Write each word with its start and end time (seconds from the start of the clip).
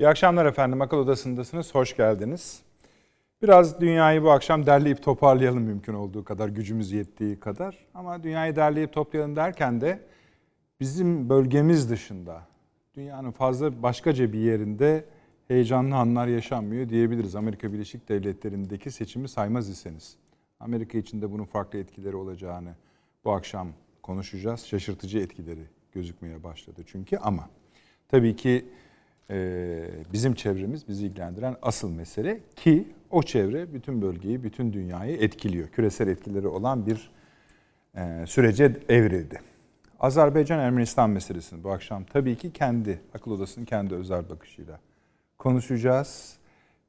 İyi 0.00 0.08
akşamlar 0.08 0.46
efendim. 0.46 0.80
Akıl 0.80 0.96
Odası'ndasınız. 0.96 1.74
Hoş 1.74 1.96
geldiniz. 1.96 2.62
Biraz 3.42 3.80
dünyayı 3.80 4.22
bu 4.22 4.30
akşam 4.30 4.66
derleyip 4.66 5.02
toparlayalım 5.02 5.62
mümkün 5.62 5.94
olduğu 5.94 6.24
kadar, 6.24 6.48
gücümüz 6.48 6.92
yettiği 6.92 7.40
kadar. 7.40 7.86
Ama 7.94 8.22
dünyayı 8.22 8.56
derleyip 8.56 8.92
toplayalım 8.92 9.36
derken 9.36 9.80
de 9.80 10.00
bizim 10.80 11.28
bölgemiz 11.28 11.90
dışında, 11.90 12.42
dünyanın 12.96 13.30
fazla 13.30 13.82
başkaca 13.82 14.32
bir 14.32 14.38
yerinde 14.38 15.04
heyecanlı 15.48 15.96
anlar 15.96 16.26
yaşanmıyor 16.26 16.88
diyebiliriz. 16.88 17.36
Amerika 17.36 17.72
Birleşik 17.72 18.08
Devletleri'ndeki 18.08 18.90
seçimi 18.90 19.28
saymaz 19.28 19.68
iseniz. 19.68 20.16
Amerika 20.60 20.98
için 20.98 21.22
de 21.22 21.32
bunun 21.32 21.44
farklı 21.44 21.78
etkileri 21.78 22.16
olacağını 22.16 22.74
bu 23.24 23.32
akşam 23.32 23.68
konuşacağız. 24.02 24.66
Şaşırtıcı 24.66 25.18
etkileri 25.18 25.64
gözükmeye 25.92 26.42
başladı 26.42 26.82
çünkü 26.86 27.16
ama 27.16 27.48
tabii 28.08 28.36
ki 28.36 28.64
bizim 30.12 30.34
çevremiz 30.34 30.88
bizi 30.88 31.06
ilgilendiren 31.06 31.56
asıl 31.62 31.90
mesele 31.90 32.40
ki 32.56 32.88
o 33.10 33.22
çevre 33.22 33.74
bütün 33.74 34.02
bölgeyi, 34.02 34.42
bütün 34.42 34.72
dünyayı 34.72 35.16
etkiliyor. 35.16 35.68
Küresel 35.68 36.08
etkileri 36.08 36.46
olan 36.46 36.86
bir 36.86 37.10
e, 37.96 38.24
sürece 38.26 38.76
evrildi. 38.88 39.40
Azerbaycan-Ermenistan 40.00 41.10
meselesini 41.10 41.64
bu 41.64 41.70
akşam 41.70 42.04
tabii 42.04 42.36
ki 42.36 42.52
kendi, 42.52 43.00
akıl 43.14 43.30
odasının 43.30 43.64
kendi 43.64 43.94
özel 43.94 44.30
bakışıyla 44.30 44.80
konuşacağız. 45.38 46.36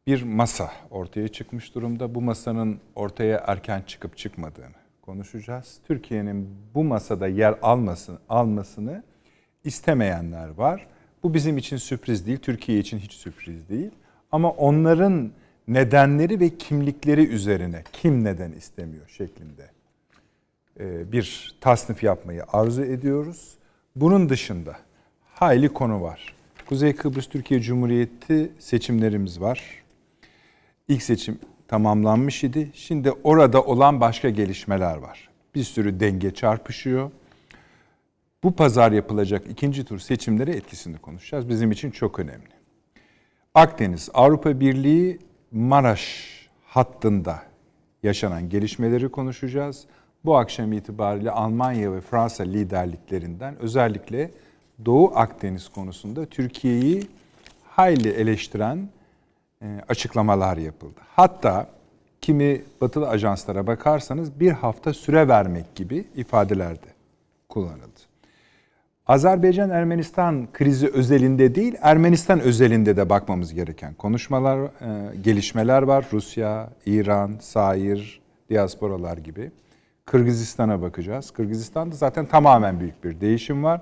Bir 0.08 0.24
masa 0.24 0.72
ortaya 0.90 1.27
çıkmış 1.27 1.76
durumda. 1.76 2.16
Bu 2.16 2.22
masanın 2.22 2.80
ortaya 2.96 3.44
erken 3.48 3.82
çıkıp 3.82 4.18
çıkmadığını 4.18 4.76
konuşacağız. 5.02 5.80
Türkiye'nin 5.88 6.49
bu 6.76 6.84
masada 6.84 7.27
yer 7.27 7.55
almasını, 7.62 8.18
almasını 8.30 9.04
istemeyenler 9.63 10.49
var. 10.49 10.88
Bu 11.23 11.34
bizim 11.34 11.57
için 11.57 11.77
sürpriz 11.77 12.27
değil, 12.27 12.38
Türkiye 12.38 12.80
için 12.80 12.98
hiç 12.98 13.13
sürpriz 13.13 13.70
değil. 13.70 13.91
Ama 14.31 14.52
onların 14.52 15.31
nedenleri 15.67 16.40
ve 16.40 16.57
kimlikleri 16.57 17.27
üzerine 17.27 17.84
kim 17.93 18.24
neden 18.24 18.51
istemiyor 18.51 19.07
şeklinde 19.07 19.70
e, 20.79 21.12
bir 21.12 21.55
tasnif 21.62 22.04
yapmayı 22.04 22.43
arzu 22.54 22.84
ediyoruz. 22.84 23.57
Bunun 23.96 24.29
dışında 24.29 24.77
hayli 25.34 25.70
konu 25.70 26.01
var. 26.01 26.35
Kuzey 26.65 26.96
Kıbrıs 26.96 27.27
Türkiye 27.27 27.59
Cumhuriyeti 27.59 28.52
seçimlerimiz 28.59 29.41
var. 29.41 29.84
İlk 30.87 31.04
seçim 31.04 31.40
tamamlanmış 31.68 32.43
idi. 32.43 32.71
Şimdi 32.74 33.12
orada 33.12 33.63
olan 33.63 34.02
başka 34.02 34.29
gelişmeler 34.29 34.98
var. 34.98 35.29
Bir 35.55 35.63
sürü 35.63 35.99
denge 35.99 36.34
çarpışıyor. 36.34 37.12
Bu 38.43 38.55
pazar 38.55 38.91
yapılacak 38.91 39.48
ikinci 39.49 39.85
tur 39.85 39.99
seçimlere 39.99 40.52
etkisini 40.52 40.98
konuşacağız. 40.98 41.49
Bizim 41.49 41.71
için 41.71 41.91
çok 41.91 42.20
önemli. 42.20 42.49
Akdeniz, 43.54 44.10
Avrupa 44.13 44.60
Birliği, 44.60 45.20
Maraş 45.52 46.27
hattında 46.65 47.43
yaşanan 48.04 48.49
gelişmeleri 48.49 49.10
konuşacağız. 49.10 49.85
Bu 50.26 50.38
akşam 50.38 50.74
itibariyle 50.74 51.32
Almanya 51.32 51.93
ve 51.93 52.02
Fransa 52.02 52.43
liderliklerinden 52.43 53.55
özellikle 53.60 54.32
Doğu 54.85 55.12
Akdeniz 55.15 55.70
konusunda 55.70 56.26
Türkiye'yi 56.26 57.08
hayli 57.63 58.10
eleştiren 58.10 58.90
e, 59.62 59.82
açıklamalar 59.90 60.58
yapıldı. 60.58 60.99
Hatta 61.15 61.70
kimi 62.21 62.62
batılı 62.82 63.10
ajanslara 63.10 63.68
bakarsanız 63.68 64.40
bir 64.40 64.52
hafta 64.52 64.94
süre 64.94 65.28
vermek 65.28 65.75
gibi 65.75 66.06
ifadeler 66.16 66.75
de 66.75 66.88
kullanıldı. 67.50 68.06
Azerbaycan-Ermenistan 69.08 70.47
krizi 70.53 70.88
özelinde 70.88 71.56
değil, 71.56 71.75
Ermenistan 71.81 72.40
özelinde 72.40 72.97
de 72.97 73.09
bakmamız 73.09 73.53
gereken 73.53 73.94
konuşmalar, 73.94 74.59
e, 74.59 75.16
gelişmeler 75.16 75.81
var. 75.81 76.06
Rusya, 76.14 76.69
İran, 76.86 77.31
Sair, 77.40 78.22
diasporalar 78.50 79.18
gibi. 79.18 79.52
Kırgızistan'a 80.06 80.81
bakacağız. 80.81 81.31
Kırgızistan'da 81.31 81.96
zaten 81.96 82.26
tamamen 82.26 82.80
büyük 82.80 83.04
bir 83.04 83.22
değişim 83.22 83.64
var. 83.64 83.81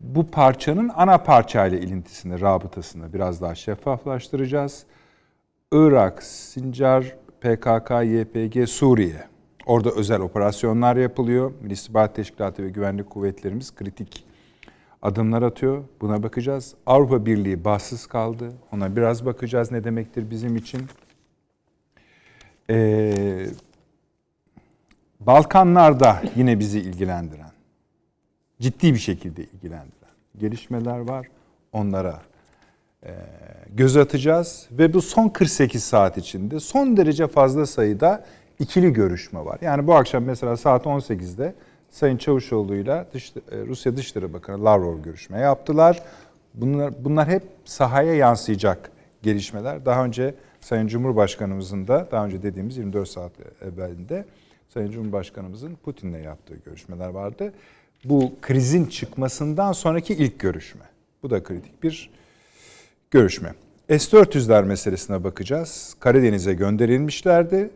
Bu 0.00 0.26
parçanın 0.26 0.90
ana 0.94 1.18
parçayla 1.18 1.78
ilintisini, 1.78 2.40
rabıtasını 2.40 3.12
biraz 3.12 3.42
daha 3.42 3.54
şeffaflaştıracağız. 3.54 4.84
Irak, 5.72 6.22
Sincar, 6.22 7.16
PKK, 7.40 7.90
YPG, 8.04 8.68
Suriye. 8.68 9.24
Orada 9.66 9.90
özel 9.90 10.20
operasyonlar 10.20 10.96
yapılıyor. 10.96 11.52
Milli 11.60 11.72
İstihbarat 11.72 12.14
Teşkilatı 12.14 12.62
ve 12.62 12.68
Güvenlik 12.68 13.10
Kuvvetlerimiz 13.10 13.74
kritik 13.74 14.29
adımlar 15.02 15.42
atıyor. 15.42 15.84
Buna 16.00 16.22
bakacağız. 16.22 16.74
Avrupa 16.86 17.26
Birliği 17.26 17.64
bahtsız 17.64 18.06
kaldı. 18.06 18.52
Ona 18.72 18.96
biraz 18.96 19.26
bakacağız 19.26 19.72
ne 19.72 19.84
demektir 19.84 20.30
bizim 20.30 20.56
için. 20.56 20.82
Ee, 22.70 23.46
Balkanlarda 25.20 26.22
yine 26.36 26.58
bizi 26.58 26.80
ilgilendiren, 26.80 27.50
ciddi 28.60 28.94
bir 28.94 28.98
şekilde 28.98 29.44
ilgilendiren 29.44 30.10
gelişmeler 30.38 30.98
var. 30.98 31.26
Onlara 31.72 32.20
e, 33.04 33.10
göz 33.70 33.96
atacağız 33.96 34.68
ve 34.70 34.92
bu 34.92 35.02
son 35.02 35.28
48 35.28 35.84
saat 35.84 36.18
içinde 36.18 36.60
son 36.60 36.96
derece 36.96 37.26
fazla 37.26 37.66
sayıda 37.66 38.24
ikili 38.58 38.92
görüşme 38.92 39.44
var. 39.44 39.58
Yani 39.62 39.86
bu 39.86 39.94
akşam 39.94 40.24
mesela 40.24 40.56
saat 40.56 40.86
18'de 40.86 41.54
Sayın 41.90 42.16
Çavuşoğlu'yla 42.16 43.06
dış, 43.14 43.32
e, 43.36 43.58
Rusya 43.66 43.96
Dışişleri 43.96 44.32
Bakanı 44.32 44.64
Lavrov 44.64 45.02
görüşme 45.02 45.38
yaptılar. 45.38 46.02
Bunlar, 46.54 47.04
bunlar 47.04 47.28
hep 47.28 47.42
sahaya 47.64 48.14
yansıyacak 48.14 48.90
gelişmeler. 49.22 49.86
Daha 49.86 50.04
önce 50.04 50.34
Sayın 50.60 50.86
Cumhurbaşkanımızın 50.86 51.88
da 51.88 52.08
daha 52.10 52.26
önce 52.26 52.42
dediğimiz 52.42 52.76
24 52.76 53.08
saat 53.08 53.32
evvelinde 53.62 54.24
Sayın 54.68 54.90
Cumhurbaşkanımızın 54.90 55.74
Putin'le 55.74 56.22
yaptığı 56.24 56.56
görüşmeler 56.56 57.08
vardı. 57.08 57.52
Bu 58.04 58.32
krizin 58.42 58.84
çıkmasından 58.84 59.72
sonraki 59.72 60.14
ilk 60.14 60.38
görüşme. 60.38 60.84
Bu 61.22 61.30
da 61.30 61.42
kritik 61.42 61.82
bir 61.82 62.10
görüşme. 63.10 63.54
S-400'ler 63.88 64.64
meselesine 64.64 65.24
bakacağız. 65.24 65.96
Karadeniz'e 66.00 66.54
gönderilmişlerdi. 66.54 67.70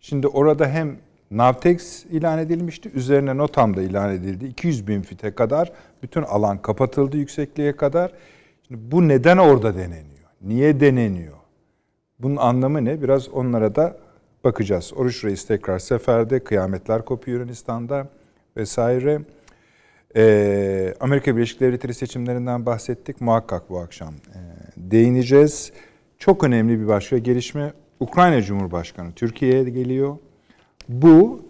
Şimdi 0.00 0.26
orada 0.28 0.68
hem 0.68 0.96
Navtex 1.30 2.04
ilan 2.04 2.38
edilmişti. 2.38 2.90
Üzerine 2.94 3.36
NOTAM 3.36 3.76
da 3.76 3.82
ilan 3.82 4.14
edildi. 4.14 4.46
200 4.46 4.86
bin 4.86 5.02
fite 5.02 5.30
kadar 5.34 5.72
bütün 6.02 6.22
alan 6.22 6.62
kapatıldı 6.62 7.16
yüksekliğe 7.16 7.76
kadar. 7.76 8.12
Şimdi 8.68 8.80
bu 8.92 9.08
neden 9.08 9.36
orada 9.36 9.74
deneniyor? 9.74 10.28
Niye 10.42 10.80
deneniyor? 10.80 11.36
Bunun 12.18 12.36
anlamı 12.36 12.84
ne? 12.84 13.02
Biraz 13.02 13.28
onlara 13.28 13.74
da 13.74 13.96
bakacağız. 14.44 14.92
Oruç 14.96 15.24
Reis 15.24 15.46
tekrar 15.46 15.78
seferde, 15.78 16.44
kıyametler 16.44 17.04
kopuyor 17.04 17.38
Yunanistan'da 17.38 18.08
vesaire. 18.56 19.20
Ee, 20.16 20.94
Amerika 21.00 21.36
Birleşik 21.36 21.60
Devletleri 21.60 21.94
seçimlerinden 21.94 22.66
bahsettik. 22.66 23.20
Muhakkak 23.20 23.70
bu 23.70 23.78
akşam 23.78 24.14
e, 24.14 24.38
değineceğiz. 24.76 25.72
Çok 26.18 26.44
önemli 26.44 26.80
bir 26.80 26.88
başka 26.88 27.18
gelişme. 27.18 27.72
Ukrayna 28.00 28.42
Cumhurbaşkanı 28.42 29.12
Türkiye'ye 29.12 29.64
geliyor. 29.64 30.16
Bu 30.88 31.42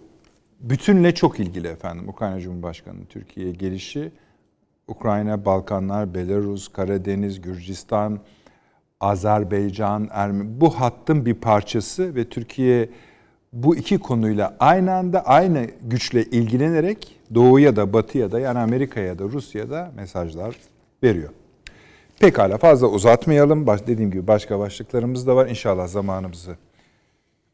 bütünle 0.59 1.15
çok 1.15 1.39
ilgili 1.39 1.67
efendim. 1.67 2.09
Ukrayna 2.09 2.39
Cumhurbaşkanı'nın 2.39 3.05
Türkiye'ye 3.05 3.51
gelişi. 3.51 4.11
Ukrayna, 4.87 5.45
Balkanlar, 5.45 6.13
Belarus, 6.13 6.67
Karadeniz, 6.67 7.41
Gürcistan, 7.41 8.19
Azerbaycan, 8.99 10.09
Ermeni 10.11 10.61
bu 10.61 10.69
hattın 10.69 11.25
bir 11.25 11.33
parçası 11.33 12.15
ve 12.15 12.29
Türkiye 12.29 12.89
bu 13.53 13.75
iki 13.75 13.97
konuyla 13.97 14.57
aynı 14.59 14.93
anda 14.93 15.25
aynı 15.25 15.67
güçle 15.81 16.23
ilgilenerek 16.23 17.19
doğuya 17.35 17.75
da 17.75 17.93
batıya 17.93 18.31
da 18.31 18.39
yani 18.39 18.59
Amerika'ya 18.59 19.19
da 19.19 19.23
Rusya'ya 19.23 19.69
da 19.69 19.91
mesajlar 19.95 20.55
veriyor. 21.03 21.29
Pekala 22.19 22.57
fazla 22.57 22.87
uzatmayalım. 22.87 23.67
Baş, 23.67 23.87
dediğim 23.87 24.11
gibi 24.11 24.27
başka 24.27 24.59
başlıklarımız 24.59 25.27
da 25.27 25.35
var. 25.35 25.47
İnşallah 25.47 25.87
zamanımızı 25.87 26.55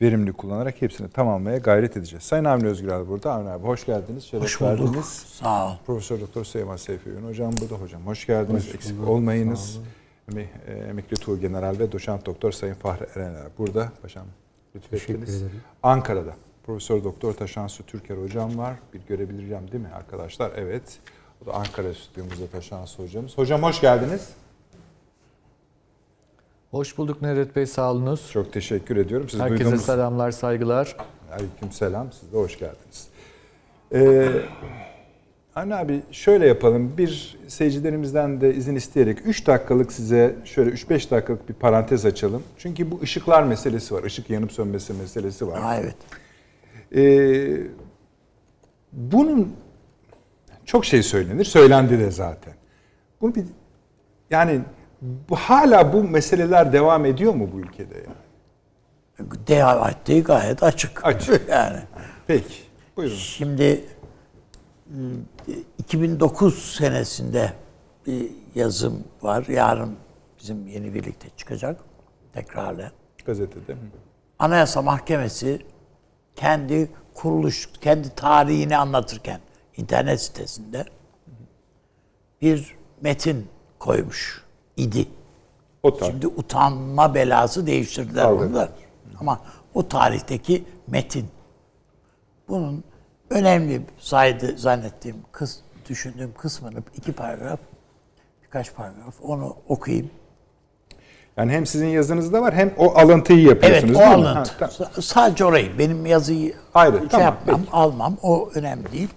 verimli 0.01 0.33
kullanarak 0.33 0.81
hepsini 0.81 1.09
tamamlamaya 1.09 1.57
gayret 1.57 1.97
edeceğiz. 1.97 2.23
Sayın 2.23 2.45
Avni 2.45 2.67
Özgür 2.67 3.07
burada. 3.07 3.33
Avni 3.33 3.49
abi 3.49 3.63
hoş 3.63 3.85
geldiniz. 3.85 4.23
Şeref 4.23 4.43
hoş 4.43 4.61
bulduk. 4.61 4.71
verdiniz. 4.71 5.05
Sağ 5.05 5.67
ol. 5.67 5.71
Profesör 5.85 6.21
Doktor 6.21 6.43
Süleyman 6.43 6.77
Seyfi 6.77 7.09
Ün 7.09 7.27
hocam 7.27 7.53
burada. 7.61 7.75
Hocam 7.75 8.01
hoş 8.05 8.27
geldiniz. 8.27 8.67
Hoş 8.67 8.75
Eksik 8.75 9.07
olmayınız. 9.07 9.79
E, 10.35 10.73
emekli 10.73 11.17
Tuğ 11.17 11.39
General 11.39 11.79
ve 11.79 11.91
Doçent 11.91 12.25
Doktor 12.25 12.51
Sayın 12.51 12.73
Fahri 12.73 13.05
Erener 13.15 13.47
burada. 13.57 13.91
Paşam 14.01 14.25
lütfettiniz. 14.75 15.43
Ankara'da 15.83 16.33
Profesör 16.65 17.03
Doktor 17.03 17.33
Taşansu 17.33 17.85
Türker 17.85 18.17
hocam 18.17 18.57
var. 18.57 18.73
Bir 18.93 19.01
görebileceğim 19.07 19.71
değil 19.71 19.83
mi 19.83 19.89
arkadaşlar? 19.95 20.51
Evet. 20.55 20.99
O 21.43 21.45
da 21.45 21.53
Ankara 21.53 21.93
stüdyomuzda 21.93 22.47
Taşansu 22.47 23.03
hocamız. 23.03 23.37
Hocam 23.37 23.63
hoş 23.63 23.81
geldiniz. 23.81 24.29
Hoş 26.75 26.97
bulduk 26.97 27.21
Nedret 27.21 27.55
Bey, 27.55 27.65
sağ 27.65 27.91
olunuz. 27.91 28.31
Çok 28.31 28.53
teşekkür 28.53 28.97
ediyorum. 28.97 29.29
Siz 29.29 29.39
Herkese 29.39 29.63
duyduğumuz... 29.63 29.85
selamlar, 29.85 30.31
saygılar. 30.31 30.97
Aleyküm 31.31 31.71
selam, 31.71 32.11
siz 32.11 32.33
de 32.33 32.37
hoş 32.37 32.59
geldiniz. 32.59 33.07
Ee, 33.93 34.31
Anne 35.55 35.75
abi 35.75 36.01
şöyle 36.11 36.47
yapalım. 36.47 36.97
Bir 36.97 37.37
seyircilerimizden 37.47 38.41
de 38.41 38.55
izin 38.55 38.75
isteyerek 38.75 39.17
3 39.25 39.47
dakikalık 39.47 39.93
size 39.93 40.35
şöyle 40.45 40.69
3-5 40.69 41.11
dakikalık 41.11 41.49
bir 41.49 41.53
parantez 41.53 42.05
açalım. 42.05 42.43
Çünkü 42.57 42.91
bu 42.91 42.99
ışıklar 43.01 43.43
meselesi 43.43 43.93
var. 43.93 44.03
Işık 44.03 44.29
yanıp 44.29 44.51
sönmesi 44.51 44.93
meselesi 44.93 45.47
var. 45.47 45.59
Ha, 45.59 45.77
evet. 45.77 45.95
Ee, 46.95 47.67
bunun 48.91 49.55
çok 50.65 50.85
şey 50.85 51.03
söylenir. 51.03 51.45
Söylendi 51.45 51.99
de 51.99 52.11
zaten. 52.11 52.53
Bunu 53.21 53.35
bir 53.35 53.45
yani 54.29 54.61
hala 55.31 55.93
bu 55.93 56.03
meseleler 56.03 56.73
devam 56.73 57.05
ediyor 57.05 57.33
mu 57.33 57.49
bu 57.53 57.59
ülkede 57.59 57.95
yani? 57.95 59.29
Devam 59.47 59.89
ettiği 59.89 60.23
gayet 60.23 60.63
açık. 60.63 61.05
Açık. 61.05 61.49
yani. 61.49 61.79
Peki. 62.27 62.55
Buyurun. 62.97 63.15
Şimdi 63.15 63.85
m, 64.89 65.15
2009 65.77 66.75
senesinde 66.77 67.53
bir 68.07 68.31
yazım 68.55 69.03
var. 69.21 69.45
Yarın 69.47 69.95
bizim 70.39 70.67
yeni 70.67 70.93
birlikte 70.93 71.27
çıkacak. 71.37 71.81
Tekrarla. 72.33 72.91
Gazetede. 73.25 73.75
Anayasa 74.39 74.81
Mahkemesi 74.81 75.61
kendi 76.35 76.89
kuruluş, 77.13 77.69
kendi 77.81 78.15
tarihini 78.15 78.77
anlatırken 78.77 79.39
internet 79.77 80.21
sitesinde 80.21 80.85
bir 82.41 82.75
metin 83.01 83.47
koymuş 83.79 84.44
idi. 84.77 85.07
O 85.83 85.97
tarih. 85.97 86.11
Şimdi 86.11 86.27
utanma 86.27 87.15
belası 87.15 87.67
değiştirdiler 87.67 88.25
onu 88.25 88.53
da. 88.53 88.69
Ama 89.19 89.39
o 89.73 89.87
tarihteki 89.87 90.63
metin. 90.87 91.27
Bunun 92.49 92.83
önemli 93.29 93.81
saydı 93.99 94.57
zannettiğim, 94.57 95.17
kız, 95.31 95.59
düşündüğüm 95.89 96.33
kısmını 96.37 96.79
iki 96.97 97.11
paragraf, 97.11 97.59
birkaç 98.43 98.73
paragraf 98.75 99.15
onu 99.21 99.55
okuyayım. 99.67 100.09
Yani 101.37 101.51
hem 101.51 101.65
sizin 101.65 101.87
yazınızda 101.87 102.41
var 102.41 102.53
hem 102.53 102.73
o 102.77 102.95
alıntıyı 102.97 103.47
Evet 103.47 103.63
yapıyorsunuz 103.63 103.95
o 103.95 103.99
değil 103.99 104.09
mi? 104.09 104.15
alıntı. 104.15 104.37
Ha, 104.39 104.45
tamam. 104.59 104.71
Sa- 104.93 105.01
Sadece 105.01 105.45
orayı. 105.45 105.79
Benim 105.79 106.05
yazıyı 106.05 106.55
Ayrı, 106.73 106.97
şey 106.99 107.07
tamam, 107.07 107.25
yapmam, 107.25 107.59
peki. 107.61 107.71
almam. 107.71 108.17
O 108.23 108.49
önemli 108.55 108.91
değil. 108.91 109.09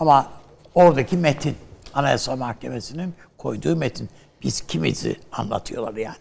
Ama 0.00 0.26
oradaki 0.74 1.16
metin. 1.16 1.56
Anayasa 1.94 2.36
Mahkemesi'nin 2.36 3.14
koyduğu 3.38 3.76
metin. 3.76 4.08
Biz 4.44 4.60
kimizi 4.60 5.16
anlatıyorlar 5.32 5.94
yani. 5.94 6.16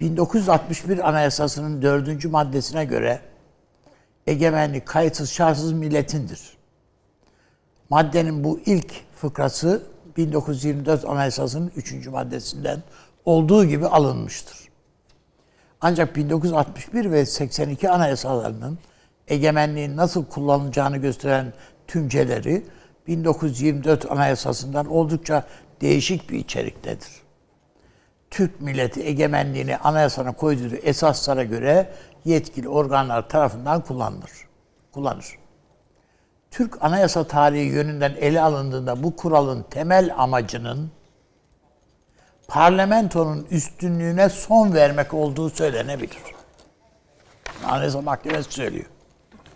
1961 0.00 1.08
Anayasası'nın 1.08 1.82
dördüncü 1.82 2.28
maddesine 2.28 2.84
göre 2.84 3.20
egemenlik 4.26 4.86
kayıtsız 4.86 5.30
şartsız 5.30 5.72
milletindir. 5.72 6.56
Maddenin 7.90 8.44
bu 8.44 8.60
ilk 8.66 8.92
fıkrası 9.16 9.82
1924 10.16 11.04
Anayasası'nın 11.04 11.72
3. 11.76 12.06
maddesinden 12.06 12.82
olduğu 13.24 13.64
gibi 13.64 13.86
alınmıştır. 13.86 14.56
Ancak 15.80 16.16
1961 16.16 17.10
ve 17.10 17.26
82 17.26 17.90
anayasalarının 17.90 18.78
egemenliğin 19.28 19.96
nasıl 19.96 20.24
kullanılacağını 20.24 20.96
gösteren 20.96 21.52
tümceleri 21.86 22.66
1924 23.06 24.12
Anayasası'ndan 24.12 24.86
oldukça 24.86 25.44
değişik 25.84 26.30
bir 26.30 26.38
içeriktedir. 26.38 27.08
Türk 28.30 28.60
milleti 28.60 29.02
egemenliğini 29.06 29.76
anayasana 29.76 30.32
koyduğu 30.32 30.74
esaslara 30.74 31.44
göre 31.44 31.94
yetkili 32.24 32.68
organlar 32.68 33.28
tarafından 33.28 33.80
kullanılır. 33.80 34.30
Kullanır. 34.92 35.38
Türk 36.50 36.84
anayasa 36.84 37.26
tarihi 37.26 37.64
yönünden 37.64 38.14
ele 38.20 38.40
alındığında 38.40 39.02
bu 39.02 39.16
kuralın 39.16 39.62
temel 39.70 40.14
amacının 40.16 40.90
parlamentonun 42.48 43.46
üstünlüğüne 43.50 44.28
son 44.28 44.74
vermek 44.74 45.14
olduğu 45.14 45.50
söylenebilir. 45.50 46.18
Anayasa 47.64 48.02
Mahkemesi 48.02 48.52
söylüyor. 48.52 48.86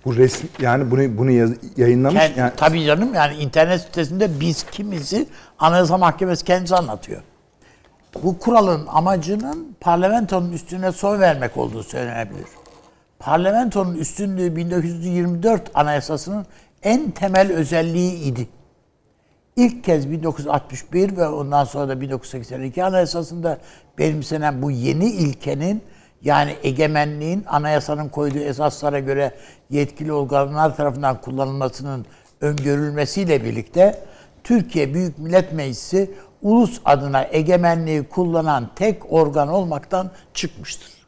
Bu 0.08 0.16
resim 0.16 0.48
yani 0.60 0.90
bunu 0.90 1.18
bunu 1.18 1.30
yaz- 1.30 1.54
yayınlamış 1.76 2.20
Kend- 2.22 2.38
yani 2.38 2.52
Tabii 2.56 2.84
canım 2.84 3.14
yani 3.14 3.36
internet 3.36 3.80
sitesinde 3.80 4.40
biz 4.40 4.62
kimizi 4.62 5.26
Anayasa 5.58 5.98
Mahkemesi 5.98 6.44
kendisi 6.44 6.76
anlatıyor. 6.76 7.22
Bu 8.22 8.38
kuralın 8.38 8.86
amacının 8.86 9.76
parlamentonun 9.80 10.52
üstüne 10.52 10.92
son 10.92 11.20
vermek 11.20 11.56
olduğu 11.56 11.82
söylenebilir. 11.82 12.46
Parlamentonun 13.18 13.94
üstünlüğü 13.94 14.56
1924 14.56 15.70
Anayasası'nın 15.74 16.46
en 16.82 17.10
temel 17.10 17.52
özelliği 17.52 18.14
idi. 18.22 18.48
İlk 19.56 19.84
kez 19.84 20.10
1961 20.10 21.16
ve 21.16 21.28
ondan 21.28 21.64
sonra 21.64 21.88
da 21.88 22.00
1982 22.00 22.84
Anayasası'nda 22.84 23.58
benimsenen 23.98 24.62
bu 24.62 24.70
yeni 24.70 25.06
ilkenin 25.10 25.82
yani 26.22 26.56
egemenliğin 26.62 27.44
anayasanın 27.46 28.08
koyduğu 28.08 28.38
esaslara 28.38 29.00
göre 29.00 29.34
yetkili 29.70 30.12
organlar 30.12 30.76
tarafından 30.76 31.20
kullanılmasının 31.20 32.06
öngörülmesiyle 32.40 33.44
birlikte 33.44 34.04
Türkiye 34.44 34.94
Büyük 34.94 35.18
Millet 35.18 35.52
Meclisi 35.52 36.10
ulus 36.42 36.80
adına 36.84 37.24
egemenliği 37.30 38.02
kullanan 38.02 38.70
tek 38.76 39.12
organ 39.12 39.48
olmaktan 39.48 40.10
çıkmıştır. 40.34 40.98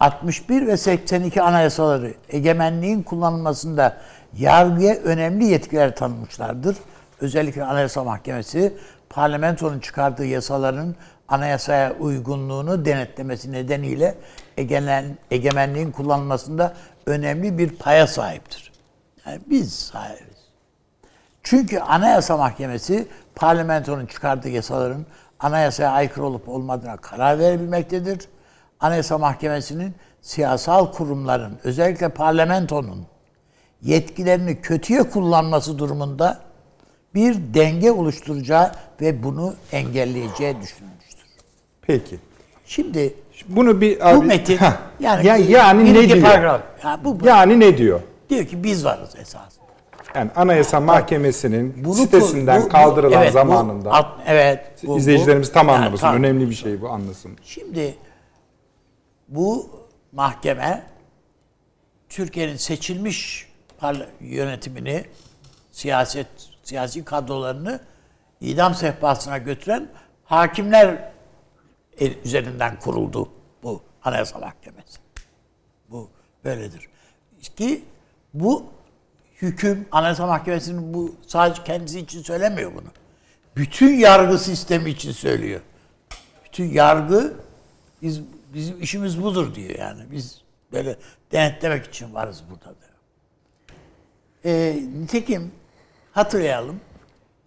61 0.00 0.66
ve 0.66 0.76
82 0.76 1.42
anayasaları 1.42 2.14
egemenliğin 2.28 3.02
kullanılmasında 3.02 3.96
yargıya 4.38 4.94
önemli 4.94 5.44
yetkiler 5.44 5.96
tanımışlardır. 5.96 6.76
Özellikle 7.20 7.64
Anayasa 7.64 8.04
Mahkemesi 8.04 8.74
parlamentonun 9.10 9.78
çıkardığı 9.78 10.26
yasaların 10.26 10.94
anayasaya 11.28 11.94
uygunluğunu 12.00 12.84
denetlemesi 12.84 13.52
nedeniyle 13.52 14.14
egemen, 14.56 15.18
egemenliğin 15.30 15.90
kullanılmasında 15.90 16.74
önemli 17.06 17.58
bir 17.58 17.70
paya 17.70 18.06
sahiptir. 18.06 18.72
Yani 19.26 19.40
biz 19.46 19.74
sahibiz. 19.74 20.38
Çünkü 21.42 21.78
Anayasa 21.78 22.36
Mahkemesi 22.36 23.08
parlamentonun 23.34 24.06
çıkardığı 24.06 24.48
yasaların 24.48 25.06
anayasaya 25.40 25.90
aykırı 25.90 26.24
olup 26.24 26.48
olmadığına 26.48 26.96
karar 26.96 27.38
verebilmektedir. 27.38 28.28
Anayasa 28.80 29.18
Mahkemesi'nin 29.18 29.94
siyasal 30.22 30.92
kurumların 30.92 31.58
özellikle 31.64 32.08
parlamentonun 32.08 33.06
yetkilerini 33.82 34.60
kötüye 34.60 35.02
kullanması 35.02 35.78
durumunda 35.78 36.40
bir 37.14 37.54
denge 37.54 37.90
oluşturacağı 37.90 38.72
ve 39.00 39.22
bunu 39.22 39.54
engelleyeceği 39.72 40.60
düşünülmüştür. 40.60 40.97
Peki. 41.88 42.18
Şimdi 42.66 43.14
Bunu 43.48 43.80
bir 43.80 44.00
bu 44.00 44.04
abi 44.04 44.26
metin 44.26 44.56
Heh. 44.56 44.72
yani, 45.00 45.26
ya, 45.26 45.36
yani 45.36 45.84
bir 45.84 45.94
ne 45.94 46.08
diyor? 46.08 46.22
paragraf. 46.26 46.60
Ya 46.84 47.00
bu, 47.04 47.20
bu- 47.20 47.26
Yani 47.26 47.60
ne 47.60 47.78
diyor? 47.78 48.00
diyor 48.30 48.46
ki 48.46 48.62
biz 48.64 48.84
varız 48.84 49.14
esas. 49.20 49.52
Yani 50.14 50.30
Anayasa 50.36 50.80
Mahkemesi'nin 50.80 51.84
Bunu- 51.84 51.94
sitesinden 51.94 52.60
bu- 52.62 52.64
bu- 52.64 52.68
kaldırılan 52.68 53.18
evet, 53.22 53.28
bu 53.28 53.32
zamanında 53.32 53.92
alt- 53.92 54.20
evet. 54.26 54.64
bu- 54.86 54.98
izleyicilerimiz 54.98 55.48
bu- 55.48 55.52
tam 55.52 55.68
yani 55.68 55.76
anlamasın. 55.78 56.06
tam- 56.06 56.16
Önemli 56.16 56.50
bir 56.50 56.54
şey 56.54 56.80
bu 56.80 56.88
anlasın. 56.88 57.36
Şimdi 57.44 57.94
bu 59.28 59.70
mahkeme 60.12 60.82
Türkiye'nin 62.08 62.56
seçilmiş 62.56 63.48
yönetimini, 64.20 65.04
siyaset 65.72 66.26
siyasi 66.64 67.04
kadrolarını 67.04 67.80
idam 68.40 68.74
sehpasına 68.74 69.38
götüren 69.38 69.88
hakimler 70.24 71.12
üzerinden 72.24 72.78
kuruldu 72.80 73.28
bu 73.62 73.82
Anayasa 74.04 74.38
Mahkemesi. 74.38 74.98
Bu 75.90 76.10
böyledir. 76.44 76.88
Ki 77.56 77.84
bu 78.34 78.66
hüküm 79.42 79.88
Anayasa 79.92 80.26
Mahkemesi'nin 80.26 80.94
bu 80.94 81.14
sadece 81.26 81.64
kendisi 81.64 82.00
için 82.00 82.22
söylemiyor 82.22 82.72
bunu. 82.74 82.88
Bütün 83.56 83.94
yargı 83.94 84.38
sistemi 84.38 84.90
için 84.90 85.12
söylüyor. 85.12 85.60
Bütün 86.44 86.64
yargı 86.64 87.34
biz 88.02 88.20
bizim 88.54 88.82
işimiz 88.82 89.22
budur 89.22 89.54
diyor 89.54 89.78
yani. 89.78 90.02
Biz 90.10 90.40
böyle 90.72 90.96
denetlemek 91.32 91.84
için 91.86 92.14
varız 92.14 92.42
burada 92.50 92.64
diyor. 92.64 92.92
Ee, 94.44 94.76
nitekim 95.00 95.52
hatırlayalım. 96.12 96.80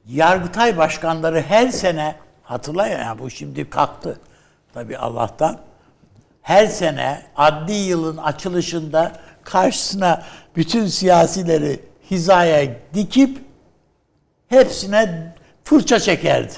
Yargıtay 0.08 0.78
başkanları 0.78 1.42
her 1.42 1.68
sene 1.68 2.16
hatırlayın 2.44 3.00
ya 3.00 3.20
bu 3.20 3.30
şimdi 3.30 3.70
kalktı. 3.70 4.20
Tabii 4.74 4.98
Allah'tan. 4.98 5.60
Her 6.42 6.68
sene 6.68 7.22
adli 7.36 7.74
yılın 7.74 8.18
açılışında 8.18 9.12
karşısına 9.44 10.24
bütün 10.56 10.88
siyasileri 10.88 11.80
hizaya 12.12 12.70
dikip 12.94 13.40
hepsine 14.48 15.34
fırça 15.64 16.00
çekerdi. 16.00 16.54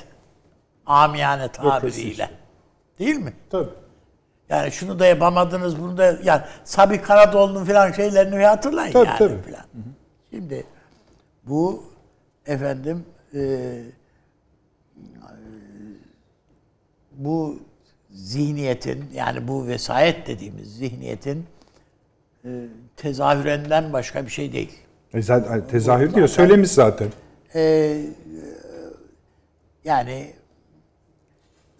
Amiyane 0.85 1.47
tabiriyle. 1.47 2.29
Değil 2.99 3.15
mi? 3.15 3.33
Tabii. 3.49 3.69
Yani 4.49 4.71
şunu 4.71 4.99
da 4.99 5.05
yapamadınız, 5.05 5.81
bunu 5.81 5.97
da 5.97 6.17
yani 6.23 6.41
Sabi 6.63 7.01
Karadoğlu'nun 7.01 7.65
falan 7.65 7.91
şeylerini 7.91 8.45
hatırlayın 8.45 8.93
Tabii, 8.93 9.07
yani 9.07 9.17
tabii. 9.17 9.41
falan. 9.41 9.65
Şimdi 10.29 10.65
Bu 11.43 11.83
efendim 12.45 13.05
e, 13.35 13.39
bu 17.11 17.59
zihniyetin 18.13 19.05
yani 19.13 19.47
bu 19.47 19.67
vesayet 19.67 20.27
dediğimiz 20.27 20.77
zihniyetin 20.77 21.45
e, 22.45 22.49
tezahürenden 22.95 23.93
başka 23.93 24.25
bir 24.25 24.31
şey 24.31 24.53
değil. 24.53 24.71
E 25.13 25.21
zaten 25.21 25.67
tezahür 25.67 26.13
diyor. 26.13 26.27
Söylemiş 26.27 26.71
zaten. 26.71 27.07
Ee, 27.55 28.01
yani 29.85 30.33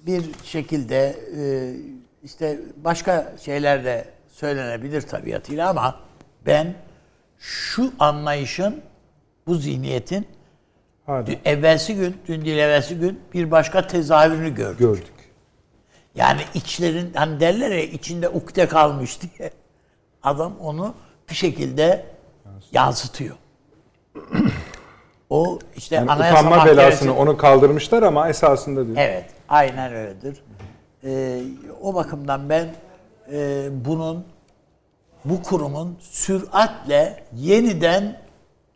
bir 0.06 0.24
şekilde 0.44 1.16
e, 1.38 1.74
işte 2.24 2.60
başka 2.78 3.34
şeyler 3.42 3.86
de 3.86 4.06
söylenebilir 4.28 5.02
tabiatıyla 5.02 5.70
ama 5.70 6.00
ben 6.46 6.74
şu 7.40 7.94
anlayışın 8.00 8.82
bu 9.48 9.56
zihniyetin 9.56 10.28
Hadi 11.06 11.40
evvelsi 11.46 11.96
gün, 11.96 12.16
dün 12.28 12.46
değil 12.46 12.58
evvelsi 12.58 12.96
gün 12.96 13.20
bir 13.34 13.52
başka 13.52 13.88
tezahürünü 13.88 14.56
gördüm. 14.56 14.78
gördük. 14.80 15.13
Yani 16.16 16.42
içlerin 16.54 17.14
hani 17.14 17.40
derler 17.40 17.72
ya 17.72 17.84
içinde 17.84 18.30
ukde 18.30 18.68
kalmış 18.68 19.20
diye. 19.22 19.52
Adam 20.24 20.54
onu 20.60 20.96
bir 21.30 21.36
şekilde 21.36 22.06
yansıtıyor. 22.72 23.36
O 25.30 25.60
işte 25.76 25.96
Yani 25.96 26.12
Anayasa 26.12 26.40
utanma 26.40 26.56
Mahkemesi- 26.58 26.78
belasını 26.78 27.18
onu 27.18 27.38
kaldırmışlar 27.38 28.04
ama 28.04 28.30
esasında 28.30 28.86
diyor. 28.88 28.98
Evet, 29.00 29.30
aynen 29.50 29.94
öyledir. 29.94 30.44
Ee, 31.04 31.42
o 31.82 31.96
bakımdan 31.96 32.50
ben 32.50 32.76
e, 33.32 33.68
bunun 33.72 34.26
bu 35.26 35.44
kurumun 35.44 35.98
süratle 36.02 37.24
yeniden 37.36 38.22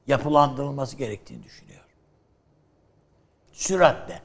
yapılandırılması 0.08 0.96
gerektiğini 0.98 1.44
düşünüyorum. 1.44 1.90
Süratle. 3.54 4.22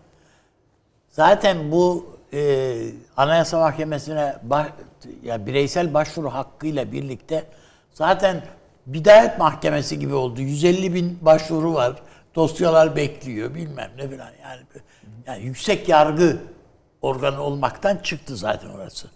Zaten 1.08 1.72
bu 1.72 2.16
e, 2.32 2.74
Anayasa 3.16 3.58
Mahkemesi'ne 3.58 4.36
baş, 4.42 4.66
ya 5.22 5.46
bireysel 5.46 5.94
başvuru 5.94 6.30
hakkıyla 6.30 6.92
birlikte 6.92 7.44
zaten 7.94 8.42
bidayet 8.86 9.38
mahkemesi 9.38 9.98
gibi 9.98 10.14
oldu. 10.14 10.40
150 10.40 10.94
bin 10.94 11.18
başvuru 11.22 11.74
var. 11.74 12.02
Dosyalar 12.34 12.96
bekliyor 12.96 13.54
bilmem 13.54 13.90
ne 13.96 14.08
falan. 14.08 14.30
Yani, 14.42 14.60
yani 15.26 15.42
yüksek 15.42 15.88
yargı 15.88 16.38
organı 17.02 17.42
olmaktan 17.42 17.96
çıktı 17.96 18.36
zaten 18.36 18.68
orası. 18.68 19.08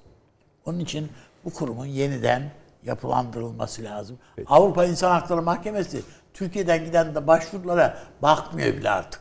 Onun 0.67 0.79
için 0.79 1.11
bu 1.45 1.53
kurumun 1.53 1.87
yeniden 1.87 2.51
yapılandırılması 2.85 3.85
lazım. 3.85 4.19
Avrupa 4.47 4.85
İnsan 4.85 5.11
Hakları 5.11 5.43
Mahkemesi 5.43 6.03
Türkiye'den 6.35 6.85
giden 6.85 7.15
de 7.15 7.27
başvurulara 7.27 7.99
bakmıyor 8.23 8.77
bile 8.77 8.91
artık. 8.91 9.21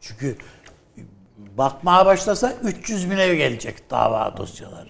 Çünkü 0.00 0.36
bakmaya 1.58 2.06
başlasa 2.06 2.52
300 2.62 3.10
bine 3.10 3.34
gelecek 3.34 3.90
dava 3.90 4.36
dosyaları. 4.36 4.88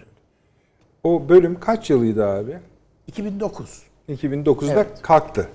O 1.05 1.29
bölüm 1.29 1.61
kaç 1.61 1.91
yılıydı 1.91 2.27
abi? 2.27 2.59
2009. 3.07 3.83
2009'da 4.09 4.73
Evet. 4.73 5.03
kalktı. 5.03 5.49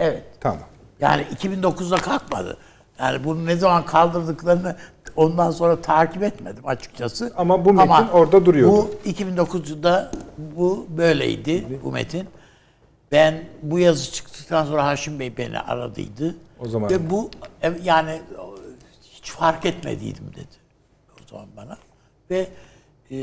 Evet. 0.00 0.22
Tamam. 0.40 0.58
Yani 1.00 1.22
2009'da 1.42 1.96
kalkmadı. 1.96 2.56
Yani 2.98 3.24
bunu 3.24 3.46
ne 3.46 3.56
zaman 3.56 3.84
kaldırdıklarını 3.86 4.76
ondan 5.16 5.50
sonra 5.50 5.80
takip 5.80 6.22
etmedim 6.22 6.66
açıkçası. 6.66 7.32
Ama 7.36 7.64
bu 7.64 7.72
metin 7.72 8.08
orada 8.12 8.44
duruyordu. 8.46 8.72
Bu 9.04 9.10
2009'da 9.10 10.10
bu 10.56 10.86
böyleydi 10.96 11.80
bu 11.84 11.92
metin. 11.92 12.28
Ben 13.12 13.44
bu 13.62 13.78
yazı 13.78 14.12
çıktıktan 14.12 14.64
sonra 14.64 14.86
Haşim 14.86 15.18
Bey 15.20 15.36
beni 15.36 15.58
aradıydı. 15.60 16.34
O 16.60 16.68
zaman- 16.68 16.90
Ve 16.90 17.10
bu 17.10 17.30
yani 17.84 18.20
hiç 19.22 19.30
fark 19.30 19.66
etmediydim 19.66 20.32
dedi 20.34 20.56
o 21.24 21.28
zaman 21.30 21.48
bana. 21.56 21.78
Ve 22.30 22.48
e, 23.10 23.16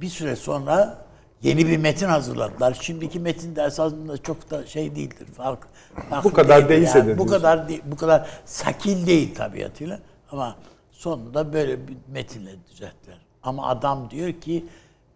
bir 0.00 0.08
süre 0.08 0.36
sonra 0.36 1.04
yeni 1.42 1.66
bir 1.66 1.76
metin 1.76 2.08
hazırladılar. 2.08 2.78
Şimdiki 2.80 3.20
metin 3.20 3.56
de 3.56 3.62
esasında 3.62 4.22
çok 4.22 4.50
da 4.50 4.66
şey 4.66 4.96
değildir. 4.96 5.26
Fark, 5.36 5.66
farklı 6.10 6.30
Bu 6.30 6.34
kadar 6.34 6.68
değilse 6.68 7.06
de 7.06 7.18
Bu 7.18 7.26
kadar 7.26 7.68
değil, 7.68 7.82
bu 7.86 7.96
kadar 7.96 8.28
sakil 8.44 9.06
değil 9.06 9.34
tabiatıyla. 9.34 9.98
Ama 10.30 10.56
sonunda 10.92 11.52
böyle 11.52 11.88
bir 11.88 11.96
metinle 12.08 12.50
düzelttiler. 12.70 13.18
Ama 13.42 13.66
adam 13.66 14.10
diyor 14.10 14.32
ki 14.32 14.64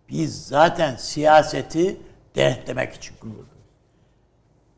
biz 0.08 0.46
zaten 0.46 0.96
siyaseti 0.96 1.96
denetlemek 2.36 2.94
için 2.94 3.14
kurduk. 3.20 3.46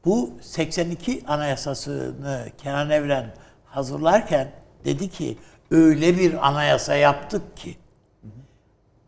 Bu 0.05 0.31
82 0.41 1.25
anayasasını 1.27 2.49
Kenan 2.59 2.91
Evren 2.91 3.35
hazırlarken 3.65 4.53
dedi 4.85 5.09
ki 5.09 5.37
öyle 5.71 6.19
bir 6.19 6.49
anayasa 6.49 6.95
yaptık 6.95 7.57
ki 7.57 7.77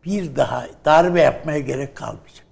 bir 0.05 0.35
daha 0.35 0.67
darbe 0.85 1.21
yapmaya 1.21 1.59
gerek 1.59 1.95
kalmayacak. 1.95 2.45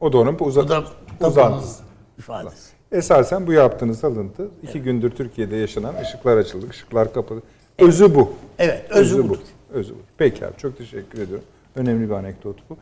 O 0.00 0.12
da 0.12 0.18
onun 0.18 0.38
Bu 0.38 0.46
bu 0.46 0.66
da 0.66 0.84
uzantısı. 1.28 1.82
ifadesi. 2.18 2.70
Esasen 2.92 3.46
bu 3.46 3.52
yaptığınız 3.52 4.04
alıntı 4.04 4.48
iki 4.62 4.82
gündür 4.82 5.10
Türkiye'de 5.10 5.56
yaşanan 5.56 5.94
ışıklar 6.02 6.36
açıldı, 6.36 6.66
ışıklar 6.70 7.12
kapalı. 7.14 7.42
Özü 7.78 8.14
bu. 8.14 8.32
Evet, 8.58 8.90
özü, 8.90 9.18
budur. 9.28 9.38
bu. 9.70 9.74
Özü 9.74 9.94
bu. 9.94 9.98
Peki 10.18 10.46
abi 10.46 10.56
çok 10.56 10.78
teşekkür 10.78 11.18
ediyorum. 11.22 11.44
Önemli 11.76 12.08
bir 12.08 12.14
anekdot 12.14 12.56
bu. 12.70 12.76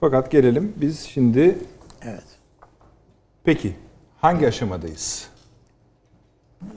Fakat 0.00 0.30
gelelim 0.30 0.72
biz 0.76 1.00
şimdi 1.00 1.58
Evet. 2.02 2.24
peki 3.44 3.76
hangi 4.20 4.48
aşamadayız? 4.48 5.28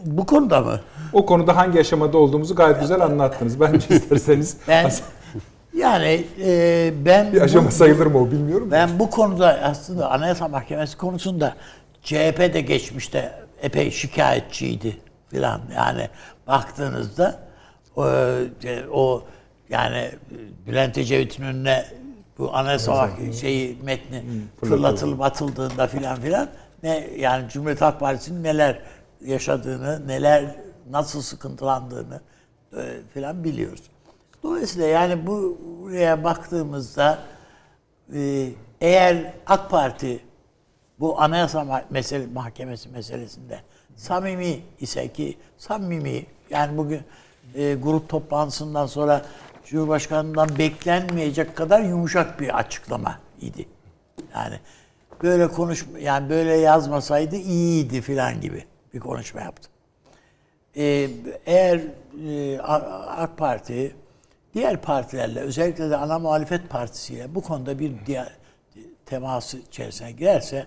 Bu 0.06 0.26
konuda 0.26 0.62
mı? 0.62 0.80
O 1.14 1.26
konuda 1.26 1.56
hangi 1.56 1.80
aşamada 1.80 2.18
olduğumuzu 2.18 2.56
gayet 2.56 2.80
güzel 2.80 3.02
anlattınız. 3.02 3.60
Bence 3.60 3.96
isterseniz 3.96 4.58
Ben 4.68 4.92
yani 5.78 6.24
e, 6.42 6.94
ben 7.06 7.34
bir 7.34 7.42
aşama 7.42 7.68
bu- 7.68 7.72
sayılır 7.72 8.06
mı 8.06 8.20
o 8.22 8.32
bilmiyorum. 8.32 8.68
Ben 8.72 9.00
bu 9.00 9.10
konuda 9.10 9.60
aslında 9.64 10.12
Anayasa 10.12 10.48
Mahkemesi 10.48 10.98
konusunda 10.98 11.56
CHP 12.04 12.54
de 12.54 12.62
geçmişte 12.62 13.32
epey 13.62 13.92
şikayetçiydi 13.92 14.98
filan. 15.30 15.62
Yani 15.76 16.10
baktığınızda 16.48 17.40
o, 17.96 18.08
e, 18.08 18.88
o 18.94 19.24
yani 19.70 20.12
Bülent 20.68 20.98
Ecevit'in 20.98 21.44
önüne 21.44 21.86
bu 22.38 22.56
anayasa 22.56 23.10
şeyi 23.42 23.78
metni 23.84 24.24
fırlatılıp 24.60 25.22
atıldığında 25.22 25.88
filan 25.88 26.16
filan 26.20 26.48
ne 26.84 27.08
yani 27.18 27.50
Cumhuriyet 27.50 27.82
Halk 27.82 28.00
Partisi'nin 28.00 28.44
neler 28.44 28.80
yaşadığını, 29.26 30.08
neler 30.08 30.56
nasıl 30.90 31.22
sıkıntılandığını 31.22 32.22
e, 32.78 32.82
filan 33.14 33.44
biliyoruz. 33.44 33.84
Dolayısıyla 34.44 34.88
yani 34.88 35.28
bu 35.28 35.58
buraya 35.82 36.24
baktığımızda 36.24 37.20
ee, 38.14 38.50
eğer 38.82 39.34
AK 39.48 39.70
Parti 39.70 40.20
bu 41.00 41.22
anayasa 41.22 41.86
mesele, 41.90 42.28
mahkemesi 42.28 42.90
meselesinde 42.90 43.60
samimi 43.96 44.60
ise 44.80 45.14
ki 45.14 45.38
samimi 45.58 46.26
yani 46.50 46.78
bugün 46.78 47.02
e, 47.56 47.76
grup 47.76 48.10
toplantısından 48.10 48.86
sonra 48.86 49.22
Cumhurbaşkanı'ndan 49.66 50.50
beklenmeyecek 50.58 51.56
kadar 51.56 51.82
yumuşak 51.82 52.40
bir 52.40 52.58
açıklama 52.58 53.20
idi. 53.42 53.66
Yani 54.34 54.60
böyle 55.24 55.48
konuş 55.48 55.86
yani 56.00 56.30
böyle 56.30 56.56
yazmasaydı 56.56 57.36
iyiydi 57.36 58.02
filan 58.02 58.42
gibi 58.42 58.66
bir 58.96 59.00
konuşma 59.00 59.42
yaptı. 59.42 59.70
Ee, 60.78 61.10
eğer 61.46 61.82
e, 62.28 62.60
AK 63.08 63.38
Parti 63.38 63.96
diğer 64.54 64.82
partilerle 64.82 65.40
özellikle 65.40 65.90
de 65.90 65.98
ana 65.98 66.20
muhalefet 66.20 66.70
partisiyle 66.70 67.36
bu 67.36 67.42
konuda 67.42 67.80
bir 67.80 67.94
diğer 68.06 68.36
teması 69.06 69.58
içerisine 69.58 70.12
girerse 70.12 70.66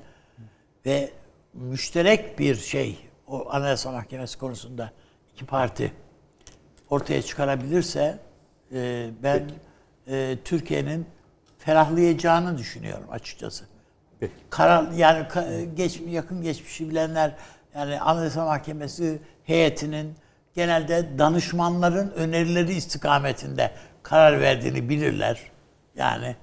ve 0.87 1.11
müşterek 1.55 2.39
bir 2.39 2.55
şey 2.55 2.99
o 3.27 3.47
Anayasa 3.51 3.93
Mahkemesi 3.93 4.39
konusunda 4.39 4.93
iki 5.35 5.47
parti 5.47 5.93
ortaya 6.91 7.23
çıkarabilirse 7.23 8.19
e, 8.73 9.11
ben 9.23 9.51
e, 10.07 10.39
Türkiye'nin 10.45 11.07
ferahlayacağını 11.59 12.59
düşünüyorum 12.59 13.07
açıkçası. 13.11 13.65
Peki. 14.21 14.33
Karar 14.51 14.93
yani 14.93 15.27
ka- 15.27 15.75
geç, 15.75 16.01
yakın 16.07 16.43
geçmişi 16.43 16.91
bilenler 16.91 17.35
yani 17.79 18.01
Anayasa 18.01 18.45
Mahkemesi 18.45 19.19
heyetinin 19.45 20.15
genelde 20.55 21.19
danışmanların 21.19 22.11
önerileri 22.11 22.73
istikametinde 22.73 23.71
karar 24.03 24.41
verdiğini 24.41 24.89
bilirler. 24.89 25.41
Yani 25.97 26.37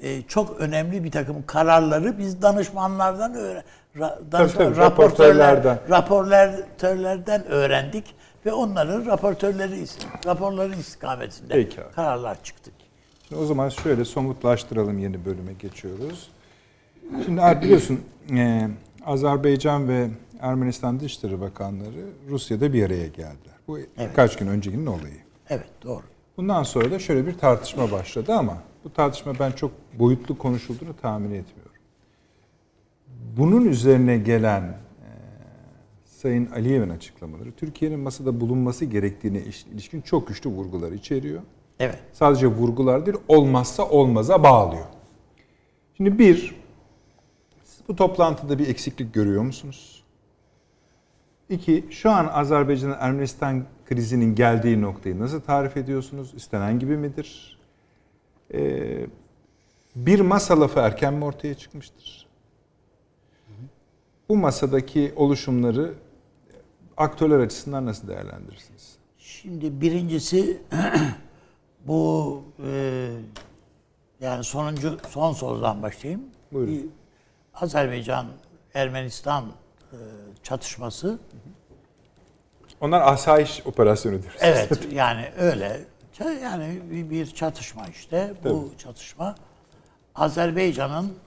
e, 0.00 0.22
çok 0.22 0.60
önemli 0.60 1.04
bir 1.04 1.10
takım 1.10 1.46
kararları 1.46 2.18
biz 2.18 2.42
danışmanlardan 2.42 3.34
öğren 3.34 3.62
danışman- 4.32 4.32
tabii, 4.32 4.74
raportörler- 4.76 4.76
raportörlerden. 4.76 5.78
raportörlerden 5.90 7.44
öğrendik 7.46 8.14
ve 8.46 8.52
onların 8.52 9.06
raportörleri 9.06 9.84
raporları 10.26 10.74
istikametinde 10.74 11.54
Peki 11.54 11.80
abi. 11.84 11.92
kararlar 11.94 12.42
çıktı. 12.42 12.70
Şimdi 13.28 13.42
o 13.42 13.46
zaman 13.46 13.68
şöyle 13.68 14.04
somutlaştıralım 14.04 14.98
yeni 14.98 15.24
bölüme 15.24 15.52
geçiyoruz. 15.52 16.28
Şimdi 17.24 17.42
abi 17.42 17.62
biliyorsun 17.64 18.00
e, 18.36 18.68
Azerbaycan 19.06 19.88
ve 19.88 20.08
Ermenistan 20.48 21.00
Dışişleri 21.00 21.40
Bakanları 21.40 22.06
Rusya'da 22.28 22.72
bir 22.72 22.86
araya 22.86 23.06
geldiler. 23.06 23.54
Bu 23.68 23.78
birkaç 23.98 24.36
gün 24.36 24.46
öncekinin 24.46 24.86
olayı. 24.86 25.16
Evet 25.48 25.68
doğru. 25.82 26.02
Bundan 26.36 26.62
sonra 26.62 26.90
da 26.90 26.98
şöyle 26.98 27.26
bir 27.26 27.38
tartışma 27.38 27.90
başladı 27.92 28.32
ama 28.32 28.58
bu 28.84 28.92
tartışma 28.92 29.38
ben 29.38 29.50
çok 29.52 29.70
boyutlu 29.98 30.38
konuşulduğunu 30.38 30.96
tahmin 31.02 31.30
etmiyorum. 31.34 31.72
Bunun 33.36 33.64
üzerine 33.64 34.18
gelen 34.18 34.62
e, 34.62 34.76
Sayın 36.04 36.46
Aliyev'in 36.50 36.90
açıklamaları 36.90 37.52
Türkiye'nin 37.52 38.00
masada 38.00 38.40
bulunması 38.40 38.84
gerektiğine 38.84 39.40
iş- 39.42 39.66
ilişkin 39.66 40.00
çok 40.00 40.28
güçlü 40.28 40.50
vurgular 40.50 40.92
içeriyor. 40.92 41.42
Evet. 41.80 41.98
Sadece 42.12 42.46
vurgular 42.46 43.06
değil, 43.06 43.18
olmazsa 43.28 43.88
olmaza 43.88 44.42
bağlıyor. 44.42 44.86
Şimdi 45.96 46.18
bir, 46.18 46.54
siz 47.64 47.80
bu 47.88 47.96
toplantıda 47.96 48.58
bir 48.58 48.68
eksiklik 48.68 49.14
görüyor 49.14 49.42
musunuz? 49.42 50.03
İki, 51.50 51.84
şu 51.90 52.10
an 52.10 52.26
Azerbaycan'ın 52.26 52.96
Ermenistan 53.00 53.64
krizinin 53.86 54.34
geldiği 54.34 54.82
noktayı 54.82 55.20
nasıl 55.20 55.40
tarif 55.40 55.76
ediyorsunuz? 55.76 56.34
İstenen 56.36 56.78
gibi 56.78 56.96
midir? 56.96 57.58
Ee, 58.54 59.06
bir 59.96 60.20
masa 60.20 60.60
lafı 60.60 60.80
erken 60.80 61.14
mi 61.14 61.24
ortaya 61.24 61.54
çıkmıştır? 61.54 62.26
Bu 64.28 64.36
masadaki 64.36 65.12
oluşumları 65.16 65.94
aktörler 66.96 67.38
açısından 67.38 67.86
nasıl 67.86 68.08
değerlendirirsiniz? 68.08 68.96
Şimdi 69.18 69.80
birincisi 69.80 70.62
bu 71.86 72.42
e, 72.66 73.08
yani 74.20 74.44
sonuncu 74.44 74.98
son 75.08 75.32
sorudan 75.32 75.82
başlayayım. 75.82 76.22
Buyurun. 76.52 76.92
Azerbaycan 77.54 78.26
Ermenistan 78.74 79.44
e, 79.92 79.98
çatışması 80.44 81.18
Onlar 82.80 83.00
asayiş 83.00 83.62
operasyonu 83.66 84.22
diyoruz. 84.22 84.38
Evet 84.40 84.78
yani 84.92 85.30
öyle. 85.38 85.80
Yani 86.42 86.80
bir, 86.90 87.26
çatışma 87.26 87.86
işte. 87.86 88.34
Bu 88.44 88.72
çatışma 88.78 89.34
Azerbaycan'ın 90.14 91.18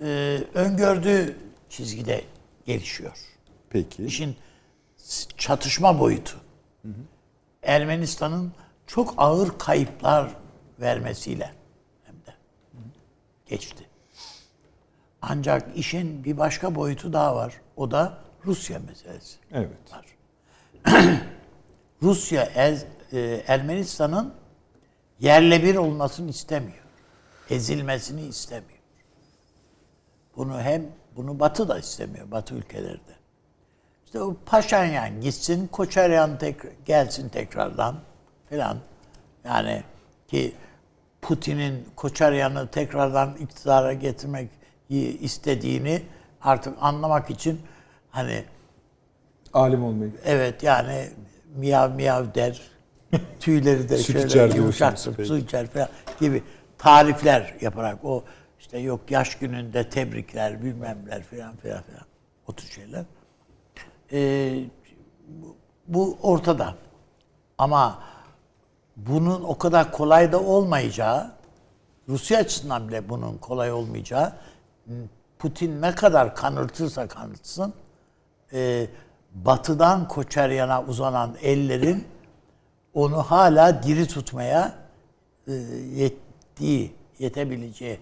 e, 0.00 0.40
öngördüğü 0.54 1.36
çizgide 1.68 2.24
gelişiyor. 2.66 3.18
Peki. 3.70 4.04
İşin 4.04 4.36
çatışma 5.36 6.00
boyutu. 6.00 6.36
Ermenistan'ın 7.62 8.52
çok 8.86 9.14
ağır 9.16 9.58
kayıplar 9.58 10.30
vermesiyle 10.80 11.50
hem 12.04 12.14
de 12.14 12.34
geçti. 13.46 13.84
Ancak 15.22 15.76
işin 15.76 16.24
bir 16.24 16.36
başka 16.36 16.74
boyutu 16.74 17.12
daha 17.12 17.36
var. 17.36 17.54
O 17.76 17.90
da 17.90 18.23
Rusya 18.46 18.78
meselesi. 18.78 19.38
Evet. 19.52 19.70
var. 19.92 20.06
Rusya 22.02 22.42
Ez- 22.42 22.86
e, 23.12 23.44
Ermenistan'ın 23.46 24.34
yerle 25.20 25.62
bir 25.62 25.76
olmasını 25.76 26.30
istemiyor. 26.30 26.84
Ezilmesini 27.50 28.22
istemiyor. 28.22 28.78
Bunu 30.36 30.60
hem 30.60 30.86
bunu 31.16 31.40
Batı 31.40 31.68
da 31.68 31.78
istemiyor. 31.78 32.30
Batı 32.30 32.54
ülkelerde. 32.54 33.14
İşte 34.04 34.20
o 34.20 34.36
Paşinyan 34.46 35.20
gitsin, 35.20 35.66
Koçaryan 35.66 36.38
tek, 36.38 36.86
gelsin 36.86 37.28
tekrardan 37.28 38.00
filan. 38.48 38.78
Yani 39.44 39.82
ki 40.28 40.54
Putin'in 41.22 41.88
Koçaryan'ı 41.96 42.68
tekrardan 42.68 43.36
iktidara 43.36 43.92
getirmek 43.92 44.50
istediğini 45.20 46.02
artık 46.42 46.76
anlamak 46.80 47.30
için 47.30 47.60
hani 48.14 48.44
Alim 49.52 49.84
olmayı. 49.84 50.12
Evet 50.24 50.62
yani 50.62 51.08
miyav 51.56 51.90
miyav 51.90 52.34
der. 52.34 52.60
Tüyleri 53.40 53.88
de 53.88 53.98
şöyle 53.98 54.28
yumuşaktır, 54.56 55.24
su 55.26 55.38
içer 55.38 55.66
falan 55.66 55.88
gibi 56.20 56.42
tarifler 56.78 57.54
yaparak 57.60 58.04
o 58.04 58.24
işte 58.60 58.78
yok 58.78 59.00
yaş 59.10 59.38
gününde 59.38 59.88
tebrikler 59.88 60.62
bilmemler 60.62 61.22
falan 61.22 61.56
filan 61.56 61.86
filan 61.86 62.04
o 62.48 62.52
tür 62.52 62.68
şeyler. 62.68 63.04
Ee, 64.12 64.64
bu- 65.28 65.56
bu 65.88 66.18
ortada. 66.22 66.74
Ama 67.58 68.02
bunun 68.96 69.42
o 69.42 69.58
kadar 69.58 69.92
kolay 69.92 70.32
da 70.32 70.40
olmayacağı, 70.42 71.30
Rusya 72.08 72.38
açısından 72.38 72.88
bile 72.88 73.08
bunun 73.08 73.38
kolay 73.38 73.72
olmayacağı, 73.72 74.32
Putin 75.38 75.82
ne 75.82 75.94
kadar 75.94 76.34
kanırtırsa 76.34 77.08
kanırtsın, 77.08 77.74
e, 78.52 78.86
batıdan 79.34 80.08
Koçeryan'a 80.08 80.84
uzanan 80.84 81.36
ellerin 81.42 82.04
onu 82.94 83.16
hala 83.16 83.82
diri 83.82 84.08
tutmaya 84.08 84.74
e, 85.46 85.52
yettiği, 85.94 86.94
yetebileceği 87.18 88.00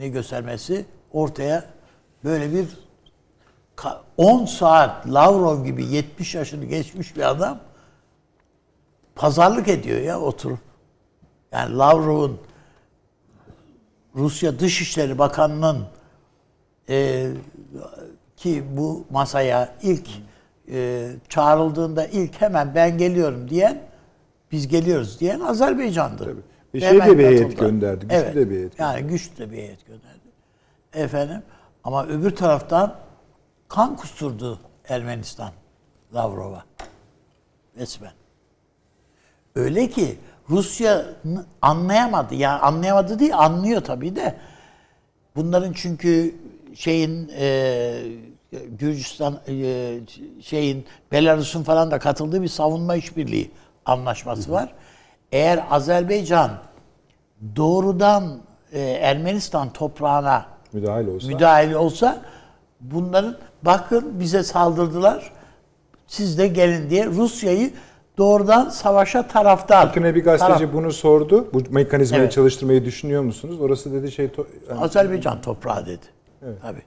e, 0.00 0.08
göstermesi 0.08 0.86
ortaya 1.12 1.64
böyle 2.24 2.52
bir 2.52 2.66
ka- 3.76 4.00
10 4.16 4.44
saat 4.44 5.06
Lavrov 5.06 5.64
gibi 5.64 5.84
70 5.84 6.34
yaşını 6.34 6.64
geçmiş 6.64 7.16
bir 7.16 7.30
adam 7.30 7.60
pazarlık 9.14 9.68
ediyor 9.68 10.00
ya 10.00 10.20
oturup. 10.20 10.58
Yani 11.52 11.78
Lavrov'un 11.78 12.40
Rusya 14.14 14.58
Dışişleri 14.58 15.18
Bakanı'nın 15.18 15.86
e, 16.88 17.28
ki 18.38 18.64
bu 18.76 19.04
masaya 19.10 19.74
ilk 19.82 20.08
e, 20.72 21.08
çağrıldığında 21.28 22.06
ilk 22.06 22.40
hemen 22.40 22.74
ben 22.74 22.98
geliyorum 22.98 23.50
diyen 23.50 23.82
biz 24.52 24.68
geliyoruz 24.68 25.20
diyen 25.20 25.40
Azerbaycan'dı. 25.40 26.24
Tabii. 26.24 26.40
Bir 26.74 26.82
Ve 26.82 26.88
şey 26.88 27.00
de 27.00 27.18
bir 27.18 27.24
heyet 27.24 27.58
gönderdi, 27.58 28.00
güçlü 28.00 28.16
evet. 28.16 28.34
de 28.34 28.50
bir 28.50 28.56
heyet 28.56 28.78
Yani 28.78 29.02
güçlü 29.02 29.36
de 29.36 29.52
bir 29.52 29.56
heyet 29.56 29.86
gönderdi. 29.86 30.28
Efendim 30.92 31.42
ama 31.84 32.06
öbür 32.06 32.36
taraftan 32.36 32.94
kan 33.68 33.96
kusturdu 33.96 34.58
Ermenistan 34.88 35.52
Lavrov'a. 36.14 36.64
Resmen. 37.78 38.12
Öyle 39.54 39.90
ki 39.90 40.18
Rusya 40.50 41.04
anlayamadı. 41.62 42.34
Yani 42.34 42.60
anlayamadı 42.60 43.18
değil, 43.18 43.38
anlıyor 43.38 43.80
tabii 43.80 44.16
de. 44.16 44.36
Bunların 45.36 45.72
çünkü 45.72 46.34
şeyin 46.74 47.30
e, 47.38 48.02
Gürcistan 48.52 49.38
e, 49.48 49.98
şeyin 50.42 50.84
Belarus'un 51.12 51.62
falan 51.62 51.90
da 51.90 51.98
katıldığı 51.98 52.42
bir 52.42 52.48
savunma 52.48 52.96
işbirliği 52.96 53.50
anlaşması 53.86 54.52
var. 54.52 54.72
Eğer 55.32 55.64
Azerbaycan 55.70 56.50
doğrudan 57.56 58.38
e, 58.72 58.80
Ermenistan 58.80 59.72
toprağına 59.72 60.46
Müdahale 60.72 61.10
olsa. 61.10 61.26
müdahil 61.28 61.72
olsa 61.72 62.20
bunların 62.80 63.36
bakın 63.62 64.20
bize 64.20 64.42
saldırdılar. 64.42 65.32
Siz 66.06 66.38
de 66.38 66.48
gelin 66.48 66.90
diye 66.90 67.06
Rusya'yı 67.06 67.70
doğrudan 68.18 68.68
savaşa 68.68 69.28
taraftar. 69.28 69.88
Bakın 69.88 70.04
bir 70.04 70.24
gazeteci 70.24 70.64
taraf- 70.64 70.72
bunu 70.72 70.92
sordu. 70.92 71.48
Bu 71.52 71.62
mekanizmayı 71.70 72.22
Evet. 72.22 72.32
çalıştırmayı 72.32 72.84
düşünüyor 72.84 73.22
musunuz? 73.22 73.60
Orası 73.60 73.92
dedi 73.92 74.12
şey... 74.12 74.26
to- 74.26 74.46
Azerbaycan 74.80 75.40
toprağı 75.40 75.86
dedi. 75.86 76.06
Tabii. 76.62 76.82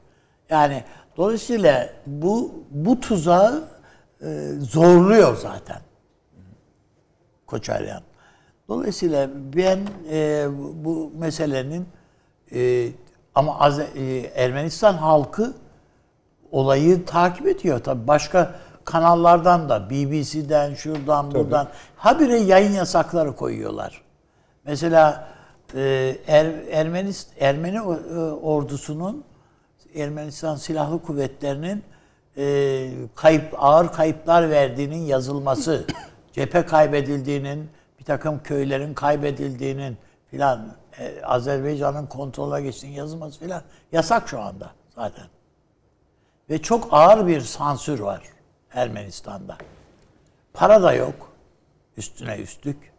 Yani 0.52 0.84
dolayısıyla 1.18 1.90
bu 2.06 2.52
bu 2.72 3.00
tuzağı 3.00 3.64
e, 4.22 4.48
zorluyor 4.60 5.38
zaten. 5.38 5.82
Koçaryan. 7.48 8.02
Dolayısıyla 8.68 9.30
ben 9.56 9.80
e, 10.12 10.48
bu 10.86 11.12
meselenin 11.18 11.88
e, 12.56 12.88
ama 13.36 13.52
Aze- 13.52 13.98
e, 14.00 14.32
Ermenistan 14.44 14.94
halkı 14.94 15.54
olayı 16.52 17.06
takip 17.06 17.48
ediyor 17.48 17.80
tabii. 17.80 18.08
Başka 18.08 18.56
kanallardan 18.86 19.70
da 19.70 19.90
BBC'den 19.90 20.74
şuradan 20.74 21.32
buradan 21.32 21.68
habire 21.96 22.38
yayın 22.40 22.72
yasakları 22.72 23.36
koyuyorlar. 23.36 24.02
Mesela 24.66 25.28
e, 25.76 26.16
er, 26.28 26.46
Ermenist 26.72 27.30
Ermeni 27.40 27.78
e, 27.78 27.82
ordusunun 28.22 29.24
Ermenistan 29.96 30.56
Silahlı 30.56 31.02
Kuvvetleri'nin 31.02 31.84
e, 32.38 32.92
kayıp 33.16 33.54
ağır 33.58 33.92
kayıplar 33.92 34.50
verdiğinin 34.50 35.06
yazılması, 35.06 35.88
cephe 36.34 36.66
kaybedildiğinin, 36.66 37.70
bir 38.00 38.06
takım 38.06 38.44
köylerin 38.44 38.94
kaybedildiğinin 38.94 39.98
filan 40.32 40.76
e, 41.00 41.22
Azerbaycan'ın 41.24 42.06
kontrola 42.06 42.60
geçtiğinin 42.60 42.98
yazılması 42.98 43.40
filan 43.40 43.64
yasak 43.92 44.30
şu 44.30 44.40
anda 44.40 44.72
zaten. 44.96 45.26
Ve 46.50 46.62
çok 46.62 46.88
ağır 46.92 47.28
bir 47.28 47.42
sansür 47.42 48.00
var 48.00 48.24
Ermenistan'da. 48.74 49.58
Para 50.54 50.84
da 50.84 50.94
yok 50.94 51.32
üstüne 51.98 52.38
üstlük. 52.38 52.92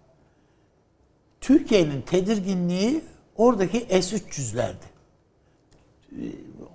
Türkiye'nin 1.41 2.03
tedirginliği 2.03 3.05
oradaki 3.37 3.81
S-300'lerdi. 3.81 4.92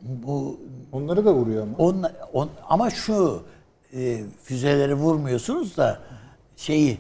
Bu 0.07 0.59
Onları 0.91 1.25
da 1.25 1.33
vuruyor 1.33 1.63
ama. 1.63 1.77
on, 1.77 2.03
on, 2.33 2.49
ama 2.69 2.89
şu 2.89 3.43
e, 3.93 4.23
füzeleri 4.43 4.95
vurmuyorsunuz 4.95 5.77
da 5.77 5.99
şeyi 6.55 6.97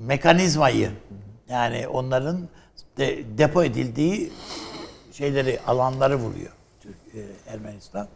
mekanizmayı 0.00 0.90
yani 1.48 1.88
onların 1.88 2.48
de, 2.98 3.38
depo 3.38 3.64
edildiği 3.64 4.32
şeyleri 5.12 5.60
alanları 5.66 6.16
vuruyor 6.16 6.52
Türk, 6.82 6.96
e, 7.14 7.52
Ermenistan. 7.52 8.08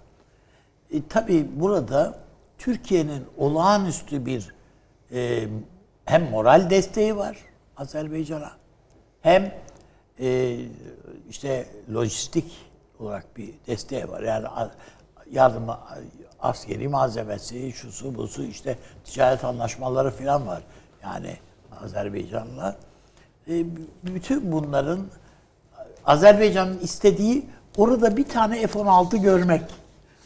E, 0.91 0.97
tabii 1.09 1.47
burada 1.55 2.19
Türkiye'nin 2.59 3.25
olağanüstü 3.37 4.27
bir 4.27 4.55
e, 5.13 5.49
hem 6.05 6.31
moral 6.31 6.71
desteği 6.71 7.17
var 7.17 7.37
Azerbaycan'a 7.77 8.53
hem 9.21 9.55
e, 10.21 10.59
işte 11.31 11.67
lojistik 11.95 12.72
olarak 13.03 13.37
bir 13.37 13.55
desteği 13.67 14.09
var. 14.09 14.23
Yani 14.23 14.47
yardım 15.31 15.67
askeri 16.41 16.89
malzemesi, 16.89 17.73
şusu 17.73 18.15
busu 18.15 18.45
işte 18.45 18.79
ticaret 19.05 19.45
anlaşmaları 19.45 20.11
falan 20.11 20.47
var. 20.47 20.63
Yani 21.03 21.37
Azerbaycan'la. 21.85 22.77
E, 23.49 23.65
bütün 24.03 24.53
bunların 24.53 25.07
Azerbaycan'ın 26.05 26.79
istediği 26.79 27.47
orada 27.77 28.17
bir 28.17 28.29
tane 28.29 28.67
F-16 28.67 29.23
görmek. 29.23 29.63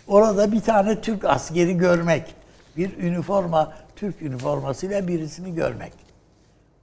Orada 0.08 0.52
bir 0.52 0.60
tane 0.60 1.00
Türk 1.00 1.24
askeri 1.24 1.76
görmek. 1.76 2.34
Bir 2.76 2.98
üniforma, 2.98 3.72
Türk 3.96 4.22
üniformasıyla 4.22 5.08
birisini 5.08 5.54
görmek. 5.54 5.92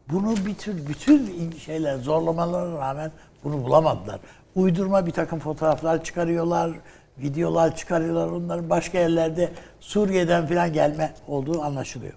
Bunu 0.10 0.36
bütün 0.45 0.88
bütün 0.88 1.51
şeyler 1.51 1.97
zorlamalarına 1.97 2.79
rağmen 2.79 3.12
bunu 3.43 3.63
bulamadılar. 3.63 4.19
Uydurma 4.55 5.05
bir 5.05 5.11
takım 5.11 5.39
fotoğraflar 5.39 6.03
çıkarıyorlar, 6.03 6.71
videolar 7.17 7.75
çıkarıyorlar. 7.75 8.27
Onların 8.27 8.69
başka 8.69 8.99
yerlerde 8.99 9.51
Suriye'den 9.79 10.47
falan 10.47 10.73
gelme 10.73 11.13
olduğu 11.27 11.61
anlaşılıyor. 11.61 12.13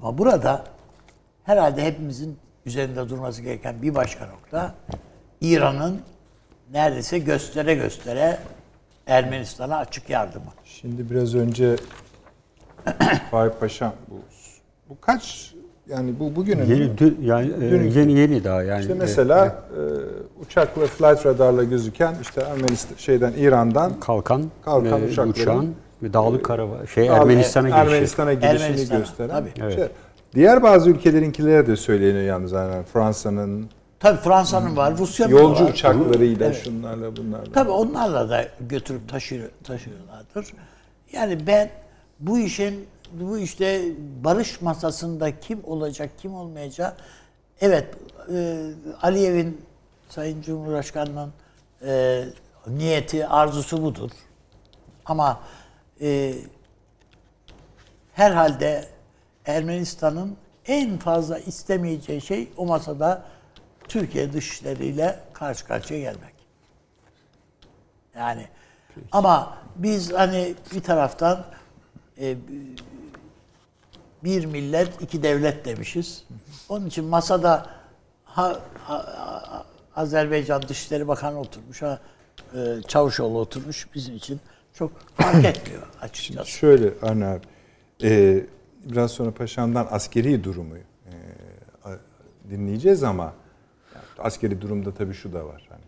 Ama 0.00 0.18
burada 0.18 0.64
herhalde 1.44 1.84
hepimizin 1.84 2.38
üzerinde 2.66 3.08
durması 3.08 3.42
gereken 3.42 3.82
bir 3.82 3.94
başka 3.94 4.26
nokta 4.26 4.74
İran'ın 5.40 6.02
neredeyse 6.72 7.18
göstere 7.18 7.74
göstere 7.74 8.38
Ermenistan'a 9.06 9.76
açık 9.76 10.10
yardımı. 10.10 10.52
Şimdi 10.64 11.10
biraz 11.10 11.34
önce 11.34 11.76
Faik 13.30 13.60
Paşam 13.60 13.92
bu 14.08 14.20
bu 14.88 15.00
kaç 15.00 15.54
yani 15.88 16.14
bu 16.20 16.36
bugünün? 16.36 16.64
Yeni, 16.66 16.98
dün, 16.98 17.18
yani 17.22 17.50
e, 17.64 17.70
Dün- 17.70 17.90
yeni 17.90 18.12
yeni 18.18 18.44
daha 18.44 18.62
yani. 18.62 18.80
İşte 18.80 18.94
mesela 18.94 19.46
e, 19.46 19.80
uçakla 20.42 20.86
flight 20.86 21.26
radarla 21.26 21.64
gözüken 21.64 22.14
işte 22.22 22.40
Ermenistan 22.40 22.96
şeyden 22.96 23.32
İran'dan 23.38 24.00
kalkan, 24.00 24.42
Kalkan 24.64 25.02
e, 25.02 25.04
uçakların- 25.04 25.30
uçağın 25.30 25.74
ve 26.02 26.12
Dağlık 26.12 26.44
Karabağ 26.44 26.86
şey 26.94 27.10
Abi, 27.10 27.16
Ermenistan'a 27.18 27.68
girişi. 27.68 27.80
Ermenistan'a 27.82 28.32
girişini 28.34 28.62
Ermenistan'a, 28.62 28.98
gösteren. 28.98 29.28
tabii. 29.30 29.50
Evet. 29.60 29.74
Şey, 29.74 29.84
diğer 30.34 30.62
bazı 30.62 30.90
ülkelerinkilere 30.90 31.66
de 31.66 31.76
söyleniyor 31.76 32.24
yalnız 32.24 32.52
yani 32.52 32.82
Fransa'nın 32.92 33.66
Tabii 34.00 34.18
Fransa'nın 34.20 34.76
var, 34.76 34.98
Rusya'nın 34.98 35.36
da 35.36 35.40
yolcu 35.40 35.64
var. 35.64 35.70
uçaklarıyla 35.70 36.46
Evet. 36.46 36.60
şunlarla 36.64 37.16
bunlarla. 37.16 37.52
Tabii 37.54 37.70
onlarla 37.70 38.28
da 38.30 38.44
götürüp 38.68 39.08
taşıyor, 39.08 39.48
taşıyorlardır. 39.64 40.46
Yani 41.12 41.38
ben 41.46 41.70
bu 42.20 42.38
işin 42.38 42.74
bu 43.12 43.38
işte 43.38 43.82
barış 44.24 44.60
masasında 44.60 45.40
kim 45.40 45.64
olacak, 45.64 46.10
kim 46.18 46.34
olmayacak 46.34 46.96
evet 47.60 47.94
e, 48.32 48.70
Aliyev'in 49.02 49.66
Sayın 50.08 50.42
Cumhurbaşkanı'nın 50.42 51.32
e, 51.82 52.24
niyeti, 52.66 53.26
arzusu 53.26 53.82
budur. 53.82 54.10
Ama 55.06 55.40
e, 56.00 56.34
herhalde 58.12 58.88
Ermenistan'ın 59.46 60.36
en 60.66 60.98
fazla 60.98 61.38
istemeyeceği 61.38 62.20
şey 62.20 62.48
o 62.56 62.66
masada 62.66 63.24
Türkiye 63.88 64.32
dışişleriyle 64.32 65.20
karşı 65.32 65.66
karşıya 65.66 66.00
gelmek. 66.00 66.34
Yani 68.16 68.48
ama 69.12 69.58
biz 69.76 70.12
hani 70.12 70.54
bir 70.74 70.82
taraftan 70.82 71.44
e, 72.20 72.36
bir 74.26 74.44
millet 74.44 75.02
iki 75.02 75.22
devlet 75.22 75.64
demişiz. 75.64 76.24
Onun 76.68 76.86
için 76.86 77.04
masada 77.04 77.66
ha, 78.24 78.60
ha- 78.84 79.06
ha- 79.16 79.64
Azerbaycan 79.96 80.62
Dışişleri 80.68 81.08
Bakanı 81.08 81.40
oturmuş, 81.40 81.82
ha, 81.82 82.00
e, 82.54 82.82
Çavuşoğlu 82.88 83.38
oturmuş 83.38 83.86
bizim 83.94 84.16
için 84.16 84.40
çok 84.74 84.92
fark 85.14 85.44
etmiyor 85.56 85.82
açıkçası. 86.00 86.50
Şöyle 86.50 86.92
Arne 87.02 87.26
abi, 87.26 87.40
e, 88.02 88.40
biraz 88.84 89.10
sonra 89.10 89.30
paşamdan 89.30 89.88
askeri 89.90 90.44
durumu 90.44 90.76
e, 90.76 90.82
dinleyeceğiz 92.50 93.02
ama 93.02 93.32
yani 93.94 94.04
askeri 94.18 94.60
durumda 94.60 94.94
tabii 94.94 95.14
şu 95.14 95.32
da 95.32 95.46
var. 95.46 95.66
Hani 95.68 95.84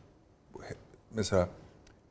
bu 0.55 0.61
mesela 1.15 1.49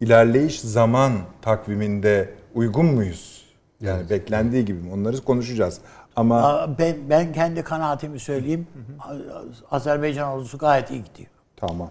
ilerleyiş 0.01 0.59
zaman 0.61 1.13
takviminde 1.41 2.33
uygun 2.53 2.85
muyuz? 2.85 3.47
Yani 3.81 4.09
beklendiği 4.09 4.65
gibi 4.65 4.79
mi? 4.79 4.93
Onları 4.93 5.21
konuşacağız. 5.21 5.81
Ama 6.17 6.69
Ben, 6.79 6.95
ben 7.09 7.33
kendi 7.33 7.63
kanaatimi 7.63 8.19
söyleyeyim. 8.19 8.67
Azerbaycan 9.71 10.29
ordusu 10.29 10.57
gayet 10.57 10.91
iyi 10.91 11.03
gidiyor. 11.03 11.29
tamam. 11.57 11.89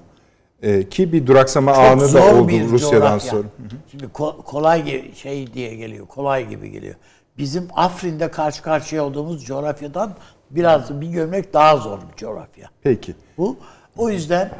E, 0.62 0.88
ki 0.88 1.12
bir 1.12 1.26
duraksama 1.26 1.74
Çok 1.74 1.84
anı 1.84 2.14
da 2.14 2.34
oldu 2.34 2.48
bir 2.48 2.68
Rusya'dan 2.68 3.18
sonra. 3.18 3.42
Şimdi 3.90 4.04
ko- 4.04 4.42
kolay 4.42 4.84
gibi 4.84 5.14
şey 5.14 5.52
diye 5.54 5.74
geliyor, 5.74 6.06
kolay 6.06 6.48
gibi 6.48 6.70
geliyor. 6.70 6.94
Bizim 7.38 7.68
Afrin'de 7.74 8.30
karşı 8.30 8.62
karşıya 8.62 9.04
olduğumuz 9.04 9.44
coğrafyadan 9.44 10.12
biraz 10.50 11.00
bir 11.00 11.06
gömlek 11.06 11.52
daha 11.54 11.76
zor 11.76 11.98
bir 12.12 12.16
coğrafya. 12.16 12.68
Peki. 12.82 13.14
Bu 13.38 13.56
o 13.96 14.10
yüzden 14.10 14.50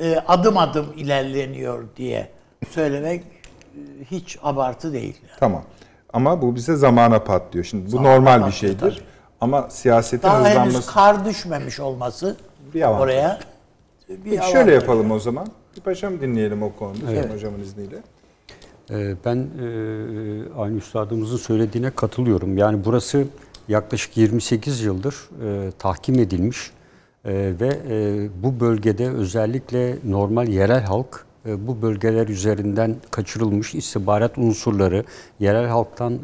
e, 0.00 0.16
adım 0.28 0.56
adım 0.58 0.86
ilerleniyor 0.96 1.84
diye 1.96 2.28
söylemek 2.70 3.22
e, 3.24 3.78
hiç 4.10 4.38
abartı 4.42 4.92
değil. 4.92 5.16
yani. 5.22 5.38
Tamam. 5.40 5.62
Ama 6.12 6.42
bu 6.42 6.54
bize 6.54 6.76
zamana 6.76 7.24
patlıyor. 7.24 7.64
Şimdi 7.64 7.86
bu 7.86 7.90
Zamana 7.90 8.12
normal 8.14 8.36
bir 8.38 8.42
patlıyor, 8.42 8.52
şeydir. 8.52 8.80
tabii. 8.80 9.11
Ama 9.42 9.70
siyasetin 9.70 10.22
Daha 10.28 10.38
henüz 10.38 10.50
hızlanması... 10.50 10.92
kar 10.92 11.24
düşmemiş 11.24 11.80
olması 11.80 12.36
Bir 12.74 12.82
avantaj. 12.82 13.02
oraya 13.04 13.38
bir 14.08 14.16
Peki 14.24 14.40
avantaj. 14.40 14.52
şöyle 14.52 14.74
yapalım 14.74 15.10
o 15.10 15.18
zaman. 15.18 15.46
Bir 15.76 15.80
paşam 15.80 16.20
dinleyelim 16.20 16.62
o 16.62 16.72
konuda 16.78 17.06
Sayın 17.06 17.18
Evet. 17.20 17.34
hocamın 17.34 17.60
izniyle. 17.60 17.96
Ee, 18.90 19.14
Ben 19.24 19.36
e, 19.36 19.66
aynı 20.58 20.76
üstadımızın 20.76 21.36
söylediğine 21.36 21.90
katılıyorum. 21.90 22.58
Yani 22.58 22.84
burası 22.84 23.24
yaklaşık 23.68 24.16
28 24.16 24.80
yıldır 24.80 25.14
e, 25.44 25.70
tahkim 25.78 26.18
edilmiş 26.18 26.70
e, 27.24 27.52
ve 27.60 27.78
bu 28.42 28.60
bölgede 28.60 29.10
özellikle 29.10 29.96
normal 30.04 30.48
yerel 30.48 30.82
halk 30.82 31.26
bu 31.46 31.82
bölgeler 31.82 32.28
üzerinden 32.28 32.96
kaçırılmış 33.10 33.74
istihbarat 33.74 34.38
unsurları, 34.38 35.04
yerel 35.40 35.66
halktan 35.68 36.18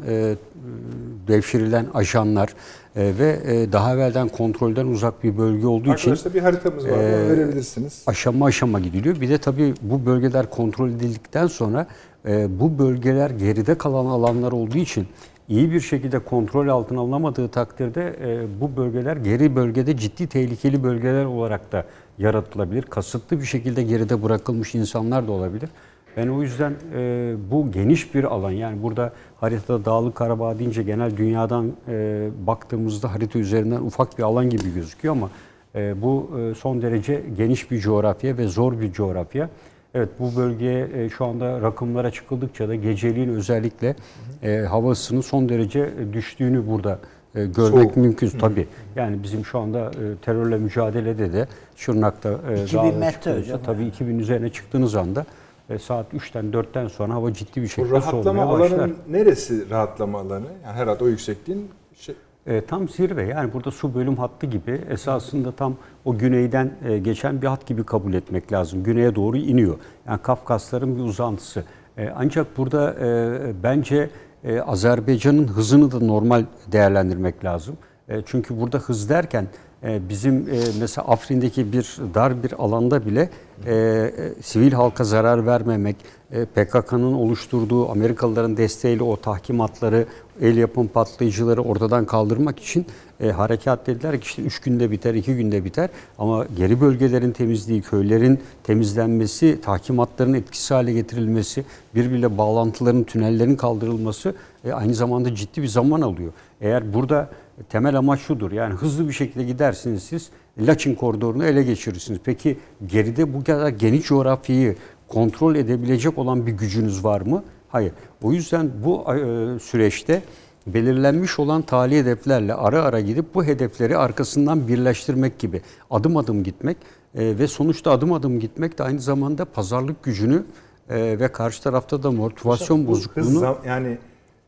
devşirilen 1.27 1.85
ajanlar 1.93 2.49
e, 2.95 3.13
ve 3.19 3.39
e, 3.45 3.71
daha 3.71 3.93
evvelden 3.93 4.27
kontrolden 4.27 4.87
uzak 4.87 5.23
bir 5.23 5.37
bölge 5.37 5.67
olduğu 5.67 5.93
için 5.93 6.11
Arkadaşlar 6.11 6.33
bir 6.33 6.39
haritamız 6.39 6.85
var. 6.85 6.91
Onu 6.91 7.29
verebilirsiniz. 7.29 8.03
aşama 8.07 8.45
aşama 8.45 8.79
gidiliyor. 8.79 9.21
Bir 9.21 9.29
de 9.29 9.37
tabii 9.37 9.73
bu 9.81 10.05
bölgeler 10.05 10.49
kontrol 10.49 10.89
edildikten 10.89 11.47
sonra 11.47 11.87
e, 12.27 12.59
bu 12.59 12.79
bölgeler 12.79 13.29
geride 13.29 13.77
kalan 13.77 14.05
alanlar 14.05 14.51
olduğu 14.51 14.77
için 14.77 15.07
iyi 15.49 15.71
bir 15.71 15.81
şekilde 15.81 16.19
kontrol 16.19 16.67
altına 16.67 16.99
alınamadığı 16.99 17.49
takdirde 17.49 18.15
e, 18.21 18.61
bu 18.61 18.77
bölgeler 18.77 19.17
geri 19.17 19.55
bölgede 19.55 19.97
ciddi 19.97 20.27
tehlikeli 20.27 20.83
bölgeler 20.83 21.25
olarak 21.25 21.71
da 21.71 21.85
yaratılabilir. 22.17 22.81
Kasıtlı 22.81 23.39
bir 23.39 23.45
şekilde 23.45 23.83
geride 23.83 24.23
bırakılmış 24.23 24.75
insanlar 24.75 25.27
da 25.27 25.31
olabilir. 25.31 25.69
Ben 26.17 26.27
o 26.27 26.41
yüzden 26.41 26.73
e, 26.95 27.33
bu 27.51 27.71
geniş 27.71 28.15
bir 28.15 28.23
alan 28.23 28.51
yani 28.51 28.83
burada 28.83 29.13
haritada 29.39 29.85
Dağlık 29.85 30.15
Karabağ 30.15 30.59
deyince 30.59 30.83
genel 30.83 31.17
dünyadan 31.17 31.71
e, 31.87 32.27
baktığımızda 32.47 33.13
harita 33.13 33.39
üzerinden 33.39 33.81
ufak 33.81 34.17
bir 34.17 34.23
alan 34.23 34.49
gibi 34.49 34.73
gözüküyor 34.73 35.15
ama 35.15 35.29
e, 35.75 36.01
bu 36.01 36.29
e, 36.39 36.55
son 36.55 36.81
derece 36.81 37.23
geniş 37.37 37.71
bir 37.71 37.79
coğrafya 37.79 38.37
ve 38.37 38.47
zor 38.47 38.79
bir 38.79 38.91
coğrafya. 38.91 39.49
Evet 39.93 40.09
bu 40.19 40.35
bölgeye 40.35 40.87
e, 40.95 41.09
şu 41.09 41.25
anda 41.25 41.61
rakımlara 41.61 42.11
çıkıldıkça 42.11 42.69
da 42.69 42.75
geceliğin 42.75 43.29
özellikle 43.29 43.95
e, 44.43 44.57
hava 44.57 44.91
ısısının 44.91 45.21
son 45.21 45.49
derece 45.49 45.89
düştüğünü 46.13 46.67
burada 46.67 46.99
e, 47.35 47.45
görmek 47.45 47.55
Soğuk. 47.55 47.97
mümkün 47.97 48.29
tabii. 48.29 48.67
Yani 48.95 49.23
bizim 49.23 49.45
şu 49.45 49.59
anda 49.59 49.79
e, 49.79 50.15
terörle 50.21 50.57
mücadelede 50.57 51.33
de 51.33 51.47
Şırnak'ta 51.75 52.29
e, 52.29 52.63
2000 52.63 52.77
dağlara 52.77 52.97
metre 52.97 53.39
hocam 53.39 53.59
tabii 53.65 53.85
2000 53.85 54.19
üzerine 54.19 54.49
çıktığınız 54.49 54.95
anda 54.95 55.25
e, 55.69 55.79
saat 55.79 56.13
3'ten 56.13 56.45
4'ten 56.51 56.87
sonra 56.87 57.13
hava 57.13 57.33
ciddi 57.33 57.61
bir 57.61 57.67
şekilde 57.67 57.95
rahatlama 57.95 58.23
soğumaya 58.23 58.49
başlar. 58.59 58.77
alanın 58.77 58.95
neresi 59.09 59.69
rahatlama 59.69 60.19
alanı? 60.19 60.45
Yani 60.65 60.75
herhalde 60.75 61.03
o 61.03 61.07
yüksekliğin 61.07 61.69
şey, 61.99 62.15
E, 62.47 62.65
tam 62.65 62.89
zirve 62.89 63.23
yani 63.23 63.53
burada 63.53 63.71
su 63.71 63.95
bölüm 63.95 64.15
hattı 64.17 64.45
gibi 64.45 64.81
esasında 64.89 65.51
tam 65.51 65.75
o 66.05 66.17
güneyden 66.17 66.71
e, 66.85 66.97
geçen 66.97 67.41
bir 67.41 67.47
hat 67.47 67.65
gibi 67.65 67.83
kabul 67.83 68.13
etmek 68.13 68.51
lazım. 68.51 68.83
Güneye 68.83 69.15
doğru 69.15 69.37
iniyor. 69.37 69.77
Yani 70.07 70.21
Kafkasların 70.21 70.97
bir 70.97 71.01
uzantısı. 71.03 71.63
E, 71.97 72.09
ancak 72.15 72.57
burada 72.57 72.95
e, 73.01 73.63
bence 73.63 74.09
e, 74.43 74.61
Azerbaycan'ın 74.61 75.47
hızını 75.47 75.91
da 75.91 75.99
normal 75.99 76.45
değerlendirmek 76.71 77.45
lazım. 77.45 77.77
E, 78.09 78.21
çünkü 78.25 78.59
burada 78.61 78.77
hız 78.77 79.09
derken 79.09 79.47
bizim 79.83 80.35
e, 80.35 80.59
mesela 80.79 81.07
Afrin'deki 81.07 81.73
bir 81.73 81.97
dar 82.13 82.43
bir 82.43 82.51
alanda 82.51 83.05
bile 83.05 83.29
e, 83.65 83.73
e, 83.73 84.11
sivil 84.41 84.71
halka 84.71 85.03
zarar 85.03 85.45
vermemek, 85.45 85.95
e, 86.31 86.45
PKK'nın 86.45 87.13
oluşturduğu 87.13 87.89
Amerikalıların 87.91 88.57
desteğiyle 88.57 89.03
o 89.03 89.17
tahkimatları, 89.17 90.05
el 90.41 90.57
yapım 90.57 90.87
patlayıcıları 90.87 91.61
ortadan 91.61 92.05
kaldırmak 92.05 92.59
için 92.59 92.85
e, 93.19 93.29
harekat 93.29 93.87
dediler 93.87 94.21
ki 94.21 94.25
işte 94.27 94.41
3 94.41 94.59
günde 94.59 94.91
biter, 94.91 95.13
2 95.13 95.35
günde 95.35 95.65
biter. 95.65 95.89
Ama 96.17 96.45
geri 96.57 96.81
bölgelerin 96.81 97.31
temizliği, 97.31 97.81
köylerin 97.81 98.39
temizlenmesi, 98.63 99.61
tahkimatların 99.61 100.33
etkisiz 100.33 100.71
hale 100.71 100.93
getirilmesi, 100.93 101.65
birbiriyle 101.95 102.37
bağlantıların, 102.37 103.03
tünellerin 103.03 103.55
kaldırılması 103.55 104.35
e, 104.65 104.71
aynı 104.71 104.93
zamanda 104.93 105.35
ciddi 105.35 105.61
bir 105.61 105.67
zaman 105.67 106.01
alıyor. 106.01 106.31
Eğer 106.61 106.93
burada 106.93 107.29
temel 107.69 107.97
amaç 107.97 108.19
şudur. 108.19 108.51
Yani 108.51 108.73
hızlı 108.73 109.07
bir 109.07 109.13
şekilde 109.13 109.43
gidersiniz 109.43 110.03
siz 110.03 110.29
Laçin 110.59 110.95
koridorunu 110.95 111.45
ele 111.45 111.63
geçirirsiniz. 111.63 112.19
Peki 112.23 112.57
geride 112.87 113.33
bu 113.33 113.43
kadar 113.43 113.69
geniş 113.69 114.05
coğrafyayı 114.05 114.75
kontrol 115.07 115.55
edebilecek 115.55 116.17
olan 116.17 116.47
bir 116.47 116.51
gücünüz 116.51 117.03
var 117.03 117.21
mı? 117.21 117.43
Hayır. 117.69 117.91
O 118.23 118.33
yüzden 118.33 118.71
bu 118.83 119.15
e, 119.15 119.59
süreçte 119.59 120.21
belirlenmiş 120.67 121.39
olan 121.39 121.61
tali 121.61 121.97
hedeflerle 121.97 122.53
ara 122.53 122.83
ara 122.83 122.99
gidip 122.99 123.35
bu 123.35 123.43
hedefleri 123.43 123.97
arkasından 123.97 124.67
birleştirmek 124.67 125.39
gibi 125.39 125.61
adım 125.91 126.17
adım 126.17 126.43
gitmek 126.43 126.77
e, 127.15 127.39
ve 127.39 127.47
sonuçta 127.47 127.91
adım 127.91 128.13
adım 128.13 128.39
gitmek 128.39 128.77
de 128.77 128.83
aynı 128.83 128.99
zamanda 128.99 129.45
pazarlık 129.45 130.03
gücünü 130.03 130.43
e, 130.89 131.19
ve 131.19 131.31
karşı 131.31 131.63
tarafta 131.63 132.03
da 132.03 132.11
motivasyon 132.11 132.87
bozukluğunu 132.87 133.57
yani 133.65 133.97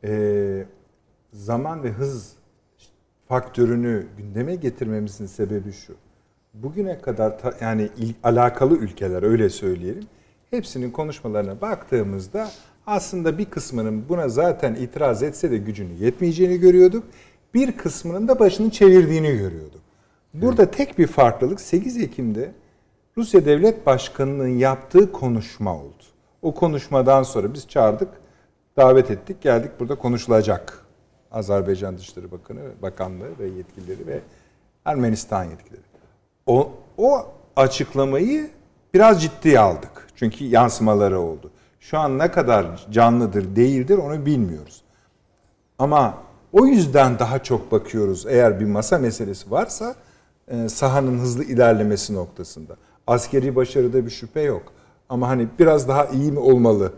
e, 0.03 0.65
zaman 1.33 1.83
ve 1.83 1.91
hız 1.91 2.40
faktörünü 3.35 4.05
gündeme 4.17 4.55
getirmemizin 4.55 5.25
sebebi 5.25 5.71
şu. 5.73 5.93
Bugüne 6.53 6.99
kadar 6.99 7.39
ta- 7.39 7.53
yani 7.61 7.89
il- 7.97 8.13
alakalı 8.23 8.75
ülkeler 8.77 9.23
öyle 9.23 9.49
söyleyelim. 9.49 10.03
Hepsinin 10.49 10.91
konuşmalarına 10.91 11.61
baktığımızda 11.61 12.47
aslında 12.87 13.37
bir 13.37 13.45
kısmının 13.45 14.09
buna 14.09 14.29
zaten 14.29 14.75
itiraz 14.75 15.23
etse 15.23 15.51
de 15.51 15.57
gücünün 15.57 15.95
yetmeyeceğini 15.97 16.57
görüyorduk. 16.59 17.03
Bir 17.53 17.77
kısmının 17.77 18.27
da 18.27 18.39
başını 18.39 18.69
çevirdiğini 18.69 19.37
görüyorduk. 19.37 19.81
Burada 20.33 20.71
tek 20.71 20.97
bir 20.99 21.07
farklılık 21.07 21.61
8 21.61 21.97
Ekim'de 21.97 22.51
Rusya 23.17 23.45
Devlet 23.45 23.85
Başkanı'nın 23.85 24.47
yaptığı 24.57 25.11
konuşma 25.11 25.75
oldu. 25.75 26.03
O 26.41 26.53
konuşmadan 26.53 27.23
sonra 27.23 27.53
biz 27.53 27.67
çağırdık, 27.67 28.09
davet 28.77 29.11
ettik, 29.11 29.41
geldik 29.41 29.71
burada 29.79 29.95
konuşulacak. 29.95 30.80
Azerbaycan 31.31 31.97
Dışişleri 31.97 32.31
Bakanı, 32.31 32.59
Bakanlığı 32.81 33.39
ve 33.39 33.47
yetkilileri 33.47 34.07
ve 34.07 34.19
Ermenistan 34.85 35.43
yetkilileri. 35.43 35.83
O, 36.45 36.71
o 36.97 37.25
açıklamayı 37.55 38.49
biraz 38.93 39.21
ciddiye 39.21 39.59
aldık. 39.59 40.07
Çünkü 40.15 40.45
yansımaları 40.45 41.19
oldu. 41.19 41.51
Şu 41.79 41.99
an 41.99 42.19
ne 42.19 42.31
kadar 42.31 42.87
canlıdır, 42.91 43.55
değildir 43.55 43.97
onu 43.97 44.25
bilmiyoruz. 44.25 44.81
Ama 45.79 46.17
o 46.53 46.65
yüzden 46.65 47.19
daha 47.19 47.43
çok 47.43 47.71
bakıyoruz 47.71 48.25
eğer 48.27 48.59
bir 48.59 48.65
masa 48.65 48.97
meselesi 48.97 49.51
varsa 49.51 49.95
e, 50.47 50.69
sahanın 50.69 51.19
hızlı 51.19 51.43
ilerlemesi 51.43 52.15
noktasında. 52.15 52.75
Askeri 53.07 53.55
başarıda 53.55 54.05
bir 54.05 54.11
şüphe 54.11 54.41
yok. 54.41 54.63
Ama 55.09 55.27
hani 55.29 55.47
biraz 55.59 55.87
daha 55.87 56.05
iyi 56.05 56.31
mi 56.31 56.39
olmalı? 56.39 56.93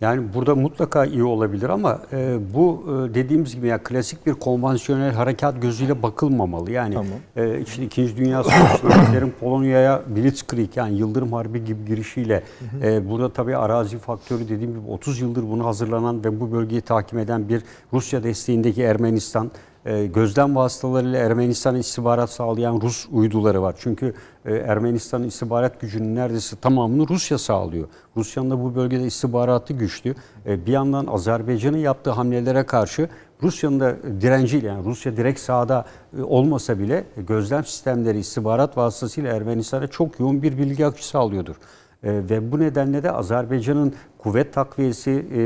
Yani 0.00 0.34
burada 0.34 0.54
mutlaka 0.54 1.04
iyi 1.04 1.24
olabilir 1.24 1.68
ama 1.68 2.00
e, 2.12 2.38
bu 2.54 2.84
e, 2.86 3.14
dediğimiz 3.14 3.54
gibi 3.54 3.66
yani 3.66 3.82
klasik 3.82 4.26
bir 4.26 4.34
konvansiyonel 4.34 5.12
harekat 5.12 5.62
gözüyle 5.62 6.02
bakılmamalı. 6.02 6.70
Yani 6.70 6.94
Tamam. 6.94 7.08
e, 7.36 7.60
işte 7.60 7.84
İkinci 7.84 8.16
Dünya 8.16 8.42
Hitler'in 8.42 9.34
Polonya'ya 9.40 10.02
Blitzkrieg 10.16 10.76
yani 10.76 10.98
Yıldırım 10.98 11.32
Harbi 11.32 11.64
gibi 11.64 11.84
girişiyle 11.84 12.42
e, 12.82 13.10
burada 13.10 13.32
tabii 13.32 13.56
arazi 13.56 13.98
faktörü 13.98 14.44
dediğim 14.48 14.70
gibi 14.70 14.90
30 14.90 15.20
yıldır 15.20 15.42
bunu 15.42 15.66
hazırlanan 15.66 16.24
ve 16.24 16.40
bu 16.40 16.52
bölgeyi 16.52 16.80
takip 16.80 17.18
eden 17.18 17.48
bir 17.48 17.62
Rusya 17.92 18.22
desteğindeki 18.22 18.82
Ermenistan 18.82 19.50
gözlem 19.84 20.56
vasıtalarıyla 20.56 21.18
Ermenistan'a 21.18 21.78
istihbarat 21.78 22.30
sağlayan 22.30 22.80
Rus 22.80 23.06
uyduları 23.12 23.62
var. 23.62 23.74
Çünkü 23.78 24.14
e, 24.44 24.54
Ermenistan'ın 24.54 25.26
istihbarat 25.26 25.80
gücünün 25.80 26.14
neredeyse 26.14 26.56
tamamını 26.56 27.08
Rusya 27.08 27.38
sağlıyor. 27.38 27.88
Rusya'nın 28.16 28.50
da 28.50 28.64
bu 28.64 28.74
bölgede 28.74 29.04
istihbaratı 29.04 29.72
güçlü. 29.72 30.14
E, 30.46 30.66
bir 30.66 30.72
yandan 30.72 31.06
Azerbaycan'ın 31.06 31.78
yaptığı 31.78 32.10
hamlelere 32.10 32.62
karşı 32.62 33.08
Rusya'nın 33.42 33.80
da 33.80 33.96
direnciyle 34.20 34.66
yani 34.66 34.84
Rusya 34.84 35.16
direkt 35.16 35.40
sahada 35.40 35.84
e, 36.18 36.22
olmasa 36.22 36.78
bile 36.78 37.04
e, 37.16 37.22
gözlem 37.22 37.64
sistemleri 37.64 38.18
istihbarat 38.18 38.76
vasıtasıyla 38.76 39.36
Ermenistan'a 39.36 39.86
çok 39.86 40.20
yoğun 40.20 40.42
bir 40.42 40.58
bilgi 40.58 40.86
akışı 40.86 41.08
sağlıyordur. 41.08 41.56
E, 42.04 42.12
ve 42.30 42.52
bu 42.52 42.60
nedenle 42.60 43.02
de 43.02 43.10
Azerbaycan'ın 43.12 43.94
kuvvet 44.18 44.52
takviyesi, 44.54 45.10
e, 45.10 45.42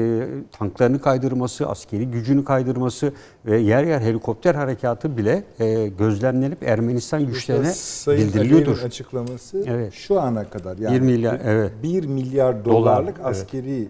tanklarını 0.58 1.00
kaydırması, 1.00 1.68
askeri 1.68 2.06
gücünü 2.10 2.44
kaydırması 2.44 3.12
ve 3.46 3.58
yer 3.58 3.84
yer 3.84 4.00
helikopter 4.00 4.54
harekatı 4.54 5.16
bile 5.16 5.44
e, 5.60 5.86
gözlemlenip 5.88 6.62
Ermenistan 6.62 7.26
güçlerine 7.26 7.70
Sayın 7.72 8.28
bildiriliyordur. 8.28 8.66
Aliyev'in 8.66 8.86
açıklaması 8.86 9.64
Evet. 9.66 9.92
şu 9.92 10.20
ana 10.20 10.44
kadar 10.44 10.78
yani 10.78 10.94
1 10.94 11.00
milyar, 11.00 11.40
evet. 11.44 11.72
1 11.82 12.06
milyar 12.06 12.64
Dolar, 12.64 12.74
dolarlık 12.76 13.14
evet. 13.16 13.26
askeri 13.26 13.88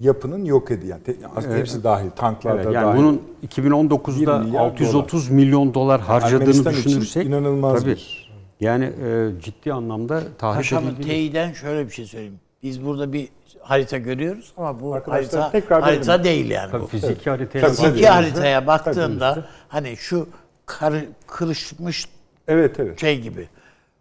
yapının 0.00 0.44
yok 0.44 0.70
edildi. 0.70 0.86
Yani 0.88 1.02
te- 1.44 1.58
hepsi 1.58 1.84
dahil, 1.84 2.10
tanklar 2.10 2.54
Evet, 2.54 2.66
da 2.66 2.72
yani 2.72 2.84
dahil. 2.86 2.98
bunun 2.98 3.22
2019'da 3.48 4.40
1 4.40 4.46
milyar 4.46 4.60
630 4.64 5.30
milyon 5.30 5.74
dolar 5.74 6.00
harcadığını 6.00 6.40
Ermenistan 6.42 6.72
düşünürsek 6.72 7.26
inanılmaz 7.26 7.80
tabii, 7.80 7.90
bir- 7.90 8.17
yani 8.60 8.84
e, 8.84 9.28
ciddi 9.42 9.72
anlamda 9.72 10.20
tahrik 10.38 10.56
Paşamın 10.56 10.90
edildiğini- 10.90 11.06
teyiden 11.06 11.52
şöyle 11.52 11.86
bir 11.86 11.92
şey 11.92 12.04
söyleyeyim. 12.06 12.40
Biz 12.62 12.84
burada 12.84 13.12
bir 13.12 13.28
harita 13.60 13.98
görüyoruz 13.98 14.52
ama 14.56 14.80
bu 14.80 14.94
Arkadaşlar 14.94 15.40
harita, 15.42 15.50
tekrar 15.60 15.82
harita 15.82 16.24
değil 16.24 16.50
yani 16.50 16.70
Tabii 16.70 16.82
bu. 16.82 16.86
fiziki 16.86 17.30
haritaya 17.30 17.60
Tabii, 17.60 17.72
bakıyoruz. 17.72 17.78
tabii. 17.90 17.98
İki 17.98 18.08
haritaya 18.08 18.66
baktığında 18.66 19.44
hani 19.68 19.96
şu 19.96 20.28
karı, 20.66 21.04
kırışmış 21.26 22.06
Evet 22.48 22.80
evet. 22.80 23.00
şey 23.00 23.20
gibi. 23.20 23.48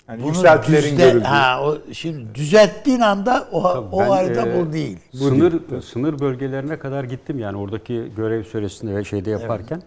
Yani 0.09 0.19
Bunu 0.23 0.27
yükseltilerin 0.27 0.83
düzle- 0.97 1.03
görüldüğü. 1.09 1.23
ha, 1.25 1.63
o, 1.63 1.77
şimdi 1.93 2.35
düzelttiğin 2.35 2.99
anda 2.99 3.47
o, 3.51 3.63
o 3.91 3.99
Ben, 3.99 4.07
harita 4.09 4.47
e, 4.47 4.59
bu 4.67 4.73
değil. 4.73 4.97
Sınır 5.13 5.81
sınır 5.81 6.19
bölgelerine 6.19 6.79
kadar 6.79 7.03
gittim 7.03 7.39
yani 7.39 7.57
oradaki 7.57 8.11
görev 8.17 8.43
süresinde 8.43 8.95
ve 8.95 9.03
şeyde 9.03 9.29
yaparken. 9.29 9.77
E, 9.77 9.81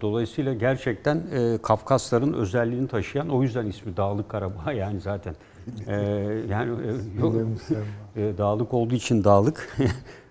dolayısıyla 0.00 0.54
gerçekten 0.54 1.22
e, 1.34 1.58
Kafkasların 1.62 2.32
özelliğini 2.32 2.88
taşıyan 2.88 3.28
o 3.28 3.42
yüzden 3.42 3.66
ismi 3.66 3.96
Dağlık 3.96 4.28
Karabağ 4.28 4.72
yani 4.76 5.00
zaten. 5.00 5.34
E, 5.86 5.94
yani 6.50 6.70
e, 6.86 7.20
yok, 7.20 7.34
e, 8.16 8.38
dağlık 8.38 8.74
olduğu 8.74 8.94
için 8.94 9.24
dağlık. 9.24 9.76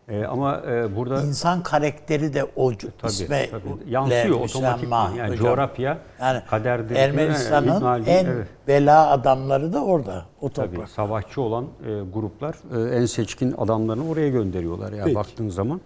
E, 0.10 0.26
ama 0.26 0.62
e, 0.68 0.96
burada 0.96 1.22
İnsan 1.24 1.64
karakteri 1.64 2.34
de 2.34 2.46
o 2.56 2.74
c- 2.74 2.88
tabii, 2.98 3.12
isme 3.12 3.50
tabii, 3.52 3.64
yansıyor 3.90 4.40
otomatik 4.40 4.90
yani 4.92 5.22
hocam. 5.32 5.36
coğrafya 5.46 5.98
Yani 6.20 6.42
kaderdir. 6.50 6.96
Ermenistan'ın 6.96 7.82
Haldun, 7.82 8.06
en 8.06 8.26
evet. 8.26 8.48
bela 8.68 9.10
adamları 9.10 9.74
da 9.74 9.84
orada. 9.84 10.26
O 10.42 10.50
Tabii 10.50 10.72
toprak. 10.72 10.90
savaşçı 10.90 11.42
olan 11.42 11.64
e, 11.64 12.02
gruplar 12.14 12.56
e, 12.92 12.96
en 12.96 13.06
seçkin 13.06 13.54
adamlarını 13.58 14.10
oraya 14.10 14.30
gönderiyorlar 14.30 14.94
ya 14.94 15.04
Peki. 15.04 15.16
baktığın 15.16 15.50
zaman. 15.50 15.82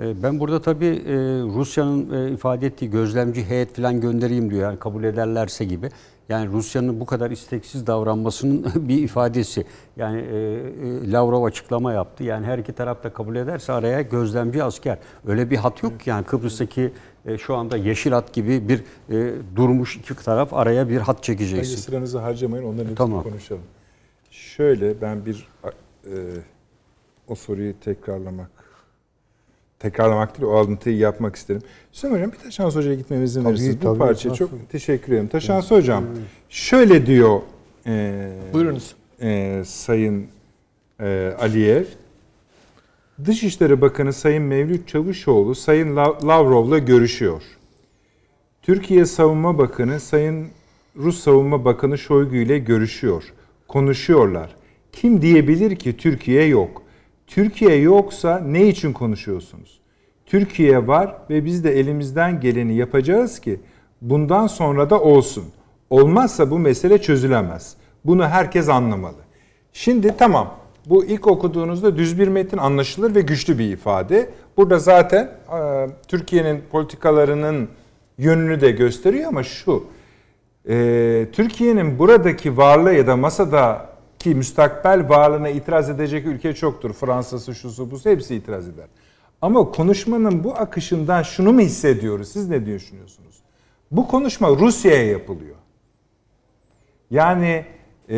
E, 0.00 0.22
ben 0.22 0.40
burada 0.40 0.62
tabii 0.62 0.86
e, 0.86 1.14
Rusya'nın 1.42 2.26
e, 2.26 2.32
ifade 2.32 2.66
ettiği 2.66 2.90
gözlemci 2.90 3.44
heyet 3.44 3.76
falan 3.76 4.00
göndereyim 4.00 4.50
diyor 4.50 4.62
yani 4.62 4.78
kabul 4.78 5.04
ederlerse 5.04 5.64
gibi. 5.64 5.90
Yani 6.28 6.52
Rusya'nın 6.52 7.00
bu 7.00 7.06
kadar 7.06 7.30
isteksiz 7.30 7.86
davranmasının 7.86 8.66
bir 8.88 9.02
ifadesi. 9.02 9.64
Yani 9.96 10.20
e, 10.20 11.12
Lavrov 11.12 11.44
açıklama 11.44 11.92
yaptı. 11.92 12.24
Yani 12.24 12.46
her 12.46 12.58
iki 12.58 12.72
taraf 12.72 13.04
da 13.04 13.12
kabul 13.12 13.36
ederse 13.36 13.72
araya 13.72 14.02
gözlemci 14.02 14.64
asker. 14.64 14.98
Öyle 15.26 15.50
bir 15.50 15.56
hat 15.56 15.82
yok 15.82 16.00
ki 16.00 16.10
yani 16.10 16.24
Kıbrıs'taki 16.24 16.92
e, 17.26 17.38
şu 17.38 17.54
anda 17.56 17.76
yeşil 17.76 18.12
hat 18.12 18.32
gibi 18.32 18.68
bir 18.68 18.84
e, 19.10 19.32
durmuş 19.56 19.96
iki 19.96 20.16
taraf 20.16 20.54
araya 20.54 20.88
bir 20.88 20.98
hat 20.98 21.16
Bence 21.16 21.22
çekeceksin. 21.26 21.76
sıranızı 21.76 22.18
harcamayın 22.18 22.64
onların 22.64 22.78
hepsini 22.78 22.96
Tamam. 22.96 23.22
konuşalım. 23.22 23.62
Şöyle 24.30 25.00
ben 25.00 25.26
bir 25.26 25.48
e, 25.64 26.12
o 27.28 27.34
soruyu 27.34 27.80
tekrarlamak 27.80 28.50
tekrarlamak 29.84 30.38
değil 30.38 30.48
o 30.52 30.56
alıntıyı 30.56 30.96
yapmak 30.96 31.36
isterim. 31.36 31.62
Hüseyin 31.92 32.14
Hocam 32.14 32.32
bir 32.32 32.36
Taşans 32.36 32.76
Hoca'ya 32.76 32.94
gitmemizin 32.94 33.42
Tabii, 33.42 33.52
verirsiniz. 33.52 33.76
Bu 33.80 33.84
tabii, 33.84 33.98
parça 33.98 34.28
nasıl? 34.28 34.38
çok 34.38 34.70
teşekkür 34.70 35.12
ederim. 35.12 35.28
Taşans 35.28 35.70
Hocam 35.70 36.04
şöyle 36.48 37.06
diyor 37.06 37.40
e, 37.86 38.28
Buyurunuz. 38.52 38.94
e, 39.22 39.62
Sayın 39.66 40.26
e, 41.00 41.32
Aliyev. 41.40 41.84
Dışişleri 43.26 43.80
Bakanı 43.80 44.12
Sayın 44.12 44.42
Mevlüt 44.42 44.88
Çavuşoğlu 44.88 45.54
Sayın 45.54 45.96
Lav- 45.96 46.26
Lavrov'la 46.26 46.78
görüşüyor. 46.78 47.42
Türkiye 48.62 49.04
Savunma 49.06 49.58
Bakanı 49.58 50.00
Sayın 50.00 50.48
Rus 50.96 51.20
Savunma 51.20 51.64
Bakanı 51.64 51.98
Şoygu 51.98 52.36
ile 52.36 52.58
görüşüyor. 52.58 53.24
Konuşuyorlar. 53.68 54.50
Kim 54.92 55.22
diyebilir 55.22 55.76
ki 55.76 55.96
Türkiye 55.96 56.44
yok? 56.46 56.82
Türkiye 57.30 57.76
yoksa 57.76 58.38
ne 58.38 58.66
için 58.66 58.92
konuşuyorsunuz? 58.92 59.80
Türkiye 60.26 60.86
var 60.86 61.16
ve 61.30 61.44
biz 61.44 61.64
de 61.64 61.78
elimizden 61.78 62.40
geleni 62.40 62.74
yapacağız 62.74 63.40
ki 63.40 63.60
bundan 64.00 64.46
sonra 64.46 64.90
da 64.90 65.00
olsun. 65.00 65.44
Olmazsa 65.90 66.50
bu 66.50 66.58
mesele 66.58 67.02
çözülemez. 67.02 67.74
Bunu 68.04 68.28
herkes 68.28 68.68
anlamalı. 68.68 69.16
Şimdi 69.72 70.16
tamam 70.18 70.54
bu 70.86 71.04
ilk 71.04 71.26
okuduğunuzda 71.26 71.96
düz 71.96 72.18
bir 72.18 72.28
metin 72.28 72.58
anlaşılır 72.58 73.14
ve 73.14 73.20
güçlü 73.20 73.58
bir 73.58 73.72
ifade. 73.72 74.30
Burada 74.56 74.78
zaten 74.78 75.24
e, 75.24 75.86
Türkiye'nin 76.08 76.62
politikalarının 76.72 77.68
yönünü 78.18 78.60
de 78.60 78.70
gösteriyor 78.70 79.28
ama 79.28 79.42
şu 79.42 79.84
e, 80.68 81.26
Türkiye'nin 81.32 81.98
buradaki 81.98 82.56
varlığı 82.56 82.94
ya 82.94 83.06
da 83.06 83.16
masadaki 84.20 84.36
müstakbel 84.36 85.08
varlığına 85.08 85.48
itiraz 85.48 85.90
edecek 85.90 86.26
ülke 86.26 86.54
çoktur. 86.54 86.92
Fransa'sı, 86.92 87.54
şusu, 87.54 87.90
busu 87.90 88.10
hepsi 88.10 88.34
itiraz 88.34 88.68
eder. 88.68 88.86
Ama 89.42 89.70
konuşmanın 89.70 90.44
bu 90.44 90.54
akışından 90.54 91.22
şunu 91.22 91.52
mu 91.52 91.60
hissediyoruz? 91.60 92.32
Siz 92.32 92.48
ne 92.48 92.66
düşünüyorsunuz? 92.66 93.42
Bu 93.90 94.08
konuşma 94.08 94.48
Rusya'ya 94.48 95.06
yapılıyor. 95.06 95.56
Yani 97.10 97.64
e, 98.08 98.16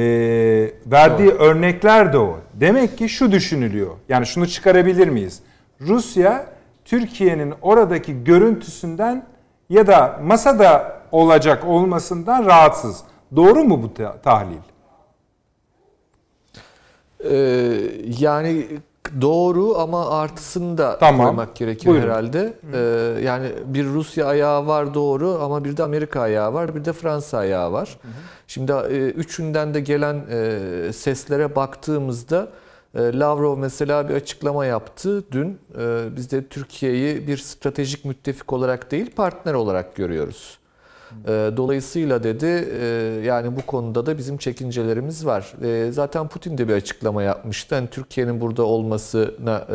verdiği 0.87 1.31
Doğru. 1.31 1.38
örnekler 1.38 2.12
de 2.12 2.19
o. 2.19 2.38
Demek 2.55 2.99
ki 2.99 3.09
şu 3.09 3.33
düşünülüyor. 3.33 3.97
Yani 4.09 4.27
şunu 4.27 4.47
çıkarabilir 4.47 5.09
miyiz? 5.09 5.41
Rusya 5.81 6.47
Türkiye'nin 6.85 7.55
oradaki 7.62 8.25
görüntüsünden 8.25 9.27
ya 9.71 9.87
da 9.87 10.21
masada 10.23 11.03
olacak 11.12 11.65
olmasından 11.65 12.47
rahatsız. 12.47 13.05
Doğru 13.37 13.65
mu 13.65 13.83
bu 13.83 14.21
tahlil? 14.23 14.71
Ee, 17.30 17.76
yani 18.20 18.66
doğru 19.20 19.78
ama 19.78 20.11
artısını 20.11 20.78
da 20.78 20.98
tamam. 20.98 21.26
koymak 21.26 21.56
gerekir 21.56 21.87
Buyurun. 21.87 22.06
herhalde. 22.06 22.54
Ee, 22.74 22.78
yani 23.22 23.48
bir 23.66 23.85
Rusya 23.85 24.26
ayağı 24.26 24.66
var 24.66 24.94
doğru 24.94 25.38
ama 25.42 25.64
bir 25.64 25.76
de 25.76 25.82
Amerika 25.82 26.20
ayağı 26.20 26.54
var, 26.54 26.74
bir 26.74 26.85
de 26.85 26.92
Fransa 26.92 27.38
ayağı 27.38 27.72
var. 27.72 27.98
Hı 28.02 28.08
hı. 28.08 28.12
Şimdi 28.46 28.72
e, 28.72 28.96
üçünden 28.96 29.74
de 29.74 29.80
gelen 29.80 30.24
e, 30.30 30.92
seslere 30.92 31.56
baktığımızda 31.56 32.48
e, 32.94 33.18
Lavrov 33.18 33.58
mesela 33.58 34.08
bir 34.08 34.14
açıklama 34.14 34.66
yaptı 34.66 35.24
dün. 35.32 35.58
E, 35.78 36.16
biz 36.16 36.30
de 36.30 36.46
Türkiye'yi 36.46 37.26
bir 37.26 37.37
stratejik 37.37 38.04
müttefik 38.04 38.52
olarak 38.52 38.90
değil 38.90 39.11
partner 39.16 39.54
olarak 39.54 39.96
görüyoruz. 39.96 40.58
E, 41.27 41.51
dolayısıyla 41.57 42.22
dedi 42.22 42.68
yani 43.27 43.57
bu 43.57 43.66
konuda 43.66 44.07
da 44.07 44.18
bizim 44.18 44.37
çekincelerimiz 44.37 45.27
var. 45.27 45.53
Zaten 45.90 46.29
Putin 46.29 46.59
de 46.59 46.68
bir 46.68 46.75
açıklama 46.75 47.22
yapmıştı. 47.22 47.75
Yani 47.75 47.88
Türkiye'nin 47.90 48.40
burada 48.40 48.62
olmasına 48.62 49.66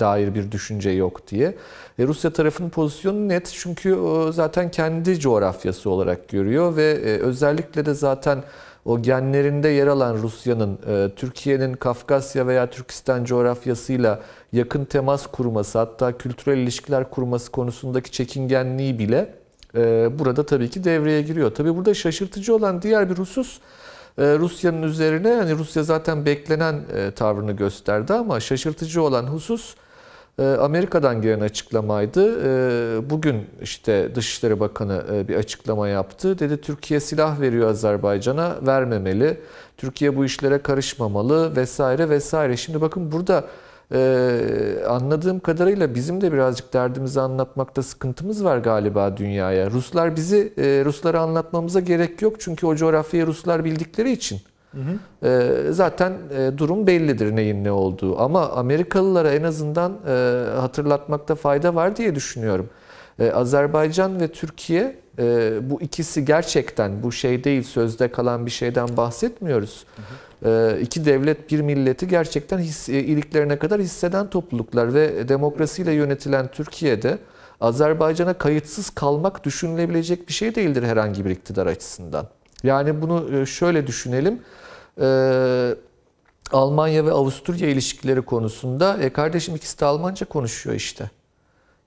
dair 0.00 0.34
bir 0.34 0.52
düşünce 0.52 0.90
yok 0.90 1.28
diye. 1.28 1.54
Rusya 1.98 2.32
tarafının 2.32 2.70
pozisyonu 2.70 3.28
net 3.28 3.46
çünkü 3.54 3.98
zaten 4.32 4.70
kendi 4.70 5.20
coğrafyası 5.20 5.90
olarak 5.90 6.28
görüyor 6.28 6.76
ve 6.76 7.20
özellikle 7.20 7.86
de 7.86 7.94
zaten 7.94 8.42
o 8.88 9.02
genlerinde 9.02 9.68
yer 9.68 9.86
alan 9.86 10.16
Rusya'nın 10.16 10.78
e, 10.88 11.10
Türkiye'nin 11.16 11.74
Kafkasya 11.74 12.46
veya 12.46 12.70
Türkistan 12.70 13.24
coğrafyasıyla 13.24 14.20
yakın 14.52 14.84
temas 14.84 15.26
kurması 15.26 15.78
hatta 15.78 16.18
kültürel 16.18 16.58
ilişkiler 16.58 17.10
kurması 17.10 17.52
konusundaki 17.52 18.10
çekingenliği 18.10 18.98
bile 18.98 19.16
e, 19.16 19.37
burada 20.18 20.46
tabii 20.46 20.70
ki 20.70 20.84
devreye 20.84 21.22
giriyor. 21.22 21.54
Tabii 21.54 21.76
burada 21.76 21.94
şaşırtıcı 21.94 22.54
olan 22.54 22.82
diğer 22.82 23.10
bir 23.10 23.14
husus 23.14 23.58
e, 24.18 24.38
Rusya'nın 24.38 24.82
üzerine 24.82 25.28
yani 25.28 25.58
Rusya 25.58 25.82
zaten 25.82 26.26
beklenen 26.26 26.82
e, 26.94 27.10
tavrını 27.10 27.52
gösterdi 27.52 28.12
ama 28.12 28.40
şaşırtıcı 28.40 29.02
olan 29.02 29.26
husus 29.26 29.74
ee, 30.38 30.44
Amerika'dan 30.44 31.22
gelen 31.22 31.40
açıklamaydı. 31.40 32.40
Ee, 32.44 33.10
bugün 33.10 33.46
işte 33.62 34.14
Dışişleri 34.14 34.60
Bakanı 34.60 35.04
e, 35.12 35.28
bir 35.28 35.36
açıklama 35.36 35.88
yaptı. 35.88 36.38
Dedi 36.38 36.60
Türkiye 36.60 37.00
silah 37.00 37.40
veriyor 37.40 37.70
Azerbaycan'a 37.70 38.56
vermemeli. 38.66 39.40
Türkiye 39.76 40.16
bu 40.16 40.24
işlere 40.24 40.58
karışmamalı 40.58 41.56
vesaire 41.56 42.10
vesaire. 42.10 42.56
Şimdi 42.56 42.80
bakın 42.80 43.12
burada 43.12 43.44
e, 43.94 44.84
anladığım 44.88 45.40
kadarıyla 45.40 45.94
bizim 45.94 46.20
de 46.20 46.32
birazcık 46.32 46.72
derdimizi 46.72 47.20
anlatmakta 47.20 47.82
sıkıntımız 47.82 48.44
var 48.44 48.58
galiba 48.58 49.16
dünyaya. 49.16 49.70
Ruslar 49.70 50.16
bizi, 50.16 50.52
e, 50.58 50.84
Rusları 50.84 51.20
anlatmamıza 51.20 51.80
gerek 51.80 52.22
yok. 52.22 52.40
Çünkü 52.40 52.66
o 52.66 52.76
coğrafyayı 52.76 53.26
Ruslar 53.26 53.64
bildikleri 53.64 54.12
için. 54.12 54.40
Hı 54.74 54.78
hı. 54.80 55.72
Zaten 55.74 56.12
e, 56.38 56.58
durum 56.58 56.86
bellidir 56.86 57.36
neyin 57.36 57.64
ne 57.64 57.72
olduğu. 57.72 58.20
Ama 58.20 58.48
Amerikalılara 58.48 59.32
en 59.32 59.42
azından 59.42 59.92
e, 60.08 60.44
hatırlatmakta 60.60 61.34
fayda 61.34 61.74
var 61.74 61.96
diye 61.96 62.14
düşünüyorum. 62.14 62.70
E, 63.18 63.30
Azerbaycan 63.30 64.20
ve 64.20 64.28
Türkiye 64.28 64.96
bu 65.62 65.82
ikisi 65.82 66.24
gerçekten 66.24 67.02
bu 67.02 67.12
şey 67.12 67.44
değil 67.44 67.62
sözde 67.62 68.08
kalan 68.08 68.46
bir 68.46 68.50
şeyden 68.50 68.96
bahsetmiyoruz. 68.96 69.84
Hı 69.96 70.02
hı. 70.02 70.27
İki 70.82 71.04
devlet 71.04 71.50
bir 71.50 71.60
milleti 71.60 72.08
gerçekten 72.08 72.58
his, 72.58 72.88
iliklerine 72.88 73.58
kadar 73.58 73.80
hisseden 73.80 74.30
topluluklar 74.30 74.94
ve 74.94 75.28
demokrasiyle 75.28 75.92
yönetilen 75.92 76.48
Türkiye'de 76.48 77.18
Azerbaycan'a 77.60 78.34
kayıtsız 78.34 78.90
kalmak 78.90 79.44
düşünülebilecek 79.44 80.28
bir 80.28 80.32
şey 80.32 80.54
değildir 80.54 80.82
herhangi 80.82 81.24
bir 81.24 81.30
iktidar 81.30 81.66
açısından. 81.66 82.26
Yani 82.62 83.02
bunu 83.02 83.46
şöyle 83.46 83.86
düşünelim 83.86 84.40
e, 85.00 85.74
Almanya 86.52 87.06
ve 87.06 87.12
Avusturya 87.12 87.68
ilişkileri 87.68 88.22
konusunda 88.22 88.96
e 88.96 89.12
kardeşim 89.12 89.56
ikisi 89.56 89.80
de 89.80 89.84
Almanca 89.84 90.26
konuşuyor 90.26 90.76
işte. 90.76 91.10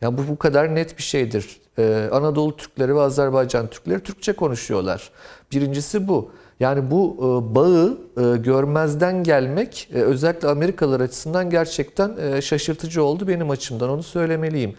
Yani 0.01 0.17
bu 0.17 0.27
bu 0.27 0.37
kadar 0.37 0.75
net 0.75 0.97
bir 0.97 1.03
şeydir. 1.03 1.61
Ee, 1.77 2.09
Anadolu 2.11 2.57
Türkleri 2.57 2.95
ve 2.95 3.01
Azerbaycan 3.01 3.67
Türkleri 3.67 3.99
Türkçe 3.99 4.33
konuşuyorlar. 4.33 5.11
Birincisi 5.51 6.07
bu. 6.07 6.31
Yani 6.61 6.91
bu 6.91 7.15
e, 7.17 7.55
bağı 7.55 7.97
e, 8.17 8.37
görmezden 8.37 9.23
gelmek 9.23 9.89
e, 9.93 10.01
özellikle 10.01 10.47
Amerikalılar 10.47 10.99
açısından 10.99 11.49
gerçekten 11.49 12.39
şaşırtıcı 12.39 13.03
oldu 13.03 13.27
benim 13.27 13.49
açımdan 13.49 13.89
onu 13.89 14.03
söylemeliyim. 14.03 14.75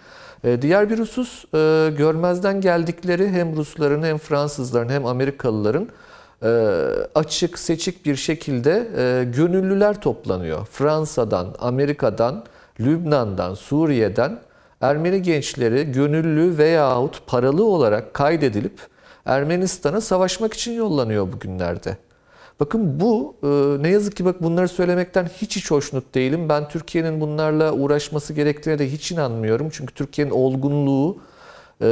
Diğer 0.62 0.90
bir 0.90 0.98
husus 0.98 1.44
görmezden 1.98 2.60
geldikleri 2.60 3.28
hem 3.28 3.56
Rusların 3.56 4.02
hem 4.02 4.18
Fransızların 4.18 4.88
hem 4.88 5.06
Amerikalıların 5.06 5.88
açık 7.14 7.58
seçik 7.58 8.06
bir 8.06 8.16
şekilde 8.16 8.88
gönüllüler 9.36 10.00
toplanıyor. 10.00 10.66
Fransa'dan, 10.66 11.54
Amerika'dan, 11.58 12.44
Lübnan'dan, 12.80 13.54
Suriye'den 13.54 14.38
Ermeni 14.80 15.22
gençleri 15.22 15.92
gönüllü 15.92 16.58
veyahut 16.58 17.26
paralı 17.26 17.64
olarak 17.64 18.14
kaydedilip 18.14 18.80
Ermenistan'a 19.26 20.00
savaşmak 20.00 20.54
için 20.54 20.72
yollanıyor 20.72 21.32
bugünlerde. 21.32 21.96
Bakın 22.60 23.00
bu 23.00 23.36
e, 23.42 23.46
ne 23.82 23.88
yazık 23.88 24.16
ki 24.16 24.24
bak 24.24 24.42
bunları 24.42 24.68
söylemekten 24.68 25.24
hiç 25.24 25.56
hiç 25.56 25.70
hoşnut 25.70 26.14
değilim. 26.14 26.48
Ben 26.48 26.68
Türkiye'nin 26.68 27.20
bunlarla 27.20 27.72
uğraşması 27.72 28.32
gerektiğine 28.32 28.78
de 28.78 28.92
hiç 28.92 29.12
inanmıyorum. 29.12 29.68
Çünkü 29.72 29.94
Türkiye'nin 29.94 30.32
olgunluğu, 30.32 31.18
e, 31.80 31.86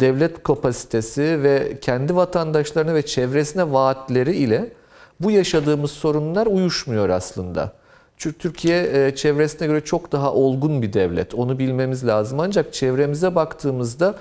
devlet 0.00 0.42
kapasitesi 0.42 1.42
ve 1.42 1.78
kendi 1.80 2.16
vatandaşlarına 2.16 2.94
ve 2.94 3.06
çevresine 3.06 3.72
vaatleri 3.72 4.36
ile 4.36 4.72
bu 5.20 5.30
yaşadığımız 5.30 5.90
sorunlar 5.90 6.46
uyuşmuyor 6.46 7.08
aslında. 7.08 7.72
Çünkü 8.16 8.38
Türkiye 8.38 9.06
e, 9.06 9.14
çevresine 9.14 9.68
göre 9.68 9.80
çok 9.80 10.12
daha 10.12 10.32
olgun 10.32 10.82
bir 10.82 10.92
devlet. 10.92 11.34
Onu 11.34 11.58
bilmemiz 11.58 12.06
lazım. 12.06 12.40
Ancak 12.40 12.72
çevremize 12.72 13.34
baktığımızda 13.34 14.14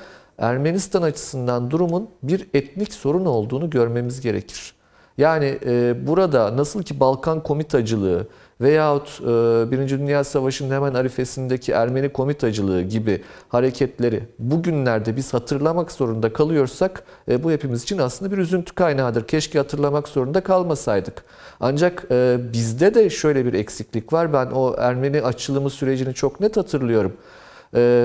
Ermenistan 0.43 1.01
açısından 1.01 1.71
durumun 1.71 2.09
bir 2.23 2.47
etnik 2.53 2.93
sorun 2.93 3.25
olduğunu 3.25 3.69
görmemiz 3.69 4.21
gerekir. 4.21 4.73
Yani 5.17 5.59
e, 5.65 6.07
burada 6.07 6.57
nasıl 6.57 6.83
ki 6.83 6.99
Balkan 6.99 7.43
komitacılığı, 7.43 8.27
veyahut 8.61 9.21
e, 9.21 9.25
Birinci 9.71 9.99
Dünya 9.99 10.23
Savaşı'nın 10.23 10.75
hemen 10.75 10.93
arifesindeki 10.93 11.71
Ermeni 11.71 12.09
komitacılığı 12.09 12.81
gibi 12.81 13.23
hareketleri 13.49 14.23
bugünlerde 14.39 15.15
biz 15.15 15.33
hatırlamak 15.33 15.91
zorunda 15.91 16.33
kalıyorsak 16.33 17.03
e, 17.29 17.43
bu 17.43 17.51
hepimiz 17.51 17.83
için 17.83 17.97
aslında 17.97 18.31
bir 18.31 18.37
üzüntü 18.37 18.75
kaynağıdır. 18.75 19.27
Keşke 19.27 19.59
hatırlamak 19.59 20.07
zorunda 20.07 20.41
kalmasaydık. 20.41 21.23
Ancak 21.59 22.05
e, 22.11 22.37
bizde 22.53 22.93
de 22.93 23.09
şöyle 23.09 23.45
bir 23.45 23.53
eksiklik 23.53 24.13
var. 24.13 24.33
Ben 24.33 24.45
o 24.45 24.75
Ermeni 24.77 25.21
açılımı 25.21 25.69
sürecini 25.69 26.13
çok 26.13 26.39
net 26.39 26.57
hatırlıyorum. 26.57 27.13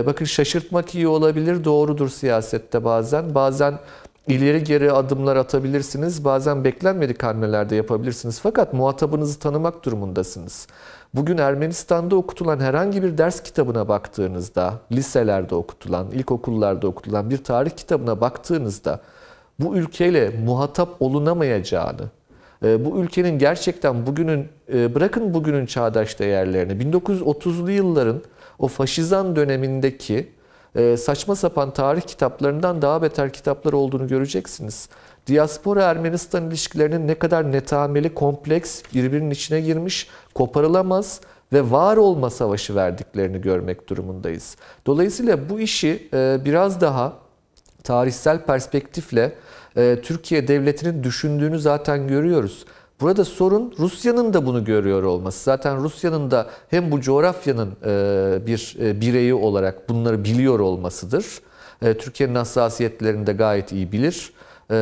Bakın 0.06 0.24
şaşırtmak 0.24 0.94
iyi 0.94 1.08
olabilir, 1.08 1.64
doğrudur 1.64 2.08
siyasette 2.08 2.84
bazen. 2.84 3.34
Bazen 3.34 3.78
ileri 4.28 4.64
geri 4.64 4.92
adımlar 4.92 5.36
atabilirsiniz. 5.36 6.24
Bazen 6.24 6.64
beklenmedik 6.64 7.22
hamleler 7.22 7.70
de 7.70 7.76
yapabilirsiniz. 7.76 8.40
Fakat 8.40 8.72
muhatabınızı 8.72 9.38
tanımak 9.38 9.84
durumundasınız. 9.84 10.66
Bugün 11.14 11.38
Ermenistan'da 11.38 12.16
okutulan 12.16 12.60
herhangi 12.60 13.02
bir 13.02 13.18
ders 13.18 13.42
kitabına 13.42 13.88
baktığınızda, 13.88 14.74
liselerde 14.92 15.54
okutulan, 15.54 16.10
ilkokullarda 16.10 16.86
okutulan 16.86 17.30
bir 17.30 17.44
tarih 17.44 17.70
kitabına 17.70 18.20
baktığınızda 18.20 19.00
bu 19.60 19.76
ülkeyle 19.76 20.30
muhatap 20.44 21.02
olunamayacağını, 21.02 22.02
e, 22.64 22.84
bu 22.84 22.98
ülkenin 22.98 23.38
gerçekten 23.38 24.06
bugünün, 24.06 24.48
e, 24.72 24.94
bırakın 24.94 25.34
bugünün 25.34 25.66
çağdaş 25.66 26.18
değerlerini, 26.18 26.80
1930'lu 26.80 27.70
yılların 27.70 28.22
o 28.59 28.68
faşizan 28.68 29.36
dönemindeki 29.36 30.28
e, 30.74 30.96
saçma 30.96 31.36
sapan 31.36 31.72
tarih 31.72 32.02
kitaplarından 32.02 32.82
daha 32.82 33.02
beter 33.02 33.32
kitaplar 33.32 33.72
olduğunu 33.72 34.09
göreceksiniz. 34.09 34.88
Diaspora 35.26 35.82
Ermenistan 35.82 36.48
ilişkilerinin 36.48 37.09
ne 37.09 37.14
kadar 37.14 37.52
netameli, 37.52 38.14
kompleks, 38.14 38.82
birbirinin 38.94 39.30
içine 39.30 39.61
girmiş, 39.61 40.09
koparılamaz 40.34 41.20
ve 41.52 41.70
var 41.70 41.96
olma 41.96 42.30
savaşı 42.30 42.74
verdiklerini 42.74 43.40
görmek 43.40 43.88
durumundayız. 43.88 44.56
Dolayısıyla 44.86 45.48
bu 45.50 45.61
işi 45.61 46.09
e, 46.14 46.38
biraz 46.44 46.80
daha 46.80 47.12
tarihsel 47.84 48.44
perspektifle 48.44 49.32
e, 49.76 49.98
Türkiye 50.02 50.48
devletinin 50.48 51.04
düşündüğünü 51.04 51.59
zaten 51.59 52.09
görüyoruz. 52.09 52.64
Burada 53.01 53.24
sorun 53.24 53.74
Rusya'nın 53.78 54.32
da 54.32 54.46
bunu 54.46 54.64
görüyor 54.64 55.03
olması. 55.03 55.44
Zaten 55.44 55.82
Rusya'nın 55.82 56.30
da 56.30 56.46
hem 56.68 56.90
bu 56.90 57.01
coğrafyanın 57.01 57.76
e, 57.84 58.46
bir 58.46 58.76
e, 58.80 59.01
bireyi 59.01 59.34
olarak 59.34 59.88
bunları 59.88 60.24
biliyor 60.24 60.61
olmasıdır. 60.61 61.26
E, 61.82 61.99
Türkiye'nin 61.99 62.34
hassasiyetlerini 62.34 63.26
de 63.26 63.32
gayet 63.32 63.72
iyi 63.72 63.92
bilir. 63.92 64.32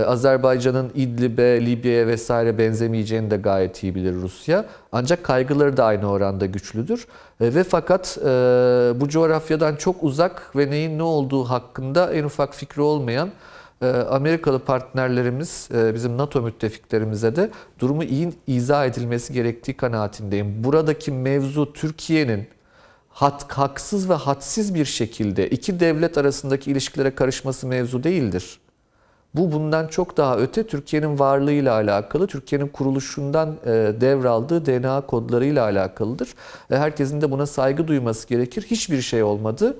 Azerbaycan'ın 0.06 0.90
İdlib'e, 0.94 1.66
Libya'ya 1.66 2.06
vesaire 2.06 2.58
benzemeyeceğini 2.58 3.30
de 3.30 3.36
gayet 3.36 3.82
iyi 3.82 3.94
bilir 3.94 4.14
Rusya. 4.14 4.64
Ancak 4.92 5.24
kaygıları 5.24 5.76
da 5.76 5.84
aynı 5.84 6.10
oranda 6.10 6.46
güçlüdür. 6.46 7.06
Ve 7.40 7.64
fakat 7.64 8.18
bu 9.00 9.08
coğrafyadan 9.08 9.76
çok 9.76 10.04
uzak 10.04 10.56
ve 10.56 10.70
neyin 10.70 10.98
ne 10.98 11.02
olduğu 11.02 11.44
hakkında 11.44 12.12
en 12.12 12.24
ufak 12.24 12.54
fikri 12.54 12.82
olmayan 12.82 13.30
Amerikalı 13.84 14.58
partnerlerimiz, 14.58 15.68
e, 15.74 15.94
bizim 15.94 16.18
NATO 16.18 16.42
müttefiklerimize 16.42 17.36
de 17.36 17.50
durumu 17.78 18.04
iyi 18.04 18.32
izah 18.46 18.86
edilmesi 18.86 19.32
gerektiği 19.32 19.74
kanaatindeyim. 19.74 20.64
Buradaki 20.64 21.12
mevzu 21.12 21.72
Türkiye'nin 21.72 22.48
hat, 23.08 23.52
haksız 23.52 24.10
ve 24.10 24.14
hadsiz 24.14 24.74
bir 24.74 24.84
şekilde 24.84 25.50
iki 25.50 25.80
devlet 25.80 26.18
arasındaki 26.18 26.70
ilişkilere 26.70 27.14
karışması 27.14 27.66
mevzu 27.66 28.04
değildir. 28.04 28.60
Bu 29.34 29.52
bundan 29.52 29.86
çok 29.88 30.16
daha 30.16 30.38
öte 30.38 30.66
Türkiye'nin 30.66 31.18
varlığıyla 31.18 31.74
alakalı, 31.74 32.26
Türkiye'nin 32.26 32.68
kuruluşundan 32.68 33.56
e, 33.66 33.70
devraldığı 34.00 34.66
DNA 34.66 35.00
kodlarıyla 35.00 35.64
alakalıdır. 35.64 36.28
E, 36.70 36.76
herkesin 36.76 37.20
de 37.20 37.30
buna 37.30 37.46
saygı 37.46 37.88
duyması 37.88 38.28
gerekir. 38.28 38.62
Hiçbir 38.62 39.02
şey 39.02 39.22
olmadı. 39.22 39.76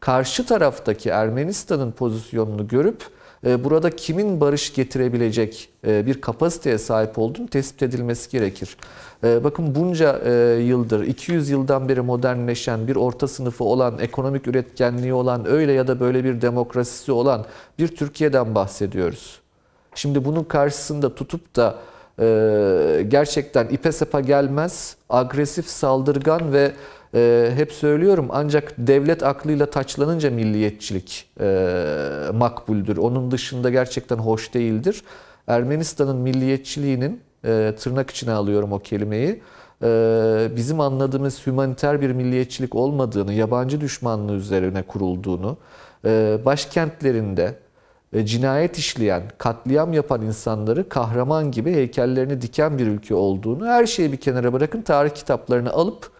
Karşı 0.00 0.46
taraftaki 0.46 1.08
Ermenistan'ın 1.08 1.92
pozisyonunu 1.92 2.68
görüp 2.68 3.02
burada 3.44 3.90
kimin 3.90 4.40
barış 4.40 4.74
getirebilecek 4.74 5.68
e, 5.86 6.06
bir 6.06 6.20
kapasiteye 6.20 6.78
sahip 6.78 7.18
olduğunu 7.18 7.48
tespit 7.48 7.82
edilmesi 7.82 8.30
gerekir. 8.30 8.76
E, 9.24 9.44
bakın 9.44 9.74
bunca 9.74 10.18
yıldır, 10.58 11.06
200 11.06 11.50
yıldan 11.50 11.88
beri 11.88 12.00
modernleşen 12.00 12.88
bir 12.88 12.96
orta 12.96 13.28
sınıfı 13.28 13.64
olan, 13.64 13.98
ekonomik 13.98 14.48
üretkenliği 14.48 15.14
olan, 15.14 15.46
öyle 15.48 15.72
ya 15.72 15.88
da 15.88 16.00
böyle 16.00 16.24
bir 16.24 16.40
demokrasisi 16.40 17.12
olan 17.12 17.44
bir 17.78 17.88
Türkiye'den 17.88 18.54
bahsediyoruz. 18.54 19.40
Şimdi 19.94 20.24
bunun 20.24 20.44
karşısında 20.44 21.14
tutup 21.14 21.56
da 21.56 21.78
gerçekten 23.08 23.68
ipe 23.68 23.92
sapa 23.92 24.20
gelmez, 24.20 24.96
agresif, 25.10 25.66
saldırgan 25.68 26.52
ve 26.52 26.72
e, 27.14 27.52
hep 27.56 27.72
söylüyorum 27.72 28.28
ancak 28.30 28.74
devlet 28.78 29.22
aklıyla 29.22 29.66
taçlanınca 29.66 30.30
milliyetçilik 30.30 31.30
e, 31.40 31.46
makbuldür. 32.34 32.96
Onun 32.96 33.30
dışında 33.30 33.70
gerçekten 33.70 34.16
hoş 34.16 34.54
değildir. 34.54 35.02
Ermenistan'ın 35.46 36.16
milliyetçiliğinin 36.16 37.20
e, 37.44 37.74
tırnak 37.78 38.10
içine 38.10 38.32
alıyorum 38.32 38.72
o 38.72 38.78
kelimeyi. 38.78 39.42
E, 39.82 40.48
bizim 40.56 40.80
anladığımız 40.80 41.46
humaniter 41.46 42.00
bir 42.00 42.10
milliyetçilik 42.10 42.74
olmadığını, 42.74 43.32
yabancı 43.32 43.80
düşmanlığı 43.80 44.34
üzerine 44.34 44.82
kurulduğunu, 44.82 45.56
e, 46.04 46.38
başkentlerinde 46.44 47.54
e, 48.12 48.26
cinayet 48.26 48.78
işleyen, 48.78 49.22
katliam 49.38 49.92
yapan 49.92 50.22
insanları 50.22 50.88
kahraman 50.88 51.50
gibi 51.50 51.72
heykellerini 51.72 52.42
diken 52.42 52.78
bir 52.78 52.86
ülke 52.86 53.14
olduğunu, 53.14 53.66
her 53.66 53.86
şeyi 53.86 54.12
bir 54.12 54.16
kenara 54.16 54.52
bırakın 54.52 54.82
tarih 54.82 55.10
kitaplarını 55.10 55.70
alıp 55.70 56.10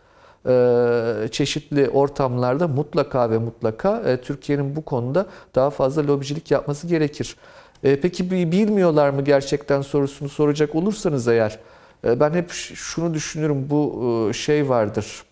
çeşitli 1.32 1.88
ortamlarda 1.88 2.68
mutlaka 2.68 3.30
ve 3.30 3.38
mutlaka 3.38 4.02
e, 4.06 4.20
Türkiye'nin 4.20 4.76
bu 4.76 4.84
konuda 4.84 5.26
daha 5.54 5.70
fazla 5.70 6.06
lobicilik 6.06 6.50
yapması 6.50 6.86
gerekir. 6.86 7.36
E, 7.82 8.00
peki 8.00 8.30
bilmiyorlar 8.30 9.10
mı 9.10 9.22
gerçekten 9.22 9.82
sorusunu 9.82 10.28
soracak 10.28 10.74
olursanız 10.74 11.28
eğer 11.28 11.58
ben 12.04 12.30
hep 12.30 12.50
şunu 12.74 13.14
düşünürüm 13.14 13.70
bu 13.70 14.30
şey 14.34 14.68
vardır. 14.68 15.22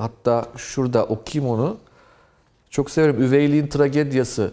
Hatta 0.00 0.44
şurada 0.56 1.04
okuyayım 1.04 1.54
onu. 1.54 1.76
Çok 2.70 2.90
severim. 2.90 3.22
Üveyliğin 3.22 3.66
tragedyası 3.66 4.52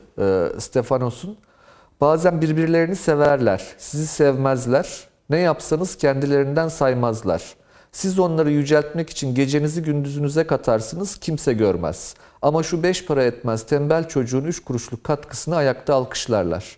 Stefanos'un. 0.60 1.38
Bazen 2.02 2.41
birbirlerini 2.41 2.95
severler, 2.95 3.68
sizi 3.78 4.08
sevmezler. 4.08 4.99
Ne 5.30 5.39
yapsanız 5.39 5.97
kendilerinden 5.97 6.68
saymazlar. 6.68 7.56
Siz 7.92 8.20
onları 8.20 8.52
yüceltmek 8.52 9.10
için 9.10 9.36
gecenizi 9.36 9.84
gündüzünüze 9.84 10.44
katarsınız, 10.44 11.18
kimse 11.18 11.54
görmez. 11.54 12.16
Ama 12.42 12.64
şu 12.64 12.84
beş 12.84 13.06
para 13.06 13.24
etmez 13.24 13.66
tembel 13.66 14.10
çocuğun 14.10 14.44
üç 14.44 14.64
kuruşluk 14.64 15.04
katkısını 15.04 15.56
ayakta 15.56 15.96
alkışlarlar. 15.96 16.78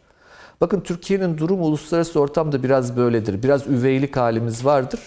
Bakın 0.62 0.82
Türkiye'nin 0.82 1.38
durumu 1.38 1.66
uluslararası 1.66 2.20
ortamda 2.20 2.64
biraz 2.64 2.98
böyledir. 2.98 3.44
Biraz 3.44 3.68
üveylik 3.68 4.18
halimiz 4.18 4.66
vardır. 4.66 5.00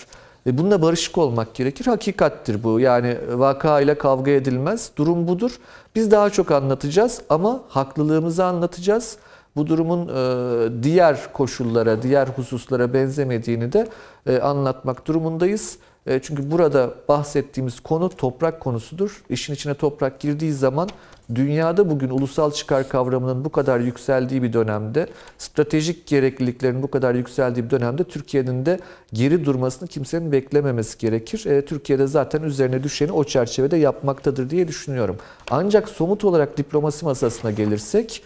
Ve 0.46 0.58
bununla 0.58 0.82
barışık 0.82 1.18
olmak 1.18 1.54
gerekir. 1.54 1.86
Hakikattir 1.86 2.62
bu. 2.62 2.80
Yani 2.80 3.18
vaka 3.32 3.80
ile 3.80 3.98
kavga 3.98 4.30
edilmez. 4.30 4.90
Durum 4.96 5.28
budur. 5.28 5.50
Biz 5.94 6.10
daha 6.10 6.30
çok 6.30 6.50
anlatacağız 6.50 7.22
ama 7.28 7.62
haklılığımızı 7.68 8.44
anlatacağız. 8.44 9.16
Bu 9.56 9.66
durumun 9.66 10.08
e, 10.08 10.82
diğer 10.82 11.32
koşullara, 11.32 12.02
diğer 12.02 12.28
hususlara 12.28 12.94
benzemediğini 12.94 13.72
de 13.72 13.88
e, 14.26 14.38
anlatmak 14.38 15.06
durumundayız. 15.06 15.78
E, 16.06 16.20
çünkü 16.22 16.50
burada 16.50 16.94
bahsettiğimiz 17.08 17.80
konu 17.80 18.08
toprak 18.08 18.60
konusudur. 18.60 19.22
İşin 19.30 19.54
içine 19.54 19.74
toprak 19.74 20.20
girdiği 20.20 20.52
zaman 20.52 20.88
dünyada 21.34 21.90
bugün 21.90 22.10
ulusal 22.10 22.50
çıkar 22.50 22.88
kavramının 22.88 23.44
bu 23.44 23.50
kadar 23.50 23.80
yükseldiği 23.80 24.42
bir 24.42 24.52
dönemde, 24.52 25.06
stratejik 25.38 26.06
gerekliliklerin 26.06 26.82
bu 26.82 26.90
kadar 26.90 27.14
yükseldiği 27.14 27.64
bir 27.64 27.70
dönemde 27.70 28.04
Türkiye'nin 28.04 28.66
de 28.66 28.80
geri 29.12 29.44
durmasını 29.44 29.88
kimsenin 29.88 30.32
beklememesi 30.32 30.98
gerekir. 30.98 31.46
E, 31.46 31.64
Türkiye'de 31.64 32.06
zaten 32.06 32.42
üzerine 32.42 32.82
düşeni 32.82 33.12
o 33.12 33.24
çerçevede 33.24 33.76
yapmaktadır 33.76 34.50
diye 34.50 34.68
düşünüyorum. 34.68 35.16
Ancak 35.50 35.88
somut 35.88 36.24
olarak 36.24 36.56
diplomasi 36.58 37.04
masasına 37.04 37.50
gelirsek, 37.50 38.22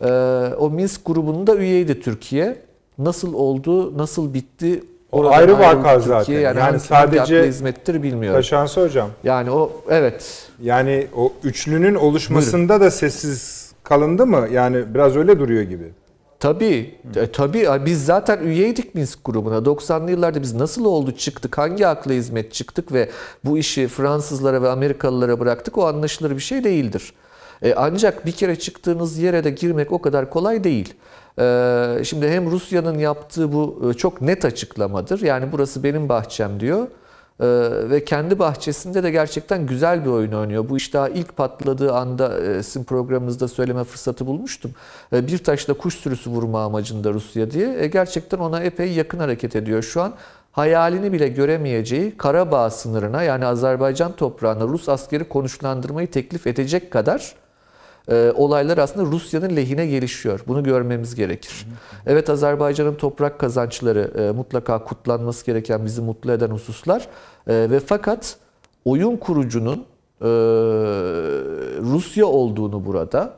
e, 0.00 0.10
o 0.58 0.70
Minsk 0.70 1.04
grubunun 1.06 1.46
da 1.46 1.56
üyeydi 1.56 2.00
Türkiye. 2.00 2.62
Nasıl 2.98 3.34
oldu, 3.34 3.98
nasıl 3.98 4.34
bitti 4.34 4.82
o 5.12 5.28
ayrı 5.28 5.58
vaka 5.58 6.00
zaten. 6.00 6.34
Yani, 6.34 6.58
yani 6.58 6.80
sadece 6.80 7.46
hizmettir 7.46 8.02
bilmiyorum. 8.02 8.38
Taşansı 8.38 8.82
hocam. 8.82 9.08
Yani 9.24 9.50
o 9.50 9.72
evet. 9.90 10.48
Yani 10.62 11.06
o 11.16 11.32
üçlünün 11.44 11.94
oluşmasında 11.94 12.68
Buyurun. 12.68 12.86
da 12.86 12.90
sessiz 12.90 13.72
kalındı 13.82 14.26
mı? 14.26 14.48
Yani 14.52 14.94
biraz 14.94 15.16
öyle 15.16 15.38
duruyor 15.38 15.62
gibi. 15.62 15.92
Tabii, 16.40 16.94
e, 17.16 17.26
tabii. 17.26 17.68
Biz 17.86 18.04
zaten 18.04 18.38
üyeydik 18.38 18.94
Minsk 18.94 19.18
grubuna. 19.24 19.56
90'lı 19.56 20.10
yıllarda 20.10 20.42
biz 20.42 20.54
nasıl 20.54 20.84
oldu 20.84 21.12
çıktık, 21.12 21.58
hangi 21.58 21.86
akla 21.86 22.12
hizmet 22.12 22.52
çıktık 22.52 22.92
ve 22.92 23.10
bu 23.44 23.58
işi 23.58 23.88
Fransızlara 23.88 24.62
ve 24.62 24.68
Amerikalılara 24.68 25.40
bıraktık 25.40 25.78
o 25.78 25.86
anlaşılır 25.86 26.30
bir 26.30 26.40
şey 26.40 26.64
değildir. 26.64 27.12
E, 27.62 27.74
ancak 27.74 28.26
bir 28.26 28.32
kere 28.32 28.56
çıktığınız 28.58 29.18
yere 29.18 29.44
de 29.44 29.50
girmek 29.50 29.92
o 29.92 30.02
kadar 30.02 30.30
kolay 30.30 30.64
değil. 30.64 30.94
Ee, 31.38 32.04
şimdi 32.04 32.28
hem 32.28 32.50
Rusya'nın 32.50 32.98
yaptığı 32.98 33.52
bu 33.52 33.90
e, 33.90 33.94
çok 33.94 34.20
net 34.20 34.44
açıklamadır. 34.44 35.22
Yani 35.22 35.52
burası 35.52 35.82
benim 35.82 36.08
bahçem 36.08 36.60
diyor. 36.60 36.86
Ee, 37.40 37.46
ve 37.90 38.04
kendi 38.04 38.38
bahçesinde 38.38 39.02
de 39.02 39.10
gerçekten 39.10 39.66
güzel 39.66 40.04
bir 40.04 40.10
oyun 40.10 40.32
oynuyor. 40.32 40.68
Bu 40.68 40.76
iş 40.76 40.94
daha 40.94 41.08
ilk 41.08 41.36
patladığı 41.36 41.92
anda 41.92 42.40
e, 42.40 42.62
sizin 42.62 42.84
programınızda 42.84 43.48
söyleme 43.48 43.84
fırsatı 43.84 44.26
bulmuştum. 44.26 44.70
Ee, 45.12 45.26
bir 45.26 45.38
taşla 45.38 45.74
kuş 45.74 45.94
sürüsü 45.94 46.30
vurma 46.30 46.64
amacında 46.64 47.12
Rusya 47.12 47.50
diye. 47.50 47.78
E, 47.78 47.86
gerçekten 47.86 48.38
ona 48.38 48.62
epey 48.62 48.92
yakın 48.92 49.18
hareket 49.18 49.56
ediyor 49.56 49.82
şu 49.82 50.02
an. 50.02 50.14
Hayalini 50.52 51.12
bile 51.12 51.28
göremeyeceği 51.28 52.16
Karabağ 52.16 52.70
sınırına 52.70 53.22
yani 53.22 53.46
Azerbaycan 53.46 54.12
toprağına 54.12 54.64
Rus 54.64 54.88
askeri 54.88 55.28
konuşlandırmayı 55.28 56.10
teklif 56.10 56.46
edecek 56.46 56.90
kadar 56.90 57.34
e, 58.08 58.32
olaylar 58.36 58.78
aslında 58.78 59.10
Rusya'nın 59.12 59.56
lehine 59.56 59.86
gelişiyor. 59.86 60.40
Bunu 60.48 60.62
görmemiz 60.62 61.14
gerekir. 61.14 61.66
Evet 62.06 62.30
Azerbaycan'ın 62.30 62.94
toprak 62.94 63.38
kazançları 63.38 64.10
e, 64.18 64.30
mutlaka 64.30 64.84
kutlanması 64.84 65.46
gereken 65.46 65.84
bizi 65.84 66.00
mutlu 66.00 66.32
eden 66.32 66.50
hususlar 66.50 67.08
E, 67.46 67.70
ve 67.70 67.80
fakat 67.80 68.36
oyun 68.84 69.16
kurucunun 69.16 69.84
Rusya 71.80 72.26
olduğunu 72.26 72.86
burada 72.86 73.34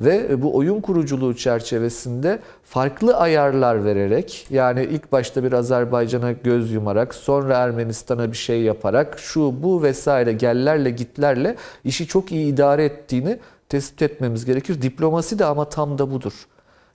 ve 0.00 0.42
bu 0.42 0.56
oyun 0.56 0.80
kuruculuğu 0.80 1.34
çerçevesinde 1.36 2.38
farklı 2.64 3.16
ayarlar 3.16 3.84
vererek 3.84 4.46
yani 4.50 4.84
ilk 4.84 5.12
başta 5.12 5.44
bir 5.44 5.52
Azerbaycan'a 5.52 6.32
göz 6.32 6.72
yumarak 6.72 7.14
sonra 7.14 7.56
Ermenistan'a 7.56 8.32
bir 8.32 8.36
şey 8.36 8.62
yaparak 8.62 9.18
şu 9.18 9.62
bu 9.62 9.82
vesaire 9.82 10.32
gellerle 10.32 10.90
gitlerle 10.90 11.56
işi 11.84 12.06
çok 12.06 12.32
iyi 12.32 12.52
idare 12.52 12.84
ettiğini 12.84 13.38
tespit 13.68 14.02
etmemiz 14.02 14.44
gerekir. 14.44 14.82
Diplomasi 14.82 15.38
de 15.38 15.44
ama 15.44 15.68
tam 15.68 15.98
da 15.98 16.10
budur. 16.10 16.32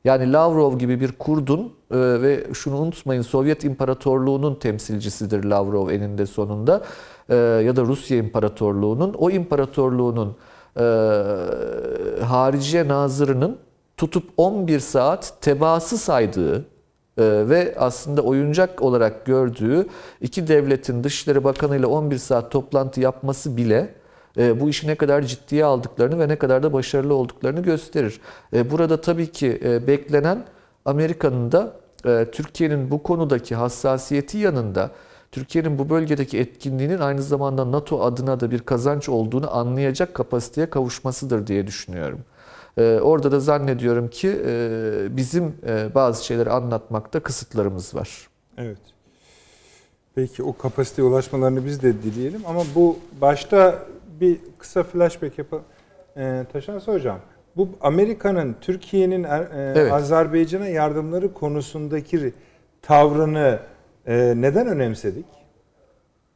Yani 0.04 0.34
Lavrov 0.34 0.78
gibi 0.78 1.00
bir 1.00 1.12
Kurdun 1.12 1.74
e, 1.92 1.98
ve 1.98 2.48
şunu 2.54 2.78
unutmayın 2.78 3.22
Sovyet 3.22 3.64
İmparatorluğu'nun 3.64 4.56
temsilcisidir 4.56 5.44
Lavrov 5.44 5.90
eninde 5.90 6.26
sonunda 6.26 6.84
e, 7.30 7.36
ya 7.36 7.76
da 7.76 7.82
Rusya 7.82 8.18
İmparatorluğu'nun 8.18 9.14
o 9.14 9.30
imparatorluğunun 9.30 10.36
e, 10.78 10.84
Hariciye 12.24 12.88
Nazırı'nın 12.88 13.58
tutup 13.98 14.30
11 14.38 14.80
saat 14.80 15.34
tebaası 15.42 15.98
saydığı 15.98 16.58
e, 16.58 17.24
ve 17.50 17.76
aslında 17.78 18.22
oyuncak 18.22 18.82
olarak 18.82 19.26
gördüğü 19.26 19.88
iki 20.22 20.48
devletin 20.48 21.04
Dışişleri 21.04 21.44
Bakanı 21.44 21.78
ile 21.78 21.86
11 21.86 22.18
saat 22.18 22.52
toplantı 22.52 23.02
yapması 23.02 23.58
bile 23.58 23.99
bu 24.40 24.70
işi 24.70 24.88
ne 24.88 24.96
kadar 24.96 25.22
ciddiye 25.22 25.66
aldıklarını 25.66 26.20
ve 26.20 26.28
ne 26.28 26.36
kadar 26.36 26.64
da 26.64 26.74
başarılı 26.74 27.14
olduklarını 27.14 27.60
gösterir. 27.60 28.22
E, 28.54 28.72
Burada 28.72 29.02
tabii 29.02 29.32
ki 29.32 29.62
e, 29.64 29.88
beklenen 29.88 30.44
Amerika'nın 30.86 31.52
da 31.52 31.74
e, 32.06 32.26
Türkiye'nin 32.32 32.92
bu 32.92 33.04
konudaki 33.04 33.56
hassasiyeti 33.56 34.38
yanında 34.38 34.92
Türkiye'nin 35.32 35.80
bu 35.80 35.90
bölgedeki 35.90 36.40
etkinliğinin 36.40 37.00
aynı 37.00 37.22
zamanda 37.22 37.72
NATO 37.72 38.02
adına 38.04 38.40
da 38.40 38.52
bir 38.52 38.60
kazanç 38.60 39.10
olduğunu 39.10 39.56
anlayacak 39.58 40.14
kapasiteye 40.14 40.70
kavuşmasıdır 40.70 41.48
diye 41.48 41.68
düşünüyorum. 41.68 42.20
E, 42.78 43.00
Orada 43.02 43.32
da 43.32 43.40
zannediyorum 43.40 44.08
ki 44.08 44.42
e, 44.46 45.18
bizim 45.18 45.54
e, 45.68 45.96
bazı 45.96 46.26
şeyleri 46.26 46.50
anlatmakta 46.50 47.20
kısıtlarımız 47.20 47.96
var. 47.96 48.28
Evet. 48.58 48.78
Peki 50.16 50.44
o 50.44 50.58
kapasiteye 50.58 51.08
ulaşmalarını 51.08 51.66
biz 51.66 51.82
de 51.82 52.04
dileyelim 52.04 52.42
ama 52.48 52.62
bu 52.76 52.98
başta 53.22 53.80
bir 54.22 54.38
kısa 54.58 54.84
flashback 54.84 55.38
yapalım. 55.38 55.64
Ee, 56.18 56.46
Taşansı 56.54 56.92
Hocam, 56.92 57.20
bu 57.58 57.70
Amerika'nın 57.82 58.56
Türkiye'nin 58.62 59.24
Er- 59.24 59.42
e, 59.42 59.74
Evet. 59.80 59.92
Azerbaycan'a 59.94 60.68
yardımları 60.68 61.34
konusundaki 61.34 62.34
tavrını 62.82 63.60
e, 64.08 64.34
neden 64.36 64.68
önemsedik? 64.68 65.26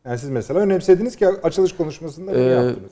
Yani 0.06 0.18
siz 0.18 0.30
mesela 0.30 0.60
önemsediniz 0.60 1.16
ki 1.16 1.28
açılış 1.28 1.76
konuşmasında 1.76 2.32
Ee, 2.34 2.42
yaptınız. 2.42 2.92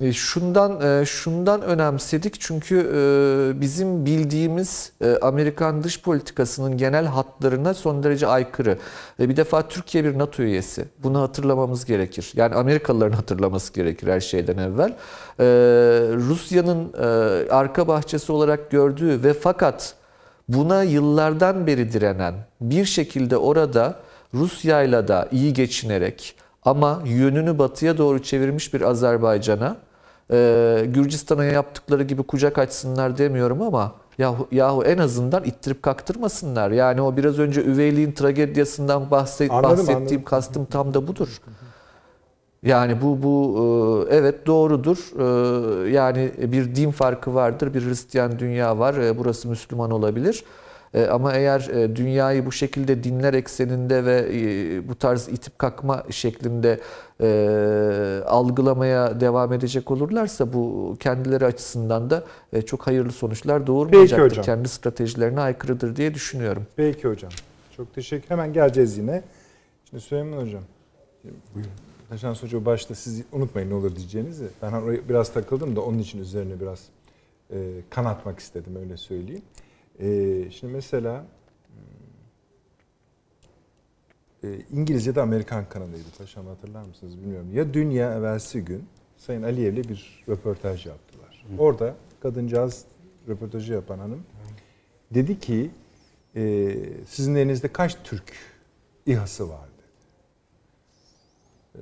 E, 0.00 0.12
Şundan 0.12 0.80
e, 0.80 1.06
şundan 1.06 1.62
önemsedik 1.62 2.40
çünkü 2.40 2.76
e, 2.78 3.60
bizim 3.60 4.06
bildiğimiz 4.06 4.92
Amerikan 5.22 5.82
dış 5.82 6.02
politikasının 6.02 6.76
genel 6.76 7.06
hatlarına 7.06 7.74
son 7.74 8.02
derece 8.02 8.26
aykırı. 8.26 8.78
E, 9.20 9.28
Bir 9.28 9.36
defa 9.36 9.68
Türkiye 9.68 10.04
bir 10.04 10.18
NATO 10.18 10.42
üyesi. 10.42 10.84
Bunu 11.02 11.20
hatırlamamız 11.20 11.84
gerekir. 11.84 12.32
Yani 12.36 12.54
Amerikalıların 12.54 13.16
hatırlaması 13.16 13.72
gerekir 13.72 14.08
her 14.08 14.20
şeyden 14.20 14.58
evvel. 14.58 14.96
Rusya'nın 16.28 16.92
arka 17.50 17.88
bahçesi 17.88 18.32
olarak 18.32 18.70
gördüğü 18.70 19.22
ve 19.22 19.32
fakat 19.34 19.94
buna 20.48 20.82
yıllardan 20.82 21.66
beri 21.66 21.92
direnen 21.92 22.34
bir 22.60 22.84
şekilde 22.84 23.36
orada 23.36 24.00
Rusya'yla 24.34 25.08
da 25.08 25.28
iyi 25.32 25.52
geçinerek 25.52 26.36
ama 26.64 27.02
yönünü 27.04 27.58
batıya 27.58 27.98
doğru 27.98 28.22
çevirmiş 28.22 28.74
bir 28.74 28.80
Azerbaycan'a 28.80 29.76
e, 30.32 30.86
Gürcistan'a 30.88 31.44
yaptıkları 31.44 32.02
gibi 32.02 32.22
kucak 32.22 32.58
açsınlar 32.58 33.18
demiyorum 33.18 33.62
ama 33.62 33.92
yahu, 34.18 34.48
yahu 34.52 34.84
en 34.84 34.98
azından 34.98 35.44
ittirip 35.44 35.82
kaktırmasınlar. 35.82 36.70
Yani 36.70 37.00
o 37.02 37.16
biraz 37.16 37.38
önce 37.38 37.64
üveyliğin 37.64 38.12
tragediyasından 38.12 39.10
bahset, 39.10 39.50
Anladım, 39.50 39.70
bahsettiğim 39.70 40.00
anladım. 40.00 40.22
kastım 40.24 40.64
tam 40.64 40.94
da 40.94 41.06
budur. 41.06 41.28
Yani 42.62 43.02
bu 43.02 43.22
bu 43.22 43.58
e, 44.10 44.14
evet 44.16 44.46
doğrudur. 44.46 44.98
E, 45.86 45.90
Yani 45.90 46.30
bir 46.38 46.74
din 46.74 46.90
farkı 46.90 47.34
vardır, 47.34 47.74
bir 47.74 47.86
Hristiyan 47.86 48.38
dünya 48.38 48.78
var. 48.78 48.94
E, 48.94 49.18
Burası 49.18 49.48
Müslüman 49.48 49.90
olabilir. 49.90 50.44
E, 50.96 51.06
Ama 51.06 51.32
eğer 51.32 51.60
e, 51.60 51.96
dünyayı 51.96 52.46
bu 52.46 52.52
şekilde 52.52 53.04
dinler 53.04 53.34
ekseninde 53.34 54.04
ve 54.04 54.28
e, 54.32 54.88
bu 54.88 54.94
tarz 54.94 55.28
itip 55.28 55.58
kakma 55.58 56.04
şeklinde 56.10 56.80
algılamaya 58.26 59.20
devam 59.20 59.52
edecek 59.52 59.90
olurlarsa 59.90 60.52
bu 60.52 60.96
kendileri 61.00 61.46
açısından 61.46 62.10
da 62.10 62.24
çok 62.66 62.86
hayırlı 62.86 63.12
sonuçlar 63.12 63.66
doğurmayacaktır. 63.66 64.42
Kendi 64.42 64.68
stratejilerine 64.68 65.40
aykırıdır 65.40 65.96
diye 65.96 66.14
düşünüyorum. 66.14 66.66
Peki 66.76 67.08
hocam. 67.08 67.30
Çok 67.76 67.94
teşekkür. 67.94 68.28
Hemen 68.30 68.52
geleceğiz 68.52 68.98
yine. 68.98 69.22
Şimdi 69.90 70.02
Süleyman 70.02 70.42
hocam. 70.42 70.62
Buyurun. 71.54 71.70
Taşans 72.08 72.42
Hoca 72.42 72.64
başta 72.64 72.94
siz 72.94 73.22
unutmayın 73.32 73.70
ne 73.70 73.74
olur 73.74 73.96
diyeceğinizi. 73.96 74.46
Ben 74.62 74.72
oraya 74.72 75.08
biraz 75.08 75.32
takıldım 75.32 75.76
da 75.76 75.80
onun 75.80 75.98
için 75.98 76.18
üzerine 76.18 76.60
biraz 76.60 76.80
e, 77.50 77.56
kan 77.90 78.04
atmak 78.04 78.38
istedim 78.38 78.76
öyle 78.82 78.96
söyleyeyim. 78.96 79.42
E, 80.00 80.50
şimdi 80.50 80.72
mesela 80.72 81.26
e, 84.44 84.60
İngiliz 84.72 85.06
ya 85.06 85.14
da 85.14 85.22
Amerikan 85.22 85.68
kanalıydı 85.68 86.08
Paşam 86.18 86.46
hatırlar 86.46 86.82
mısınız 86.82 87.18
bilmiyorum. 87.18 87.48
Ya 87.54 87.74
dün 87.74 87.90
ya 87.90 88.14
evvelsi 88.14 88.64
gün 88.64 88.84
Sayın 89.16 89.42
Aliyev'le 89.42 89.88
bir 89.88 90.24
röportaj 90.28 90.86
yaptılar. 90.86 91.44
Orada 91.58 91.94
kadıncağız 92.20 92.84
röportajı 93.28 93.72
yapan 93.72 93.98
hanım 93.98 94.22
dedi 95.10 95.40
ki 95.40 95.70
e, 96.36 96.74
sizin 97.06 97.34
elinizde 97.34 97.68
kaç 97.68 97.96
Türk 98.04 98.32
İHA'sı 99.06 99.48
var 99.48 99.68
dedi. 99.78 99.86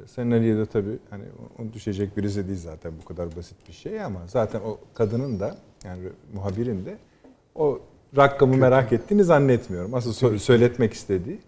E, 0.05 0.07
Sayın 0.09 0.31
Aliye 0.31 0.57
de 0.57 0.67
tabii 0.67 0.99
hani 1.11 1.25
onu 1.59 1.73
düşecek 1.73 2.17
birisi 2.17 2.49
değil 2.49 2.59
zaten 2.59 2.93
bu 3.03 3.05
kadar 3.05 3.37
basit 3.37 3.69
bir 3.69 3.73
şey 3.73 4.03
ama 4.03 4.21
zaten 4.27 4.61
o 4.61 4.79
kadının 4.95 5.41
da 5.41 5.57
yani 5.85 6.09
muhabirin 6.35 6.85
de 6.85 6.99
o 7.55 7.81
rakamı 8.17 8.57
merak 8.57 8.93
ettiğini 8.93 9.25
zannetmiyorum. 9.25 9.95
Asıl 9.95 10.13
sö- 10.13 10.39
söyletmek 10.39 10.93
istediği. 10.93 11.41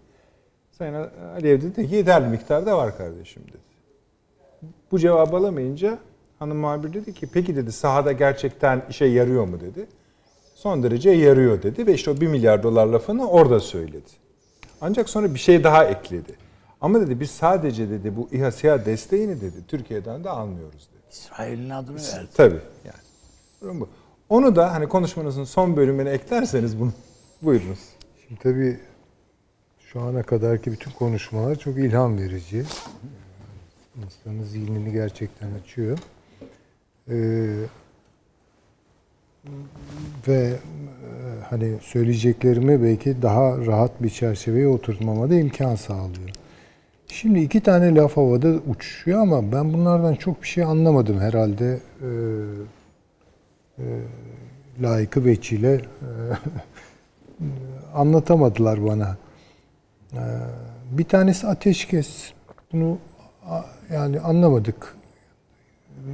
Sayın 0.71 0.93
Aliyev 1.35 1.61
dedi 1.61 1.87
ki 1.89 1.95
yeterli 1.95 2.27
miktarda 2.27 2.77
var 2.77 2.97
kardeşim 2.97 3.43
dedi. 3.43 3.57
Bu 4.91 4.99
cevabı 4.99 5.35
alamayınca 5.35 5.97
hanım 6.39 6.57
muhabir 6.57 6.93
dedi 6.93 7.13
ki 7.13 7.27
peki 7.33 7.55
dedi 7.55 7.71
sahada 7.71 8.11
gerçekten 8.11 8.83
işe 8.89 9.05
yarıyor 9.05 9.45
mu 9.45 9.59
dedi. 9.59 9.87
Son 10.55 10.83
derece 10.83 11.09
yarıyor 11.09 11.63
dedi 11.63 11.87
ve 11.87 11.93
işte 11.93 12.11
o 12.11 12.21
1 12.21 12.27
milyar 12.27 12.63
dolar 12.63 12.87
lafını 12.87 13.29
orada 13.29 13.59
söyledi. 13.59 14.09
Ancak 14.81 15.09
sonra 15.09 15.33
bir 15.33 15.39
şey 15.39 15.63
daha 15.63 15.85
ekledi. 15.85 16.35
Ama 16.81 17.01
dedi 17.01 17.19
biz 17.19 17.31
sadece 17.31 17.89
dedi 17.89 18.15
bu 18.15 18.29
İHA 18.31 18.51
SİHA 18.51 18.85
desteğini 18.85 19.41
dedi 19.41 19.55
Türkiye'den 19.67 20.23
de 20.23 20.29
almıyoruz 20.29 20.89
dedi. 20.93 21.03
İsrail'in 21.11 21.69
adını 21.69 21.95
verdi. 21.95 22.27
Tabii 22.35 22.59
yani. 22.85 23.79
Bu. 23.79 23.89
Onu 24.29 24.55
da 24.55 24.73
hani 24.73 24.89
konuşmanızın 24.89 25.43
son 25.43 25.75
bölümüne 25.77 26.09
eklerseniz 26.09 26.79
bunu 26.79 26.93
buyurunuz. 27.41 27.79
Şimdi 28.27 28.41
tabii 28.41 28.79
şu 29.79 30.01
ana 30.01 30.23
kadarki 30.23 30.71
bütün 30.71 30.91
konuşmalar 30.91 31.55
çok 31.55 31.77
ilham 31.77 32.17
verici. 32.17 32.63
İnsanın 34.05 34.43
zihnini 34.43 34.91
gerçekten 34.91 35.51
açıyor. 35.51 35.97
Ee, 37.09 37.47
ve 40.27 40.33
e, 40.33 40.53
hani 41.49 41.77
söyleyeceklerimi 41.81 42.83
belki 42.83 43.21
daha 43.21 43.65
rahat 43.65 44.03
bir 44.03 44.09
çerçeveye 44.09 44.67
oturtmama 44.67 45.29
da 45.29 45.35
imkan 45.35 45.75
sağlıyor. 45.75 46.29
Şimdi 47.07 47.39
iki 47.39 47.59
tane 47.59 47.95
laf 47.95 48.17
havada 48.17 48.47
uçuşuyor 48.47 49.21
ama 49.21 49.51
ben 49.51 49.73
bunlardan 49.73 50.15
çok 50.15 50.41
bir 50.41 50.47
şey 50.47 50.63
anlamadım 50.63 51.19
herhalde. 51.19 51.79
Ee, 52.01 52.07
e, 53.79 53.85
layıkı 54.81 55.25
veçile 55.25 55.73
e, 55.73 55.81
anlatamadılar 57.95 58.85
bana. 58.85 59.17
Ee, 60.13 60.17
bir 60.91 61.03
tanesi 61.03 61.47
ateşkes. 61.47 62.31
Bunu 62.73 62.97
yani 63.93 64.19
anlamadık. 64.19 64.95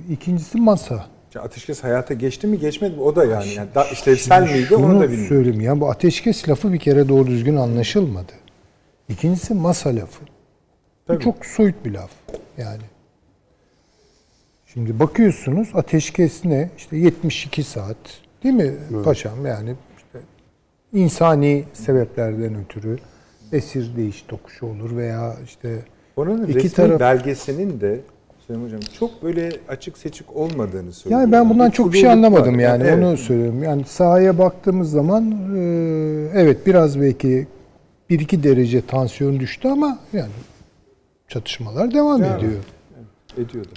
İkincisi 0.10 0.58
masa. 0.58 1.06
Ateşkes 1.40 1.84
hayata 1.84 2.14
geçti 2.14 2.48
mi 2.48 2.60
geçmedi 2.60 2.96
mi 2.96 3.02
o 3.02 3.16
da 3.16 3.26
yani. 3.26 3.54
yani 3.54 3.76
da 3.76 3.86
işlevsel 3.86 4.44
miydi 4.44 4.76
onu 4.76 5.00
da 5.00 5.02
bilmiyorum. 5.02 5.28
söyleyeyim 5.28 5.62
ya 5.62 5.80
bu 5.80 5.90
ateşkes 5.90 6.50
lafı 6.50 6.74
bir 6.74 6.80
kere 6.80 7.10
doğru 7.10 7.28
düzgün 7.28 7.56
anlaşılmadı. 7.56 8.32
İkincisi 9.10 9.54
masa 9.54 9.96
lafı. 9.96 10.26
Bu 10.26 10.28
Tabii. 11.08 11.24
çok 11.24 11.46
soyut 11.46 11.86
bir 11.86 11.92
laf 11.92 12.12
yani. 12.58 12.82
Şimdi 14.74 15.00
bakıyorsunuz 15.00 15.70
ateşkes 15.74 16.46
ne? 16.46 16.70
İşte 16.78 16.98
72 16.98 17.64
saat 17.64 17.98
değil 18.44 18.56
mi 18.56 18.72
paşam 19.04 19.46
yani 19.46 19.76
işte 19.98 20.20
insani 20.94 21.64
sebeplerden 21.74 22.56
ötürü 22.56 22.98
esir 23.52 23.96
değiş 23.98 24.26
tokuşu 24.28 24.66
olur 24.66 24.98
veya 24.98 25.36
işte 25.46 25.80
Oranın 26.16 26.48
İki 26.48 26.54
resmi 26.64 26.70
taraf- 26.76 27.00
belgesinin 27.00 27.82
de 27.82 28.00
Süleyman 28.48 28.66
Hocam 28.66 28.80
çok 29.00 29.24
böyle 29.24 29.52
açık 29.68 29.98
seçik 29.98 30.36
olmadığını 30.36 30.94
söylüyor. 30.94 31.22
yani 31.22 31.32
ben 31.32 31.50
bundan 31.50 31.70
çok 31.70 31.94
bir 31.94 31.98
şey 31.98 32.10
anlamadım 32.10 32.54
var. 32.56 32.60
yani 32.60 32.84
Evet. 32.84 32.98
onu 33.06 33.18
söylüyorum. 33.18 33.64
Yani 33.64 33.84
sahaya 33.86 34.38
baktığımız 34.38 34.92
zaman 34.92 35.32
e, 35.56 35.60
evet 36.34 36.68
biraz 36.68 37.02
belki 37.02 37.48
1-2 38.10 38.44
derece 38.44 38.82
tansiyon 38.86 39.40
düştü 39.40 39.68
ama 39.68 40.00
yani 40.14 40.32
çatışmalar 41.28 41.94
devam 41.94 42.22
Devam 42.24 42.38
ediyor. 42.38 42.52
ediyordu. 43.38 43.70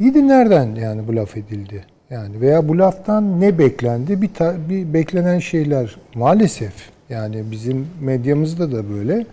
İyi 0.00 0.14
de 0.14 0.28
nereden 0.28 0.74
yani 0.74 1.08
bu 1.08 1.16
laf 1.16 1.36
edildi? 1.36 1.84
Yani 2.10 2.40
veya 2.40 2.68
bu 2.68 2.78
laftan 2.78 3.40
ne 3.40 3.58
beklendi? 3.58 4.22
Bir, 4.22 4.34
ta- 4.34 4.56
bir 4.68 4.94
beklenen 4.94 5.38
şeyler 5.38 5.96
maalesef 6.14 6.72
yani 7.10 7.44
bizim 7.50 7.86
medyamızda 8.00 8.72
da 8.72 8.90
böyle. 8.90 9.26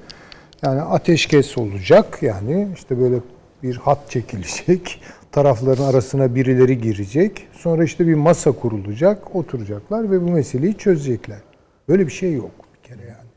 Yani 0.63 0.82
ateşkes 0.82 1.57
olacak 1.57 2.18
yani 2.22 2.68
işte 2.76 2.99
böyle 2.99 3.15
bir 3.63 3.76
hat 3.76 4.09
çekilecek. 4.09 5.01
Tarafların 5.32 5.84
arasına 5.84 6.36
birileri 6.36 6.82
girecek. 6.82 7.47
Sonra 7.53 7.84
işte 7.84 8.07
bir 8.07 8.13
masa 8.13 8.51
kurulacak, 8.51 9.36
oturacaklar 9.36 10.11
ve 10.11 10.22
bu 10.22 10.32
meseleyi 10.32 10.78
çözecekler. 10.78 11.38
Böyle 11.89 12.07
bir 12.07 12.11
şey 12.11 12.34
yok 12.34 12.51
bir 12.76 12.89
kere 12.89 13.07
yani. 13.07 13.28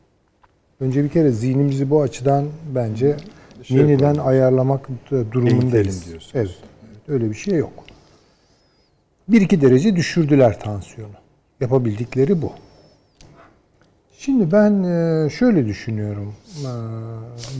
Önce 0.79 1.03
bir 1.03 1.09
kere 1.09 1.31
zihnimizi 1.31 1.89
bu 1.89 2.01
açıdan 2.01 2.45
bence 2.75 3.15
Şey 3.63 3.77
yeniden 3.77 4.15
ayarlamak 4.15 4.87
durumundayız. 5.31 5.63
Eğitelim 5.73 6.09
diyorsunuz. 6.09 6.31
Evet. 6.35 6.70
Öyle 7.07 7.29
bir 7.29 7.35
şey 7.35 7.55
yok. 7.55 7.73
1-2 9.29 9.61
derece 9.61 9.95
düşürdüler 9.95 10.59
tansiyonu. 10.59 11.13
Yapabildikleri 11.61 12.41
bu. 12.41 12.51
Şimdi 14.17 14.51
ben 14.51 14.83
e, 14.83 15.29
şöyle 15.29 15.65
düşünüyorum. 15.65 16.33
E, 16.61 16.69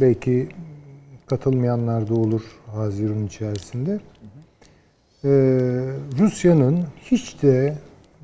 Belki 0.02 0.50
katılmayanlar 1.26 2.10
da 2.10 2.14
olur 2.14 2.42
Haziran 2.66 3.26
içerisinde. 3.26 4.00
E, 5.24 5.30
Rusya'nın 6.20 6.86
hiç 7.06 7.42
de 7.42 7.78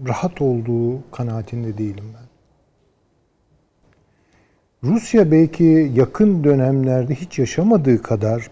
rahat 0.07 0.41
olduğu 0.41 1.11
kanaatinde 1.11 1.78
değilim 1.78 2.05
ben. 2.13 2.28
Rusya 4.89 5.32
belki 5.32 5.91
yakın 5.95 6.43
dönemlerde 6.43 7.15
hiç 7.15 7.39
yaşamadığı 7.39 8.01
kadar 8.01 8.49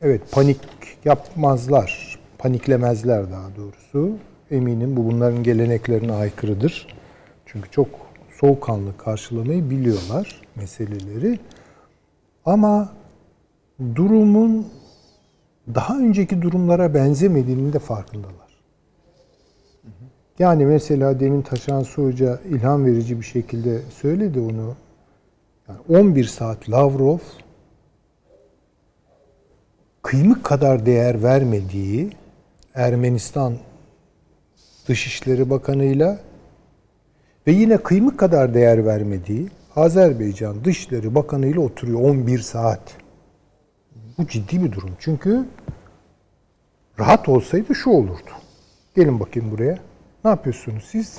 evet 0.00 0.22
panik 0.32 0.77
yapmazlar, 1.04 2.18
paniklemezler 2.38 3.30
daha 3.30 3.56
doğrusu. 3.56 4.16
Eminim 4.50 4.96
bu 4.96 5.06
bunların 5.06 5.42
geleneklerine 5.42 6.12
aykırıdır. 6.12 6.86
Çünkü 7.46 7.70
çok 7.70 7.88
soğukkanlı 8.40 8.96
karşılamayı 8.96 9.70
biliyorlar 9.70 10.40
meseleleri. 10.56 11.38
Ama 12.44 12.92
durumun 13.94 14.66
daha 15.74 15.98
önceki 15.98 16.42
durumlara 16.42 16.94
benzemediğinin 16.94 17.72
de 17.72 17.78
farkındalar. 17.78 18.48
Yani 20.38 20.66
mesela 20.66 21.20
demin 21.20 21.42
Taşan 21.42 21.82
Su 21.82 22.10
ilham 22.50 22.84
verici 22.84 23.20
bir 23.20 23.24
şekilde 23.24 23.80
söyledi 23.90 24.40
onu. 24.40 24.74
Yani 25.68 25.78
11 25.88 26.24
saat 26.24 26.70
Lavrov 26.70 27.18
kıymık 30.08 30.44
kadar 30.44 30.86
değer 30.86 31.22
vermediği 31.22 32.10
Ermenistan 32.74 33.54
Dışişleri 34.88 35.50
Bakanı'yla 35.50 36.18
ve 37.46 37.52
yine 37.52 37.76
kıymık 37.76 38.18
kadar 38.18 38.54
değer 38.54 38.86
vermediği 38.86 39.48
Azerbaycan 39.76 40.64
Dışişleri 40.64 41.14
Bakanı'yla 41.14 41.60
oturuyor 41.60 42.00
11 42.00 42.38
saat. 42.38 42.96
Bu 44.18 44.26
ciddi 44.26 44.64
bir 44.64 44.72
durum. 44.72 44.90
Çünkü 44.98 45.44
rahat 46.98 47.28
olsaydı 47.28 47.74
şu 47.74 47.90
olurdu. 47.90 48.30
Gelin 48.96 49.20
bakayım 49.20 49.50
buraya. 49.50 49.78
Ne 50.24 50.30
yapıyorsunuz 50.30 50.84
siz? 50.90 51.18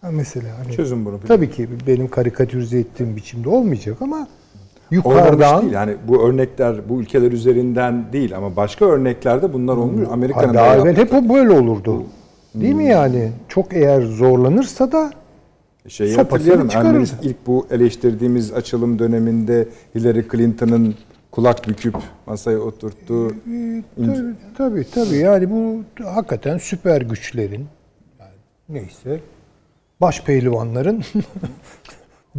Ha 0.00 0.10
mesela 0.10 0.58
hani 0.58 0.72
Çözün 0.72 1.04
bunu. 1.04 1.20
Tabii 1.28 1.50
ki 1.50 1.68
benim 1.86 2.10
karikatürize 2.10 2.78
ettiğim 2.78 3.16
biçimde 3.16 3.48
olmayacak 3.48 4.02
ama 4.02 4.28
yukarıdan 4.90 5.62
değil. 5.62 5.72
Yani 5.72 5.96
bu 6.08 6.28
örnekler 6.28 6.88
bu 6.88 7.00
ülkeler 7.00 7.32
üzerinden 7.32 8.04
değil 8.12 8.36
ama 8.36 8.56
başka 8.56 8.84
örneklerde 8.84 9.52
bunlar 9.52 9.76
olmuş. 9.76 10.08
Amerika'nın 10.10 10.54
daha 10.54 10.70
da 10.70 10.76
evvel 10.76 10.96
hep 10.96 11.14
o 11.14 11.34
böyle 11.34 11.50
olurdu. 11.50 12.02
Değil 12.54 12.74
mi 12.74 12.84
yani? 12.84 13.32
Çok 13.48 13.72
eğer 13.72 14.02
zorlanırsa 14.02 14.92
da 14.92 15.10
Şey 15.88 16.16
hatırlayalım. 16.16 16.68
Ermenis 16.74 17.12
ilk 17.22 17.46
bu 17.46 17.66
eleştirdiğimiz 17.70 18.52
açılım 18.52 18.98
döneminde 18.98 19.68
Hillary 19.94 20.22
Clinton'ın 20.32 20.94
kulak 21.30 21.68
büküp 21.68 21.96
masaya 22.26 22.58
oturttuğu 22.58 23.30
e, 23.30 23.82
tabii, 23.96 24.34
tabii 24.58 24.86
tabii 24.94 25.16
yani 25.16 25.50
bu 25.50 25.82
hakikaten 26.04 26.58
süper 26.58 27.00
güçlerin 27.02 27.66
yani 28.20 28.30
neyse 28.68 29.20
baş 30.00 30.22
pehlivanların 30.22 31.02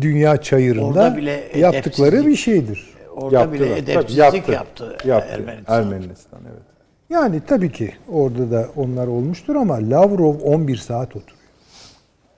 dünya 0.01 0.37
çayırında 0.41 0.85
Orada 0.85 1.17
bile 1.17 1.51
yaptıkları 1.55 2.27
bir 2.27 2.35
şeydir. 2.35 2.97
Orada 3.15 3.53
bile 3.53 3.65
Yaptılar. 3.65 3.95
edepsizlik 3.95 4.45
Tabii, 4.45 4.55
yaptı, 4.55 4.97
yaptı. 5.05 5.33
Ermenistan. 5.33 5.81
Ermenistan 5.81 6.39
evet. 6.51 6.61
Yani 7.09 7.41
tabii 7.47 7.71
ki 7.71 7.93
orada 8.11 8.51
da 8.51 8.69
onlar 8.75 9.07
olmuştur 9.07 9.55
ama 9.55 9.75
Lavrov 9.75 10.39
11 10.39 10.77
saat 10.77 11.15
oturuyor. 11.15 11.37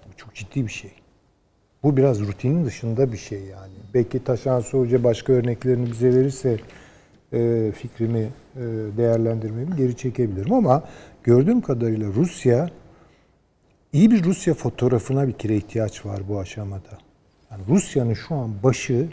Bu 0.07 0.17
çok 0.17 0.35
ciddi 0.35 0.65
bir 0.65 0.71
şey. 0.71 0.91
Bu 1.83 1.97
biraz 1.97 2.19
rutinin 2.21 2.65
dışında 2.65 3.11
bir 3.11 3.17
şey 3.17 3.39
yani. 3.39 3.73
Belki 3.93 4.23
Taşan 4.23 4.59
Su 4.59 4.79
Hoca 4.79 5.03
başka 5.03 5.33
örneklerini 5.33 5.91
bize 5.91 6.15
verirse 6.15 6.57
e, 7.33 7.71
fikrimi 7.71 8.19
e, 8.55 8.61
değerlendirmemi 8.97 9.75
geri 9.75 9.97
çekebilirim 9.97 10.53
ama 10.53 10.83
gördüğüm 11.23 11.61
kadarıyla 11.61 12.07
Rusya 12.07 12.69
iyi 13.93 14.11
bir 14.11 14.23
Rusya 14.23 14.53
fotoğrafına 14.53 15.27
bir 15.27 15.33
kere 15.33 15.55
ihtiyaç 15.55 16.05
var 16.05 16.19
bu 16.29 16.39
aşamada. 16.39 17.08
Yani 17.51 17.61
Rusya'nın 17.69 18.13
şu 18.13 18.35
an 18.35 18.63
başı 18.63 19.07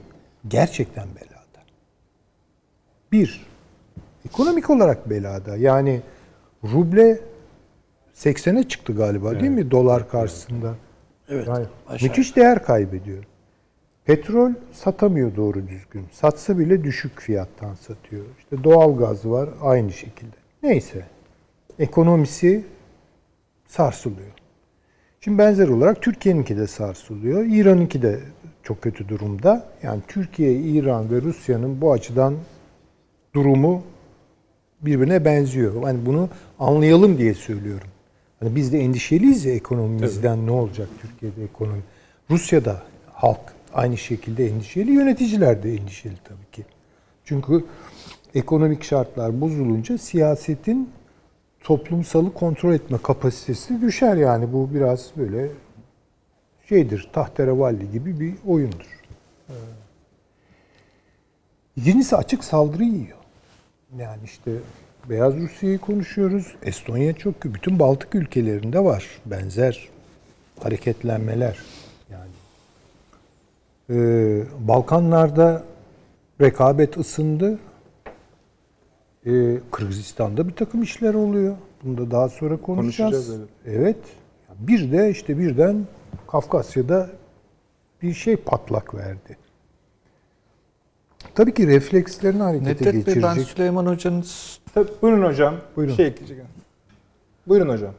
gerçekten 0.48 1.08
belada. 1.14 1.64
Bir, 3.12 3.46
ekonomik 4.24 4.70
olarak 4.70 5.10
belada. 5.10 5.56
Yani 5.56 6.00
ruble 6.64 7.20
80'e 8.14 8.68
çıktı 8.68 8.96
galiba 8.96 9.40
değil 9.40 9.52
mi 9.52 9.70
dolar 9.70 10.08
karşısında? 10.08 10.74
Evet. 11.28 11.48
Yani 11.48 11.66
müthiş 12.02 12.36
değer 12.36 12.62
kaybediyor. 12.62 13.24
Petrol 14.04 14.52
satamıyor 14.72 15.36
doğru 15.36 15.68
düzgün. 15.68 16.06
Satsa 16.12 16.58
bile 16.58 16.84
düşük 16.84 17.20
fiyattan 17.20 17.74
satıyor. 17.74 18.24
İşte 18.38 18.64
doğal 18.64 18.98
gaz 18.98 19.26
var 19.26 19.48
aynı 19.62 19.92
şekilde. 19.92 20.36
Neyse. 20.62 21.04
Ekonomisi 21.78 22.64
sarsılıyor. 23.66 24.30
Şimdi 25.26 25.38
benzer 25.38 25.68
olarak 25.68 26.02
Türkiye'ninki 26.02 26.56
de 26.56 26.66
sarsılıyor. 26.66 27.44
İran'ınki 27.44 28.02
de 28.02 28.20
çok 28.62 28.82
kötü 28.82 29.08
durumda. 29.08 29.68
Yani 29.82 30.02
Türkiye, 30.08 30.52
İran 30.52 31.10
ve 31.10 31.22
Rusya'nın 31.22 31.80
bu 31.80 31.92
açıdan 31.92 32.34
durumu 33.34 33.82
birbirine 34.80 35.24
benziyor. 35.24 35.82
Hani 35.82 36.06
bunu 36.06 36.28
anlayalım 36.58 37.18
diye 37.18 37.34
söylüyorum. 37.34 37.88
Hani 38.40 38.56
biz 38.56 38.72
de 38.72 38.78
endişeliyiz 38.78 39.44
ya 39.44 39.54
ekonomimizden 39.54 40.46
ne 40.46 40.50
olacak 40.50 40.88
Türkiye'de 41.02 41.44
ekonomi. 41.44 41.82
Rusya'da 42.30 42.82
halk 43.12 43.40
aynı 43.74 43.96
şekilde 43.96 44.46
endişeli, 44.46 44.92
yöneticiler 44.92 45.62
de 45.62 45.74
endişeli 45.74 46.16
tabii 46.24 46.50
ki. 46.52 46.64
Çünkü 47.24 47.64
ekonomik 48.34 48.84
şartlar 48.84 49.40
bozulunca 49.40 49.98
siyasetin 49.98 50.90
toplumsalı 51.66 52.34
kontrol 52.34 52.74
etme 52.74 52.98
kapasitesi 53.02 53.80
düşer 53.80 54.16
yani 54.16 54.52
bu 54.52 54.74
biraz 54.74 55.10
böyle 55.16 55.48
şeydir 56.68 57.08
tahterevalli 57.12 57.90
gibi 57.90 58.20
bir 58.20 58.34
oyundur. 58.46 59.00
İkincisi 61.76 62.16
açık 62.16 62.44
saldırı 62.44 62.84
yiyor. 62.84 63.18
Yani 63.98 64.20
işte 64.24 64.50
Beyaz 65.10 65.36
Rusya'yı 65.36 65.78
konuşuyoruz. 65.78 66.54
Estonya 66.62 67.12
çok 67.12 67.44
bütün 67.44 67.78
Baltık 67.78 68.14
ülkelerinde 68.14 68.84
var 68.84 69.06
benzer 69.26 69.88
hareketlenmeler. 70.62 71.58
Yani 72.10 72.30
Ee, 73.90 74.42
Balkanlarda 74.60 75.64
rekabet 76.40 76.96
ısındı. 76.96 77.58
Ee, 79.26 79.58
Kırgızistan'da 79.70 80.48
bir 80.48 80.54
takım 80.54 80.82
işler 80.82 81.14
oluyor. 81.14 81.56
Bunu 81.84 81.98
da 81.98 82.10
daha 82.10 82.28
sonra 82.28 82.56
konuşacağız. 82.56 83.26
Konuşacağız, 83.26 83.50
evet. 83.66 83.98
Bir 84.58 84.92
de 84.92 85.10
işte 85.10 85.38
birden 85.38 85.86
Kafkasya'da 86.28 87.10
bir 88.02 88.14
şey 88.14 88.36
patlak 88.36 88.94
verdi. 88.94 89.36
Tabii 91.34 91.54
ki 91.54 91.66
reflekslerini 91.66 92.42
harekete 92.42 92.70
Nedret 92.70 92.84
Bey 92.84 92.92
geçirecek. 92.92 93.22
ben 93.22 93.42
Süleyman 93.42 93.86
Hoca'nın 93.86 94.24
Tabii, 94.74 94.88
buyurun 95.02 95.26
hocam. 95.26 95.54
Buyurun. 95.76 95.94
Şey 95.94 96.06
ekleyecek. 96.06 96.38
Buyurun 97.46 97.68
hocam. 97.68 97.92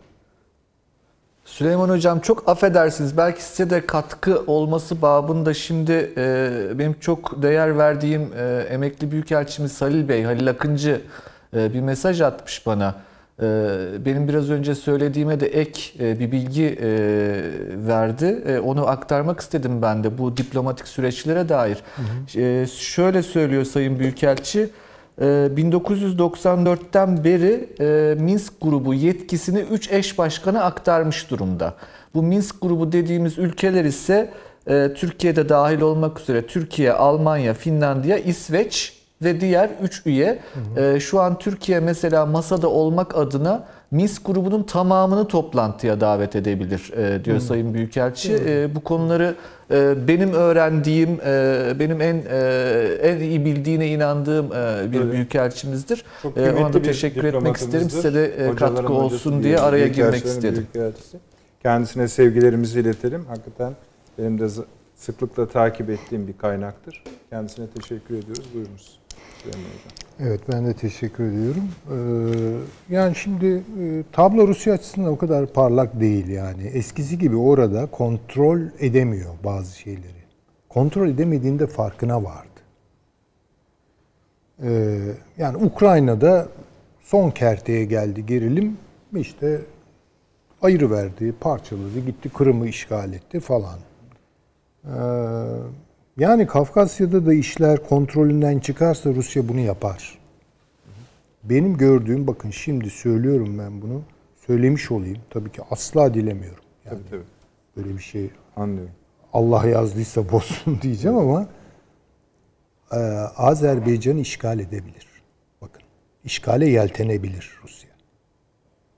Süleyman 1.48 1.90
Hocam 1.90 2.20
çok 2.20 2.50
affedersiniz. 2.50 3.18
Belki 3.18 3.44
size 3.44 3.70
de 3.70 3.86
katkı 3.86 4.44
olması 4.48 5.02
babında 5.02 5.54
şimdi 5.54 6.12
e, 6.18 6.50
benim 6.80 6.96
çok 7.00 7.42
değer 7.42 7.78
verdiğim 7.78 8.34
e, 8.38 8.66
emekli 8.70 9.12
büyükelçimiz 9.12 9.82
Halil 9.82 10.10
Bey, 10.10 10.24
Halil 10.24 10.50
Akıncı 10.50 11.02
e, 11.56 11.74
bir 11.74 11.82
mesaj 11.82 12.22
atmış 12.22 12.66
bana. 12.66 12.96
E, 13.42 13.46
benim 14.06 14.28
biraz 14.28 14.50
önce 14.50 14.76
söylediğime 14.76 15.40
de 15.40 15.48
ek 15.48 15.82
e, 16.00 16.20
bir 16.20 16.32
bilgi 16.32 16.66
e, 16.82 16.90
verdi. 17.88 18.44
E, 18.48 18.60
onu 18.60 18.88
aktarmak 18.88 19.40
istedim 19.40 19.82
ben 19.82 20.04
de 20.04 20.18
bu 20.18 20.38
diplomatik 20.38 20.88
süreçlere 20.88 21.50
dair. 21.50 21.78
E, 22.36 22.68
şöyle 22.68 23.24
söylüyor 23.24 23.64
Sayın 23.64 24.00
Büyükelçi. 24.00 24.70
Ee, 25.22 25.26
1994'ten 25.26 27.24
beri 27.24 27.70
e, 27.80 28.16
Minsk 28.22 28.54
grubu 28.62 28.94
yetkisini 28.94 29.60
3 29.60 29.92
eş 29.92 30.18
başkana 30.18 30.64
aktarmış 30.64 31.30
durumda. 31.30 31.74
Bu 32.14 32.24
Minsk 32.24 32.62
grubu 32.62 32.92
dediğimiz 32.92 33.38
ülkeler 33.38 33.86
ise 33.86 34.32
e, 34.68 34.94
Türkiye'de 34.96 35.50
dahil 35.50 35.82
olmak 35.82 36.20
üzere 36.20 36.48
Türkiye, 36.48 36.94
Almanya, 36.94 37.54
Finlandiya, 37.54 38.18
İsveç 38.18 38.98
ve 39.22 39.42
diğer 39.42 39.70
3 39.84 40.02
üye. 40.06 40.40
E, 40.78 41.00
şu 41.00 41.22
an 41.22 41.40
Türkiye 41.40 41.80
mesela 41.80 42.26
masada 42.26 42.70
olmak 42.70 43.18
adına 43.18 43.68
Minsk 43.92 44.26
grubunun 44.26 44.64
tamamını 44.64 45.28
toplantıya 45.28 46.02
davet 46.02 46.36
edebilir 46.36 46.92
e, 46.98 47.26
diyor 47.26 47.40
Sayın 47.40 47.74
Büyükelçi. 47.74 48.34
E, 48.46 48.76
bu 48.76 48.80
konuları 48.80 49.36
e, 49.72 50.08
benim 50.08 50.34
öğrendiğim, 50.34 51.20
e, 51.26 51.74
benim 51.80 52.02
en 52.02 52.24
e, 52.30 52.38
en 53.02 53.20
iyi 53.20 53.46
bildiğine 53.46 53.88
inandığım 53.88 54.46
e, 54.46 54.92
bir 54.92 55.00
Öyle. 55.00 55.12
büyükelçimizdir. 55.12 56.04
Çok 56.22 56.38
E, 56.38 56.52
ona 56.54 56.74
da 56.74 56.82
teşekkür 56.82 57.24
etmek 57.24 57.58
isterim. 57.58 57.90
Size 57.90 58.14
de 58.14 58.26
e, 58.26 58.56
katkı 58.56 58.94
olsun 58.94 59.44
diye, 59.44 59.60
araya 59.60 59.88
girmek 59.88 60.24
büyükelçisi. 60.26 61.18
Kendisine 61.64 62.08
sevgilerimizi 62.08 62.80
iletelim. 62.80 63.26
Hakikaten 63.26 63.74
benim 64.18 64.40
de 64.40 64.48
sıklıkla 64.96 65.48
takip 65.48 65.90
ettiğim 65.90 66.28
bir 66.28 66.38
kaynaktır. 66.38 67.04
Kendisine 67.30 67.68
teşekkür 67.68 68.16
ediyoruz. 68.16 68.46
Buyurunuz 68.54 69.00
Süleyman 69.44 69.70
Hocam. 69.70 70.07
Evet 70.20 70.42
ben 70.54 70.66
de 70.66 70.74
teşekkür 70.74 71.24
ediyorum. 71.24 71.64
Ee, 71.92 72.96
yani 72.96 73.16
şimdi 73.16 73.46
e, 73.82 74.04
tablo 74.12 74.48
Rusya 74.48 74.74
açısından 74.74 75.12
o 75.12 75.18
kadar 75.18 75.46
parlak 75.46 76.00
değil 76.00 76.28
yani. 76.28 76.64
Eskisi 76.64 77.18
gibi 77.18 77.36
orada 77.36 77.86
kontrol 77.86 78.60
edemiyor 78.80 79.34
bazı 79.44 79.80
şeyleri. 79.80 80.24
Kontrol 80.70 81.08
edemediğinde 81.10 81.68
farkına 81.68 82.24
vardı. 82.24 82.48
Ee, 84.64 85.00
yani 85.38 85.58
Ukrayna'da 85.58 86.48
son 87.02 87.32
kerteye 87.32 87.86
geldi 87.86 88.26
gerilim. 88.26 88.78
işte 89.16 89.62
ayrı 90.62 90.92
verdi, 90.92 91.34
parçaladı, 91.40 92.00
gitti 92.06 92.30
Kırım'ı 92.30 92.68
işgal 92.68 93.14
etti 93.14 93.40
falan. 93.40 93.80
Ee, 94.86 94.90
yani 96.18 96.48
Kafkasya'da 96.48 97.26
da 97.26 97.34
işler 97.34 97.84
kontrolünden 97.88 98.60
çıkarsa 98.60 99.10
Rusya 99.10 99.48
bunu 99.48 99.60
yapar. 99.60 100.18
Benim 101.44 101.78
gördüğüm 101.78 102.28
bakın 102.28 102.52
şimdi 102.52 102.90
söylüyorum 102.90 103.60
ben 103.60 103.82
bunu. 103.82 104.02
Söylemiş 104.48 104.92
olayım. 104.92 105.18
Tabii 105.30 105.52
ki 105.52 105.62
asla 105.72 106.14
dilemiyorum. 106.14 106.64
Yani 106.86 106.98
Tabii 106.98 107.10
tabii. 107.10 107.24
böyle 107.78 107.98
bir 107.98 108.04
şey 108.04 108.30
Anlıyorum. 108.56 108.92
Allah 109.34 109.68
yazdıysa 109.68 110.32
bozsun 110.32 110.80
diyeceğim 110.82 111.18
ama 111.18 111.48
e, 112.92 112.98
Azerbaycan'ı 113.38 114.20
işgal 114.20 114.60
edebilir. 114.60 115.08
Bakın 115.62 115.82
işgale 116.24 116.70
yeltenebilir 116.70 117.60
Rusya. 117.64 117.90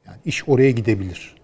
Yani 0.05 0.17
iş 0.25 0.49
oraya 0.49 0.71
gidebilir. 0.71 1.35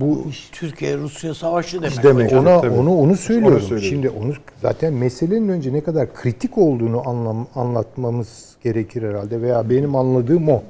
Bu 0.00 0.24
Türkiye 0.52 0.96
Rusya 0.96 1.34
savaşı 1.34 1.82
demek. 1.82 2.02
demek 2.02 2.26
hocam. 2.26 2.46
ona 2.46 2.60
tabii. 2.60 2.74
onu 2.74 2.98
onu 2.98 3.16
söylüyorum. 3.16 3.60
söylüyorum. 3.60 3.88
Şimdi 3.88 4.10
onu 4.10 4.32
zaten 4.62 4.94
meselenin 4.94 5.48
önce 5.48 5.72
ne 5.72 5.80
kadar 5.80 6.14
kritik 6.14 6.58
olduğunu 6.58 7.08
anlam, 7.08 7.46
anlatmamız 7.54 8.56
gerekir 8.62 9.02
herhalde 9.02 9.42
veya 9.42 9.70
benim 9.70 9.96
anladığım 9.96 10.48
o. 10.48 10.62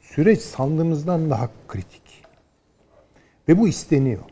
Süreç 0.00 0.40
sandığımızdan 0.40 1.30
daha 1.30 1.50
kritik. 1.68 2.02
Ve 3.48 3.58
bu 3.58 3.68
isteniyor. 3.68 4.22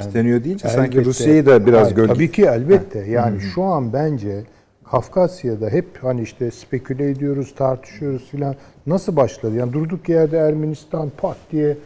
İsteniyor 0.00 0.44
deyince 0.44 0.68
sanki. 0.68 1.04
Rusya'yı 1.04 1.46
da 1.46 1.66
biraz 1.66 1.84
Hayır, 1.84 1.96
gölge... 1.96 2.12
Tabii 2.12 2.32
ki 2.32 2.42
elbette. 2.42 2.98
Yani 2.98 3.40
şu 3.40 3.62
an 3.62 3.92
bence 3.92 4.44
Kafkasya'da 4.84 5.70
hep 5.70 5.86
hani 6.02 6.22
işte 6.22 6.50
speküle 6.50 7.10
ediyoruz, 7.10 7.54
tartışıyoruz 7.54 8.24
filan. 8.30 8.54
Nasıl 8.86 9.16
başladı? 9.16 9.56
Yani 9.56 9.72
durduk 9.72 10.08
yerde 10.08 10.38
Ermenistan 10.38 11.10
pat 11.16 11.36
diye 11.52 11.76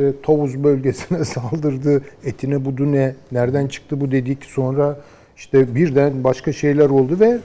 işte 0.00 0.22
Tovuz 0.22 0.64
bölgesine 0.64 1.24
saldırdı. 1.24 2.02
Etine 2.24 2.64
budu 2.64 2.92
ne? 2.92 3.14
Nereden 3.32 3.66
çıktı 3.66 4.00
bu 4.00 4.10
dedik. 4.10 4.44
Sonra 4.44 5.00
işte 5.36 5.74
birden 5.74 6.24
başka 6.24 6.52
şeyler 6.52 6.90
oldu 6.90 7.20
ve 7.20 7.38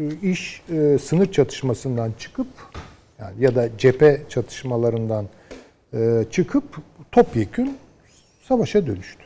e, 0.00 0.30
iş 0.30 0.62
e, 0.72 0.98
sınır 0.98 1.32
çatışmasından 1.32 2.12
çıkıp 2.18 2.46
yani 3.20 3.34
ya 3.38 3.54
da 3.54 3.68
cephe 3.78 4.22
çatışmalarından 4.28 5.26
e, 5.94 6.24
çıkıp 6.30 6.64
topyekün 7.12 7.76
savaşa 8.42 8.86
dönüştü. 8.86 9.22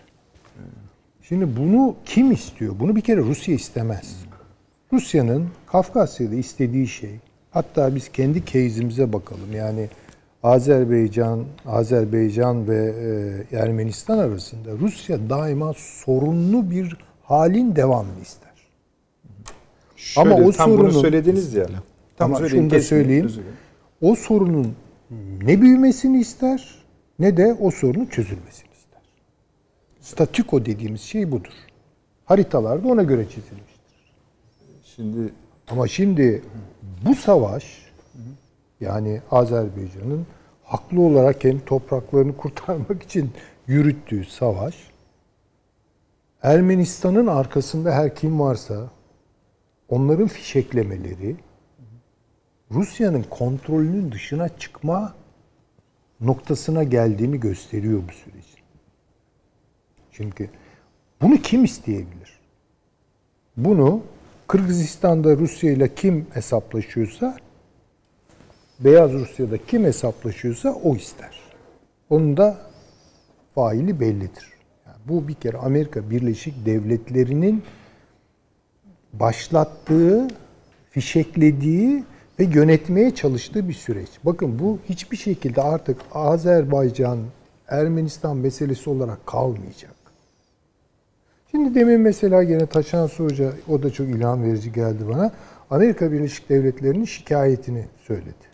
Şimdi 1.23 1.57
bunu 1.57 1.95
kim 2.05 2.33
istiyor? 2.33 2.75
Bunu 2.81 2.97
bir 2.97 3.01
kere 3.01 3.21
Rusya 3.21 3.55
istemez. 3.55 4.17
Rusya'nın 4.93 5.49
Kafkasya'da 5.67 6.35
istediği 6.35 6.89
şey, 6.89 7.15
hatta 7.51 7.95
biz 7.95 8.09
kendi 8.13 8.45
case'imize 8.45 9.13
bakalım. 9.13 9.53
Yani 9.55 9.89
Azerbaycan, 10.43 11.45
Azerbaycan 11.67 12.69
ve 12.69 12.95
e, 13.53 13.57
Ermenistan 13.57 14.19
arasında 14.19 14.71
Rusya 14.79 15.31
daima 15.31 15.73
sorunlu 15.77 16.71
bir 16.71 16.97
halin 17.23 17.77
devamını 17.77 18.21
ister. 18.23 18.51
Şöyle, 19.97 20.35
Ama 20.35 20.47
o 20.47 20.53
tam 20.53 20.71
bunu 20.71 20.79
sorunun- 20.79 21.01
söylediniz 21.01 21.55
ya. 21.55 21.67
Tam 22.17 22.31
Ama 22.31 22.39
söyleyin, 22.39 22.63
şunu 22.63 22.71
da 22.71 22.81
söyleyeyim. 22.83 23.31
O 24.01 24.15
sorunun 24.15 24.75
ne 25.43 25.61
büyümesini 25.63 26.21
ister 26.21 26.75
ne 27.19 27.37
de 27.37 27.57
o 27.61 27.71
sorunun 27.71 28.07
çözülmesini 28.07 28.69
ister. 28.79 29.01
Statiko 30.01 30.67
dediğimiz 30.67 31.01
şey 31.01 31.33
budur. 31.33 31.53
Haritalarda 32.25 32.89
ona 32.89 33.03
göre 33.03 33.25
çizilmiştir. 33.29 33.81
Şimdi 34.97 35.33
Ama 35.71 35.89
şimdi 35.89 36.43
bu 37.07 37.15
savaş 37.15 37.65
yani 38.81 39.21
Azerbaycan'ın 39.31 40.27
haklı 40.65 41.01
olarak 41.01 41.41
kendi 41.41 41.65
topraklarını 41.65 42.37
kurtarmak 42.37 43.03
için 43.03 43.31
yürüttüğü 43.67 44.25
savaş 44.25 44.91
Ermenistan'ın 46.43 47.27
arkasında 47.27 47.93
her 47.93 48.15
kim 48.15 48.41
varsa 48.41 48.91
onların 49.89 50.29
fişeklemeleri 50.29 51.37
Rusya'nın 52.71 53.23
kontrolünün 53.31 54.13
dışına 54.13 54.49
çıkma 54.49 55.15
noktasına 56.21 56.83
geldiğini 56.83 57.41
gösteriyor 57.41 58.03
bu 58.09 58.13
sürecin. 58.13 58.61
Çünkü 60.13 60.51
bunu 61.23 61.37
kim 61.37 61.65
isteyebilir? 61.65 62.41
Bunu 63.57 64.03
Kırgızistan'da 64.49 65.37
Rusya 65.37 65.73
ile 65.73 65.95
kim 65.95 66.27
hesaplaşıyorsa 66.33 67.37
Beyaz 68.81 69.13
Rusya'da 69.13 69.59
kim 69.59 69.85
hesaplaşıyorsa 69.85 70.73
o 70.85 70.97
ister. 70.97 71.41
Onun 72.11 72.37
da 72.37 72.59
faili 73.55 74.01
bellidir. 74.01 74.53
Yani 74.87 74.97
bu 75.09 75.29
bir 75.29 75.35
kere 75.35 75.57
Amerika 75.57 76.11
Birleşik 76.11 76.67
Devletleri'nin 76.67 77.63
başlattığı, 79.13 80.29
fişeklediği 80.91 82.05
ve 82.39 82.45
yönetmeye 82.45 83.15
çalıştığı 83.15 83.69
bir 83.69 83.75
süreç. 83.75 84.09
Bakın 84.25 84.59
bu 84.59 84.79
hiçbir 84.89 85.17
şekilde 85.17 85.63
artık 85.63 86.01
Azerbaycan, 86.13 87.19
Ermenistan 87.69 88.37
meselesi 88.37 88.91
olarak 88.91 89.27
kalmayacak. 89.27 89.95
Şimdi 91.51 91.75
demin 91.75 92.01
mesela 92.01 92.43
gene 92.43 92.67
Taşan 92.67 93.09
Hoca, 93.09 93.53
o 93.69 93.83
da 93.83 93.91
çok 93.91 94.09
ilham 94.09 94.43
verici 94.43 94.73
geldi 94.73 95.09
bana. 95.09 95.33
Amerika 95.71 96.13
Birleşik 96.13 96.49
Devletleri'nin 96.49 97.05
şikayetini 97.05 97.85
söyledi. 98.07 98.50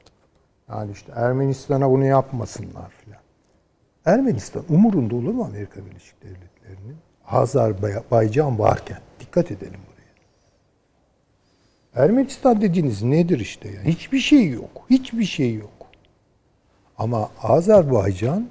Yani 0.71 0.93
işte 0.93 1.12
Ermenistan'a 1.17 1.91
bunu 1.91 2.05
yapmasınlar 2.05 2.91
filan. 2.91 3.21
Ermenistan 4.05 4.64
umurunda 4.69 5.14
olur 5.14 5.35
mu 5.35 5.45
Amerika 5.45 5.87
Birleşik 5.87 6.23
Devletleri'nin? 6.23 6.97
Azerbaycan 7.27 8.59
varken. 8.59 8.99
Dikkat 9.21 9.51
edelim 9.51 9.81
buraya. 9.87 10.07
Ermenistan 12.05 12.61
dediğiniz 12.61 13.03
nedir 13.03 13.41
işte? 13.41 13.69
Yani? 13.69 13.89
Hiçbir 13.89 14.19
şey 14.19 14.51
yok. 14.51 14.87
Hiçbir 14.91 15.25
şey 15.25 15.55
yok. 15.55 15.71
Ama 16.99 17.31
Azerbaycan 17.43 18.49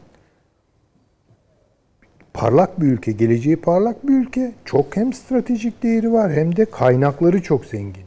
parlak 2.34 2.82
bir 2.82 2.88
ülke, 2.88 3.12
geleceği 3.12 3.56
parlak 3.56 4.08
bir 4.08 4.14
ülke. 4.14 4.52
Çok 4.66 4.98
hem 4.98 5.14
stratejik 5.14 5.84
değeri 5.84 6.14
var 6.14 6.32
hem 6.32 6.56
de 6.56 6.66
kaynakları 6.66 7.44
çok 7.44 7.66
zengin. 7.66 8.06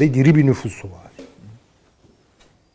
Ve 0.00 0.14
diri 0.14 0.34
bir 0.34 0.46
nüfusu 0.46 0.88
var. 0.88 1.07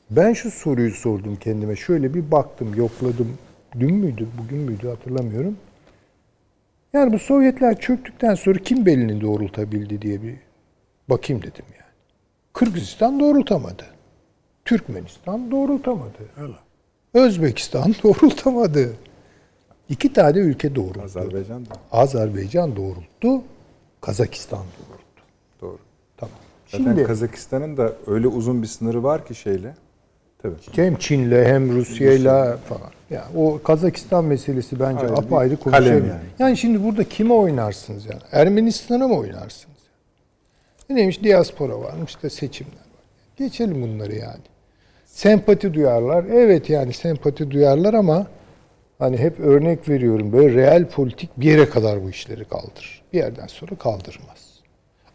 Ben 0.09 0.33
şu 0.33 0.51
soruyu 0.51 0.91
sordum 0.91 1.35
kendime. 1.35 1.75
Şöyle 1.75 2.13
bir 2.13 2.31
baktım, 2.31 2.73
yokladım. 2.75 3.37
Dün 3.79 3.95
müydü, 3.95 4.27
bugün 4.37 4.57
müydü 4.57 4.87
hatırlamıyorum. 4.87 5.57
Yani 6.93 7.13
bu 7.13 7.19
Sovyetler 7.19 7.79
çöktükten 7.79 8.35
sonra 8.35 8.59
kim 8.59 8.85
belini 8.85 9.21
doğrultabildi 9.21 10.01
diye 10.01 10.23
bir 10.23 10.35
bakayım 11.09 11.41
dedim 11.41 11.65
yani. 11.71 11.91
Kırgızistan 12.53 13.19
doğrultamadı. 13.19 13.85
Türkmenistan 14.65 15.51
doğrultamadı. 15.51 16.29
Özbekistan 17.13 17.95
doğrultamadı. 18.03 18.93
İki 19.89 20.13
tane 20.13 20.37
ülke 20.37 20.75
doğrulttu. 20.75 21.01
Azerbaycan 21.01 21.65
da. 21.65 21.69
Azerbaycan 21.91 22.75
doğrulttu. 22.75 23.41
Kazakistan 24.01 24.59
doğrulttu. 24.59 25.23
Doğru. 25.61 25.79
Tamam. 26.17 26.35
Zaten 26.67 26.83
Şimdi 26.83 27.03
Kazakistan'ın 27.03 27.77
da 27.77 27.93
öyle 28.07 28.27
uzun 28.27 28.61
bir 28.61 28.67
sınırı 28.67 29.03
var 29.03 29.25
ki 29.25 29.35
şeyle. 29.35 29.75
Tabii. 30.43 30.55
hem 30.75 30.95
Çin'le 30.95 31.45
hem 31.45 31.75
Rusya'yla 31.75 32.57
falan. 32.57 32.91
Ya 33.09 33.25
o 33.35 33.61
Kazakistan 33.63 34.25
meselesi 34.25 34.79
bence 34.79 35.01
Ayrı 35.01 35.13
apayrı 35.13 35.57
konuşabilir. 35.57 35.91
yani. 35.93 36.11
Yani. 36.39 36.57
şimdi 36.57 36.83
burada 36.83 37.03
kime 37.03 37.33
oynarsınız 37.33 38.05
yani? 38.05 38.21
Ermenistan'a 38.31 39.07
mı 39.07 39.17
oynarsınız? 39.17 39.77
E 40.89 40.95
neymiş? 40.95 41.23
Diaspora 41.23 41.79
varmış 41.79 42.23
da 42.23 42.29
seçimler 42.29 42.73
var. 42.73 43.03
Geçelim 43.37 43.81
bunları 43.81 44.15
yani. 44.15 44.41
Sempati 45.05 45.73
duyarlar. 45.73 46.23
Evet 46.23 46.69
yani 46.69 46.93
sempati 46.93 47.51
duyarlar 47.51 47.93
ama 47.93 48.27
hani 48.99 49.17
hep 49.17 49.39
örnek 49.39 49.89
veriyorum 49.89 50.33
böyle 50.33 50.55
real 50.55 50.85
politik 50.85 51.29
bir 51.37 51.45
yere 51.51 51.69
kadar 51.69 52.03
bu 52.03 52.09
işleri 52.09 52.45
kaldırır. 52.45 53.01
Bir 53.13 53.17
yerden 53.17 53.47
sonra 53.47 53.75
kaldırmaz. 53.75 54.53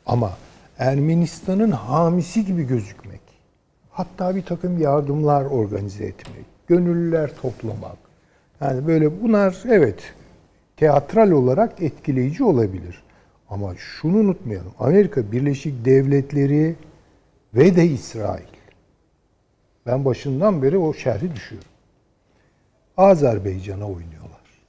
Ama 0.06 0.32
Ermenistan'ın 0.78 1.70
hamisi 1.70 2.46
gibi 2.46 2.62
gözükmek, 2.66 3.20
hatta 3.98 4.36
bir 4.36 4.42
takım 4.42 4.78
yardımlar 4.78 5.44
organize 5.44 6.04
etmek, 6.04 6.44
gönüllüler 6.66 7.36
toplamak. 7.36 7.96
Yani 8.60 8.86
böyle 8.86 9.22
bunlar 9.22 9.62
evet 9.64 10.14
teatral 10.76 11.30
olarak 11.30 11.82
etkileyici 11.82 12.44
olabilir. 12.44 13.02
Ama 13.50 13.74
şunu 13.76 14.16
unutmayalım. 14.16 14.72
Amerika 14.78 15.32
Birleşik 15.32 15.84
Devletleri 15.84 16.76
ve 17.54 17.76
de 17.76 17.86
İsrail. 17.86 18.46
Ben 19.86 20.04
başından 20.04 20.62
beri 20.62 20.78
o 20.78 20.94
şerhi 20.94 21.34
düşüyorum. 21.34 21.68
Azerbaycan'a 22.96 23.84
oynuyorlar. 23.84 24.62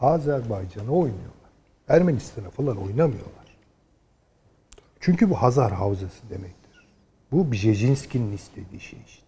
Azerbaycan'a 0.00 0.90
oynuyorlar. 0.90 1.50
Ermenistan'a 1.88 2.50
falan 2.50 2.76
oynamıyorlar. 2.76 3.56
Çünkü 5.00 5.30
bu 5.30 5.34
Hazar 5.34 5.72
Havzası 5.72 6.30
demektir. 6.30 6.63
Bu 7.32 7.52
Bjejinski'nin 7.52 8.32
istediği 8.32 8.80
şey 8.80 8.98
işte. 9.06 9.24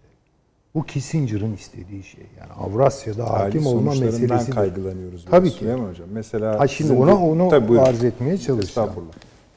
Bu 0.75 0.85
Kissinger'ın 0.87 1.53
istediği 1.55 2.03
şey. 2.03 2.27
Yani 2.41 2.53
Avrasya'da 2.53 3.31
hakim 3.31 3.67
olma 3.67 3.95
meselesi. 3.95 4.51
kaygılanıyoruz. 4.51 5.25
Tabii 5.31 5.51
ki. 5.51 5.59
Süleyman 5.59 5.89
Hocam. 5.89 6.09
Mesela 6.13 6.61
Ha 6.61 6.69
şimdi 6.69 6.93
ona 6.93 7.25
onu 7.27 7.49
Tabii, 7.49 7.69
buyurun. 7.69 7.85
arz 7.87 8.05
etmeye 8.05 8.39
çalışacağım. 8.39 8.91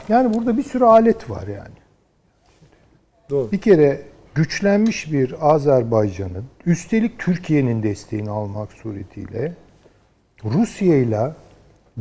Yani 0.09 0.33
burada 0.33 0.57
bir 0.57 0.63
sürü 0.63 0.83
alet 0.83 1.29
var 1.29 1.47
yani. 1.47 1.75
Doğru. 3.29 3.51
Bir 3.51 3.61
kere 3.61 4.01
güçlenmiş 4.35 5.11
bir 5.11 5.53
Azerbaycan'ın 5.53 6.45
üstelik 6.65 7.19
Türkiye'nin 7.19 7.83
desteğini 7.83 8.29
almak 8.29 8.71
suretiyle 8.73 9.55
Rusya 10.45 10.95
ile 10.95 11.31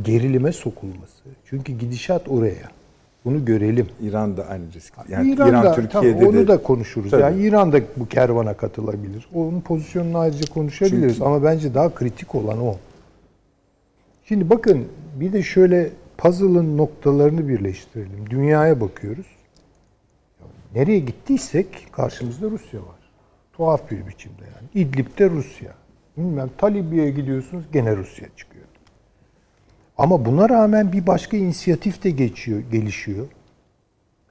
gerilime 0.01 0.51
sokulması. 0.51 1.23
Çünkü 1.45 1.73
gidişat 1.73 2.27
oraya. 2.27 2.78
Bunu 3.25 3.45
görelim. 3.45 3.87
İran 4.01 4.37
da 4.37 4.47
aynı 4.47 4.73
risk. 4.73 4.93
Yani 5.09 5.31
İran 5.31 5.49
İran, 5.49 5.63
da, 5.63 5.75
Türkiye'de 5.75 6.17
tamam, 6.17 6.29
onu 6.29 6.37
de 6.37 6.47
da 6.47 6.63
konuşuruz. 6.63 7.11
Tabii. 7.11 7.21
Yani 7.21 7.41
İran 7.41 7.71
da 7.71 7.79
bu 7.97 8.07
kervana 8.07 8.53
katılabilir. 8.53 9.27
Onun 9.33 9.61
pozisyonunu 9.61 10.17
ayrıca 10.17 10.53
konuşabiliriz 10.53 11.13
Çünkü- 11.13 11.25
ama 11.25 11.43
bence 11.43 11.73
daha 11.73 11.95
kritik 11.95 12.35
olan 12.35 12.61
o. 12.61 12.75
Şimdi 14.25 14.49
bakın 14.49 14.87
bir 15.15 15.33
de 15.33 15.43
şöyle 15.43 15.89
puzzle'ın 16.17 16.77
noktalarını 16.77 17.47
birleştirelim. 17.47 18.29
Dünyaya 18.29 18.81
bakıyoruz. 18.81 19.25
Nereye 20.75 20.99
gittiysek 20.99 21.87
karşımızda 21.91 22.49
Rusya 22.49 22.79
var. 22.79 22.99
Tuhaf 23.53 23.91
bir 23.91 24.07
biçimde 24.07 24.43
yani. 24.43 24.85
İdlib'de 24.85 25.29
Rusya. 25.29 25.71
Bilmem 26.17 26.49
Talibya'ya 26.57 27.09
gidiyorsunuz 27.09 27.63
gene 27.73 27.97
Rusya 27.97 28.27
çıkıyor. 28.37 28.48
Ama 29.99 30.25
buna 30.25 30.49
rağmen 30.49 30.91
bir 30.91 31.07
başka 31.07 31.37
inisiyatif 31.37 32.03
de 32.03 32.09
geçiyor, 32.09 32.59
gelişiyor. 32.71 33.25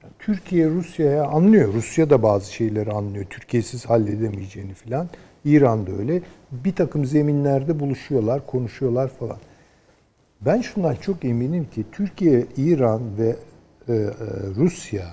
Yani 0.03 0.13
Türkiye 0.19 0.69
Rusya'ya 0.69 1.25
anlıyor. 1.25 1.73
Rusya 1.73 2.09
da 2.09 2.23
bazı 2.23 2.53
şeyleri 2.53 2.91
anlıyor. 2.91 3.25
Türkiye'siz 3.29 3.85
halledemeyeceğini 3.85 4.73
filan. 4.73 5.07
İran 5.45 5.87
da 5.87 5.91
öyle. 5.91 6.21
Bir 6.51 6.75
takım 6.75 7.05
zeminlerde 7.05 7.79
buluşuyorlar, 7.79 8.47
konuşuyorlar 8.47 9.07
falan. 9.07 9.37
Ben 10.41 10.61
şundan 10.61 10.95
çok 10.95 11.25
eminim 11.25 11.67
ki 11.75 11.85
Türkiye, 11.91 12.45
İran 12.57 13.01
ve 13.17 13.35
e, 13.87 13.93
e, 13.93 14.07
Rusya 14.55 15.05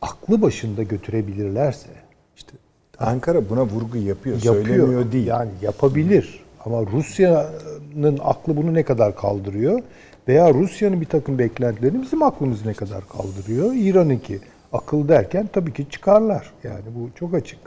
aklı 0.00 0.42
başında 0.42 0.82
götürebilirlerse 0.82 1.90
işte 2.36 2.52
Ankara 2.98 3.48
buna 3.48 3.64
vurgu 3.64 3.96
yapıyor, 3.96 4.36
yapıyor. 4.36 4.54
söylemiyor 4.54 5.12
değil. 5.12 5.26
Yani 5.26 5.50
yapabilir. 5.62 6.47
Ama 6.64 6.86
Rusya'nın 6.86 8.18
aklı 8.24 8.56
bunu 8.56 8.74
ne 8.74 8.82
kadar 8.82 9.16
kaldırıyor? 9.16 9.80
Veya 10.28 10.54
Rusya'nın 10.54 11.00
bir 11.00 11.06
takım 11.06 11.38
beklentilerini 11.38 12.02
bizim 12.02 12.22
aklımız 12.22 12.66
ne 12.66 12.74
kadar 12.74 13.08
kaldırıyor? 13.08 13.74
İran'ınki 13.74 14.40
akıl 14.72 15.08
derken 15.08 15.48
tabii 15.52 15.72
ki 15.72 15.86
çıkarlar. 15.90 16.52
Yani 16.64 16.84
bu 16.94 17.10
çok 17.18 17.34
açık. 17.34 17.58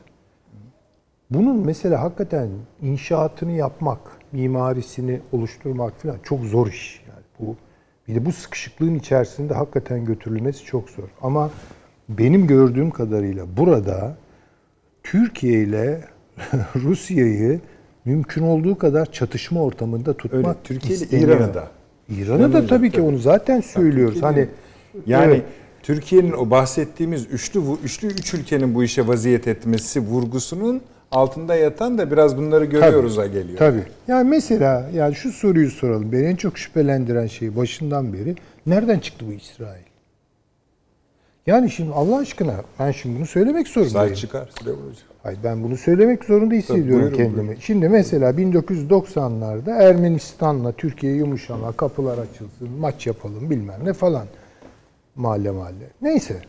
Bunun 1.30 1.66
mesela 1.66 2.02
hakikaten 2.02 2.50
inşaatını 2.82 3.52
yapmak, 3.52 4.00
mimarisini 4.32 5.20
oluşturmak 5.32 6.02
falan 6.02 6.18
çok 6.24 6.40
zor 6.40 6.68
iş. 6.68 7.02
Yani 7.08 7.24
bu 7.40 7.56
bir 8.08 8.16
de 8.16 8.26
bu 8.26 8.32
sıkışıklığın 8.32 8.96
içerisinde 8.96 9.54
hakikaten 9.54 10.06
götürülmesi 10.06 10.66
çok 10.66 10.90
zor. 10.90 11.08
Ama 11.22 11.52
benim 12.10 12.48
gördüğüm 12.48 12.92
kadarıyla 12.92 13.46
burada 13.58 14.18
Türkiye 15.04 15.64
ile 15.64 16.02
Rusya'yı 16.76 17.60
mümkün 18.06 18.44
olduğu 18.44 18.78
kadar 18.78 19.12
çatışma 19.12 19.64
ortamında 19.64 20.14
tutmak 20.14 20.46
Öyle. 20.46 20.58
Türkiye 20.64 21.00
ile. 21.00 21.20
İran'ı 21.20 21.54
da. 21.54 21.68
İran'ı 22.10 22.54
da 22.54 22.68
tabii 22.68 22.92
ki 22.92 23.02
onu 23.02 23.18
zaten 23.18 23.62
söylüyoruz. 23.62 24.24
Hani 24.24 24.48
Yani 25.08 25.34
evet, 25.34 25.44
Türkiye'nin 25.84 26.32
o 26.32 26.50
bahsettiğimiz 26.50 27.26
üçlü 27.32 27.62
üçlü 27.84 28.08
üç 28.08 28.34
ülkenin 28.34 28.76
bu 28.76 28.84
işe 28.84 29.08
vaziyet 29.08 29.48
etmesi 29.48 30.00
vurgusunun 30.00 30.82
altında 31.12 31.56
yatan 31.56 31.98
da 31.98 32.12
biraz 32.12 32.38
bunları 32.38 32.66
görüyoruz'a 32.66 33.28
geliyor. 33.28 33.58
Tabii. 33.58 33.84
Yani 34.08 34.30
mesela 34.30 34.90
yani 34.94 35.16
şu 35.16 35.32
soruyu 35.32 35.72
soralım. 35.72 36.12
Beni 36.12 36.26
en 36.26 36.36
çok 36.36 36.58
şüphelendiren 36.58 37.28
şey 37.28 37.56
başından 37.56 38.14
beri 38.14 38.36
nereden 38.66 39.00
çıktı 39.00 39.26
bu 39.28 39.34
İsrail? 39.34 39.84
Yani 41.48 41.72
şimdi 41.72 41.94
Allah 41.94 42.18
aşkına 42.18 42.56
ben 42.80 42.92
şimdi 42.92 43.18
bunu 43.18 43.26
söylemek 43.26 43.68
zorundayım. 43.68 44.08
Say 44.08 44.16
çıkar 44.16 44.50
Hocam. 44.60 45.11
Hayır 45.24 45.40
ben 45.44 45.64
bunu 45.64 45.78
söylemek 45.78 46.24
zorunda 46.24 46.54
hissediyorum 46.56 47.02
buyurun, 47.02 47.18
kendimi. 47.18 47.38
buyurun. 47.38 47.60
Şimdi 47.62 47.90
mesela 47.90 48.32
1990'larda 48.32 49.84
Ermenistan'la 49.84 50.72
Türkiye 50.72 51.14
yumuşama, 51.16 51.72
kapılar 51.72 52.18
açılsın, 52.18 52.70
maç 52.80 53.08
yapalım 53.08 53.50
bilmem 53.50 53.80
ne 53.84 53.94
falan. 53.94 54.26
Mahalle 55.16 55.52
mahalle. 55.52 55.90
Neyse. 56.02 56.42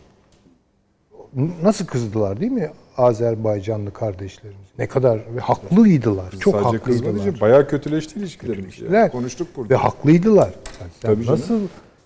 Nasıl 1.63 1.85
kızdılar 1.85 2.39
değil 2.39 2.51
mi 2.51 2.69
Azerbaycanlı 2.97 3.93
kardeşlerimiz? 3.93 4.67
Ne 4.79 4.87
kadar 4.87 5.19
ve 5.35 5.39
haklıydılar. 5.39 6.31
Çok 6.39 6.53
Sadece 6.53 6.77
haklıydılar. 6.77 7.41
bayağı 7.41 7.67
kötüleşti 7.67 8.19
ilişkilerimiz. 8.19 8.79
ya. 8.79 9.11
Konuştuk 9.11 9.47
burada. 9.55 9.69
Ve 9.69 9.75
haklıydılar. 9.77 10.53
Yani 10.81 10.91
sen 11.01 11.13
Tabii 11.13 11.25
canım. 11.25 11.39
nasıl 11.39 11.59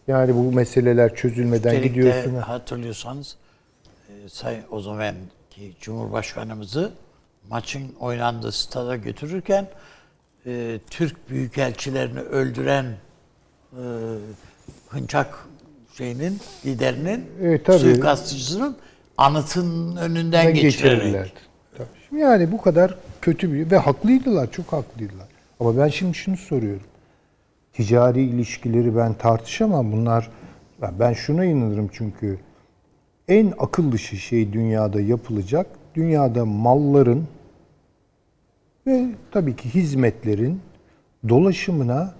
yani 0.07 0.35
bu 0.35 0.51
meseleler 0.51 1.15
çözülmeden 1.15 1.69
Üstelik 1.73 1.83
de 1.83 1.87
gidiyorsun? 1.87 2.35
hatırlıyorsanız 2.35 3.35
e, 4.09 4.29
Sayın 4.29 4.63
o 4.71 4.79
zamanki 5.57 5.75
Cumhurbaşkanımızı 5.81 6.91
maçın 7.49 7.95
oynandığı 7.99 8.51
stada 8.51 8.95
götürürken 8.95 9.67
e, 10.45 10.79
Türk 10.89 11.29
büyükelçilerini 11.29 12.19
öldüren 12.19 12.85
e, 13.73 13.83
hınçak 14.89 15.47
şeyinin 15.97 16.39
liderinin 16.65 17.25
Evet, 17.41 17.65
tabii. 17.65 17.79
suikastçısının 17.79 18.77
anıtının 19.17 19.95
önünden 19.95 20.53
geçirerek. 20.53 21.33
Tabii. 21.77 21.87
Şimdi 22.09 22.21
Yani 22.21 22.51
bu 22.51 22.61
kadar 22.61 22.95
kötü 23.21 23.53
bir 23.53 23.71
ve 23.71 23.77
haklıydılar, 23.77 24.51
çok 24.51 24.73
haklıydılar. 24.73 25.27
Ama 25.59 25.77
ben 25.77 25.87
şimdi 25.87 26.13
şunu 26.17 26.37
soruyorum. 26.37 26.87
Ticari 27.73 28.21
ilişkileri 28.23 28.95
ben 28.95 29.13
tartışamam. 29.13 29.91
Bunlar 29.91 30.29
ben- 30.81 30.99
ben 30.99 31.13
şuna 31.13 31.45
inanırım 31.45 31.89
çünkü 31.93 32.39
en 33.27 33.53
akıl 33.59 33.91
dışı 33.91 34.15
şey 34.17 34.53
dünyada 34.53 35.01
yapılacak. 35.01 35.67
Dünyada 35.95 36.45
malların 36.45 37.27
ve 38.87 39.05
tabii 39.31 39.55
ki 39.55 39.69
hizmetlerin 39.69 40.61
dolaşımına 41.29 42.13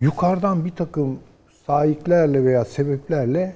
yukarıdan 0.00 0.64
bir 0.64 0.70
takım 0.70 1.18
sahiplerle 1.66 2.44
veya 2.44 2.64
sebeplerle 2.64 3.54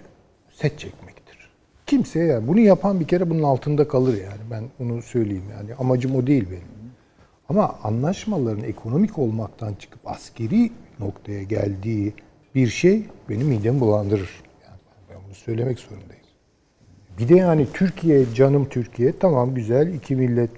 set 0.50 0.78
çekmektir. 0.78 1.50
Kimseye 1.86 2.26
yani 2.26 2.48
bunu 2.48 2.60
yapan 2.60 3.00
bir 3.00 3.06
kere 3.06 3.30
bunun 3.30 3.42
altında 3.42 3.88
kalır 3.88 4.14
yani. 4.22 4.40
Ben 4.50 4.64
onu 4.80 5.02
söyleyeyim 5.02 5.44
yani. 5.52 5.74
Amacım 5.74 6.16
o 6.16 6.26
değil 6.26 6.46
benim. 6.50 6.78
Ama 7.48 7.78
anlaşmaların 7.82 8.64
ekonomik 8.64 9.18
olmaktan 9.18 9.74
çıkıp 9.74 10.00
askeri 10.04 10.70
noktaya 10.98 11.42
geldiği 11.42 12.14
bir 12.54 12.68
şey 12.68 13.04
benim 13.28 13.46
midemi 13.46 13.80
bulandırır. 13.80 14.30
Yani 14.64 14.78
ben 15.10 15.16
bunu 15.26 15.34
söylemek 15.34 15.78
zorundayım. 15.78 16.27
Bir 17.18 17.28
de 17.28 17.36
yani 17.36 17.66
Türkiye, 17.72 18.34
canım 18.34 18.68
Türkiye 18.68 19.18
tamam 19.18 19.54
güzel. 19.54 19.94
iki 19.94 20.16
millet 20.16 20.50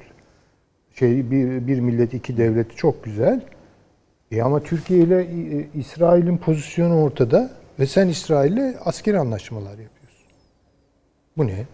şey 0.95 1.31
bir, 1.31 1.67
bir 1.67 1.81
millet 1.81 2.15
iki 2.15 2.37
devlet 2.37 2.77
çok 2.77 3.05
güzel. 3.05 3.41
E 4.31 4.43
ama 4.43 4.63
Türkiye 4.63 5.01
ile 5.01 5.23
e, 5.23 5.69
İsrail'in 5.75 6.37
pozisyonu 6.37 7.03
ortada 7.03 7.51
ve 7.79 7.87
sen 7.87 8.09
İsrail'le 8.09 8.75
askeri 8.85 9.19
anlaşmalar 9.19 9.71
yapıyorsun. 9.71 10.27
Bu 11.37 11.47
ne? 11.47 11.67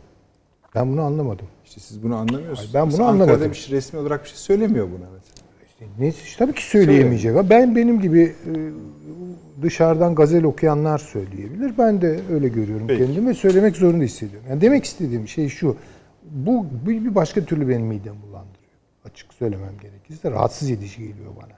Ben 0.74 0.92
bunu 0.92 1.02
anlamadım. 1.02 1.46
İşte 1.64 1.80
siz 1.80 2.02
bunu 2.02 2.16
anlamıyorsunuz. 2.16 2.74
Ben 2.74 2.80
bunu 2.82 2.86
Mesela 2.90 3.08
Ankara'da 3.08 3.24
anlamadım. 3.24 3.50
bir 3.50 3.56
şey, 3.56 3.76
resmi 3.76 3.98
olarak 3.98 4.24
bir 4.24 4.28
şey 4.28 4.38
söylemiyor 4.38 4.86
buna 4.86 5.06
mesela. 5.14 5.35
İşte 5.80 5.86
ne, 5.98 6.12
tabii 6.38 6.54
ki 6.54 6.62
söyleyemeyecek. 6.62 7.50
Ben 7.50 7.76
benim 7.76 8.00
gibi 8.00 8.22
e, 8.22 8.52
dışarıdan 9.62 10.14
gazel 10.14 10.44
okuyanlar 10.44 10.98
söyleyebilir. 10.98 11.78
Ben 11.78 12.02
de 12.02 12.20
öyle 12.32 12.48
görüyorum 12.48 12.86
Peki. 12.86 13.06
kendimi 13.06 13.34
söylemek 13.34 13.76
zorunda 13.76 14.04
hissediyorum. 14.04 14.46
Yani 14.50 14.60
demek 14.60 14.84
istediğim 14.84 15.28
şey 15.28 15.48
şu. 15.48 15.76
Bu 16.22 16.66
bir 16.86 17.14
başka 17.14 17.44
türlü 17.44 17.68
benim 17.68 17.86
midemi 17.86 18.22
bulandırıyor. 18.22 18.70
Açık 19.04 19.34
söylemem 19.34 19.78
gerekirse 19.82 20.30
rahatsız 20.30 20.70
edici 20.70 20.98
geliyor 20.98 21.30
bana. 21.36 21.52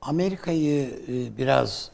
Amerika'yı 0.00 0.90
e, 1.08 1.38
biraz 1.38 1.90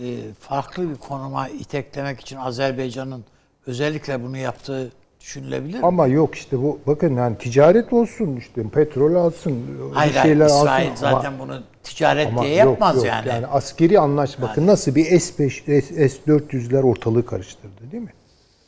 e, 0.00 0.16
farklı 0.40 0.90
bir 0.90 0.96
konuma 0.96 1.48
iteklemek 1.48 2.20
için 2.20 2.36
Azerbaycan'ın 2.36 3.24
özellikle 3.66 4.22
bunu 4.22 4.36
yaptığı 4.36 4.92
düşünülebilir 5.22 5.78
mi? 5.78 5.86
Ama 5.86 6.06
yok 6.06 6.34
işte 6.34 6.62
bu 6.62 6.78
bakın 6.86 7.16
yani 7.16 7.38
ticaret 7.38 7.92
olsun 7.92 8.36
işte 8.36 8.62
petrol 8.68 9.14
alsın 9.14 9.52
bir 9.52 9.94
Hayır, 9.94 10.14
hayır 10.14 10.22
şeyler 10.22 10.46
İsrail 10.46 10.90
alsın. 10.90 11.00
zaten 11.00 11.32
ama, 11.32 11.38
bunu 11.38 11.62
ticaret 11.82 12.28
ama 12.28 12.42
diye 12.42 12.56
yok, 12.56 12.66
yapmaz 12.66 12.96
yok. 12.96 13.06
yani. 13.06 13.28
Yani 13.28 13.46
askeri 13.46 14.00
anlaşma 14.00 14.48
bakın 14.48 14.66
nasıl 14.66 14.94
bir 14.94 15.04
S5 15.04 15.80
S, 15.80 16.06
S400'ler 16.06 16.82
ortalığı 16.82 17.26
karıştırdı 17.26 17.92
değil 17.92 18.02
mi? 18.02 18.12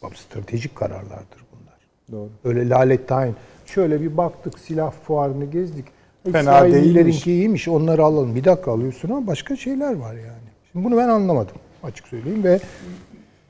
Bak 0.02 0.16
stratejik 0.16 0.76
kararlardır 0.76 1.44
bunlar. 1.52 1.78
Doğru. 2.12 2.30
Öyle 2.44 2.68
lalet 2.68 3.08
tayin. 3.08 3.36
Şöyle 3.66 4.00
bir 4.00 4.16
baktık 4.16 4.58
silah 4.58 4.92
fuarını 5.06 5.44
gezdik. 5.44 5.84
Fena 6.32 6.64
değilmiş. 6.64 7.26
iyiymiş 7.26 7.68
onları 7.68 8.04
alalım. 8.04 8.34
Bir 8.34 8.44
dakika 8.44 8.72
alıyorsun 8.72 9.10
ama 9.10 9.26
başka 9.26 9.56
şeyler 9.56 9.94
var 9.96 10.14
yani. 10.14 10.48
Şimdi 10.72 10.84
bunu 10.84 10.96
ben 10.96 11.08
anlamadım 11.08 11.56
açık 11.82 12.08
söyleyeyim 12.08 12.44
ve 12.44 12.60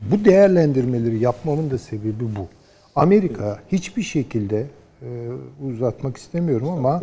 bu 0.01 0.25
değerlendirmeleri 0.25 1.19
yapmamın 1.19 1.71
da 1.71 1.79
sebebi 1.79 2.25
bu. 2.37 2.49
Amerika 2.97 3.59
hiçbir 3.73 4.03
şekilde 4.03 4.67
e, 5.03 5.29
uzatmak 5.67 6.17
istemiyorum 6.17 6.69
ama 6.69 7.01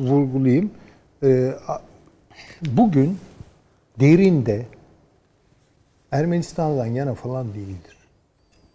vurgulayayım. 0.00 0.70
E, 1.22 1.52
bugün 2.62 3.18
derinde 4.00 4.66
Ermenistan'dan 6.12 6.86
yana 6.86 7.14
falan 7.14 7.54
değildir. 7.54 7.96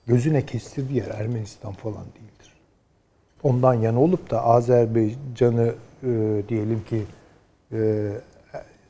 Gözüne 0.07 0.45
kestirdiği 0.45 0.97
yer 0.97 1.07
Ermenistan 1.07 1.73
falan 1.73 2.03
değildir. 2.05 2.53
Ondan 3.43 3.73
yana 3.73 4.01
olup 4.01 4.31
da 4.31 4.43
Azerbaycan'ı 4.43 5.73
e, 6.03 6.41
diyelim 6.49 6.83
ki 6.89 7.03
e, 7.71 8.11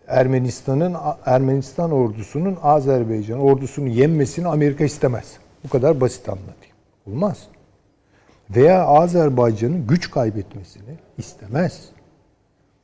Ermenistan'ın 0.08 0.96
Ermenistan 1.26 1.92
ordusunun 1.92 2.58
Azerbaycan 2.64 3.40
ordusunu 3.40 3.88
yenmesini 3.88 4.48
Amerika 4.48 4.84
istemez. 4.84 5.38
Bu 5.64 5.70
kadar 5.70 6.02
basit 6.02 6.30
anlatayım. 6.30 6.76
Olmaz. 7.08 7.48
Veya 8.50 8.86
Azerbaycan'ın 8.86 9.88
güç 9.88 10.12
kaybetmesini 10.12 10.98
istemez. 11.18 11.90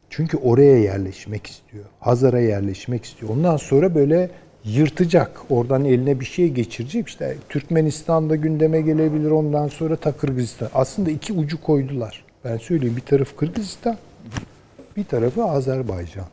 Çünkü 0.10 0.38
oraya 0.38 0.80
yerleşmek 0.80 1.48
istiyor. 1.48 1.86
Hazar'a 2.00 2.40
yerleşmek 2.40 3.06
istiyor. 3.06 3.32
Ondan 3.32 3.58
sonra 3.58 3.96
böyle 3.96 4.30
yırtacak. 4.64 5.42
Oradan 5.50 5.86
eline 5.86 6.20
bir 6.20 6.26
şey 6.26 6.50
geçirecek. 6.50 7.08
İşte 7.08 7.38
Türkmenistan'da 7.50 8.36
gündeme 8.36 8.82
gelebilir. 8.82 9.32
Ondan 9.32 9.68
sonra 9.68 9.96
ta 9.96 10.12
Kırgızistan. 10.12 10.70
Aslında 10.74 11.12
iki 11.12 11.34
ucu 11.34 11.62
koydular. 11.62 12.26
Ben 12.46 12.58
söyleyeyim 12.58 12.96
bir 12.96 13.02
taraf 13.02 13.38
Kırgızistan, 13.38 13.98
bir 14.98 15.04
tarafı 15.04 15.44
Azerbaycan. 15.44 16.26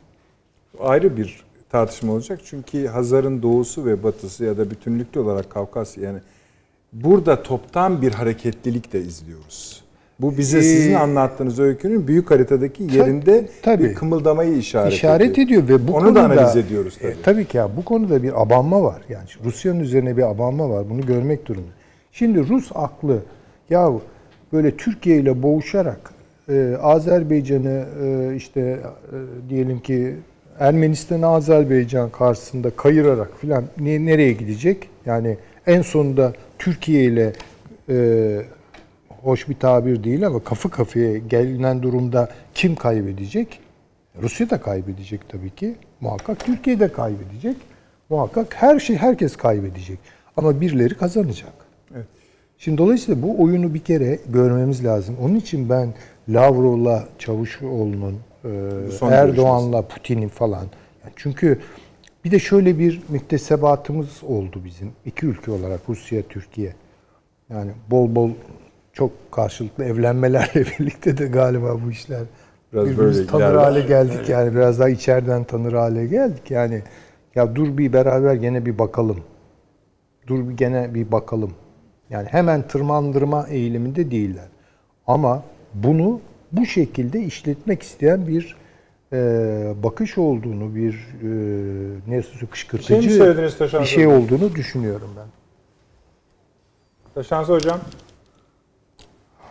Ayrı 0.79 1.17
bir 1.17 1.43
tartışma 1.69 2.13
olacak. 2.13 2.39
Çünkü 2.45 2.87
Hazar'ın 2.87 3.41
doğusu 3.41 3.85
ve 3.85 4.03
batısı 4.03 4.43
ya 4.43 4.57
da 4.57 4.71
bütünlüklü 4.71 5.19
olarak 5.19 5.49
Kafkasya 5.49 6.03
yani 6.03 6.19
burada 6.93 7.43
toptan 7.43 8.01
bir 8.01 8.11
hareketlilik 8.11 8.93
de 8.93 8.99
izliyoruz. 9.01 9.83
Bu 10.19 10.37
bize 10.37 10.57
Ee, 10.57 10.61
sizin 10.61 10.93
anlattığınız 10.93 11.59
öykünün 11.59 12.07
büyük 12.07 12.31
haritadaki 12.31 12.83
yerinde 12.83 13.49
tabii. 13.61 13.83
bir 13.83 13.93
kımıldamayı 13.95 14.57
işaret, 14.57 14.93
işaret 14.93 15.39
ediyor 15.39 15.67
ve 15.67 15.87
bu 15.87 15.93
Onu 15.93 16.03
konuda 16.03 16.19
da 16.19 16.23
analiz 16.23 16.55
ediyoruz 16.55 16.97
tabii. 17.01 17.11
E, 17.11 17.15
tabii 17.23 17.45
ki 17.45 17.57
ya 17.57 17.69
bu 17.77 17.85
konuda 17.85 18.23
bir 18.23 18.41
abanma 18.41 18.81
var. 18.81 19.01
Yani 19.09 19.27
Rusya'nın 19.45 19.79
üzerine 19.79 20.17
bir 20.17 20.23
abanma 20.23 20.69
var. 20.69 20.89
Bunu 20.89 21.05
görmek 21.05 21.45
durumunda. 21.45 21.71
Şimdi 22.11 22.47
Rus 22.49 22.71
aklı 22.75 23.19
ya 23.69 23.91
böyle 24.53 24.77
Türkiye 24.77 25.17
ile 25.17 25.43
boğuşarak 25.43 26.13
e, 26.49 26.77
Azerbaycan'ı 26.81 27.85
e, 28.03 28.35
işte 28.35 28.61
e, 28.61 28.79
diyelim 29.49 29.79
ki 29.79 30.15
Ermenistan'ı 30.59 31.27
Azerbaycan 31.27 32.09
karşısında 32.09 32.69
kayırarak 32.69 33.37
filan 33.37 33.63
ne, 33.79 34.05
nereye 34.05 34.33
gidecek? 34.33 34.89
Yani 35.05 35.37
en 35.67 35.81
sonunda 35.81 36.33
Türkiye 36.59 37.03
ile 37.03 37.33
e, 37.89 38.41
hoş 39.23 39.49
bir 39.49 39.59
tabir 39.59 40.03
değil 40.03 40.27
ama 40.27 40.43
kafa 40.43 40.69
kafaya 40.69 41.17
gelinen 41.17 41.83
durumda 41.83 42.29
kim 42.53 42.75
kaybedecek? 42.75 43.59
Rusya 44.21 44.49
da 44.49 44.61
kaybedecek 44.61 45.29
tabii 45.29 45.49
ki. 45.49 45.75
Muhakkak 46.01 46.39
Türkiye 46.39 46.79
de 46.79 46.91
kaybedecek. 46.91 47.57
Muhakkak 48.09 48.55
her 48.55 48.79
şey 48.79 48.95
herkes 48.95 49.35
kaybedecek. 49.35 49.99
Ama 50.37 50.61
birileri 50.61 50.97
kazanacak. 50.97 51.53
Evet. 51.95 52.05
Şimdi 52.57 52.77
dolayısıyla 52.77 53.21
bu 53.21 53.43
oyunu 53.43 53.73
bir 53.73 53.79
kere 53.79 54.19
görmemiz 54.29 54.85
lazım. 54.85 55.15
Onun 55.21 55.35
için 55.35 55.69
ben 55.69 55.93
Lavrov'la 56.29 57.07
Çavuşoğlu'nun, 57.19 58.17
e, 58.45 58.49
Erdoğan'la 59.11 59.81
Putin'in 59.81 60.27
falan. 60.27 60.65
Çünkü 61.15 61.59
bir 62.25 62.31
de 62.31 62.39
şöyle 62.39 62.79
bir 62.79 63.01
müktesebatımız 63.09 64.23
oldu 64.23 64.61
bizim. 64.65 64.91
iki 65.05 65.25
ülke 65.25 65.51
olarak 65.51 65.79
Rusya, 65.89 66.21
Türkiye. 66.21 66.73
Yani 67.49 67.71
bol 67.91 68.15
bol 68.15 68.31
çok 68.93 69.11
karşılıklı 69.31 69.83
evlenmelerle 69.85 70.65
birlikte 70.79 71.17
de 71.17 71.27
galiba 71.27 71.77
bu 71.85 71.91
işler 71.91 72.21
Biraz 72.73 72.85
birbirimizi 72.85 73.17
böyle 73.19 73.27
tanır 73.27 73.43
ilerler. 73.43 73.57
hale 73.63 73.81
geldik 73.81 74.29
yani 74.29 74.55
biraz 74.55 74.79
daha 74.79 74.89
içeriden 74.89 75.43
tanır 75.43 75.73
hale 75.73 76.05
geldik 76.05 76.51
yani 76.51 76.81
ya 77.35 77.55
dur 77.55 77.77
bir 77.77 77.93
beraber 77.93 78.33
gene 78.35 78.65
bir 78.65 78.79
bakalım 78.79 79.17
dur 80.27 80.49
bir 80.49 80.57
gene 80.57 80.93
bir 80.93 81.11
bakalım 81.11 81.51
yani 82.09 82.27
hemen 82.27 82.67
tırmandırma 82.67 83.47
eğiliminde 83.47 84.11
değiller 84.11 84.47
ama 85.07 85.43
bunu 85.73 86.21
bu 86.51 86.65
şekilde 86.65 87.19
işletmek 87.21 87.83
isteyen 87.83 88.27
bir 88.27 88.55
bakış 89.83 90.17
olduğunu 90.17 90.75
bir 90.75 90.93
e, 91.23 91.27
ne 92.07 92.21
kışkırtıcı 92.51 92.87
Şey 92.87 93.01
Taşan 93.57 93.81
bir 93.81 93.87
şey 93.87 94.05
Hocam? 94.05 94.21
olduğunu 94.23 94.55
düşünüyorum 94.55 95.09
ben. 95.17 95.25
Taşansı 97.15 97.53
hocam. 97.53 97.79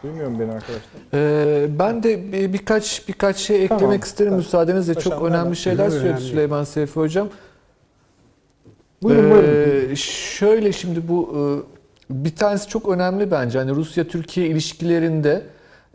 Duymuyor 0.03 0.29
mu 0.29 0.41
beni 0.41 0.53
arkadaşlar? 0.53 0.81
Ee, 1.15 1.79
ben 1.79 2.03
de 2.03 2.33
bir- 2.33 2.53
birkaç 2.53 3.09
birkaç 3.09 3.37
şey 3.37 3.57
eklemek 3.65 3.81
Tamam, 3.81 4.01
isterim 4.01 4.31
tamam. 4.31 4.39
müsaadenizle. 4.39 4.95
Paşam, 4.95 5.13
Çok 5.13 5.23
önemli 5.23 5.57
şeyler 5.57 5.79
Buyurun, 5.79 5.99
söyledi 6.01 6.15
önemli. 6.19 6.31
Süleyman 6.31 6.65
Seyfi 6.65 7.01
hocam. 7.01 7.29
Buyurun, 9.03 9.31
buyurun. 9.31 9.91
Ee, 9.91 9.97
şöyle 9.97 10.73
şimdi 10.73 11.09
bu 11.09 11.33
e, 11.35 11.41
bir 12.25 12.37
tanesi 12.37 12.69
çok 12.69 12.89
önemli 12.89 13.31
bence. 13.31 13.59
Hani 13.59 13.71
Rusya-Türkiye 13.75 14.47
ilişkilerinde 14.47 15.43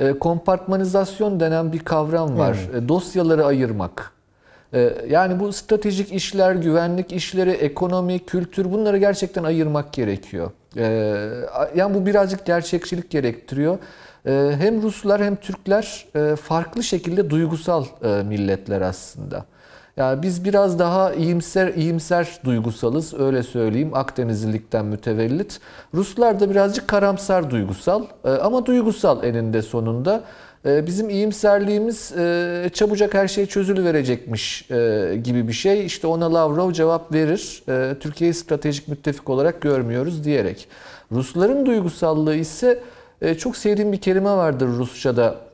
e, 0.03 0.19
kompartmanizasyon 0.19 1.39
denen 1.39 1.73
bir 1.73 1.79
kavram 1.79 2.37
var. 2.37 2.57
E, 2.77 2.87
Dosyaları 2.87 3.45
ayırmak. 3.45 4.11
E, 4.73 4.93
Yani 5.09 5.39
bu 5.39 5.53
stratejik 5.53 6.11
işler, 6.13 6.55
güvenlik 6.55 7.11
işleri, 7.11 7.49
ekonomi, 7.51 8.19
kültür 8.19 8.71
bunları 8.71 8.97
gerçekten 8.97 9.43
ayırmak 9.43 9.93
gerekiyor. 9.93 10.51
E, 10.77 10.83
Yani 11.75 11.93
bu 11.95 12.05
birazcık 12.05 12.45
gerçekçilik 12.45 13.09
gerektiriyor. 13.09 13.77
E, 14.25 14.51
Hem 14.59 14.81
Ruslar 14.81 15.23
hem 15.23 15.35
Türkler 15.35 16.05
e, 16.15 16.35
farklı 16.35 16.83
şekilde 16.83 17.29
duygusal 17.29 17.85
e, 18.03 18.23
milletler 18.23 18.81
aslında. 18.81 19.45
Yani 19.97 20.21
biz 20.21 20.45
biraz 20.45 20.79
daha 20.79 21.13
iyimser 21.13 21.73
iyimser 21.73 22.39
duygusalız 22.45 23.13
öyle 23.13 23.43
söyleyeyim 23.43 23.93
Akdenizlilikten 23.93 24.85
mütevellit. 24.85 25.59
Ruslar 25.93 26.39
da 26.39 26.49
birazcık 26.49 26.87
karamsar 26.87 27.49
duygusal 27.49 28.03
e, 28.25 28.29
ama 28.29 28.65
duygusal 28.65 29.23
eninde 29.23 29.61
sonunda. 29.61 30.23
E, 30.65 30.87
bizim 30.87 31.09
iyimserliğimiz 31.09 32.11
e, 32.17 32.69
çabucak 32.73 33.13
her 33.13 33.27
şey 33.27 33.45
çözülüverecekmiş 33.45 34.71
e, 34.71 35.15
gibi 35.23 35.47
bir 35.47 35.53
şey. 35.53 35.85
İşte 35.85 36.07
ona 36.07 36.33
Lavrov 36.33 36.71
cevap 36.71 37.13
verir. 37.13 37.63
E, 37.69 37.99
Türkiye'yi 37.99 38.33
stratejik 38.33 38.87
müttefik 38.87 39.29
olarak 39.29 39.61
görmüyoruz 39.61 40.23
diyerek. 40.23 40.67
Rusların 41.11 41.65
duygusallığı 41.65 42.35
ise 42.35 42.79
çok 43.37 43.57
sevdiğim 43.57 43.91
bir 43.91 43.97
kelime 43.97 44.29
vardır 44.29 44.67
Rusça'da. 44.67 45.52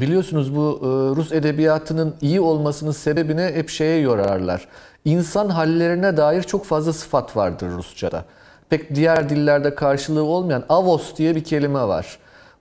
Biliyorsunuz 0.00 0.56
bu 0.56 0.80
e, 0.82 0.86
Rus 1.16 1.32
edebiyatının 1.32 2.14
iyi 2.20 2.40
olmasının 2.40 2.92
sebebine 2.92 3.52
hep 3.54 3.68
şeye 3.68 4.00
yorarlar. 4.00 4.68
İnsan 5.04 5.48
hallerine 5.48 6.16
dair 6.16 6.42
çok 6.42 6.64
fazla 6.64 6.92
sıfat 6.92 7.36
vardır 7.36 7.70
Rusça'da. 7.70 8.24
Pek 8.70 8.94
diğer 8.94 9.28
dillerde 9.28 9.74
karşılığı 9.74 10.24
olmayan 10.24 10.64
avos 10.68 11.16
diye 11.16 11.36
bir 11.36 11.44
kelime 11.44 11.88
var. 11.88 12.18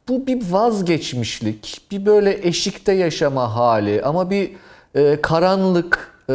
Bu 0.08 0.28
bir 0.28 0.52
vazgeçmişlik, 0.52 1.82
bir 1.92 2.06
böyle 2.06 2.48
eşikte 2.48 2.92
yaşama 2.92 3.56
hali 3.56 4.02
ama 4.04 4.30
bir 4.30 4.52
e, 4.96 5.22
karanlık, 5.22 6.12
e, 6.30 6.34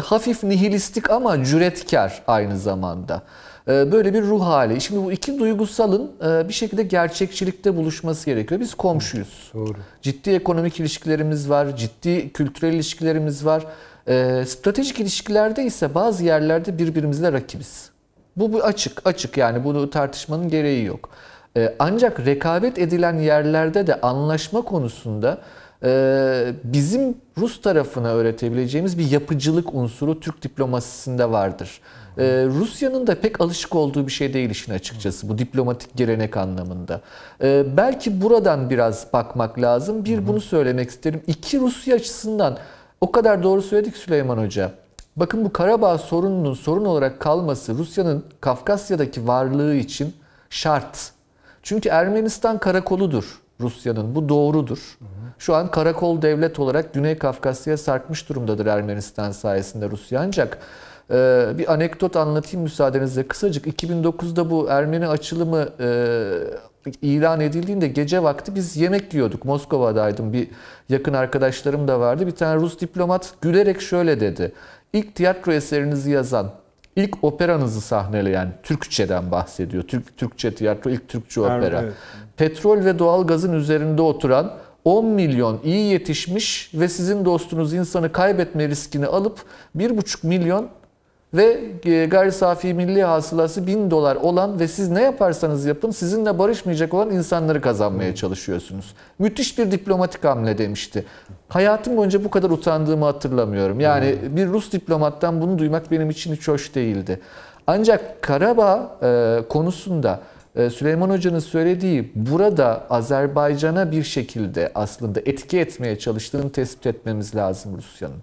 hafif 0.00 0.44
nihilistik 0.44 1.10
ama 1.10 1.44
cüretkar 1.44 2.22
aynı 2.26 2.58
zamanda. 2.58 3.22
E, 3.68 3.92
böyle 3.92 4.14
bir 4.14 4.22
ruh 4.22 4.42
hali. 4.42 4.80
Şimdi 4.80 5.04
bu 5.04 5.12
iki 5.12 5.38
duygusalın 5.38 6.10
e, 6.26 6.48
bir 6.48 6.52
şekilde 6.52 6.82
gerçekçilikte 6.82 7.76
buluşması 7.76 8.26
gerekiyor. 8.26 8.60
Biz 8.60 8.74
komşuyuz. 8.74 9.50
Doğru. 9.54 9.76
Ciddi 10.02 10.30
ekonomik 10.30 10.80
ilişkilerimiz 10.80 11.50
var, 11.50 11.76
ciddi 11.76 12.32
kültürel 12.32 12.72
ilişkilerimiz 12.72 13.46
var. 13.46 13.66
E, 14.08 14.44
stratejik 14.46 15.00
ilişkilerde 15.00 15.64
ise 15.64 15.94
bazı 15.94 16.24
yerlerde 16.24 16.78
birbirimizle 16.78 17.32
rakibiz. 17.32 17.90
Bu, 18.36 18.52
bu 18.52 18.62
açık, 18.62 19.06
açık 19.06 19.36
yani 19.36 19.64
bunu 19.64 19.90
tartışmanın 19.90 20.48
gereği 20.48 20.84
yok. 20.84 21.10
E, 21.56 21.74
ancak 21.78 22.26
rekabet 22.26 22.78
edilen 22.78 23.18
yerlerde 23.18 23.86
de 23.86 24.00
anlaşma 24.00 24.62
konusunda 24.62 25.38
bizim 26.64 27.14
Rus 27.38 27.60
tarafına 27.60 28.08
öğretebileceğimiz 28.08 28.98
bir 28.98 29.10
yapıcılık 29.10 29.74
unsuru 29.74 30.20
Türk 30.20 30.42
diplomasisinde 30.42 31.30
vardır. 31.30 31.80
E, 32.18 32.24
Rusya'nın 32.46 33.06
da 33.06 33.14
pek 33.14 33.40
alışık 33.40 33.74
olduğu 33.74 34.06
bir 34.06 34.12
şey 34.12 34.34
değil 34.34 34.50
işin 34.50 34.72
açıkçası 34.72 35.28
bu 35.28 35.38
diplomatik 35.38 35.96
gelenek 35.96 36.36
anlamında. 36.36 37.00
E, 37.42 37.64
belki 37.76 38.22
buradan 38.22 38.70
biraz 38.70 39.06
bakmak 39.12 39.60
lazım. 39.60 40.04
Bir 40.04 40.28
bunu 40.28 40.40
söylemek 40.40 40.90
isterim. 40.90 41.22
İki 41.26 41.60
Rusya 41.60 41.96
açısından 41.96 42.58
o 43.00 43.12
kadar 43.12 43.42
doğru 43.42 43.62
söyledik 43.62 43.96
Süleyman 43.96 44.38
Hoca. 44.38 44.72
Bakın 45.16 45.44
bu 45.44 45.52
Karabağ 45.52 45.98
sorununun 45.98 46.54
sorun 46.54 46.84
olarak 46.84 47.20
kalması 47.20 47.74
Rusya'nın 47.74 48.24
Kafkasya'daki 48.40 49.26
varlığı 49.26 49.74
için 49.74 50.14
şart. 50.50 51.12
Çünkü 51.62 51.88
Ermenistan 51.88 52.58
karakoludur 52.58 53.40
Rusya'nın. 53.60 54.14
Bu 54.14 54.28
doğrudur. 54.28 54.98
Şu 55.40 55.54
an 55.54 55.70
karakol 55.70 56.22
devlet 56.22 56.58
olarak 56.58 56.94
Güney 56.94 57.18
Kafkasya'ya 57.18 57.76
sarkmış 57.76 58.28
durumdadır 58.28 58.66
Ermenistan 58.66 59.30
sayesinde 59.30 59.90
Rusya. 59.90 60.20
Ancak 60.20 60.58
e, 61.10 61.46
bir 61.58 61.72
anekdot 61.72 62.16
anlatayım 62.16 62.62
müsaadenizle 62.62 63.28
kısacık. 63.28 63.82
2009'da 63.82 64.50
bu 64.50 64.66
Ermeni 64.68 65.06
açılımı 65.06 65.68
e, 65.80 66.28
ilan 67.02 67.40
edildiğinde 67.40 67.88
gece 67.88 68.22
vakti 68.22 68.54
biz 68.54 68.76
yemek 68.76 69.14
yiyorduk. 69.14 69.44
Moskova'daydım. 69.44 70.32
Bir 70.32 70.48
yakın 70.88 71.12
arkadaşlarım 71.12 71.88
da 71.88 72.00
vardı. 72.00 72.26
Bir 72.26 72.36
tane 72.36 72.60
Rus 72.60 72.80
diplomat 72.80 73.34
gülerek 73.40 73.80
şöyle 73.80 74.20
dedi. 74.20 74.52
İlk 74.92 75.14
tiyatro 75.14 75.52
eserinizi 75.52 76.10
yazan, 76.10 76.50
ilk 76.96 77.24
operanızı 77.24 77.80
sahneleyen 77.80 78.52
Türkçeden 78.62 79.30
bahsediyor. 79.30 79.82
Türk 79.82 80.16
Türkçe 80.16 80.54
tiyatro, 80.54 80.90
ilk 80.90 81.08
Türkçe 81.08 81.40
opera. 81.40 81.80
evet. 81.82 81.92
Petrol 82.36 82.84
ve 82.84 82.98
doğalgazın 82.98 83.52
üzerinde 83.52 84.02
oturan 84.02 84.52
10 84.84 85.04
milyon 85.06 85.60
iyi 85.64 85.92
yetişmiş 85.92 86.70
ve 86.74 86.88
sizin 86.88 87.24
dostunuz 87.24 87.74
insanı 87.74 88.12
kaybetme 88.12 88.68
riskini 88.68 89.06
alıp 89.06 89.38
1,5 89.76 90.26
milyon 90.26 90.68
ve 91.34 91.60
e, 91.84 92.06
gayri 92.06 92.32
safi 92.32 92.74
milli 92.74 93.02
hasılası 93.02 93.66
1000 93.66 93.90
dolar 93.90 94.16
olan 94.16 94.60
ve 94.60 94.68
siz 94.68 94.90
ne 94.90 95.02
yaparsanız 95.02 95.64
yapın 95.64 95.90
sizinle 95.90 96.38
barışmayacak 96.38 96.94
olan 96.94 97.10
insanları 97.10 97.60
kazanmaya 97.60 98.14
çalışıyorsunuz. 98.14 98.94
Müthiş 99.18 99.58
bir 99.58 99.70
diplomatik 99.70 100.24
hamle 100.24 100.58
demişti. 100.58 101.04
Hayatım 101.48 101.96
boyunca 101.96 102.24
bu 102.24 102.30
kadar 102.30 102.50
utandığımı 102.50 103.04
hatırlamıyorum. 103.04 103.80
Yani 103.80 104.18
bir 104.28 104.46
Rus 104.46 104.72
diplomattan 104.72 105.40
bunu 105.40 105.58
duymak 105.58 105.90
benim 105.90 106.10
için 106.10 106.34
hiç 106.34 106.48
hoş 106.48 106.74
değildi. 106.74 107.20
Ancak 107.66 108.22
Karabağ 108.22 108.98
e, 109.02 109.40
konusunda 109.48 110.20
Süleyman 110.54 111.10
Hoca'nın 111.10 111.38
söylediği 111.38 112.12
burada 112.14 112.86
Azerbaycan'a 112.90 113.92
bir 113.92 114.02
şekilde 114.02 114.72
aslında 114.74 115.20
etki 115.20 115.58
etmeye 115.60 115.98
çalıştığını 115.98 116.52
tespit 116.52 116.86
etmemiz 116.86 117.34
lazım 117.34 117.76
Rusya'nın. 117.76 118.22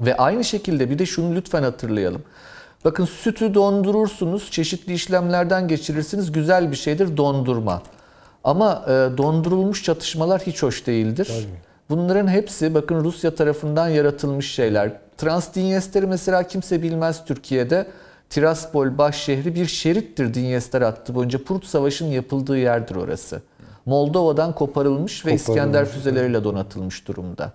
Ve 0.00 0.16
aynı 0.16 0.44
şekilde 0.44 0.90
bir 0.90 0.98
de 0.98 1.06
şunu 1.06 1.34
lütfen 1.34 1.62
hatırlayalım. 1.62 2.22
Bakın 2.84 3.04
sütü 3.04 3.54
dondurursunuz, 3.54 4.50
çeşitli 4.50 4.92
işlemlerden 4.92 5.68
geçirirsiniz. 5.68 6.32
Güzel 6.32 6.70
bir 6.70 6.76
şeydir 6.76 7.16
dondurma. 7.16 7.82
Ama 8.44 8.84
e, 8.86 8.90
dondurulmuş 8.90 9.84
çatışmalar 9.84 10.42
hiç 10.42 10.62
hoş 10.62 10.86
değildir. 10.86 11.48
Bunların 11.90 12.28
hepsi 12.28 12.74
bakın 12.74 13.04
Rusya 13.04 13.34
tarafından 13.34 13.88
yaratılmış 13.88 14.52
şeyler. 14.52 14.92
Transdinyester'i 15.16 16.06
mesela 16.06 16.42
kimse 16.42 16.82
bilmez 16.82 17.24
Türkiye'de. 17.24 17.86
Tiraspol 18.34 18.98
baş 18.98 19.16
şehri 19.16 19.54
bir 19.54 19.66
şerittir 19.66 20.34
Dinyester 20.34 20.82
hattı 20.82 21.14
boyunca. 21.14 21.44
Prut 21.44 21.64
Savaşı'nın 21.64 22.08
yapıldığı 22.08 22.58
yerdir 22.58 22.94
orası. 22.94 23.42
Moldova'dan 23.86 24.54
koparılmış 24.54 25.26
ve 25.26 25.34
İskender 25.34 25.86
füzeleriyle 25.86 26.44
donatılmış 26.44 27.08
durumda. 27.08 27.52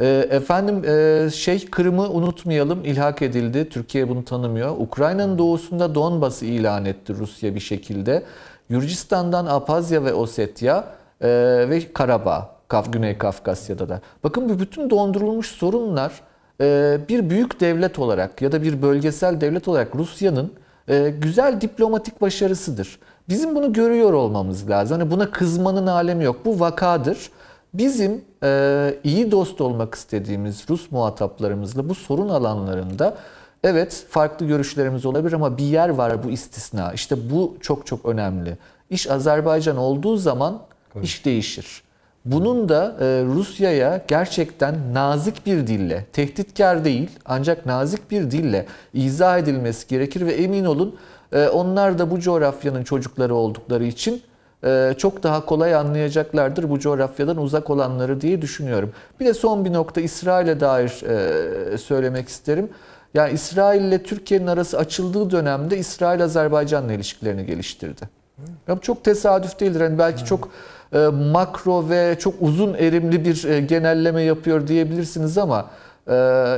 Ee, 0.00 0.26
Efendim 0.30 0.84
şey 1.30 1.66
Kırım'ı 1.70 2.10
unutmayalım 2.10 2.84
ilhak 2.84 3.22
edildi. 3.22 3.68
Türkiye 3.68 4.08
bunu 4.08 4.24
tanımıyor. 4.24 4.76
Ukrayna'nın 4.78 5.38
doğusunda 5.38 5.94
Donbas'ı 5.94 6.44
ilan 6.44 6.84
etti 6.84 7.14
Rusya 7.14 7.54
bir 7.54 7.60
şekilde. 7.60 8.22
Gürcistan'dan 8.70 9.46
Apazya 9.46 10.04
ve 10.04 10.12
Osetya 10.12 10.84
e, 11.20 11.28
ve 11.70 11.92
Karabağ, 11.92 12.50
Güney 12.92 13.18
Kafkasya'da 13.18 13.88
da. 13.88 14.00
Bakın 14.24 14.48
bu 14.48 14.58
bütün 14.58 14.90
dondurulmuş 14.90 15.50
sorunlar 15.50 16.12
bir 17.08 17.30
büyük 17.30 17.60
devlet 17.60 17.98
olarak 17.98 18.42
ya 18.42 18.52
da 18.52 18.62
bir 18.62 18.82
bölgesel 18.82 19.40
devlet 19.40 19.68
olarak 19.68 19.96
Rusya'nın 19.96 20.52
e, 20.88 21.14
güzel 21.18 21.60
diplomatik 21.60 22.20
başarısıdır. 22.20 22.98
Bizim 23.28 23.54
bunu 23.54 23.72
görüyor 23.72 24.12
olmamız 24.12 24.70
lazım. 24.70 25.00
Hani 25.00 25.10
buna 25.10 25.30
kızmanın 25.30 25.86
alemi 25.86 26.24
yok. 26.24 26.36
Bu 26.44 26.60
vakadır. 26.60 27.30
Bizim 27.74 28.24
e, 28.42 28.94
iyi 29.04 29.30
dost 29.30 29.60
olmak 29.60 29.94
istediğimiz 29.94 30.64
Rus 30.70 30.90
muhataplarımızla 30.90 31.88
bu 31.88 31.94
sorun 31.94 32.28
alanlarında 32.28 33.16
evet 33.64 34.06
farklı 34.10 34.46
görüşlerimiz 34.46 35.06
olabilir 35.06 35.32
ama 35.32 35.58
bir 35.58 35.64
yer 35.64 35.88
var 35.88 36.24
bu 36.24 36.30
istisna. 36.30 36.92
İşte 36.92 37.30
bu 37.30 37.56
çok 37.60 37.86
çok 37.86 38.06
önemli. 38.06 38.58
İş 38.90 39.10
Azerbaycan 39.10 39.76
olduğu 39.76 40.16
zaman 40.16 40.62
iş 41.02 41.24
değişir. 41.24 41.82
Bunun 42.24 42.68
da 42.68 42.96
e, 43.00 43.04
Rusya'ya 43.24 44.04
gerçekten 44.08 44.94
nazik 44.94 45.46
bir 45.46 45.66
dille, 45.66 46.04
tehditkar 46.12 46.84
değil 46.84 47.10
ancak 47.24 47.66
nazik 47.66 48.10
bir 48.10 48.30
dille 48.30 48.66
izah 48.94 49.38
edilmesi 49.38 49.88
gerekir 49.88 50.26
ve 50.26 50.32
emin 50.32 50.64
olun 50.64 50.96
e, 51.32 51.48
onlar 51.48 51.98
da 51.98 52.10
bu 52.10 52.20
coğrafyanın 52.20 52.84
çocukları 52.84 53.34
oldukları 53.34 53.84
için 53.84 54.22
e, 54.64 54.94
çok 54.98 55.22
daha 55.22 55.46
kolay 55.46 55.74
anlayacaklardır 55.74 56.70
bu 56.70 56.78
coğrafyadan 56.78 57.36
uzak 57.36 57.70
olanları 57.70 58.20
diye 58.20 58.42
düşünüyorum. 58.42 58.92
Bir 59.20 59.26
de 59.26 59.34
son 59.34 59.64
bir 59.64 59.72
nokta 59.72 60.00
İsrail'e 60.00 60.60
dair 60.60 60.88
söylemek 61.78 62.28
isterim. 62.28 62.70
Yani 63.14 63.32
İsrail 63.32 63.82
ile 63.82 64.02
Türkiye'nin 64.02 64.46
arası 64.46 64.78
açıldığı 64.78 65.30
dönemde 65.30 65.78
İsrail 65.78 66.24
Azerbaycan'la 66.24 66.92
ilişkilerini 66.92 67.46
geliştirdi. 67.46 68.08
Ya 68.68 68.78
çok 68.78 69.04
tesadüf 69.04 69.60
değildir. 69.60 69.80
Yani 69.80 69.98
belki 69.98 70.24
çok 70.24 70.48
makro 71.08 71.88
ve 71.88 72.16
çok 72.18 72.34
uzun 72.40 72.74
erimli 72.74 73.24
bir 73.24 73.44
e, 73.44 73.60
genelleme 73.60 74.22
yapıyor 74.22 74.66
diyebilirsiniz 74.66 75.38
ama 75.38 75.70
e, 76.10 76.14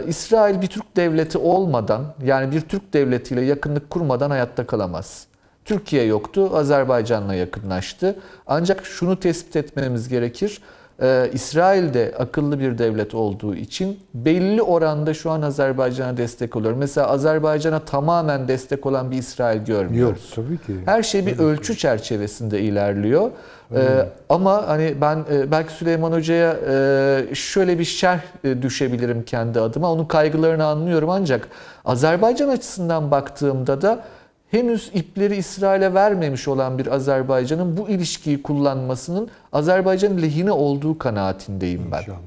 İsrail 0.06 0.62
bir 0.62 0.66
Türk 0.66 0.96
devleti 0.96 1.38
olmadan 1.38 2.02
yani 2.24 2.52
bir 2.52 2.60
Türk 2.60 2.92
devletiyle 2.92 3.40
yakınlık 3.40 3.90
kurmadan 3.90 4.30
hayatta 4.30 4.66
kalamaz. 4.66 5.26
Türkiye 5.64 6.04
yoktu, 6.04 6.50
Azerbaycan'la 6.54 7.34
yakınlaştı. 7.34 8.16
Ancak 8.46 8.86
şunu 8.86 9.20
tespit 9.20 9.56
etmemiz 9.56 10.08
gerekir. 10.08 10.60
Ee, 11.02 11.30
İsrail 11.32 11.94
de 11.94 12.14
akıllı 12.18 12.60
bir 12.60 12.78
devlet 12.78 13.14
olduğu 13.14 13.54
için 13.54 14.00
belli 14.14 14.62
oranda 14.62 15.14
şu 15.14 15.30
an 15.30 15.42
Azerbaycan'a 15.42 16.16
destek 16.16 16.56
oluyor. 16.56 16.74
Mesela 16.74 17.06
Azerbaycan'a 17.06 17.78
tamamen 17.78 18.48
destek 18.48 18.86
olan 18.86 19.10
bir 19.10 19.16
İsrail 19.18 19.58
Yok 19.58 19.66
görmüyoruz. 19.66 20.32
tabii 20.34 20.58
ki. 20.58 20.76
Her 20.84 21.02
şey 21.02 21.26
bir 21.26 21.38
ölçü 21.38 21.76
çerçevesinde 21.76 22.60
ilerliyor. 22.60 23.30
Ee, 23.74 24.08
ama 24.28 24.68
hani 24.68 24.94
ben 25.00 25.24
e, 25.32 25.50
belki 25.50 25.72
Süleyman 25.72 26.12
Hoca'ya 26.12 26.56
e, 26.68 27.34
şöyle 27.34 27.78
bir 27.78 27.84
şerh 27.84 28.20
e, 28.44 28.62
düşebilirim 28.62 29.24
kendi 29.24 29.60
adıma. 29.60 29.92
Onun 29.92 30.04
kaygılarını 30.04 30.64
anlıyorum 30.64 31.10
ancak 31.10 31.48
Azerbaycan 31.84 32.48
açısından 32.48 33.10
baktığımda 33.10 33.82
da 33.82 34.04
henüz 34.50 34.90
ipleri 34.94 35.36
İsrail'e 35.36 35.94
vermemiş 35.94 36.48
olan 36.48 36.78
bir 36.78 36.86
Azerbaycan'ın 36.86 37.76
bu 37.76 37.88
ilişkiyi 37.88 38.42
kullanmasının 38.42 39.28
Azerbaycan 39.52 40.22
lehine 40.22 40.52
olduğu 40.52 40.98
kanaatindeyim 40.98 41.92
ben. 41.92 42.00
İnşallah. 42.00 42.18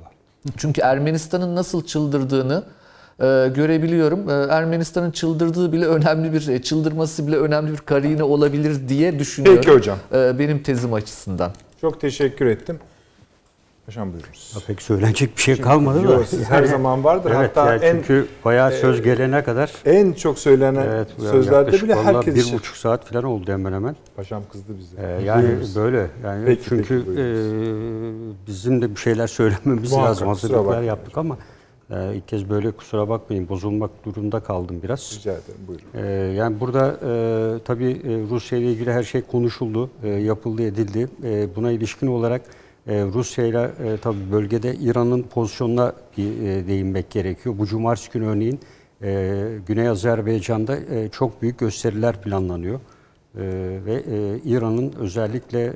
Çünkü 0.57 0.81
Ermenistan'ın 0.81 1.55
nasıl 1.55 1.85
çıldırdığını 1.85 2.63
görebiliyorum. 3.55 4.29
E, 4.29 4.33
Ermenistan'ın 4.33 5.11
çıldırdığı 5.11 5.71
bile 5.73 5.85
önemli 5.85 6.33
bir, 6.33 6.47
e, 6.47 6.61
çıldırması 6.61 7.27
bile 7.27 7.37
önemli 7.37 7.71
bir 7.71 7.77
karine 7.77 8.23
olabilir 8.23 8.89
diye 8.89 9.19
düşünüyorum. 9.19 9.61
Peki 9.65 9.75
hocam. 9.77 9.97
E, 10.13 10.39
benim 10.39 10.63
tezim 10.63 10.93
açısından. 10.93 11.51
Çok 11.81 12.01
teşekkür 12.01 12.45
ettim. 12.45 12.79
Paşam 13.85 14.13
buyurunuz. 14.13 14.57
Pek 14.67 14.81
söylenecek 14.81 15.37
bir 15.37 15.41
şey 15.41 15.61
kalmadı. 15.61 16.01
Yok, 16.01 16.25
siz 16.27 16.49
her 16.49 16.63
zaman 16.63 17.03
vardır. 17.03 17.31
Evet, 17.35 17.51
Hatta 17.57 17.73
yani 17.73 17.85
en 17.85 17.95
çünkü 17.95 18.27
bayağı 18.45 18.71
söz 18.71 19.01
gelene 19.01 19.43
kadar 19.43 19.71
en 19.85 20.13
çok 20.13 20.39
söylenen 20.39 20.87
evet, 20.87 21.07
yani 21.19 21.29
sözlerde 21.29 21.71
bile 21.71 21.95
herkes 21.95 22.35
bir 22.35 22.41
için. 22.41 22.57
buçuk 22.57 22.77
saat 22.77 23.05
falan 23.05 23.23
oldu 23.23 23.51
hemen 23.51 23.73
hemen. 23.73 23.95
Paşam 24.15 24.43
kızdı 24.51 24.73
bize. 24.79 25.07
Ee, 25.07 25.23
yani 25.23 25.47
Buyurunuz. 25.47 25.75
böyle 25.75 26.07
yani 26.25 26.45
Peki, 26.45 26.61
çünkü 26.69 27.03
peki, 27.05 27.21
e, 27.21 27.25
bizim 28.47 28.81
de 28.81 28.91
bir 28.95 28.99
şeyler 28.99 29.27
söylememiz 29.27 29.91
Muhakkak, 29.91 30.11
lazım. 30.11 30.27
Hazırlıklar 30.27 30.81
yaptık 30.81 31.17
ama 31.17 31.37
e, 31.93 32.15
ilk 32.15 32.27
kez 32.27 32.49
böyle 32.49 32.71
kusura 32.71 33.09
bakmayın 33.09 33.49
bozulmak 33.49 34.05
durumunda 34.05 34.39
kaldım 34.39 34.79
biraz. 34.83 35.17
Rica 35.19 35.31
ederim 35.31 35.61
buyurun. 35.67 35.85
Ee, 35.93 36.33
yani 36.33 36.59
burada 36.59 36.87
e, 36.89 37.59
tabii 37.65 37.91
e, 37.91 38.29
Rusya 38.29 38.57
ile 38.59 38.71
ilgili 38.71 38.91
her 38.91 39.03
şey 39.03 39.21
konuşuldu, 39.21 39.89
e, 40.03 40.09
yapıldı, 40.09 40.63
edildi. 40.63 41.07
E, 41.23 41.55
buna 41.55 41.71
ilişkin 41.71 42.07
olarak 42.07 42.41
e, 42.87 43.03
Rusya 43.03 43.45
ile 43.45 43.71
e, 43.83 43.97
tabii 43.97 44.31
bölgede 44.31 44.75
İran'ın 44.75 45.23
pozisyonuna 45.23 45.93
bir 46.17 46.41
e, 46.41 46.67
değinmek 46.67 47.11
gerekiyor. 47.11 47.55
Bu 47.57 47.65
cumartesi 47.65 48.11
günü 48.11 48.25
örneğin 48.25 48.59
e, 49.01 49.47
Güney 49.67 49.89
Azerbaycan'da 49.89 50.77
e, 50.77 51.09
çok 51.09 51.41
büyük 51.41 51.59
gösteriler 51.59 52.21
planlanıyor. 52.21 52.79
E, 53.35 53.41
ve 53.85 53.93
e, 53.93 54.39
İran'ın 54.45 54.93
özellikle 54.99 55.65
e, 55.65 55.73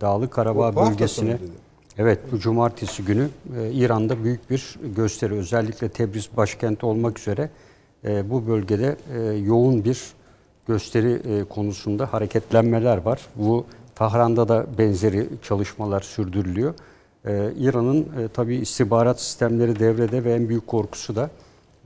Dağlık 0.00 0.32
Karabağ 0.32 0.76
Bu 0.76 0.80
hafta 0.80 0.90
bölgesine 0.90 1.32
dedi. 1.32 1.63
Evet 1.98 2.18
bu 2.32 2.38
cumartesi 2.38 3.04
günü 3.04 3.28
e, 3.58 3.72
İran'da 3.72 4.24
büyük 4.24 4.50
bir 4.50 4.76
gösteri 4.96 5.34
özellikle 5.34 5.88
Tebriz 5.88 6.28
başkenti 6.36 6.86
olmak 6.86 7.18
üzere 7.18 7.50
e, 8.04 8.30
bu 8.30 8.46
bölgede 8.46 8.96
e, 9.14 9.20
yoğun 9.20 9.84
bir 9.84 10.02
gösteri 10.68 11.12
e, 11.12 11.44
konusunda 11.44 12.12
hareketlenmeler 12.12 12.96
var. 12.96 13.20
Bu 13.36 13.66
Tahran'da 13.94 14.48
da 14.48 14.66
benzeri 14.78 15.28
çalışmalar 15.42 16.00
sürdürülüyor. 16.00 16.74
E, 17.24 17.52
İran'ın 17.58 18.00
e, 18.00 18.28
tabii 18.34 18.56
istihbarat 18.56 19.20
sistemleri 19.20 19.78
devrede 19.78 20.24
ve 20.24 20.34
en 20.34 20.48
büyük 20.48 20.66
korkusu 20.66 21.16
da 21.16 21.30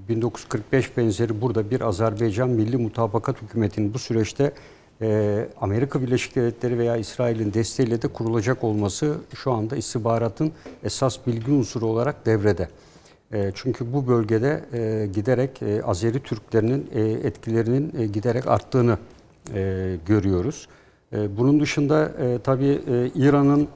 1945 0.09 0.97
benzeri 0.97 1.41
burada 1.41 1.71
bir 1.71 1.81
Azerbaycan 1.81 2.51
Milli 2.51 2.77
Mutabakat 2.77 3.43
Hükümeti'nin 3.43 3.95
bu 3.95 3.99
süreçte 3.99 4.53
e, 5.03 5.49
Amerika 5.61 6.03
Birleşik 6.03 6.37
Devletleri 6.37 6.79
veya 6.79 6.97
İsrail'in 6.97 7.53
desteğiyle 7.53 8.03
de 8.03 8.09
kurulacak 8.09 8.65
olması 8.65 9.17
şu 9.35 9.53
anda 9.53 9.77
istihbaratın 9.77 10.53
esas 10.85 11.27
bilgi 11.27 11.51
unsuru 11.51 11.87
olarak 11.87 12.27
devrede. 12.27 12.69
E, 13.33 13.51
çünkü 13.55 13.93
bu 13.93 14.09
bölgede 14.09 14.65
e, 14.73 15.07
giderek 15.07 15.63
e, 15.63 15.83
Azeri 15.83 16.23
Türklerinin 16.23 16.91
e, 16.95 17.01
etkilerinin 17.03 18.13
giderek 18.13 18.47
arttığını 18.47 18.99
görüyoruz. 20.07 20.69
Bunun 21.13 21.61
dışında 21.61 22.05
e, 22.05 22.39
tabii 22.45 22.81
İran'ın 23.15 23.69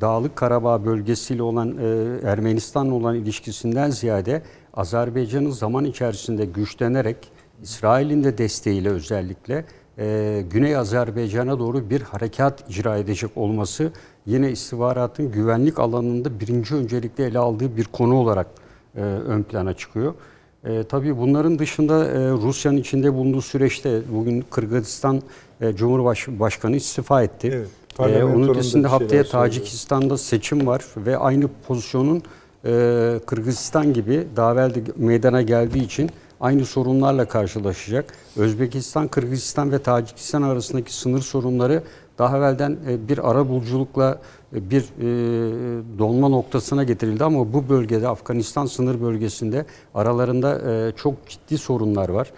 Dağlık 0.00 0.36
Karabağ 0.36 0.84
bölgesiyle 0.84 1.42
olan 1.42 1.78
Ermenistan'la 2.24 2.94
olan 2.94 3.14
ilişkisinden 3.14 3.90
ziyade 3.90 4.42
Azerbaycan'ın 4.74 5.50
zaman 5.50 5.84
içerisinde 5.84 6.44
güçlenerek 6.44 7.16
İsrail'in 7.62 8.24
de 8.24 8.38
desteğiyle 8.38 8.88
özellikle 8.88 9.64
e, 9.98 10.44
Güney 10.50 10.76
Azerbaycan'a 10.76 11.58
doğru 11.58 11.90
bir 11.90 12.00
harekat 12.00 12.70
icra 12.70 12.96
edecek 12.96 13.30
olması 13.36 13.92
yine 14.26 14.50
istihbaratın 14.50 15.32
güvenlik 15.32 15.78
alanında 15.78 16.40
birinci 16.40 16.74
öncelikle 16.74 17.24
ele 17.24 17.38
aldığı 17.38 17.76
bir 17.76 17.84
konu 17.84 18.14
olarak 18.14 18.46
e, 18.96 19.00
ön 19.00 19.42
plana 19.42 19.74
çıkıyor. 19.74 20.14
E, 20.64 20.82
tabii 20.82 21.18
bunların 21.18 21.58
dışında 21.58 22.04
e, 22.04 22.30
Rusya'nın 22.30 22.76
içinde 22.76 23.14
bulunduğu 23.14 23.42
süreçte 23.42 24.00
bugün 24.12 24.44
Kırgızistan 24.50 25.22
e, 25.60 25.72
Cumhurbaşkanı 25.72 26.76
istifa 26.76 27.22
etti. 27.22 27.50
Evet, 27.52 27.68
E, 27.68 27.96
parlamentonun 27.96 28.34
onun 28.34 28.48
da 28.48 28.52
ötesinde 28.52 28.84
bir 28.84 28.88
haftaya. 28.88 29.24
Tacikistan'da 29.24 30.18
seçim 30.18 30.66
var 30.66 30.84
ve 30.96 31.16
aynı 31.16 31.48
pozisyonun 31.68 32.22
e, 32.64 33.20
Kırgızistan 33.26 33.92
gibi 33.92 34.26
daha 34.36 34.52
evvel 34.52 34.72
meydana 34.96 35.42
geldiği 35.42 35.84
için 35.84 36.10
aynı 36.40 36.64
sorunlarla 36.64 37.28
karşılaşacak. 37.28 38.12
Özbekistan, 38.36 39.08
Kırgızistan 39.08 39.72
ve 39.72 39.78
Tacikistan 39.78 40.42
arasındaki 40.42 40.94
sınır 40.94 41.20
sorunları 41.20 41.82
daha 42.18 42.38
evvelden 42.38 42.76
e, 42.88 43.08
bir 43.08 43.30
ara 43.30 43.48
buluculukla 43.48 44.18
e, 44.54 44.70
bir 44.70 44.82
e, 44.82 45.04
donma 45.98 46.28
noktasına 46.28 46.84
getirildi 46.84 47.24
ama 47.24 47.52
bu 47.52 47.68
bölgede 47.68 48.08
Afganistan 48.08 48.66
sınır 48.66 49.00
bölgesinde 49.00 49.66
aralarında 49.94 50.92
çok 50.96 51.28
ciddi 51.28 51.58
sorunlar 51.58 52.08
var. 52.08 52.32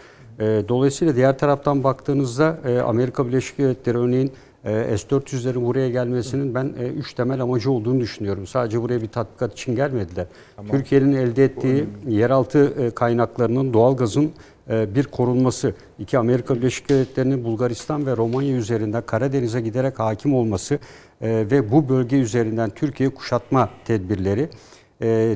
Dolayısıyla 0.69 1.17
diğer 1.17 1.39
taraftan 1.39 1.85
baktığınızda 1.85 2.59
Amerika 2.87 3.27
Birleşik 3.27 3.59
Devletleri 3.59 3.99
örneğin 3.99 4.33
S-400'lerin 4.69 5.67
buraya 5.67 5.91
gelmesinin 5.91 6.55
ben 6.55 6.73
e, 6.81 6.87
üç 6.87 7.15
temel 7.15 7.41
amacı 7.41 7.71
olduğunu 7.71 8.01
düşünüyorum. 8.01 8.47
Sadece 8.47 8.83
buraya 8.83 9.03
bir 9.03 9.07
tatbikat 9.09 9.53
için 9.53 9.77
gelmediler. 9.77 10.27
Türkiye'nin 10.71 11.13
elde 11.13 11.45
ettiği 11.45 11.85
yeraltı 12.09 12.75
e, 12.79 12.91
kaynaklarının 12.91 13.73
doğalgazın 13.73 14.33
e, 14.71 14.95
bir 14.95 15.05
korunması, 15.05 15.75
iki 15.99 16.19
Amerika 16.19 16.55
Birleşik 16.55 16.89
Devletleri'nin 16.89 17.45
Bulgaristan 17.45 18.07
ve 18.07 18.17
Romanya 18.17 18.57
üzerinden 18.57 19.03
Karadeniz'e 19.07 19.61
giderek 19.61 19.99
hakim 19.99 20.35
olması 20.35 20.79
ve 21.23 21.73
bu 21.73 21.89
bölge 21.89 22.17
üzerinden 22.17 22.71
Türkiye 22.71 23.09
kuşatma 23.09 23.71
tedbirleri. 23.85 24.49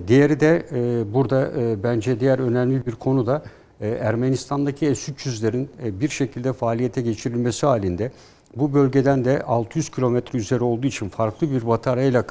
Diğeri 0.08 0.40
de 0.40 0.62
burada 1.14 1.50
bence 1.82 2.20
diğer 2.20 2.38
önemli 2.38 2.86
bir 2.86 2.92
konu 2.92 3.26
da 3.26 3.42
Ermenistan'daki 3.82 4.96
S-300'lerin 4.96 5.66
e, 5.84 6.00
bir 6.00 6.08
şekilde 6.08 6.52
faaliyete 6.52 7.02
geçirilmesi 7.02 7.66
halinde 7.66 8.12
bu 8.56 8.74
bölgeden 8.74 9.24
de 9.24 9.42
600 9.42 9.90
kilometre 9.90 10.38
üzeri 10.38 10.64
olduğu 10.64 10.86
için 10.86 11.08
farklı 11.08 11.50
bir 11.50 11.66
bataryayla 11.66 12.24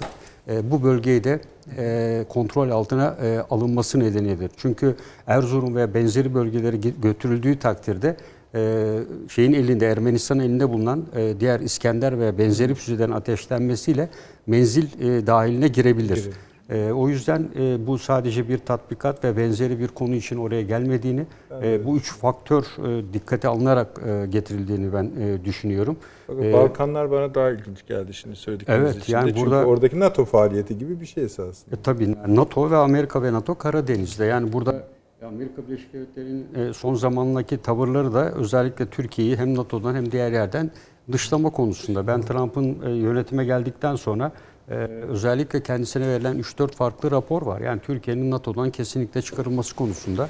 e, 0.49 0.71
bu 0.71 0.83
bölgeyi 0.83 1.23
de 1.23 1.39
e, 1.77 2.25
kontrol 2.29 2.69
altına 2.69 3.15
e, 3.23 3.39
alınması 3.49 3.99
nedenidir. 3.99 4.51
Çünkü 4.57 4.95
Erzurum 5.27 5.75
ve 5.75 5.93
benzeri 5.93 6.33
bölgeleri 6.33 6.75
gi- 6.75 7.01
götürüldüğü 7.01 7.59
takdirde 7.59 8.17
e, 8.55 8.85
şeyin 9.29 9.53
elinde 9.53 9.87
Ermenistan'ın 9.87 10.39
elinde 10.39 10.69
bulunan 10.69 11.05
e, 11.15 11.39
diğer 11.39 11.59
İskender 11.59 12.19
ve 12.19 12.37
benzeri 12.37 12.75
füzelerin 12.75 13.11
ateşlenmesiyle 13.11 14.09
menzil 14.47 14.83
e, 15.01 15.27
dahiline 15.27 15.67
girebilir. 15.67 16.29
E, 16.69 16.91
o 16.91 17.09
yüzden 17.09 17.49
e, 17.59 17.87
bu 17.87 17.97
sadece 17.97 18.49
bir 18.49 18.57
tatbikat 18.57 19.23
ve 19.23 19.37
benzeri 19.37 19.79
bir 19.79 19.87
konu 19.87 20.15
için 20.15 20.37
oraya 20.37 20.61
gelmediğini, 20.61 21.25
e, 21.63 21.85
bu 21.85 21.97
üç 21.97 22.13
faktör 22.13 22.63
e, 22.63 23.13
dikkate 23.13 23.47
alınarak 23.47 23.87
e, 24.07 24.25
getirildiğini 24.29 24.93
ben 24.93 25.11
e, 25.19 25.45
düşünüyorum. 25.45 25.97
Bakın 26.27 26.43
Ee, 26.43 26.53
Balkanlar 26.53 27.11
bana 27.11 27.35
daha 27.35 27.49
ilginç 27.49 27.87
geldi 27.87 28.13
şimdi 28.13 28.35
söyledikleriniz 28.35 28.91
Evet, 28.91 29.03
içinde. 29.03 29.17
yani 29.17 29.29
Çünkü 29.29 29.41
burada- 29.45 29.65
oradaki 29.65 29.99
NATO 29.99 30.25
faaliyeti 30.25 30.77
gibi 30.77 31.01
bir 31.01 31.05
şey 31.05 31.23
esasında. 31.23 31.75
E, 31.75 31.81
tabii 31.83 32.15
NATO 32.27 32.71
ve 32.71 32.75
Amerika 32.77 33.23
ve 33.23 33.33
NATO 33.33 33.55
Karadeniz'de. 33.55 34.25
Yani 34.25 34.53
burada 34.53 34.83
Amerika 35.27 35.67
Birleşik 35.67 35.93
Devletleri'nin 35.93 36.45
e, 36.69 36.73
son 36.73 36.93
zamanlardaki 36.95 37.57
tavırları 37.57 38.13
da 38.13 38.31
özellikle 38.31 38.85
Türkiye'yi 38.85 39.37
hem 39.37 39.55
NATO'dan 39.57 39.95
hem 39.95 40.11
diğer 40.11 40.31
yerden 40.31 40.71
dışlama 41.11 41.49
konusunda. 41.49 42.07
Ben 42.07 42.21
Trump'ın 42.21 42.77
e, 42.85 42.91
yönetime 42.91 43.45
geldikten 43.45 43.95
sonra 43.95 44.31
e, 44.69 44.73
özellikle 45.07 45.63
kendisine 45.63 46.07
verilen 46.07 46.39
3-4 46.39 46.71
farklı 46.71 47.11
rapor 47.11 47.41
var. 47.41 47.61
Yani 47.61 47.81
Türkiye'nin 47.81 48.31
NATO'dan 48.31 48.69
kesinlikle 48.69 49.21
çıkarılması 49.21 49.75
konusunda 49.75 50.29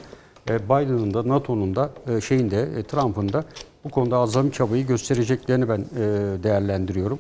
e, 0.50 0.60
Biden'ın 0.66 1.14
da 1.14 1.28
NATO'nun 1.28 1.76
da 1.76 1.90
e, 2.10 2.22
şeyinde 2.22 2.62
e, 2.62 2.84
Trump'ın 2.84 3.34
da 3.34 3.44
bu 3.84 3.90
konuda 3.90 4.18
azami 4.18 4.52
çabayı 4.52 4.88
göstereceklerini 4.88 5.70
ben 5.70 5.80
e, 5.80 5.84
değerlendiriyorum. 6.44 7.20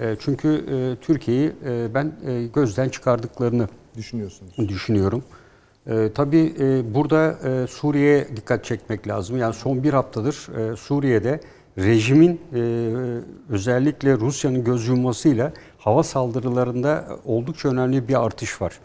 E, 0.00 0.16
Çünkü 0.20 0.48
e, 0.48 1.04
Türkiye'yi 1.04 1.52
ben 1.94 2.12
gözden 2.54 2.88
çıkardıklarını 2.88 3.68
Düşünüyorsunuz. 3.96 4.52
düşünüyorum. 4.68 5.24
Tabii 6.14 6.54
burada 6.94 7.36
Suriye'ye 7.66 8.28
dikkat 8.36 8.64
çekmek 8.64 9.08
lazım. 9.08 9.36
Yani 9.38 9.54
son 9.54 9.82
bir 9.82 9.92
haftadır 9.92 10.34
Suriye'de 10.76 11.40
rejimin 11.78 12.40
özellikle 13.48 14.14
Rusya'nın 14.16 14.64
göz 14.64 14.88
yummasıyla 14.88 15.52
hava 15.84 16.02
saldırılarında 16.02 17.08
oldukça 17.24 17.68
önemli 17.68 18.08
bir 18.08 18.24
artış 18.24 18.62
var. 18.62 18.80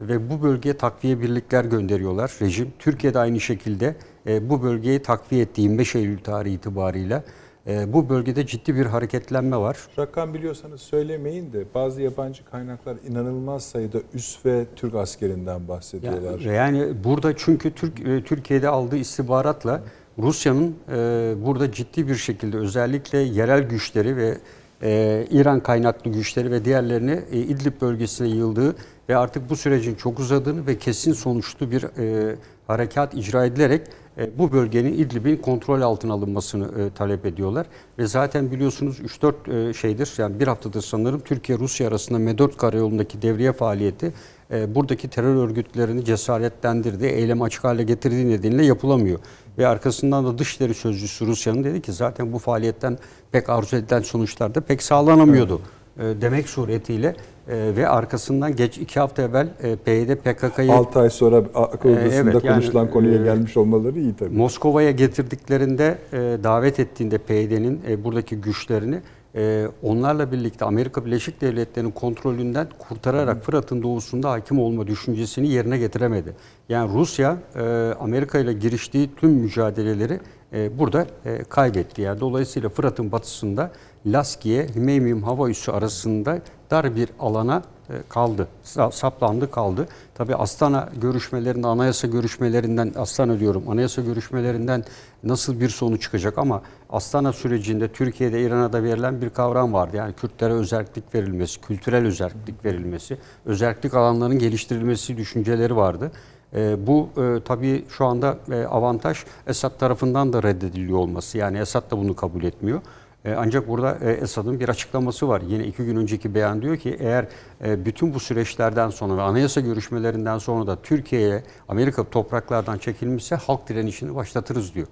Ve 0.00 0.30
bu 0.30 0.42
bölgeye 0.42 0.76
takviye 0.76 1.20
birlikler 1.20 1.64
gönderiyorlar 1.64 2.32
rejim. 2.42 2.72
Türkiye'de 2.78 3.18
aynı 3.18 3.40
şekilde 3.40 3.96
e, 4.26 4.50
bu 4.50 4.62
bölgeyi 4.62 5.02
takviye 5.02 5.42
etti 5.42 5.60
25 5.60 5.94
Eylül 5.94 6.18
tarihi 6.18 6.54
itibarıyla. 6.54 7.24
E, 7.66 7.92
bu 7.92 8.08
bölgede 8.08 8.46
ciddi 8.46 8.76
bir 8.76 8.86
hareketlenme 8.86 9.56
var. 9.56 9.76
Rakam 9.98 10.34
biliyorsanız 10.34 10.80
söylemeyin 10.80 11.52
de 11.52 11.64
bazı 11.74 12.02
yabancı 12.02 12.44
kaynaklar 12.44 12.96
inanılmaz 13.08 13.64
sayıda 13.64 13.98
üs 14.14 14.46
ve 14.46 14.66
Türk 14.76 14.94
askerinden 14.94 15.68
bahsediyorlar. 15.68 16.40
Yani, 16.40 16.78
yani 16.78 17.04
burada 17.04 17.36
çünkü 17.36 17.74
Türk 17.74 18.00
e, 18.00 18.24
Türkiye'de 18.24 18.68
aldığı 18.68 18.96
istihbaratla 18.96 19.80
Rusya'nın 20.18 20.76
e, 20.88 21.34
burada 21.44 21.72
ciddi 21.72 22.08
bir 22.08 22.14
şekilde 22.14 22.56
özellikle 22.56 23.18
yerel 23.18 23.62
güçleri 23.62 24.16
ve 24.16 24.38
e, 24.82 25.26
İran 25.30 25.60
kaynaklı 25.60 26.10
güçleri 26.10 26.50
ve 26.50 26.64
diğerlerini 26.64 27.20
e, 27.32 27.38
İdlib 27.38 27.80
bölgesine 27.80 28.28
yığıldığı 28.28 28.76
ve 29.08 29.16
artık 29.16 29.50
bu 29.50 29.56
sürecin 29.56 29.94
çok 29.94 30.18
uzadığını 30.18 30.66
ve 30.66 30.78
kesin 30.78 31.12
sonuçlu 31.12 31.70
bir 31.70 31.82
e, 31.82 32.36
harekat 32.66 33.14
icra 33.14 33.44
edilerek 33.44 33.82
e, 34.18 34.38
bu 34.38 34.52
bölgenin 34.52 34.92
İdlib'in 34.92 35.36
kontrol 35.36 35.80
altına 35.80 36.12
alınmasını 36.12 36.82
e, 36.82 36.90
talep 36.90 37.26
ediyorlar. 37.26 37.66
Ve 37.98 38.06
zaten 38.06 38.50
biliyorsunuz 38.50 39.00
3-4 39.00 39.70
e, 39.70 39.74
şeydir 39.74 40.12
yani 40.18 40.40
bir 40.40 40.46
haftadır 40.46 40.82
sanırım 40.82 41.20
Türkiye-Rusya 41.20 41.88
arasında 41.88 42.18
M4 42.18 42.56
karayolundaki 42.56 43.22
devriye 43.22 43.52
faaliyeti 43.52 44.12
e, 44.50 44.74
buradaki 44.74 45.08
terör 45.08 45.36
örgütlerini 45.36 46.04
cesaretlendirdi, 46.04 47.06
eylemi 47.06 47.42
açık 47.42 47.64
hale 47.64 47.82
getirdiği 47.82 48.28
nedeniyle 48.28 48.64
yapılamıyor. 48.64 49.18
Ve 49.58 49.66
arkasından 49.66 50.26
da 50.26 50.38
Dışişleri 50.38 50.74
Sözcüsü 50.74 51.26
Rusya'nın 51.26 51.64
dedi 51.64 51.82
ki 51.82 51.92
zaten 51.92 52.32
bu 52.32 52.38
faaliyetten 52.38 52.98
pek 53.32 53.48
arzu 53.48 53.76
edilen 53.76 54.00
sonuçlar 54.00 54.54
da 54.54 54.60
pek 54.60 54.82
sağlanamıyordu. 54.82 55.60
E, 55.98 56.02
demek 56.20 56.48
suretiyle 56.48 57.16
e, 57.48 57.76
ve 57.76 57.88
arkasından 57.88 58.56
geç 58.56 58.78
iki 58.78 59.00
hafta 59.00 59.22
evvel 59.22 59.48
e, 59.62 59.76
PYD 59.76 60.14
PKK'yı 60.14 60.72
6 60.72 61.00
ay 61.00 61.10
sonra 61.10 61.36
akıl 61.54 61.88
Ee, 61.88 61.92
odasında 61.92 62.30
evet, 62.30 62.44
yani, 62.44 62.54
konuşulan 62.54 62.90
konuya 62.90 63.20
e, 63.20 63.24
gelmiş 63.24 63.56
olmaları 63.56 63.98
iyi 63.98 64.16
tabii. 64.16 64.36
Moskova'ya 64.36 64.90
getirdiklerinde 64.90 65.98
e, 66.12 66.16
davet 66.44 66.80
ettiğinde 66.80 67.18
PYD'nin 67.18 67.80
e, 67.88 68.04
buradaki 68.04 68.36
güçlerini 68.36 69.00
e, 69.34 69.68
onlarla 69.82 70.32
birlikte 70.32 70.64
Amerika 70.64 71.06
Birleşik 71.06 71.40
Devletleri'nin 71.40 71.90
kontrolünden 71.90 72.66
kurtararak 72.78 73.44
Fırat'ın 73.44 73.82
doğusunda 73.82 74.30
hakim 74.30 74.58
olma 74.58 74.86
düşüncesini 74.86 75.48
yerine 75.48 75.78
getiremedi. 75.78 76.36
Yani 76.68 76.92
Rusya 76.92 77.38
e, 77.54 77.60
Amerika 78.00 78.38
ile 78.38 78.52
giriştiği 78.52 79.10
tüm 79.16 79.30
mücadeleleri 79.30 80.20
e, 80.52 80.78
burada 80.78 81.06
e, 81.24 81.44
kaybetti. 81.44 82.02
Yani 82.02 82.20
dolayısıyla 82.20 82.68
Fırat'ın 82.68 83.12
batısında 83.12 83.70
Laskiye, 84.06 84.66
Hmeymim 84.66 85.22
hava 85.22 85.50
üssü 85.50 85.72
arasında 85.72 86.38
dar 86.70 86.96
bir 86.96 87.08
alana 87.20 87.62
kaldı. 88.08 88.48
Sa- 88.64 88.92
Saplandı 88.92 89.50
kaldı. 89.50 89.88
Tabi 90.14 90.34
Astana 90.34 90.88
görüşmelerinde, 91.00 91.66
anayasa 91.66 92.06
görüşmelerinden, 92.06 92.92
Astana 92.96 93.40
diyorum, 93.40 93.64
anayasa 93.68 94.02
görüşmelerinden 94.02 94.84
nasıl 95.24 95.60
bir 95.60 95.68
sonuç 95.68 96.02
çıkacak 96.02 96.38
ama 96.38 96.62
Astana 96.90 97.32
sürecinde 97.32 97.88
Türkiye'de, 97.88 98.42
İran'a 98.42 98.72
da 98.72 98.82
verilen 98.82 99.22
bir 99.22 99.30
kavram 99.30 99.72
vardı. 99.72 99.96
Yani 99.96 100.12
Kürtlere 100.12 100.52
özellik 100.52 101.14
verilmesi, 101.14 101.60
kültürel 101.60 102.06
özellik 102.06 102.64
verilmesi, 102.64 103.18
özellik 103.46 103.94
alanlarının 103.94 104.38
geliştirilmesi 104.38 105.16
düşünceleri 105.16 105.76
vardı. 105.76 106.12
E, 106.54 106.86
bu 106.86 107.08
e, 107.16 107.42
tabii 107.44 107.84
şu 107.88 108.04
anda 108.06 108.38
e, 108.50 108.64
avantaj 108.64 109.18
Esad 109.46 109.78
tarafından 109.78 110.32
da 110.32 110.42
reddediliyor 110.42 110.98
olması. 110.98 111.38
Yani 111.38 111.58
Esad 111.58 111.90
da 111.90 111.98
bunu 111.98 112.16
kabul 112.16 112.42
etmiyor. 112.44 112.80
E, 113.24 113.34
Ancak 113.34 113.68
burada 113.68 113.98
e, 114.02 114.10
Esad'ın 114.10 114.60
bir 114.60 114.68
açıklaması 114.68 115.28
var. 115.28 115.42
Yine 115.48 115.64
iki 115.64 115.84
gün 115.84 115.96
önceki 115.96 116.34
beyan 116.34 116.62
diyor 116.62 116.76
ki 116.76 116.96
eğer 117.00 117.26
e, 117.64 117.84
bütün 117.84 118.14
bu 118.14 118.20
süreçlerden 118.20 118.90
sonra 118.90 119.16
ve 119.16 119.22
anayasa 119.22 119.60
görüşmelerinden 119.60 120.38
sonra 120.38 120.66
da 120.66 120.82
Türkiye'ye 120.82 121.42
Amerika 121.68 122.04
topraklardan 122.04 122.78
çekilmişse 122.78 123.36
halk 123.36 123.68
direnişini 123.68 124.14
başlatırız 124.14 124.74
diyor. 124.74 124.86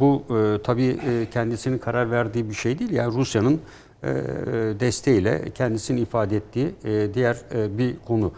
Bu 0.00 0.22
tabii 0.64 0.98
kendisinin 1.30 1.78
karar 1.78 2.10
verdiği 2.10 2.48
bir 2.48 2.54
şey 2.54 2.78
değil. 2.78 2.90
Yani 2.90 3.14
Rusya'nın 3.14 3.60
desteğiyle 4.80 5.42
kendisini 5.54 6.00
ifade 6.00 6.36
ettiği 6.36 6.74
diğer 7.14 7.36
bir 7.78 7.96
konu. 8.06 8.32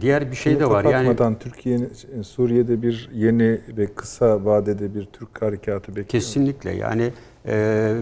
Diğer 0.00 0.30
bir 0.30 0.36
şey 0.36 0.60
de 0.60 0.70
var. 0.70 0.84
Yani 0.84 1.38
Türkiye'nin 1.40 1.92
Suriye'de 2.22 2.82
bir 2.82 3.10
yeni 3.14 3.60
ve 3.68 3.86
kısa 3.86 4.44
vadede 4.44 4.94
bir 4.94 5.04
Türk 5.04 5.42
harekatı 5.42 5.88
bekliyor. 5.88 6.08
Kesinlikle 6.08 6.70
yani 6.70 7.12
e, 7.46 7.54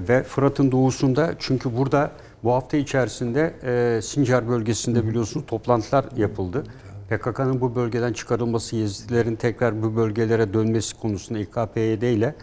ve 0.09 0.23
Fırat'ın 0.23 0.73
doğusunda 0.73 1.35
çünkü 1.39 1.77
burada 1.77 2.11
bu 2.45 2.53
hafta 2.53 2.77
içerisinde 2.77 3.55
e, 3.65 4.03
Sincar 4.03 4.49
bölgesinde 4.49 5.07
biliyorsunuz 5.07 5.47
toplantılar 5.47 6.05
yapıldı. 6.17 6.65
PKK'nın 7.11 7.61
bu 7.61 7.75
bölgeden 7.75 8.13
çıkarılması, 8.13 8.77
Yezidilerin 8.77 9.37
tekrar 9.37 9.83
bu 9.83 9.97
bölgelere 9.97 10.55
dönmesi 10.55 11.01
konusunda 11.01 11.39
İKPYD 11.39 12.03
ile 12.03 12.35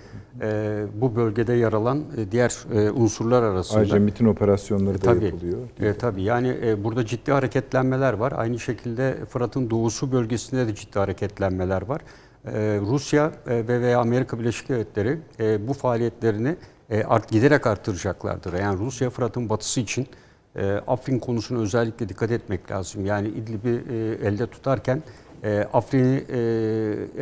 e, 0.41 0.83
bu 0.93 1.15
bölgede 1.15 1.53
yer 1.53 1.73
alan 1.73 2.03
e, 2.17 2.31
diğer 2.31 2.57
e, 2.73 2.91
unsurlar 2.91 3.43
arasında. 3.43 3.79
Ayrıca 3.79 3.99
MIT'in 3.99 4.25
operasyonları 4.25 5.01
da 5.01 5.13
Tabii. 5.13 5.25
yapılıyor. 5.25 5.59
E, 5.79 5.93
tabii 5.93 6.23
yani 6.23 6.57
e, 6.65 6.83
burada 6.83 7.05
ciddi 7.05 7.31
hareketlenmeler 7.31 8.13
var. 8.13 8.33
Aynı 8.35 8.59
şekilde 8.59 9.15
Fırat'ın 9.29 9.69
doğusu 9.69 10.11
bölgesinde 10.11 10.67
de 10.67 10.75
ciddi 10.75 10.99
hareketlenmeler 10.99 11.81
var. 11.81 12.01
E, 12.45 12.79
Rusya 12.81 13.31
e, 13.47 13.67
ve 13.67 13.81
veya 13.81 13.99
Amerika 13.99 14.39
Birleşik 14.39 14.69
Devletleri 14.69 15.19
e, 15.39 15.67
bu 15.67 15.73
faaliyetlerini 15.73 16.55
e, 16.89 17.03
art, 17.03 17.29
giderek 17.31 17.67
artıracaklardır. 17.67 18.53
Yani 18.53 18.79
Rusya 18.79 19.09
Fırat'ın 19.09 19.49
batısı 19.49 19.79
için 19.79 20.07
e, 20.55 20.71
Afrin 20.87 21.19
konusuna 21.19 21.59
özellikle 21.59 22.09
dikkat 22.09 22.31
etmek 22.31 22.71
lazım. 22.71 23.05
Yani 23.05 23.27
İdlib'i 23.27 23.93
e, 23.93 24.27
elde 24.27 24.47
tutarken 24.47 25.03
e, 25.43 25.67
Afrin'i 25.73 26.23
e, 26.29 26.37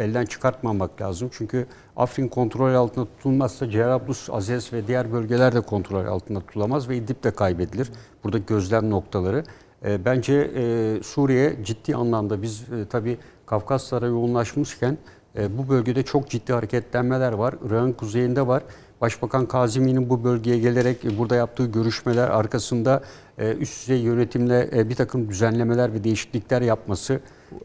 elden 0.04 0.26
çıkartmamak 0.26 1.02
lazım. 1.02 1.30
Çünkü 1.32 1.66
Afrin 1.96 2.28
kontrol 2.28 2.74
altında 2.74 3.06
tutulmazsa 3.06 3.70
Cerablus, 3.70 4.30
Azez 4.30 4.74
ve 4.74 4.88
diğer 4.88 5.14
bölgeler 5.14 5.56
de 5.56 5.62
kontrol 5.62 6.06
altında 6.06 6.40
tutulamaz 6.40 6.90
ve 6.90 6.98
İdlib 6.98 7.24
de 7.24 7.32
kaybedilir. 7.32 7.92
Burada 8.24 8.38
gözlem 8.38 8.90
noktaları. 8.90 9.44
E, 9.86 10.06
bence 10.06 10.52
e, 10.56 11.04
Suriye 11.04 11.56
ciddi 11.64 11.96
anlamda 11.96 12.42
biz 12.42 12.62
e, 12.62 12.86
tabii 12.90 13.18
Kafkaslara 13.46 14.08
yoğunlaşmışken 14.08 14.98
e, 15.38 15.58
bu 15.58 15.70
bölgede 15.70 16.04
çok 16.04 16.30
ciddi 16.30 16.54
hareketlenmeler 16.54 17.34
var. 17.34 17.56
Irak'ın 17.66 17.92
kuzeyinde 17.92 18.48
var. 18.48 18.64
Başbakan 19.04 19.46
Kazimi'nin 19.46 20.10
bu 20.10 20.24
bölgeye 20.24 20.60
gelerek 20.60 21.06
e, 21.06 21.18
burada 21.18 21.36
yaptığı 21.36 21.66
görüşmeler 21.66 22.28
arkasında 22.28 23.02
e, 23.38 23.54
üst 23.54 23.82
düzey 23.82 24.02
yönetimle 24.02 24.70
e, 24.76 24.90
bir 24.90 24.96
takım 24.96 25.30
düzenlemeler 25.30 25.94
ve 25.94 26.04
değişiklikler 26.04 26.62
yapması. 26.62 27.20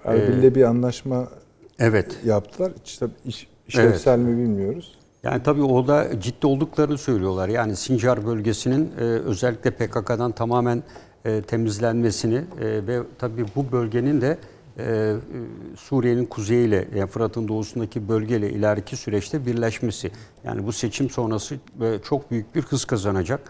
Erbil'le 0.04 0.54
bir 0.54 0.62
anlaşma 0.62 1.28
Evet. 1.78 2.18
yaptılar. 2.24 2.72
İşte 2.84 3.06
iş, 3.24 3.46
işlevsel 3.68 4.18
mi 4.18 4.38
bilmiyoruz. 4.38 4.98
Yani 5.22 5.42
tabii 5.42 5.62
orada 5.62 6.20
ciddi 6.20 6.46
olduklarını 6.46 6.98
söylüyorlar. 6.98 7.48
Yani 7.48 7.76
Sincar 7.76 8.26
bölgesinin 8.26 8.92
özellikle 9.24 9.70
PKK'dan 9.70 10.32
tamamen 10.32 10.82
temizlenmesini 11.46 12.44
ve 12.60 13.00
tabii 13.18 13.44
bu 13.56 13.72
bölgenin 13.72 14.20
de 14.20 14.38
e, 14.78 14.82
e, 14.82 15.16
Suriye'nin 15.76 16.26
kuzeyiyle, 16.26 16.88
yani 16.94 17.10
Fırat'ın 17.10 17.48
doğusundaki 17.48 18.08
bölgeyle 18.08 18.50
ileriki 18.50 18.96
süreçte 18.96 19.46
birleşmesi. 19.46 20.10
Yani 20.44 20.66
bu 20.66 20.72
seçim 20.72 21.10
sonrası 21.10 21.54
e, 21.54 21.98
çok 22.04 22.30
büyük 22.30 22.54
bir 22.54 22.62
hız 22.62 22.84
kazanacak. 22.84 23.40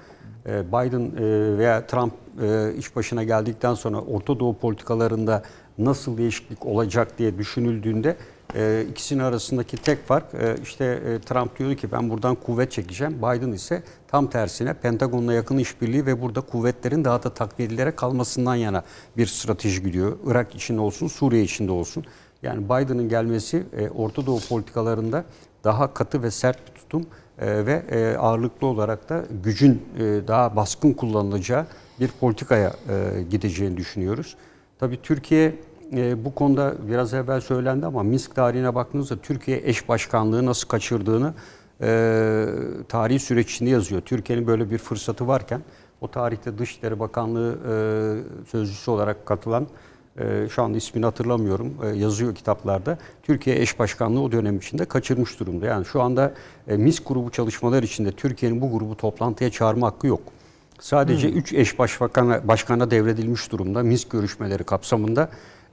E, 0.46 0.68
Biden 0.68 1.10
e, 1.16 1.58
veya 1.58 1.86
Trump 1.86 2.12
e, 2.42 2.74
iş 2.78 2.96
başına 2.96 3.24
geldikten 3.24 3.74
sonra 3.74 4.00
Orta 4.00 4.40
Doğu 4.40 4.56
politikalarında 4.56 5.42
nasıl 5.78 6.18
değişiklik 6.18 6.66
olacak 6.66 7.18
diye 7.18 7.38
düşünüldüğünde 7.38 8.16
e, 8.54 8.86
ikisinin 8.90 9.22
arasındaki 9.22 9.76
tek 9.76 10.06
fark 10.06 10.34
e, 10.34 10.56
işte 10.62 10.84
e, 10.84 11.20
Trump 11.20 11.58
diyordu 11.58 11.76
ki 11.76 11.92
ben 11.92 12.10
buradan 12.10 12.34
kuvvet 12.34 12.72
çekeceğim. 12.72 13.18
Biden 13.18 13.52
ise 13.52 13.82
tam 14.08 14.30
tersine 14.30 14.74
Pentagon'la 14.74 15.32
yakın 15.32 15.58
işbirliği 15.58 16.06
ve 16.06 16.22
burada 16.22 16.40
kuvvetlerin 16.40 17.04
daha 17.04 17.22
da 17.22 17.34
takviye 17.34 17.68
edilerek 17.68 17.96
kalmasından 17.96 18.54
yana 18.54 18.82
bir 19.16 19.26
strateji 19.26 19.82
gidiyor. 19.82 20.18
Irak 20.26 20.54
içinde 20.54 20.80
olsun, 20.80 21.08
Suriye 21.08 21.42
içinde 21.42 21.72
olsun. 21.72 22.04
Yani 22.42 22.64
Biden'ın 22.64 23.08
gelmesi 23.08 23.62
e, 23.76 23.88
Orta 23.88 24.26
Doğu 24.26 24.40
politikalarında 24.48 25.24
daha 25.64 25.94
katı 25.94 26.22
ve 26.22 26.30
sert 26.30 26.58
bir 26.66 26.80
tutum 26.80 27.06
e, 27.38 27.66
ve 27.66 27.82
e, 27.90 28.16
ağırlıklı 28.16 28.66
olarak 28.66 29.08
da 29.08 29.24
gücün 29.44 29.82
e, 29.98 30.28
daha 30.28 30.56
baskın 30.56 30.92
kullanılacağı 30.92 31.66
bir 32.00 32.08
politikaya 32.08 32.72
e, 32.88 33.22
gideceğini 33.30 33.76
düşünüyoruz. 33.76 34.36
Tabii 34.78 35.02
Türkiye 35.02 35.54
e, 35.96 36.24
bu 36.24 36.34
konuda 36.34 36.74
biraz 36.88 37.14
evvel 37.14 37.40
söylendi 37.40 37.86
ama 37.86 38.02
Minsk 38.02 38.34
tarihine 38.34 38.74
baktığınızda 38.74 39.16
Türkiye 39.16 39.60
eş 39.64 39.88
başkanlığı 39.88 40.46
nasıl 40.46 40.68
kaçırdığını 40.68 41.34
e, 41.82 42.46
tarihi 42.88 43.18
süreç 43.18 43.54
içinde 43.54 43.70
yazıyor. 43.70 44.00
Türkiye'nin 44.00 44.46
böyle 44.46 44.70
bir 44.70 44.78
fırsatı 44.78 45.26
varken 45.26 45.60
o 46.00 46.08
tarihte 46.08 46.58
Dışişleri 46.58 47.00
Bakanlığı 47.00 47.58
e, 47.68 48.46
sözcüsü 48.50 48.90
olarak 48.90 49.26
katılan 49.26 49.66
e, 50.18 50.48
şu 50.50 50.62
anda 50.62 50.76
ismini 50.78 51.04
hatırlamıyorum 51.04 51.74
e, 51.84 51.88
yazıyor 51.88 52.34
kitaplarda. 52.34 52.98
Türkiye 53.22 53.60
eş 53.60 53.78
başkanlığı 53.78 54.20
o 54.20 54.32
dönem 54.32 54.56
içinde 54.56 54.84
kaçırmış 54.84 55.40
durumda. 55.40 55.66
Yani 55.66 55.84
şu 55.84 56.02
anda 56.02 56.34
e, 56.68 56.76
Minsk 56.76 57.08
grubu 57.08 57.30
çalışmalar 57.30 57.82
içinde 57.82 58.12
Türkiye'nin 58.12 58.60
bu 58.60 58.70
grubu 58.70 58.96
toplantıya 58.96 59.50
çağırma 59.50 59.86
hakkı 59.86 60.06
yok. 60.06 60.20
Sadece 60.80 61.30
3 61.30 61.52
eş 61.52 61.78
başbakana, 61.78 62.48
başkana 62.48 62.90
devredilmiş 62.90 63.52
durumda 63.52 63.82
Minsk 63.82 64.10
görüşmeleri 64.10 64.64
kapsamında. 64.64 65.28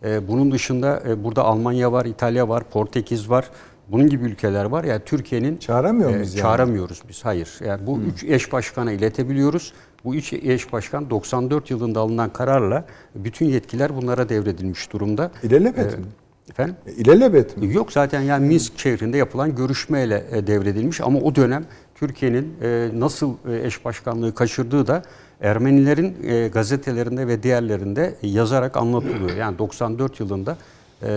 Ee, 0.06 0.28
bunun 0.28 0.52
dışında 0.52 1.04
e, 1.10 1.24
burada 1.24 1.44
Almanya 1.44 1.92
var, 1.92 2.06
İtalya 2.06 2.50
var, 2.50 2.64
Portekiz 2.64 3.30
var. 3.30 3.50
Bunun 3.88 4.08
gibi 4.10 4.26
ülkeler 4.26 4.66
var. 4.66 4.84
Yani 4.84 5.02
Türkiye'nin 5.06 5.58
Çağıramıyor 5.58 6.10
e, 6.10 6.14
muyuz 6.14 6.34
yani? 6.36 6.42
çağıramıyoruz 6.42 7.02
biz. 7.10 7.26
Hayır. 7.26 7.50
Yani 7.66 7.88
bu 7.88 8.00
üç 8.00 8.24
eş 8.24 8.52
başkana 8.52 8.92
iletebiliyoruz. 8.92 9.74
Bu 10.06 10.16
üç 10.16 10.34
eş 10.34 10.74
başkan 10.74 11.10
94 11.10 11.72
yılında 11.72 12.00
alınan 12.00 12.34
kararla 12.34 12.86
bütün 13.16 13.46
yetkiler 13.46 13.96
bunlara 13.96 14.30
devredilmiş 14.30 14.94
durumda. 14.94 15.32
İlelebet 15.44 15.94
Ee, 15.94 15.98
mi? 15.98 16.06
Efendim? 16.50 16.76
E, 16.88 16.92
İlelebet 16.92 17.58
mi? 17.58 17.74
Yok 17.74 17.92
zaten 17.92 18.22
yani 18.22 18.48
Minsk 18.48 18.80
şehrinde 18.80 19.18
yapılan 19.18 19.56
görüşmeyle 19.56 20.26
e, 20.32 20.48
devredilmiş 20.48 21.02
ama 21.02 21.20
o 21.20 21.36
dönem 21.36 21.66
Türkiye'nin 21.96 22.54
e, 22.62 22.90
nasıl 22.94 23.34
e, 23.50 23.66
eş 23.68 23.86
başkanlığı 23.86 24.36
kaçırdığı 24.36 24.88
da 24.88 25.04
Ermenilerin 25.42 26.16
e, 26.24 26.48
gazetelerinde 26.48 27.28
ve 27.28 27.44
diğerlerinde 27.44 28.16
yazarak 28.22 28.78
anlatılıyor. 28.78 29.38
Yani 29.38 29.58
94 29.58 30.20
yılında 30.20 30.58
e, 31.04 31.08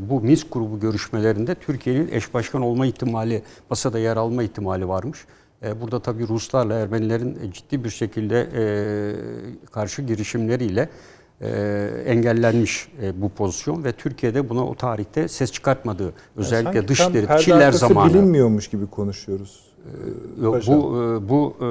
bu 0.00 0.20
Minsk 0.20 0.52
grubu 0.52 0.80
görüşmelerinde 0.80 1.54
Türkiye'nin 1.54 2.08
eş 2.12 2.34
başkan 2.34 2.62
olma 2.62 2.86
ihtimali, 2.86 3.42
masada 3.70 3.98
yer 3.98 4.16
alma 4.16 4.42
ihtimali 4.42 4.88
varmış. 4.88 5.24
E, 5.62 5.80
Burada 5.80 6.00
tabii 6.00 6.28
Ruslarla 6.28 6.74
Ermenilerin 6.74 7.50
ciddi 7.52 7.84
bir 7.84 7.90
şekilde 7.90 8.48
e, 8.56 8.62
karşı 9.70 10.02
girişimleriyle 10.02 10.88
e, 11.40 11.48
engellenmiş 12.06 12.88
e, 13.02 13.22
bu 13.22 13.28
pozisyon 13.28 13.84
ve 13.84 13.92
Türkiye'de 13.92 14.48
buna 14.48 14.66
o 14.66 14.74
tarihte 14.74 15.28
ses 15.28 15.52
çıkartmadığı 15.52 16.12
özellikle 16.36 16.78
tam 16.80 16.88
dışları 16.88 17.42
Çiller 17.42 17.72
zamanı. 17.72 18.10
bilinmiyormuş 18.14 18.68
gibi 18.68 18.86
konuşuyoruz. 18.86 19.67
Yok, 20.42 20.54
Paşam. 20.54 20.74
bu 20.82 20.96
e, 20.96 21.28
bu 21.28 21.54
e, 21.60 21.68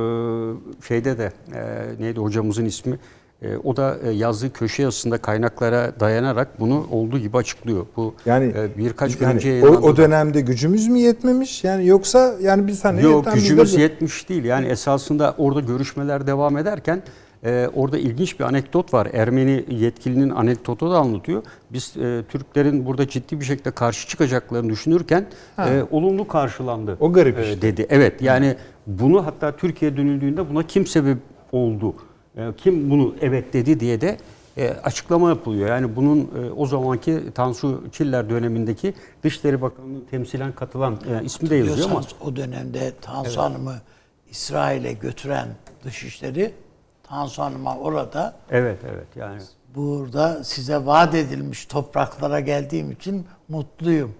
şeyde 0.88 1.17
de 1.17 1.31
e, 1.55 2.03
neydi 2.03 2.19
hocamızın 2.19 2.65
ismi? 2.65 2.99
O 3.63 3.77
da 3.77 3.97
yazdığı 4.13 4.53
köşe 4.53 4.84
yazısında 4.84 5.17
kaynaklara 5.17 5.91
dayanarak 5.99 6.59
bunu 6.59 6.88
olduğu 6.91 7.19
gibi 7.19 7.38
açıklıyor. 7.38 7.85
Bu 7.97 8.13
Yani 8.25 8.53
birkaç 8.77 9.17
gün 9.17 9.25
yani 9.25 9.35
önce 9.35 9.67
o, 9.67 9.67
o 9.69 9.97
dönemde 9.97 10.41
gücümüz 10.41 10.88
mü 10.88 10.99
yetmemiş? 10.99 11.63
Yani 11.63 11.88
yoksa 11.88 12.35
yani 12.41 12.67
biz 12.67 12.85
hani 12.85 13.03
Yok 13.03 13.34
gücümüz 13.34 13.75
bir- 13.77 13.81
yetmiş 13.81 14.29
değil. 14.29 14.43
Yani 14.43 14.67
esasında 14.67 15.35
orada 15.38 15.59
görüşmeler 15.59 16.27
devam 16.27 16.57
ederken 16.57 17.01
e, 17.43 17.69
orada 17.76 17.97
ilginç 17.97 18.39
bir 18.39 18.45
anekdot 18.45 18.93
var. 18.93 19.07
Ermeni 19.14 19.65
yetkilinin 19.69 20.30
anekdotu 20.30 20.91
da 20.91 20.97
anlatıyor. 20.97 21.43
Biz 21.69 21.97
e, 21.97 22.23
Türklerin 22.30 22.85
burada 22.85 23.07
ciddi 23.07 23.39
bir 23.39 23.45
şekilde 23.45 23.72
karşı 23.72 24.07
çıkacaklarını 24.07 24.69
düşünürken 24.69 25.26
e, 25.59 25.84
olumlu 25.91 26.27
karşılandı. 26.27 26.97
O 26.99 27.14
garip 27.14 27.39
e, 27.39 27.43
işte. 27.43 27.61
dedi. 27.61 27.88
Evet 27.89 28.22
yani 28.22 28.55
bunu 28.88 29.26
hatta 29.26 29.55
Türkiye 29.55 29.97
dönüldüğünde 29.97 30.49
buna 30.49 30.64
kim 30.64 30.88
sebep 30.88 31.18
oldu? 31.51 31.95
E, 32.38 32.47
kim 32.57 32.89
bunu 32.89 33.15
evet 33.22 33.53
dedi 33.53 33.80
diye 33.80 34.01
de 34.01 34.18
e, 34.57 34.69
açıklama 34.69 35.30
yapılıyor. 35.30 35.69
Yani 35.69 35.95
bunun 35.95 36.19
e, 36.19 36.51
o 36.51 36.65
zamanki 36.65 37.23
Tansu 37.35 37.84
Çiller 37.91 38.30
dönemindeki 38.30 38.93
Dışişleri 39.23 39.61
Bakanlığı 39.61 40.05
temsilen 40.05 40.51
katılan 40.51 40.93
e, 40.93 41.26
ismi 41.26 41.49
de 41.49 41.55
yazıyor 41.55 41.89
ama 41.89 42.01
o 42.22 42.35
dönemde 42.35 42.93
Tansu 43.01 43.41
Hanım'ı 43.41 43.76
İsrail'e 44.30 44.93
götüren 44.93 45.47
dışişleri 45.84 46.51
Tansu 47.09 47.41
Hanım'a 47.43 47.77
orada 47.77 48.35
Evet 48.51 48.79
evet 48.91 49.07
yani 49.15 49.41
burada 49.75 50.43
size 50.43 50.85
vaat 50.85 51.15
edilmiş 51.15 51.65
topraklara 51.65 52.39
geldiğim 52.39 52.91
için 52.91 53.25
mutluyum 53.49 54.13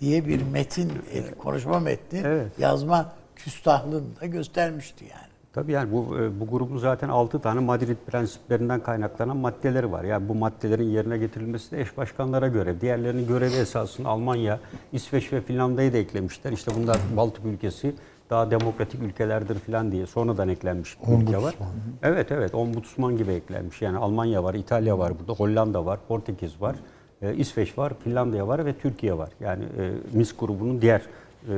diye 0.00 0.26
bir 0.26 0.42
metin, 0.42 0.92
konuşma 1.38 1.80
metni 1.80 2.22
Evet. 2.24 2.58
yazma 2.58 3.12
küstahlığını 3.36 4.20
da 4.20 4.26
göstermişti 4.26 5.04
yani. 5.04 5.28
tabii 5.52 5.72
yani 5.72 5.92
bu 5.92 6.18
e, 6.18 6.40
bu 6.40 6.46
grubun 6.46 6.78
zaten 6.78 7.08
6 7.08 7.38
tane 7.40 7.60
Madrid 7.60 7.96
prensiplerinden 8.06 8.80
kaynaklanan 8.80 9.36
maddeleri 9.36 9.92
var. 9.92 10.04
Yani 10.04 10.28
bu 10.28 10.34
maddelerin 10.34 10.88
yerine 10.88 11.18
getirilmesi 11.18 11.70
de 11.70 11.80
eş 11.80 11.96
başkanlara 11.96 12.48
göre. 12.48 12.80
Diğerlerinin 12.80 13.28
görevi 13.28 13.54
esasında 13.54 14.08
Almanya, 14.08 14.60
İsveç 14.92 15.32
ve 15.32 15.40
Finlandiya'yı 15.40 15.92
da 15.92 15.96
eklemişler. 15.96 16.52
İşte 16.52 16.72
bunlar 16.76 16.98
Baltık 17.16 17.44
ülkesi 17.44 17.94
daha 18.34 18.50
demokratik 18.50 19.02
ülkelerdir 19.02 19.58
falan 19.58 19.92
diye 19.92 20.06
sonradan 20.06 20.48
eklenmiş 20.48 20.96
bir 21.02 21.22
ülke 21.22 21.42
var. 21.42 21.54
Evet 22.02 22.32
evet 22.32 22.54
ombudsman 22.54 23.16
gibi 23.16 23.32
eklenmiş. 23.32 23.82
Yani 23.82 23.98
Almanya 23.98 24.44
var, 24.44 24.54
İtalya 24.54 24.98
var 24.98 25.12
burada, 25.18 25.32
Hollanda 25.32 25.86
var, 25.86 25.98
Portekiz 26.08 26.60
var, 26.60 26.76
e, 27.22 27.34
İsveç 27.34 27.78
var, 27.78 27.92
Finlandiya 28.04 28.48
var 28.48 28.66
ve 28.66 28.72
Türkiye 28.78 29.18
var. 29.18 29.30
Yani 29.40 29.64
e, 29.64 29.92
Minsk 30.12 30.40
grubunun 30.40 30.80
diğer 30.80 31.02
e, 31.48 31.52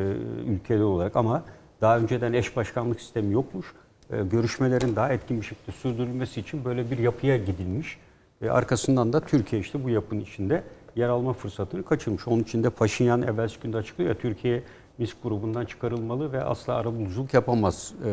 ülkeleri 0.46 0.82
olarak 0.84 1.16
ama 1.16 1.42
daha 1.80 1.98
önceden 1.98 2.32
eş 2.32 2.56
başkanlık 2.56 3.00
sistemi 3.00 3.32
yokmuş. 3.32 3.66
E, 4.10 4.22
görüşmelerin 4.22 4.96
daha 4.96 5.12
etkin 5.12 5.40
bir 5.40 5.46
şekilde 5.46 5.72
sürdürülmesi 5.72 6.40
için 6.40 6.64
böyle 6.64 6.90
bir 6.90 6.98
yapıya 6.98 7.36
gidilmiş. 7.36 7.98
Ve 8.42 8.52
arkasından 8.52 9.12
da 9.12 9.20
Türkiye 9.20 9.60
işte 9.60 9.84
bu 9.84 9.90
yapının 9.90 10.20
içinde 10.20 10.62
yer 10.96 11.08
alma 11.08 11.32
fırsatını 11.32 11.82
kaçırmış. 11.82 12.28
Onun 12.28 12.42
için 12.42 12.64
de 12.64 12.70
Paşinyan 12.70 13.22
evvelsi 13.22 13.60
günde 13.62 13.76
açıklıyor 13.76 14.10
ya 14.10 14.18
Türkiye 14.18 14.62
Minsk 14.98 15.22
grubundan 15.22 15.64
çıkarılmalı 15.64 16.32
ve 16.32 16.44
asla 16.44 16.74
arabuluculuk 16.74 17.34
yapamaz 17.34 17.92
e, 18.04 18.10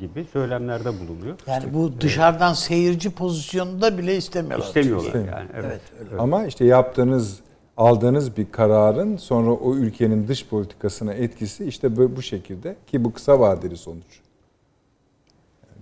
gibi 0.00 0.26
söylemlerde 0.32 0.88
bulunuyor. 0.88 1.36
Yani 1.46 1.74
bu 1.74 2.00
dışarıdan 2.00 2.52
seyirci 2.52 3.10
pozisyonunda 3.10 3.98
bile 3.98 4.16
istemiyorlar. 4.16 4.66
İstemiyorlar 4.66 5.14
yani. 5.14 5.48
Evet. 5.54 5.64
Evet, 5.64 5.80
öyle. 6.12 6.22
Ama 6.22 6.44
işte 6.46 6.64
yaptığınız, 6.64 7.40
aldığınız 7.76 8.36
bir 8.36 8.50
kararın 8.50 9.16
sonra 9.16 9.50
o 9.50 9.74
ülkenin 9.74 10.28
dış 10.28 10.46
politikasına 10.46 11.12
etkisi 11.12 11.64
işte 11.64 11.96
bu, 11.96 12.16
bu 12.16 12.22
şekilde 12.22 12.76
ki 12.86 13.04
bu 13.04 13.12
kısa 13.12 13.40
vadeli 13.40 13.76
sonuç. 13.76 14.23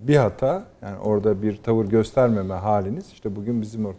Bir 0.07 0.15
hata 0.15 0.65
yani 0.81 0.97
orada 0.99 1.41
bir 1.41 1.57
tavır 1.57 1.85
göstermeme 1.85 2.53
haliniz 2.53 3.05
işte 3.13 3.35
bugün 3.35 3.61
bizim 3.61 3.85
e, 3.85 3.87
Yani 3.87 3.95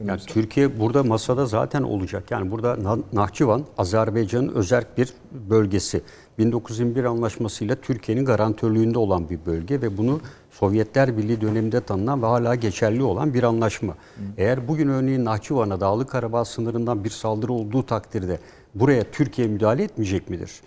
önümüzde. 0.00 0.32
Türkiye 0.32 0.80
burada 0.80 1.02
masada 1.02 1.46
zaten 1.46 1.82
olacak. 1.82 2.30
Yani 2.30 2.50
burada 2.50 2.82
Na- 2.84 2.98
Nahçıvan, 3.12 3.64
Azerbaycan'ın 3.78 4.48
özerk 4.48 4.98
bir 4.98 5.14
bölgesi. 5.50 6.02
1921 6.38 7.04
anlaşmasıyla 7.04 7.76
Türkiye'nin 7.76 8.24
garantörlüğünde 8.24 8.98
olan 8.98 9.30
bir 9.30 9.38
bölge 9.46 9.82
ve 9.82 9.96
bunu 9.98 10.20
Sovyetler 10.50 11.16
Birliği 11.18 11.40
döneminde 11.40 11.80
tanınan 11.80 12.22
ve 12.22 12.26
hala 12.26 12.54
geçerli 12.54 13.02
olan 13.02 13.34
bir 13.34 13.42
anlaşma. 13.42 13.94
Eğer 14.38 14.68
bugün 14.68 14.88
örneğin 14.88 15.24
Nahçıvan'a 15.24 15.80
Dağlık 15.80 16.10
Karabağ 16.10 16.44
sınırından 16.44 17.04
bir 17.04 17.10
saldırı 17.10 17.52
olduğu 17.52 17.86
takdirde 17.86 18.38
buraya 18.74 19.04
Türkiye 19.04 19.48
müdahale 19.48 19.82
etmeyecek 19.82 20.30
midir? 20.30 20.60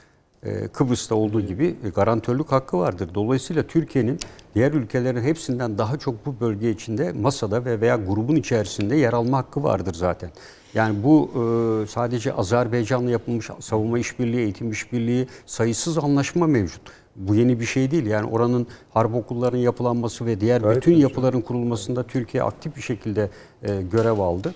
Ee, 0.46 0.68
Kıbrıs'ta 0.68 1.16
olduğu 1.16 1.42
gibi 1.42 1.76
e, 1.86 1.90
garantörlük 1.90 2.52
hakkı 2.52 2.78
vardır. 2.78 3.10
Dolayısıyla 3.16 3.64
Türkiye'nin 3.64 4.20
diğer 4.56 4.72
ülkelerin 4.72 5.22
hepsinden 5.22 5.78
daha 5.78 5.98
çok 5.98 6.26
bu 6.26 6.40
bölge 6.40 6.70
içinde 6.72 7.12
masada 7.12 7.66
ve 7.66 7.82
veya 7.82 7.96
grubun 7.96 8.36
içerisinde 8.36 8.96
yer 8.96 9.14
alma 9.14 9.38
hakkı 9.38 9.64
vardır 9.64 9.94
zaten. 9.94 10.30
Yani 10.74 11.04
bu 11.04 11.30
e, 11.34 11.88
sadece 11.88 12.34
Azerbaycan'la 12.34 13.12
yapılmış 13.12 13.50
savunma 13.60 14.00
işbirliği, 14.00 14.40
eğitim 14.40 14.72
işbirliği 14.72 15.28
sayısız 15.46 15.98
anlaşma 15.98 16.48
mevcut. 16.48 16.82
Bu 17.16 17.36
yeni 17.36 17.60
bir 17.60 17.66
şey 17.66 17.92
değil. 17.92 18.06
Yani 18.06 18.28
oranın 18.32 18.68
harp 18.94 19.16
okullarının 19.16 19.60
yapılanması 19.60 20.26
ve 20.26 20.42
diğer 20.42 20.62
Gayet 20.62 20.78
bütün 20.78 20.92
tabii 20.92 21.02
yapıların 21.02 21.42
kurulmasında 21.42 22.04
Türkiye 22.04 22.44
aktif 22.44 22.76
bir 22.76 22.82
şekilde 22.82 23.30
e, 23.64 23.82
görev 23.82 24.20
aldı. 24.20 24.54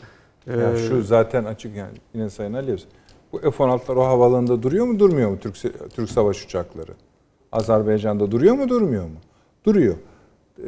E, 0.48 0.58
Yani 0.58 0.80
şu 0.80 1.04
zaten 1.04 1.44
açık 1.46 1.76
yani 1.76 1.98
yine 2.14 2.30
Sayın 2.30 2.54
Aliyev. 2.54 2.78
Bu 3.34 3.40
F-16'lar 3.40 3.96
o 3.96 4.06
havaalanında 4.06 4.64
duruyor 4.64 4.86
mu 4.86 5.00
durmuyor 5.00 5.30
mu 5.30 5.40
Türk 5.40 5.56
Türk 5.94 6.10
savaş 6.10 6.46
uçakları? 6.46 6.92
Azerbaycan'da 7.52 8.32
duruyor 8.32 8.56
mu 8.56 8.70
durmuyor 8.70 9.04
mu? 9.04 9.18
Duruyor. 9.66 9.96
Ee, 10.60 10.64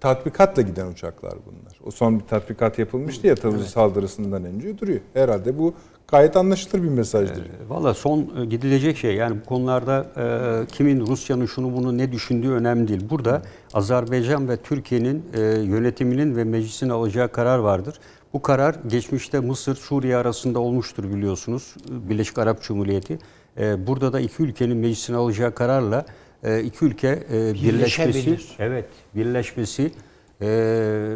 tatbikatla 0.00 0.62
giden 0.62 0.86
uçaklar 0.86 1.32
bunlar. 1.46 1.78
O 1.84 1.90
son 1.90 2.20
bir 2.20 2.24
tatbikat 2.24 2.78
yapılmıştı 2.78 3.26
ya 3.26 3.34
taarruz 3.34 3.66
saldırısından 3.66 4.44
önce 4.44 4.78
duruyor. 4.78 5.00
Herhalde 5.14 5.58
bu 5.58 5.74
gayet 6.08 6.36
anlaşılır 6.36 6.82
bir 6.82 6.88
mesajdır. 6.88 7.44
Valla 7.68 7.94
son 7.94 8.30
e, 8.40 8.44
gidilecek 8.44 8.96
şey 8.96 9.14
yani 9.14 9.40
bu 9.40 9.44
konularda 9.44 10.06
e, 10.16 10.66
kimin 10.66 11.06
Rusya'nın 11.06 11.46
şunu 11.46 11.76
bunu 11.76 11.98
ne 11.98 12.12
düşündüğü 12.12 12.50
önemli 12.50 12.88
değil. 12.88 13.10
Burada 13.10 13.42
Azerbaycan 13.74 14.48
ve 14.48 14.56
Türkiye'nin 14.56 15.24
e, 15.34 15.40
yönetiminin 15.42 16.36
ve 16.36 16.44
meclisin 16.44 16.88
alacağı 16.88 17.28
karar 17.28 17.58
vardır. 17.58 18.00
Bu 18.32 18.42
karar 18.42 18.76
geçmişte 18.86 19.40
Mısır, 19.40 19.76
Suriye 19.76 20.16
arasında 20.16 20.58
olmuştur 20.58 21.04
biliyorsunuz. 21.04 21.74
Birleşik 21.88 22.38
Arap 22.38 22.62
Cumhuriyeti. 22.62 23.18
E, 23.58 23.86
burada 23.86 24.12
da 24.12 24.20
iki 24.20 24.42
ülkenin 24.42 24.76
meclisin 24.76 25.14
alacağı 25.14 25.54
kararla 25.54 26.06
e, 26.44 26.62
iki 26.62 26.84
ülke 26.84 27.08
e, 27.32 27.54
birleşmesi, 27.54 28.38
evet 28.58 28.84
birleşmesi 29.14 29.90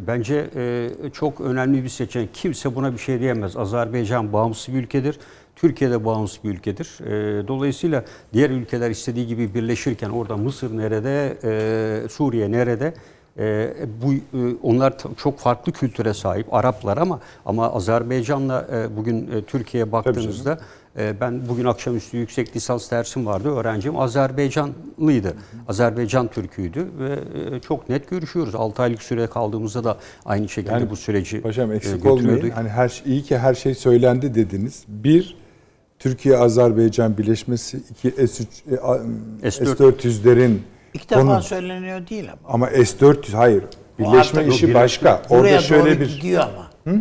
bence 0.06 0.50
çok 1.12 1.40
önemli 1.40 1.84
bir 1.84 1.88
seçenek. 1.88 2.34
Kimse 2.34 2.74
buna 2.74 2.92
bir 2.92 2.98
şey 2.98 3.20
diyemez. 3.20 3.56
Azerbaycan 3.56 4.32
bağımsız 4.32 4.74
bir 4.74 4.78
ülkedir. 4.80 5.18
Türkiye 5.56 5.90
de 5.90 6.04
bağımsız 6.04 6.44
bir 6.44 6.50
ülkedir. 6.50 6.88
Dolayısıyla 7.48 8.04
diğer 8.32 8.50
ülkeler 8.50 8.90
istediği 8.90 9.26
gibi 9.26 9.54
birleşirken 9.54 10.10
orada 10.10 10.36
Mısır 10.36 10.76
nerede, 10.76 11.36
Suriye 12.08 12.52
nerede? 12.52 12.94
E, 13.38 13.74
bu 14.02 14.12
e, 14.14 14.54
onlar 14.62 14.94
çok 15.16 15.38
farklı 15.38 15.72
kültüre 15.72 16.14
sahip 16.14 16.54
Araplar 16.54 16.96
ama 16.96 17.20
ama 17.46 17.72
Azerbaycan'la 17.72 18.66
e, 18.72 18.96
bugün 18.96 19.30
e, 19.32 19.42
Türkiye'ye 19.42 19.92
baktığınızda 19.92 20.58
e, 20.98 21.20
ben 21.20 21.48
bugün 21.48 21.64
akşamüstü 21.64 22.16
yüksek 22.16 22.56
lisans 22.56 22.90
dersim 22.90 23.26
vardı. 23.26 23.48
Öğrencim 23.56 23.96
Azerbaycanlıydı. 23.98 25.34
Azerbaycan 25.68 26.28
Türküydü 26.28 26.86
ve 26.98 27.18
e, 27.56 27.60
çok 27.60 27.88
net 27.88 28.10
görüşüyoruz. 28.10 28.54
6 28.54 28.82
aylık 28.82 29.02
süre 29.02 29.26
kaldığımızda 29.26 29.84
da 29.84 29.96
aynı 30.24 30.48
şekilde 30.48 30.72
Yani 30.72 30.90
bu 30.90 30.96
süreci 30.96 31.40
Paşam 31.42 31.72
e, 31.72 31.74
eksik 31.76 32.06
olmayın. 32.06 32.28
götürüyorduk. 32.28 32.56
Hani 32.58 32.68
her 32.68 33.02
iyi 33.06 33.22
ki 33.22 33.38
her 33.38 33.54
şey 33.54 33.74
söylendi 33.74 34.34
dediniz. 34.34 34.84
Bir, 34.88 35.36
Türkiye 35.98 36.36
Azerbaycan 36.36 37.18
birleşmesi. 37.18 37.80
iki 37.90 38.10
S3 38.10 38.44
e, 38.70 38.78
a- 38.80 39.00
S4. 39.48 40.64
S400'lerin 40.94 41.00
İlk 41.02 41.10
defa 41.10 41.20
konu- 41.20 41.42
söyleniyor 41.42 42.08
değil 42.08 42.28
ama. 42.32 42.54
ama 42.54 42.70
S400 42.70 43.32
hayır. 43.36 43.64
Birleşme 43.98 44.44
işi 44.46 44.74
başka. 44.74 45.22
Orada 45.30 45.58
şöyle 45.58 46.00
bir 46.00 46.16
gidiyor 46.16 46.42
ama. 46.42 46.94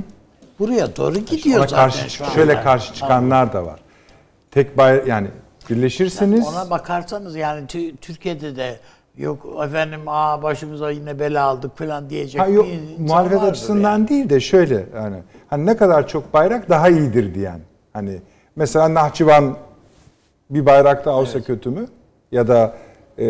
buraya 0.60 0.96
doğru 0.96 1.20
gidiyor 1.20 1.60
Ona 1.60 1.68
zaten 1.68 1.84
karşı 1.90 2.10
şu 2.10 2.24
anda. 2.26 2.34
şöyle 2.34 2.62
karşı 2.62 2.94
çıkanlar 2.94 3.54
da 3.54 3.66
var. 3.66 3.80
Tek 4.52 4.78
bay 4.78 5.02
yani 5.08 5.28
birleşirsiniz. 5.70 6.48
Ona 6.48 6.70
bakarsanız 6.70 7.36
yani 7.36 7.66
Tü- 7.66 7.98
Türkiye'de 7.98 8.56
de 8.56 8.80
yok 9.18 9.46
efendim 9.66 10.02
aa 10.08 10.44
başımıza 10.44 10.92
yine 10.92 11.20
bela 11.20 11.44
aldık 11.44 11.78
falan 11.78 12.10
diyecek 12.10 12.42
Ha, 12.42 12.48
yok, 12.48 12.66
bir 12.66 13.00
muhalefet 13.08 13.42
açısından 13.42 13.92
yani. 13.92 14.08
değil 14.08 14.30
de 14.30 14.40
şöyle 14.40 14.86
yani 14.96 15.16
hani 15.50 15.66
ne 15.66 15.78
kadar 15.78 16.08
çok 16.08 16.34
bayrak 16.34 16.70
daha 16.70 16.90
iyidir 16.90 17.36
diyen. 17.36 17.60
Hani 17.94 18.18
mesela 18.56 18.94
Nahçıvan 18.94 19.58
bir 20.50 20.66
bayrak 20.66 21.06
da 21.06 21.12
olsa 21.12 21.42
kötü 21.42 21.70
mü? 21.70 21.86
Ya 22.32 22.48
da 22.48 22.74
e, 23.18 23.26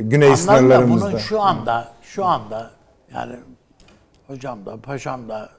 güney 0.00 0.36
sınırlarımızda. 0.36 1.06
bunun 1.06 1.18
şu 1.18 1.40
anda 1.40 1.92
şu 2.02 2.24
anda 2.24 2.70
yani 3.14 3.36
hocam 4.26 4.66
da 4.66 4.76
paşam 4.76 5.28
da 5.28 5.50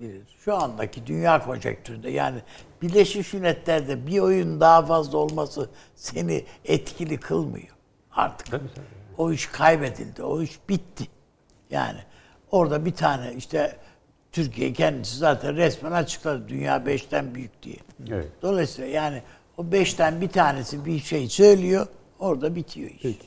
bilir. 0.00 0.22
Şu 0.44 0.54
andaki 0.56 1.06
dünya 1.06 1.44
konjektüründe 1.44 2.10
yani 2.10 2.40
Birleşmiş 2.82 3.34
Milletler'de 3.34 4.06
bir 4.06 4.18
oyun 4.18 4.60
daha 4.60 4.86
fazla 4.86 5.18
olması 5.18 5.70
seni 5.96 6.44
etkili 6.64 7.20
kılmıyor 7.20 7.76
artık. 8.12 8.60
O 9.18 9.32
iş 9.32 9.46
kaybedildi. 9.46 10.22
O 10.22 10.42
iş 10.42 10.58
bitti. 10.68 11.04
Yani 11.70 11.98
orada 12.50 12.84
bir 12.84 12.94
tane 12.94 13.34
işte 13.34 13.76
Türkiye 14.32 14.72
kendisi 14.72 15.16
zaten 15.16 15.56
resmen 15.56 15.92
açıkladı 15.92 16.48
dünya 16.48 16.86
beşten 16.86 17.34
büyük 17.34 17.62
diye. 17.62 17.76
Evet. 18.08 18.28
Dolayısıyla 18.42 18.90
yani 18.90 19.22
o 19.56 19.72
beşten 19.72 20.20
bir 20.20 20.28
tanesi 20.28 20.84
bir 20.84 20.98
şey 20.98 21.28
söylüyor 21.28 21.86
orada 22.20 22.54
bitiyor 22.54 22.90
iş. 22.90 23.02
Peki. 23.02 23.26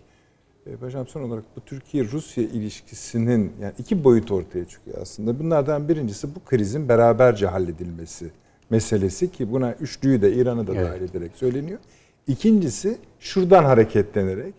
E, 0.66 0.76
Paşam 0.76 1.08
son 1.08 1.22
olarak 1.24 1.44
bu 1.56 1.62
Türkiye-Rusya 1.62 2.44
ilişkisinin 2.44 3.52
yani 3.62 3.74
iki 3.78 4.04
boyut 4.04 4.32
ortaya 4.32 4.66
çıkıyor 4.66 4.98
aslında. 5.02 5.40
Bunlardan 5.40 5.90
birincisi 5.90 6.36
bu 6.36 6.40
krizin 6.46 6.90
beraberce 6.90 7.48
halledilmesi 7.48 8.32
meselesi 8.70 9.32
ki 9.32 9.52
buna 9.52 9.74
üçlüyü 9.74 10.22
de 10.22 10.34
İran'ı 10.34 10.68
da 10.68 10.72
Evet. 10.76 10.86
dahil 10.92 11.02
ederek 11.02 11.32
söyleniyor. 11.36 11.80
İkincisi 12.28 12.98
şuradan 13.20 13.64
hareketlenerek 13.64 14.54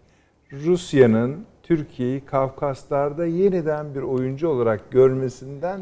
Rusya'nın 0.52 1.44
Türkiye'yi 1.62 2.20
Kafkaslar'da 2.20 3.26
yeniden 3.26 3.94
bir 3.94 4.02
oyuncu 4.02 4.48
olarak 4.48 4.90
görmesinden 4.90 5.80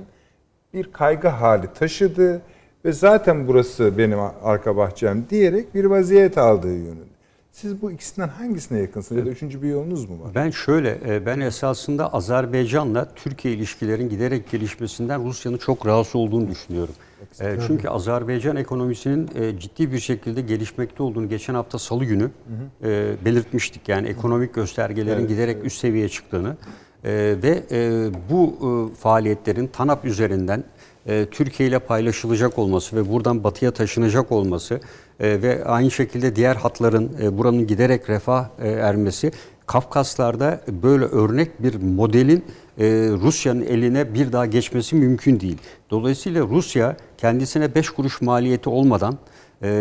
bir 0.75 0.93
kaygı 0.93 1.29
hali 1.29 1.67
taşıdı 1.75 2.43
ve 2.85 2.93
zaten 2.93 3.49
burası 3.49 3.99
benim 3.99 4.19
arka 4.43 4.77
bahçem 4.77 5.25
diyerek 5.31 5.75
bir 5.75 5.85
vaziyet 5.85 6.39
aldığı 6.39 6.75
yönünde. 6.77 7.12
Siz 7.53 7.83
bu 7.83 7.91
ikisinden 7.91 8.29
hangisine 8.29 8.79
yakınsınız 8.79 9.19
ya 9.19 9.27
da 9.27 9.31
üçüncü 9.31 9.63
bir 9.63 9.69
yolunuz 9.69 10.09
mu 10.09 10.21
var? 10.25 10.35
Ben 10.35 10.51
şöyle, 10.51 10.99
e, 11.09 11.27
ben 11.27 11.41
esasında 11.41 12.13
Azerbaycan'la 12.13 13.09
Türkiye 13.17 13.55
ilişkilerin 13.55 14.09
giderek 14.09 14.51
gelişmesinden 14.51 15.25
Rusya'nın 15.29 15.59
çok 15.59 15.87
rahatsız 15.87 16.17
olduğunu 16.17 16.49
düşünüyorum. 16.51 16.95
E, 17.41 17.57
Çünkü 17.67 17.89
Azerbaycan 17.89 18.57
ekonomisinin 18.57 19.31
e, 19.35 19.59
ciddi 19.59 19.93
bir 19.93 19.99
şekilde 19.99 20.41
gelişmekte 20.41 21.03
olduğunu 21.03 21.29
geçen 21.29 21.55
hafta 21.55 21.79
Salı 21.79 22.05
günü 22.05 22.31
e, 22.85 23.15
belirtmiştik. 23.25 23.89
Yani 23.89 24.09
ekonomik 24.09 24.55
göstergelerin 24.55 25.29
giderek 25.29 25.65
üst 25.65 25.79
seviyeye 25.79 26.09
çıktığını 26.09 26.57
e, 27.05 27.37
ve 27.43 27.63
e, 27.71 28.11
bu 28.31 28.57
e, 28.93 28.97
faaliyetlerin 28.97 29.67
TANAP 29.67 30.05
üzerinden 30.05 30.65
e, 31.07 31.27
Türkiye 31.31 31.69
ile 31.69 31.79
paylaşılacak 31.79 32.59
olması 32.59 32.97
ve 32.97 33.13
buradan 33.13 33.45
batıya 33.45 33.71
taşınacak 33.71 34.33
olması 34.33 34.81
e, 35.23 35.43
ve 35.43 35.65
aynı 35.65 35.91
şekilde 35.91 36.37
diğer 36.37 36.57
hatların 36.57 37.11
e, 37.23 37.39
buranın 37.39 37.67
giderek 37.67 38.11
refah 38.11 38.47
e, 38.63 38.69
ermesi 38.69 39.33
Kafkaslar'da 39.67 40.61
böyle 40.83 41.05
örnek 41.05 41.63
bir 41.63 41.75
modelin 41.75 42.45
e, 42.79 42.85
Rusya'nın 43.23 43.63
eline 43.63 44.15
bir 44.15 44.33
daha 44.33 44.47
geçmesi 44.47 44.97
mümkün 44.97 45.41
değil. 45.41 45.59
Dolayısıyla 45.91 46.47
Rusya 46.47 46.97
kendisine 47.19 47.75
5 47.75 47.91
kuruş 47.91 48.21
maliyeti 48.21 48.69
olmadan 48.69 49.19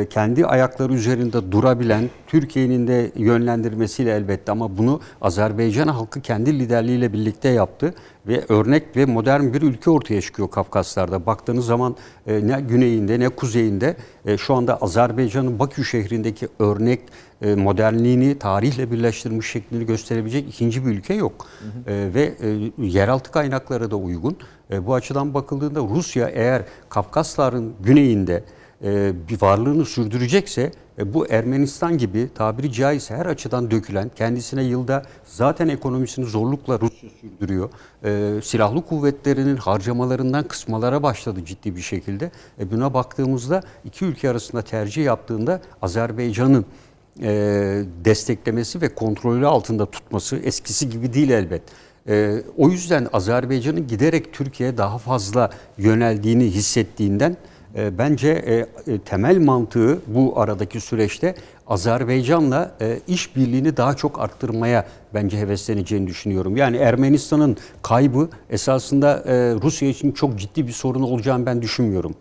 kendi 0.10 0.46
ayakları 0.46 0.94
üzerinde 0.94 1.52
durabilen 1.52 2.10
Türkiye'nin 2.28 2.88
de 2.88 3.12
yönlendirmesiyle 3.16 4.12
elbette 4.12 4.52
ama 4.52 4.78
bunu 4.78 5.02
Azerbaycan 5.22 5.88
halkı 5.88 6.22
kendi 6.22 6.60
liderliğiyle 6.60 7.14
birlikte 7.14 7.50
yaptı 7.50 7.94
ve 8.28 8.46
örnek 8.50 8.98
ve 8.98 9.06
modern 9.06 9.54
bir 9.54 9.62
ülke 9.62 9.92
ortaya 9.92 10.22
çıkıyor 10.22 10.52
Kafkaslar'da. 10.52 11.26
Baktığınız 11.26 11.66
zaman 11.66 11.96
e, 12.28 12.48
ne 12.48 12.62
güneyinde 12.62 13.20
ne 13.20 13.30
kuzeyinde 13.30 13.96
e, 14.26 14.38
şu 14.38 14.54
anda 14.54 14.78
Azerbaycan'ın 14.78 15.60
Bakü 15.60 15.86
şehrindeki 15.86 16.48
örnek 16.60 17.02
e, 17.42 17.56
modernliğini 17.56 18.40
tarihle 18.40 18.92
birleştirmiş 18.92 19.52
şeklini 19.52 19.86
gösterebilecek 19.86 20.50
ikinci 20.50 20.86
bir 20.86 20.92
ülke 20.92 21.14
yok. 21.14 21.48
E, 21.88 22.10
ve 22.14 22.34
e, 22.42 22.72
yeraltı 22.78 23.32
kaynakları 23.32 23.92
da 23.92 23.96
uygun. 23.96 24.38
E, 24.72 24.86
bu 24.86 24.94
açıdan 24.94 25.34
bakıldığında 25.34 25.80
Rusya 25.80 26.30
eğer 26.30 26.62
Kafkasların 26.90 27.74
güneyinde 27.84 28.36
e, 28.36 28.61
bir 29.30 29.42
varlığını 29.42 29.86
sürdürecekse 29.86 30.72
e, 31.02 31.14
bu 31.14 31.28
Ermenistan 31.28 31.98
gibi 31.98 32.30
tabiri 32.36 32.72
caizse 32.72 33.16
her 33.16 33.26
açıdan 33.26 33.72
dökülen, 33.72 34.12
kendisine 34.16 34.64
yılda 34.64 35.04
zaten 35.26 35.68
ekonomisini 35.68 36.26
zorlukla 36.26 36.80
Rusya 36.80 37.10
sürdürüyor. 37.22 37.70
E, 38.04 38.42
silahlı 38.44 38.86
kuvvetlerinin 38.86 39.58
harcamalarından 39.58 40.48
kısmalara 40.48 41.04
başladı 41.04 41.46
ciddi 41.46 41.76
bir 41.76 41.82
şekilde. 41.82 42.32
E, 42.60 42.72
buna 42.72 42.94
baktığımızda 42.94 43.64
iki 43.86 44.06
ülke 44.06 44.30
arasında 44.30 44.62
tercih 44.62 45.06
yaptığında 45.06 45.62
Azerbaycan'ın 45.82 46.66
e, 47.22 47.30
desteklemesi 48.06 48.82
ve 48.82 48.96
kontrolü 48.96 49.48
altında 49.48 49.86
tutması 49.86 50.38
eskisi 50.38 50.90
gibi 50.90 51.14
değil 51.14 51.30
elbet. 51.30 51.62
E, 52.08 52.44
o 52.58 52.70
yüzden 52.70 53.08
Azerbaycan'ın 53.14 53.88
giderek 53.88 54.34
Türkiye'ye 54.34 54.78
daha 54.78 54.98
fazla 54.98 55.50
yöneldiğini 55.78 56.44
hissettiğinden 56.44 57.38
e, 57.76 57.98
bence 57.98 58.30
e, 58.88 58.98
temel 58.98 59.38
mantığı 59.38 60.00
bu 60.08 60.40
aradaki 60.40 60.80
süreçte 60.80 61.36
Azerbaycan'la 61.68 62.72
e, 62.82 63.00
işbirliğini 63.08 63.78
daha 63.78 63.94
çok 63.94 64.20
arttırmaya 64.20 64.86
bence 65.14 65.38
hevesleneceğini 65.40 66.08
düşünüyorum. 66.08 66.58
Yani 66.58 66.78
Ermenistan'ın 66.78 67.58
kaybı 67.82 68.30
esasında 68.50 69.24
e, 69.26 69.34
Rusya 69.62 69.90
için 69.90 70.12
çok 70.12 70.40
ciddi 70.40 70.68
bir 70.68 70.72
sorun 70.72 71.02
olacağını 71.02 71.46
ben 71.46 71.62
düşünmüyorum. 71.62 72.16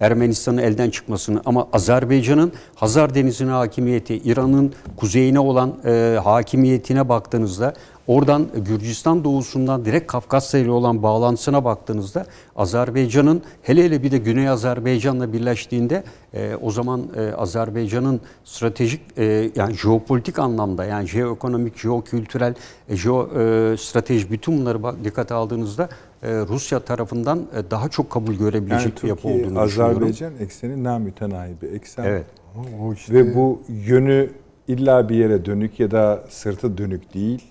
Ermenistan'ın 0.00 0.58
elden 0.58 0.90
çıkmasını 0.90 1.42
ama 1.44 1.68
Azerbaycan'ın 1.72 2.52
Hazar 2.74 3.14
Denizi'ne 3.14 3.50
hakimiyeti, 3.50 4.16
İran'ın 4.16 4.72
kuzeyine 4.96 5.38
olan 5.40 5.74
e, 5.84 6.18
hakimiyetine 6.24 7.08
baktığınızda 7.08 7.74
oradan 8.06 8.46
Gürcistan 8.68 9.24
doğusundan 9.24 9.84
direkt 9.84 10.06
Kafkasya 10.06 10.60
ile 10.60 10.70
olan 10.70 11.02
bağlantısına 11.02 11.64
baktığınızda 11.64 12.26
Azerbaycan'ın 12.56 13.42
hele 13.62 13.84
hele 13.84 14.02
bir 14.02 14.10
de 14.10 14.18
Güney 14.18 14.48
Azerbaycan'la 14.48 15.32
birleştiğinde 15.32 16.04
e, 16.34 16.54
o 16.62 16.70
zaman 16.70 17.02
e, 17.16 17.34
Azerbaycan'ın 17.34 18.20
stratejik 18.44 19.00
e, 19.16 19.50
yani 19.56 19.74
jeopolitik 19.74 20.38
anlamda 20.38 20.84
yani 20.84 21.08
jeoekonomik, 21.08 21.78
jeokültürel, 21.78 22.54
e, 22.88 22.96
jeo 22.96 23.40
e, 23.40 23.76
strateji 23.76 24.30
bütün 24.30 24.58
bunları 24.58 24.82
bak, 24.82 24.94
dikkate 25.04 25.34
aldığınızda 25.34 25.88
e, 26.22 26.28
Rusya 26.32 26.80
tarafından 26.80 27.38
e, 27.38 27.70
daha 27.70 27.88
çok 27.88 28.10
kabul 28.10 28.34
görebilecek 28.34 28.86
Yani 28.86 29.02
bir 29.02 29.08
yapı 29.08 29.22
Türkiye, 29.22 29.44
olduğunu 29.44 29.66
düşünüyorum. 29.66 29.96
Azerbaycan 29.96 30.32
ekseni 30.40 30.84
namütenahi 30.84 31.50
bir 31.62 31.72
eksen. 31.72 32.04
Evet. 32.04 32.26
O 32.80 32.92
işte 32.92 33.14
Ve 33.14 33.34
bu 33.34 33.62
yönü 33.68 34.30
illa 34.68 35.08
bir 35.08 35.16
yere 35.16 35.44
dönük 35.44 35.80
ya 35.80 35.90
da 35.90 36.24
sırtı 36.28 36.78
dönük 36.78 37.14
değil. 37.14 37.42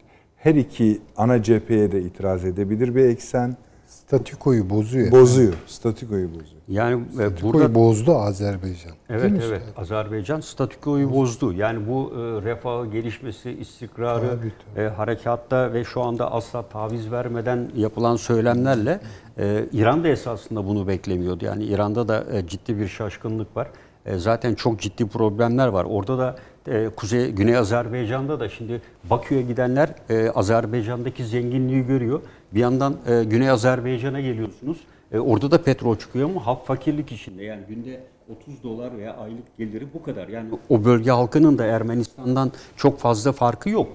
Her 0.46 0.56
iki 0.56 1.02
ana 1.18 1.44
cepheye 1.44 1.92
de 1.92 2.02
itiraz 2.02 2.46
edebilir 2.46 2.96
bir 2.96 3.06
eksen. 3.06 3.58
statikoyu 3.88 4.70
bozuyor. 4.70 5.12
Bozuyor. 5.12 5.54
Statikoyu 5.68 6.30
bozuyor. 6.30 6.62
Yani 6.68 7.04
e, 7.04 7.14
Statikoyu 7.14 7.54
burada 7.54 7.76
bozdu 7.76 8.16
Azerbaycan. 8.16 8.92
Evet 9.10 9.32
evet? 9.48 9.62
Azerbaycan 9.78 10.40
statükoyu 10.40 11.12
bozdu. 11.14 11.54
Yani 11.54 11.88
bu 11.88 12.12
e, 12.14 12.18
refahı, 12.50 12.92
gelişmesi, 12.92 13.52
istikrarı, 13.52 14.30
Tabii, 14.76 14.82
e, 14.86 14.90
harekatta 14.90 15.74
ve 15.74 15.84
şu 15.84 16.02
anda 16.02 16.32
asla 16.32 16.62
taviz 16.62 17.12
vermeden 17.12 17.70
yapılan 17.76 18.16
söylemlerle 18.16 19.00
e, 19.38 19.66
İran 19.74 20.04
da 20.04 20.08
esasında 20.08 20.68
bunu 20.68 20.88
beklemiyordu. 20.88 21.46
Yani 21.46 21.64
İran'da 21.64 22.08
da 22.08 22.26
e, 22.32 22.48
ciddi 22.48 22.78
bir 22.78 22.88
şaşkınlık 22.88 23.58
var. 23.58 23.68
E, 24.06 24.18
zaten 24.18 24.56
çok 24.56 24.80
ciddi 24.80 25.08
problemler 25.08 25.68
var. 25.68 25.86
Orada 25.90 26.18
da 26.18 26.36
e, 26.68 26.90
Kuzey 26.96 27.32
Güney 27.32 27.58
Azerbaycan'da 27.58 28.40
da 28.40 28.50
şimdi 28.50 28.82
Bakü'ye 29.10 29.42
gidenler 29.42 29.90
e, 30.10 30.30
Azerbaycan'daki 30.30 31.26
zenginliği 31.26 31.86
görüyor. 31.86 32.22
Bir 32.54 32.60
yandan 32.60 32.96
e, 33.08 33.24
Güney 33.24 33.50
Azerbaycan'a 33.50 34.22
geliyorsunuz. 34.22 34.78
E, 35.12 35.20
orada 35.20 35.52
da 35.52 35.64
petrol 35.64 35.96
çıkıyor 35.96 36.30
ama 36.30 36.46
halk 36.46 36.66
fakirlik 36.66 37.12
içinde. 37.12 37.44
Yani 37.44 37.62
günde 37.70 38.04
30 38.30 38.64
dolar 38.64 38.98
veya 38.98 39.16
aylık 39.18 39.58
geliri 39.58 39.88
bu 39.94 40.04
kadar. 40.04 40.28
Yani 40.28 40.50
o 40.70 40.86
bölge 40.86 41.12
halkının 41.12 41.58
da 41.58 41.66
Ermenistan'dan 41.66 42.52
çok 42.76 43.00
fazla 43.00 43.32
farkı 43.32 43.70
yok. 43.70 43.88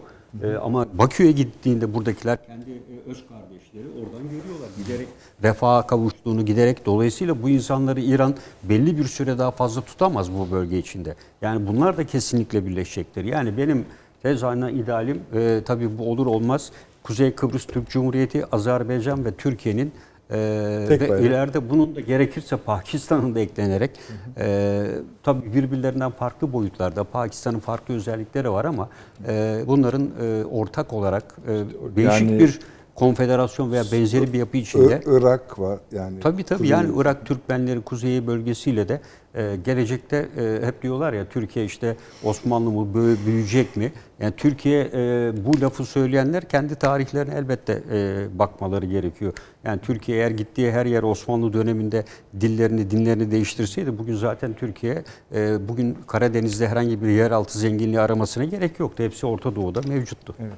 E, 0.43 0.55
ama 0.55 0.87
Bakü'ye 0.99 1.33
gittiğinde 1.33 1.95
buradakiler 1.95 2.47
kendi 2.47 2.71
e, 2.71 3.11
öz 3.11 3.25
kardeşleri 3.73 4.05
oradan 4.05 4.23
görüyorlar. 4.31 4.69
Giderek 4.85 5.09
refaha 5.43 5.87
kavuştuğunu 5.87 6.45
giderek 6.45 6.87
dolayısıyla 6.87 7.43
bu 7.43 7.49
insanları 7.49 8.01
İran 8.01 8.35
belli 8.63 8.99
bir 8.99 9.05
süre 9.05 9.39
daha 9.39 9.51
fazla 9.51 9.81
tutamaz 9.81 10.33
bu 10.33 10.51
bölge 10.51 10.79
içinde. 10.79 11.15
Yani 11.43 11.67
bunlar 11.67 11.97
da 11.97 12.07
kesinlikle 12.07 12.67
birleşecektir. 12.67 13.25
Yani 13.25 13.57
benim 13.57 13.85
tezahürüne 14.23 14.73
idealim 14.73 15.21
e, 15.35 15.61
tabii 15.65 15.99
bu 15.99 16.11
olur 16.11 16.27
olmaz 16.27 16.73
Kuzey 17.03 17.33
Kıbrıs 17.35 17.65
Türk 17.67 17.89
Cumhuriyeti, 17.89 18.47
Azerbaycan 18.47 19.25
ve 19.25 19.35
Türkiye'nin 19.35 19.93
Ee, 20.33 20.85
Tek 20.89 21.01
ve 21.01 21.09
bayrak. 21.09 21.25
ileride 21.27 21.71
bunun 21.71 21.97
da 21.97 22.01
gerekirse 22.01 22.57
Pakistan'ın 22.57 23.35
da 23.35 23.41
eklenerek 23.41 23.91
e, 24.39 24.87
tabii 25.23 25.55
birbirlerinden 25.55 26.11
farklı 26.11 26.53
boyutlarda 26.53 27.05
Pakistan'ın 27.05 27.59
farklı 27.59 27.95
özellikleri 27.95 28.51
var 28.51 28.65
ama 28.65 28.89
e, 29.29 29.61
bunların 29.67 30.11
e, 30.23 30.45
ortak 30.45 30.93
olarak 30.93 31.37
e, 31.49 31.53
değişik 31.97 32.21
Yani- 32.31 32.39
bir 32.39 32.61
konfederasyon 33.01 33.73
veya 33.73 33.83
benzeri 33.93 34.33
bir 34.33 34.39
yapı 34.39 34.57
içinde 34.57 35.01
Irak 35.07 35.59
var 35.59 35.81
yani. 35.93 36.21
Tabii 36.21 36.45
tabii 36.45 36.63
Kuzey- 36.63 36.71
yani 36.71 36.91
Irak 36.97 37.27
Türkmenleri 37.27 37.81
kuzeyi 37.81 38.27
bölgesiyle 38.27 38.89
de 38.89 39.01
e, 39.35 39.57
gelecekte 39.65 40.29
e, 40.39 40.67
hep 40.67 40.83
diyorlar 40.83 41.13
ya 41.13 41.29
Türkiye 41.29 41.65
işte 41.65 41.97
Osmanlı 42.25 42.71
mı 42.71 42.95
büyü- 42.95 43.17
büyüyecek 43.27 43.77
mi? 43.77 43.93
Yani 44.21 44.33
Türkiye 44.37 44.81
e, 44.95 45.33
bu 45.45 45.61
lafı 45.61 45.85
söyleyenler 45.85 46.49
kendi 46.49 46.75
tarihlerine 46.75 47.35
elbette 47.35 47.83
e, 47.93 48.27
bakmaları 48.39 48.87
gerekiyor. 48.87 49.33
Yani 49.65 49.81
Türkiye 49.81 50.19
eğer 50.19 50.31
gittiği 50.31 50.73
her 50.73 50.87
yer 50.87 51.03
Osmanlı 51.03 51.53
döneminde 51.53 52.05
dillerini 52.41 52.91
dinlerini 52.91 53.31
değiştirseydi 53.31 53.99
bugün 53.99 54.15
zaten 54.15 54.55
Türkiye 54.55 55.03
e, 55.35 55.69
bugün 55.69 55.97
Karadeniz'de 56.07 56.69
herhangi 56.69 57.03
bir 57.03 57.09
yeraltı 57.09 57.59
zenginliği 57.59 58.01
aramasına 58.01 58.45
gerek 58.45 58.81
yoktu. 58.81 59.03
Hepsi 59.03 59.27
Orta 59.27 59.57
Doğu'da 59.57 59.81
mevcuttu. 59.89 60.35
Evet. 60.41 60.53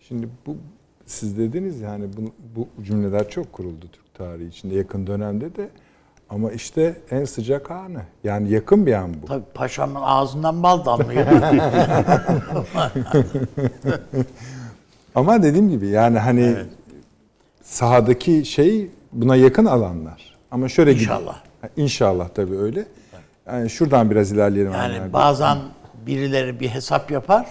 Şimdi 0.00 0.28
bu 0.46 0.56
siz 1.10 1.38
dediniz 1.38 1.80
yani 1.80 2.04
bu, 2.16 2.32
bu 2.56 2.84
cümleler 2.84 3.28
çok 3.28 3.52
kuruldu 3.52 3.86
Türk 3.92 4.14
tarihi 4.14 4.48
içinde 4.48 4.74
yakın 4.74 5.06
dönemde 5.06 5.56
de 5.56 5.68
ama 6.30 6.52
işte 6.52 6.96
en 7.10 7.24
sıcak 7.24 7.70
anı. 7.70 8.02
Yani 8.24 8.50
yakın 8.50 8.86
bir 8.86 8.92
an 8.92 9.10
bu. 9.22 9.26
Tabii 9.26 9.44
paşamın 9.54 10.00
ağzından 10.04 10.62
bal 10.62 10.84
damlıyor. 10.84 11.26
Ama 15.14 15.42
dediğim 15.42 15.70
gibi 15.70 15.88
yani 15.88 16.18
hani 16.18 16.56
sahadaki 17.62 18.44
şey 18.44 18.90
buna 19.12 19.36
yakın 19.36 19.64
alanlar. 19.64 20.36
Ama 20.50 20.68
şöyle 20.68 20.92
gibi- 20.92 21.02
İnşallah. 21.02 21.40
Ha, 21.60 21.68
İnşallah 21.76 22.28
tabii 22.28 22.56
öyle. 22.58 22.84
Yani 23.46 23.70
şuradan 23.70 24.10
biraz 24.10 24.32
ilerleyelim. 24.32 24.72
Yani 24.72 25.00
Bey. 25.00 25.12
bazen 25.12 25.58
birileri 26.06 26.60
bir 26.60 26.68
hesap 26.68 27.10
yapar 27.10 27.46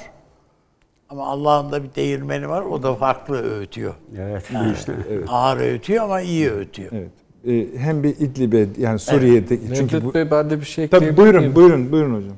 ama 1.09 1.27
Allah'ın 1.27 1.71
da 1.71 1.83
bir 1.83 1.95
değirmeni 1.95 2.49
var. 2.49 2.61
O 2.61 2.83
da 2.83 2.95
farklı 2.95 3.43
öğütüyor. 3.43 3.93
Evet. 4.17 4.43
işte. 4.75 4.93
Ağır 5.27 5.57
öğütüyor 5.57 6.03
ama 6.03 6.21
iyi 6.21 6.51
öğütüyor. 6.51 6.91
Evet. 6.91 7.11
Ee, 7.47 7.79
hem 7.79 8.03
bir 8.03 8.09
İdlib'e 8.09 8.67
yani 8.77 8.99
Suriye'de 8.99 9.59
çünkü 9.75 9.95
Mevlüt 9.95 10.03
bu, 10.03 10.13
Bey 10.13 10.31
ben 10.31 10.49
de 10.49 10.59
bir 10.59 10.65
şey 10.65 10.87
tabii 10.87 11.17
buyurun 11.17 11.39
miyim? 11.39 11.55
buyurun 11.55 11.91
buyurun 11.91 12.15
hocam. 12.15 12.35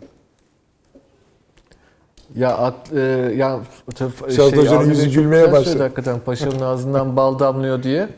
Ya 2.35 2.57
at, 2.57 2.93
e, 2.93 2.99
ya 3.35 3.59
tabii 3.95 4.33
Şahit 4.35 4.57
Hoca'nın 4.57 4.77
Avni 4.77 4.89
yüzü 4.89 5.09
gülmeye 5.09 5.51
başladı. 5.51 5.83
Hakikaten 5.83 6.19
paşanın 6.19 6.59
ağzından 6.59 7.17
bal 7.17 7.39
damlıyor 7.39 7.83
diye. 7.83 8.09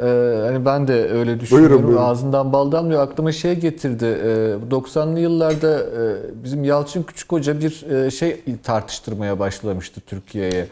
Ee, 0.00 0.04
hani 0.46 0.64
ben 0.64 0.88
de 0.88 1.10
öyle 1.10 1.40
düşünüyorum. 1.40 1.70
Buyurun, 1.70 1.88
buyurun. 1.88 2.02
Ağzından 2.02 2.52
bal 2.52 2.72
damlıyor. 2.72 3.02
Aklıma 3.02 3.32
şey 3.32 3.54
getirdi. 3.54 4.04
Ee, 4.04 4.54
90'lı 4.70 5.20
yıllarda 5.20 5.78
e, 5.78 6.44
bizim 6.44 6.64
Yalçın 6.64 7.02
Küçük 7.02 7.32
Hoca 7.32 7.60
bir 7.60 7.90
e, 7.90 8.10
şey 8.10 8.42
tartıştırmaya 8.62 9.38
başlamıştı 9.38 10.00
Türkiye'ye. 10.06 10.66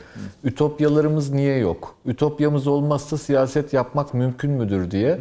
Ütopyalarımız 0.45 1.31
niye 1.31 1.59
yok? 1.59 1.95
Ütopyamız 2.07 2.67
olmazsa 2.67 3.19
siyaset 3.19 3.73
yapmak 3.73 4.15
mümkün 4.15 4.51
müdür 4.51 4.91
diye. 4.91 5.19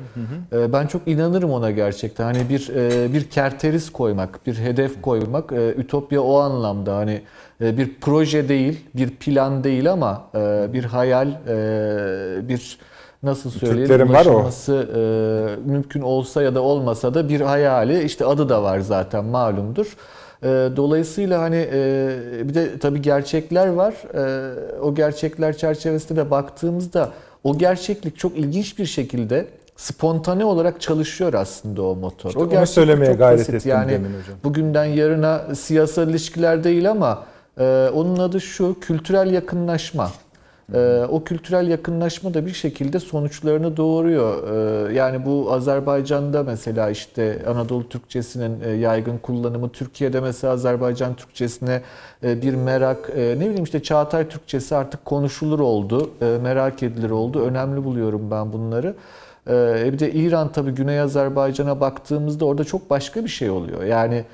Ee, 0.54 0.74
ben 0.74 0.88
çok 0.88 1.08
inanırım 1.08 1.52
ona 1.52 1.72
gerçekten. 1.72 2.24
Hani 2.24 2.50
bir 2.50 2.70
e, 2.76 3.14
bir 3.14 3.30
kerteriz 3.30 3.90
koymak, 3.90 4.48
bir 4.48 4.56
hedef 4.56 5.02
koymak, 5.02 5.52
e, 5.52 5.70
ütopya 5.78 6.22
o 6.22 6.38
anlamda 6.38 6.96
hani 6.96 7.22
bir 7.62 7.96
proje 8.02 8.50
değil, 8.50 8.86
bir 8.96 9.10
plan 9.10 9.64
değil 9.64 9.92
ama 9.92 10.24
bir 10.74 10.84
hayal, 10.84 11.28
bir 12.50 12.78
nasıl 13.24 13.50
söyleyelim 13.50 14.10
ulaşılması 14.10 14.88
e, 14.96 15.72
mümkün 15.72 16.02
olsa 16.02 16.42
ya 16.42 16.56
da 16.56 16.62
olmasa 16.62 17.14
da 17.14 17.30
bir 17.30 17.42
hayali 17.42 18.04
işte 18.04 18.26
adı 18.26 18.50
da 18.50 18.64
var 18.64 18.80
zaten 18.80 19.26
malumdur. 19.26 19.98
E, 20.44 20.48
dolayısıyla 20.76 21.42
hani 21.42 21.68
e, 21.74 22.20
bir 22.44 22.54
de 22.54 22.80
tabii 22.80 23.02
gerçekler 23.02 23.68
var. 23.68 23.94
E, 24.14 24.80
o 24.82 24.96
gerçekler 24.96 25.58
çerçevesinde 25.58 26.20
de 26.20 26.32
baktığımızda 26.32 27.10
o 27.44 27.58
gerçeklik 27.58 28.18
çok 28.18 28.38
ilginç 28.38 28.80
bir 28.80 28.86
şekilde 28.86 29.48
spontane 29.76 30.46
olarak 30.46 30.82
çalışıyor 30.82 31.34
aslında 31.34 31.84
o 31.84 31.96
motor. 31.96 32.30
İşte 32.30 32.40
o 32.40 32.60
onu 32.60 32.68
söylemeye 32.68 33.12
çok 33.12 33.20
gayret 33.20 33.40
basit. 33.40 33.54
ettim 33.54 33.72
yani 33.72 33.92
hocam. 33.92 34.38
bugünden 34.44 34.86
yarına 34.86 35.56
siyasal 35.56 36.10
ilişkiler 36.10 36.64
değil 36.64 36.92
ama 36.92 37.24
e, 37.58 37.90
onun 37.94 38.20
adı 38.20 38.42
şu 38.42 38.80
kültürel 38.80 39.34
yakınlaşma. 39.34 40.12
E, 40.74 41.06
o 41.10 41.24
kültürel 41.24 41.68
yakınlaşma 41.68 42.34
da 42.34 42.46
bir 42.46 42.54
şekilde 42.54 43.00
sonuçlarını 43.00 43.78
doğuruyor. 43.78 44.48
E, 44.90 44.94
yani 44.94 45.26
bu 45.26 45.54
Azerbaycan'da 45.54 46.44
mesela 46.44 46.90
işte 46.90 47.42
Anadolu 47.48 47.90
Türkçesinin 47.90 48.62
e, 48.62 48.70
yaygın 48.70 49.18
kullanımı, 49.18 49.70
Türkiye'de 49.70 50.20
mesela 50.20 50.54
Azerbaycan 50.54 51.16
Türkçesine 51.16 51.82
e, 52.24 52.42
bir 52.42 52.54
merak, 52.54 53.12
e, 53.16 53.36
ne 53.40 53.46
bileyim 53.46 53.64
işte 53.64 53.84
Çağatay 53.84 54.28
Türkçesi 54.28 54.76
artık 54.76 55.06
konuşulur 55.06 55.60
oldu, 55.60 56.12
merak 56.44 56.84
edilir 56.84 57.10
oldu. 57.10 57.42
Önemli 57.42 57.84
buluyorum 57.84 58.32
ben 58.32 58.54
bunları. 58.54 58.96
E, 59.50 59.90
bir 59.94 60.00
de 60.00 60.12
İran 60.12 60.52
tabii 60.52 60.72
Güney 60.72 61.00
Azerbaycan'a 61.00 61.80
baktığımızda 61.80 62.46
orada 62.46 62.64
çok 62.64 62.90
başka 62.90 63.24
bir 63.24 63.30
şey 63.30 63.50
oluyor. 63.50 63.84
Yani 63.84 64.26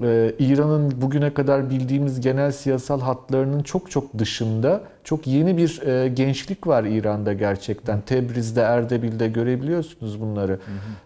e, 0.00 0.32
İran'ın 0.38 1.02
bugüne 1.02 1.34
kadar 1.34 1.70
bildiğimiz 1.70 2.20
genel 2.20 2.52
siyasal 2.52 3.00
hatlarının 3.00 3.62
çok 3.62 3.90
çok 3.90 4.18
dışında 4.18 4.80
çok 5.04 5.26
yeni 5.26 5.56
bir 5.56 5.82
e, 5.86 6.08
gençlik 6.08 6.66
var 6.66 6.84
İran'da 6.84 7.32
gerçekten. 7.32 8.00
Tebriz'de, 8.00 8.60
Erdebil'de 8.60 9.28
görebiliyorsunuz 9.28 10.20
bunları. 10.20 10.58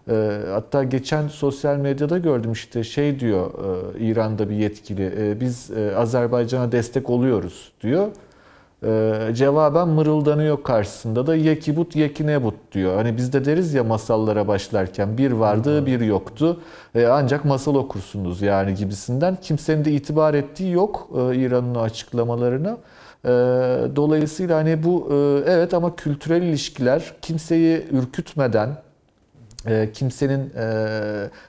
E, 0.09 0.39
hatta 0.51 0.83
geçen 0.83 1.27
sosyal 1.27 1.77
medyada 1.77 2.17
gördüm 2.17 2.51
işte 2.51 2.83
şey 2.83 3.19
diyor 3.19 3.51
e, 3.95 3.99
İran'da 3.99 4.49
bir 4.49 4.55
yetkili. 4.55 5.13
e, 5.17 5.39
biz 5.39 5.71
e, 5.71 5.95
Azerbaycan'a 5.95 6.71
destek 6.71 7.09
oluyoruz 7.09 7.71
diyor. 7.81 8.07
Ee, 8.83 9.31
cevaben 9.33 9.87
mırıldanıyor 9.87 10.63
karşısında 10.63 11.27
da 11.27 11.35
yekibut 11.35 11.95
yekinebut 11.95 12.53
diyor. 12.71 12.95
Hani 12.95 13.17
biz 13.17 13.33
de 13.33 13.45
deriz 13.45 13.73
ya 13.73 13.83
masallara 13.83 14.47
başlarken 14.47 15.17
bir 15.17 15.31
vardı 15.31 15.85
bir 15.85 15.99
yoktu. 15.99 16.61
Ee, 16.95 17.05
ancak 17.05 17.45
masal 17.45 17.75
okursunuz 17.75 18.41
yani 18.41 18.75
gibisinden. 18.75 19.37
Kimsenin 19.41 19.85
de 19.85 19.91
itibar 19.91 20.33
ettiği 20.33 20.71
yok 20.71 21.09
e, 21.17 21.35
İran'ın 21.35 21.75
o 21.75 21.81
açıklamalarına. 21.81 22.77
Ee, 23.25 23.29
dolayısıyla 23.95 24.57
hani 24.57 24.83
bu 24.83 25.09
e, 25.11 25.15
evet 25.51 25.73
ama 25.73 25.95
kültürel 25.95 26.41
ilişkiler 26.41 27.13
kimseyi 27.21 27.85
ürkütmeden 27.91 28.69
e, 29.65 29.91
kimsenin 29.93 30.53
e, 30.57 30.69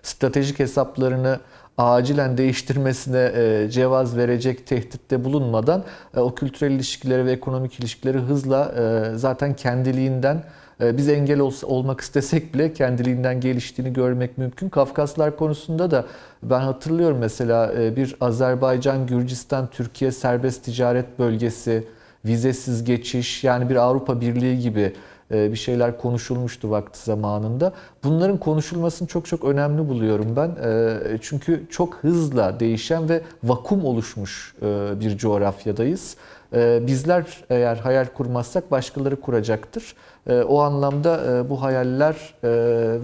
stratejik 0.02 0.58
hesaplarını 0.58 1.40
acilen 1.78 2.38
değiştirmesine 2.38 3.32
e, 3.34 3.70
cevaz 3.70 4.16
verecek 4.16 4.66
tehditte 4.66 5.24
bulunmadan 5.24 5.84
e, 6.16 6.20
o 6.20 6.34
kültürel 6.34 6.70
ilişkileri 6.70 7.26
ve 7.26 7.32
ekonomik 7.32 7.80
ilişkileri 7.80 8.18
hızla 8.18 8.72
e, 8.78 9.16
zaten 9.18 9.56
kendiliğinden 9.56 10.42
biz 10.80 11.08
engel 11.08 11.40
ol- 11.40 11.52
olmak 11.62 12.00
istesek 12.00 12.54
bile 12.54 12.72
kendiliğinden 12.72 13.40
geliştiğini 13.40 13.92
görmek 13.92 14.38
mümkün. 14.38 14.68
Kafkaslar 14.68 15.36
konusunda 15.36 15.90
da 15.90 16.04
ben 16.42 16.60
hatırlıyorum 16.60 17.18
mesela 17.18 17.72
bir 17.96 18.16
Azerbaycan, 18.20 19.06
Gürcistan, 19.06 19.66
Türkiye 19.70 20.12
serbest 20.12 20.64
ticaret 20.64 21.18
bölgesi, 21.18 21.84
vizesiz 22.24 22.84
geçiş 22.84 23.44
yani 23.44 23.70
bir 23.70 23.76
Avrupa 23.76 24.20
Birliği 24.20 24.58
gibi 24.58 24.92
bir 25.30 25.56
şeyler 25.56 25.98
konuşulmuştu 25.98 26.70
vakti 26.70 27.04
zamanında. 27.04 27.72
Bunların 28.04 28.38
konuşulmasını 28.38 29.08
çok 29.08 29.26
çok 29.26 29.44
önemli 29.44 29.88
buluyorum 29.88 30.36
ben. 30.36 30.48
E, 30.64 31.18
Çünkü 31.22 31.66
çok 31.70 31.94
hızla 31.94 32.60
değişen 32.60 33.08
ve 33.08 33.22
vakum 33.44 33.84
oluşmuş 33.84 34.54
e, 34.62 35.00
bir 35.00 35.18
coğrafyadayız. 35.18 36.16
E, 36.54 36.80
Bizler 36.86 37.24
eğer 37.50 37.76
hayal 37.76 38.06
kurmazsak 38.16 38.70
başkaları 38.70 39.20
kuracaktır. 39.20 39.94
E, 40.26 40.40
O 40.42 40.60
anlamda 40.60 41.20
e, 41.44 41.50
bu 41.50 41.62
hayaller 41.62 42.14
e, 42.14 42.48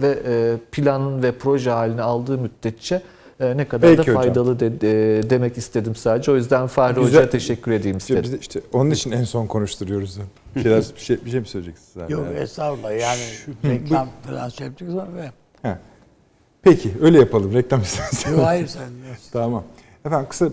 ve 0.01 0.19
e, 0.27 0.55
plan 0.71 1.23
ve 1.23 1.31
proje 1.31 1.69
haline 1.71 2.01
aldığı 2.01 2.37
müddetçe 2.37 3.01
e, 3.39 3.57
ne 3.57 3.67
kadar 3.67 3.89
Peki 3.89 3.97
da 3.97 4.01
hocam. 4.01 4.15
faydalı 4.15 4.59
de- 4.59 4.81
de- 4.81 5.29
demek 5.29 5.57
istedim 5.57 5.95
sadece. 5.95 6.31
O 6.31 6.35
yüzden 6.35 6.67
Fahri 6.67 6.93
Güzel. 6.95 7.07
Hoca'ya 7.07 7.29
teşekkür 7.29 7.71
edeyim 7.71 7.97
İşte 7.97 8.13
istedim. 8.13 8.23
biz 8.23 8.31
de 8.33 8.37
işte 8.41 8.61
onun 8.73 8.91
için 8.91 9.11
en 9.11 9.23
son 9.23 9.47
konuşturuyoruz. 9.47 10.17
Bir 10.55 10.61
şeyler 10.61 10.83
bir 10.95 11.01
şey, 11.01 11.25
bir 11.25 11.31
şey 11.31 11.39
mi 11.39 11.45
söyleyeceksiniz? 11.47 11.91
zaten? 11.93 12.09
Yok 12.15 12.25
estağfurullah 12.37 12.91
yani 13.01 13.21
reklam 13.65 14.09
falan 14.27 14.49
şey 14.49 14.67
yaptık 14.67 14.87
sonra 14.91 15.07
ve 15.15 15.31
He. 15.69 15.77
Peki 16.61 16.91
öyle 17.01 17.19
yapalım. 17.19 17.53
Reklam 17.53 17.81
isterseniz. 17.81 18.37
Yok 18.37 18.45
hayır 18.45 18.67
sen 18.67 18.83
Tamam. 19.33 19.63
Efendim 20.05 20.27
kısa 20.29 20.49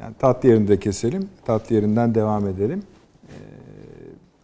yani 0.00 0.14
tatlı 0.18 0.48
yerinde 0.48 0.78
keselim. 0.80 1.28
Tatlı 1.44 1.74
yerinden 1.74 2.14
devam 2.14 2.48
edelim. 2.48 2.82
Ee, 3.28 3.32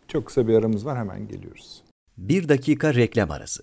çok 0.08 0.26
kısa 0.26 0.48
bir 0.48 0.54
aramız 0.54 0.86
var. 0.86 0.98
Hemen 0.98 1.28
geliyoruz. 1.28 1.82
Bir 2.18 2.48
dakika 2.48 2.94
reklam 2.94 3.30
arası. 3.30 3.62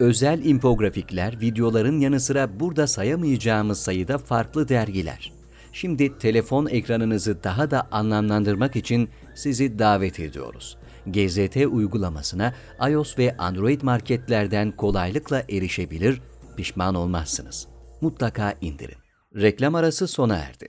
Özel 0.00 0.44
infografikler, 0.44 1.40
videoların 1.40 2.00
yanı 2.00 2.20
sıra 2.20 2.60
burada 2.60 2.86
sayamayacağımız 2.86 3.80
sayıda 3.80 4.18
farklı 4.18 4.68
dergiler. 4.68 5.32
Şimdi 5.72 6.18
telefon 6.18 6.66
ekranınızı 6.66 7.44
daha 7.44 7.70
da 7.70 7.88
anlamlandırmak 7.90 8.76
için 8.76 9.08
sizi 9.34 9.78
davet 9.78 10.20
ediyoruz. 10.20 10.78
GZT 11.06 11.56
uygulamasına 11.56 12.54
iOS 12.90 13.18
ve 13.18 13.36
Android 13.36 13.82
marketlerden 13.82 14.70
kolaylıkla 14.70 15.42
erişebilir, 15.50 16.20
pişman 16.56 16.94
olmazsınız. 16.94 17.68
Mutlaka 18.00 18.54
indirin. 18.60 18.98
Reklam 19.36 19.74
arası 19.74 20.08
sona 20.08 20.36
erdi. 20.36 20.68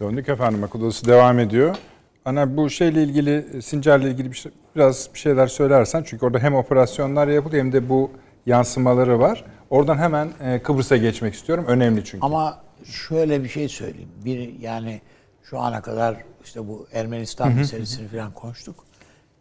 Döndük 0.00 0.28
efendim 0.28 0.64
akıl 0.64 0.80
odası 0.80 1.06
devam 1.06 1.38
ediyor. 1.38 1.76
Ana 2.24 2.56
bu 2.56 2.70
şeyle 2.70 3.02
ilgili 3.02 3.62
Sincar'la 3.62 4.08
ilgili 4.08 4.30
bir 4.32 4.36
şey, 4.36 4.52
biraz 4.76 5.10
bir 5.14 5.18
şeyler 5.18 5.46
söylersen 5.46 6.02
çünkü 6.06 6.26
orada 6.26 6.38
hem 6.38 6.54
operasyonlar 6.54 7.28
yapılıyor 7.28 7.64
hem 7.64 7.72
de 7.72 7.88
bu 7.88 8.10
yansımaları 8.46 9.20
var. 9.20 9.44
Oradan 9.70 9.98
hemen 9.98 10.30
e, 10.40 10.62
Kıbrıs'a 10.62 10.96
geçmek 10.96 11.34
istiyorum. 11.34 11.64
Önemli 11.68 12.04
çünkü. 12.04 12.26
Ama 12.26 12.60
şöyle 12.84 13.44
bir 13.44 13.48
şey 13.48 13.68
söyleyeyim. 13.68 14.08
Bir 14.24 14.60
yani 14.60 15.00
şu 15.42 15.58
ana 15.58 15.82
kadar 15.82 16.16
işte 16.44 16.68
bu 16.68 16.86
Ermenistan 16.92 17.52
meselesini 17.52 18.08
falan 18.08 18.32
konuştuk. 18.32 18.84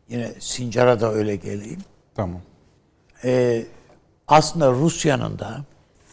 Yine 0.09 0.31
Sincar'a 0.39 1.01
da 1.01 1.13
öyle 1.13 1.35
geleyim. 1.35 1.81
Tamam. 2.15 2.41
Ee, 3.23 3.65
aslında 4.27 4.71
Rusya'nın 4.71 5.39
da 5.39 5.61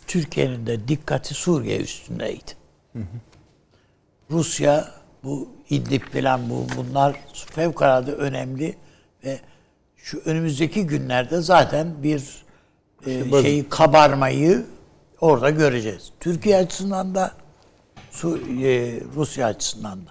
Türkiye'nin 0.06 0.66
de 0.66 0.89
dikkati 0.89 1.35
Suriye 1.35 1.81
üstündeydi. 1.81 2.52
Rusya 4.31 4.89
bu 5.24 5.48
İdlib 5.70 6.02
falan 6.02 6.51
bu 6.51 6.66
bunlar 6.77 7.16
fevkalade 7.35 8.12
önemli 8.12 8.77
ve 9.24 9.40
şu 9.97 10.23
önümüzdeki 10.24 10.86
günlerde 10.86 11.40
zaten 11.40 12.02
bir 12.02 12.44
e, 13.06 13.32
bazı- 13.32 13.42
şeyi 13.42 13.68
kabarmayı 13.68 14.66
orada 15.20 15.50
göreceğiz. 15.50 16.12
Türkiye 16.20 16.56
açısından 16.56 17.14
da 17.14 17.32
e, 18.24 19.00
Rusya 19.16 19.46
açısından 19.46 20.06
da. 20.06 20.10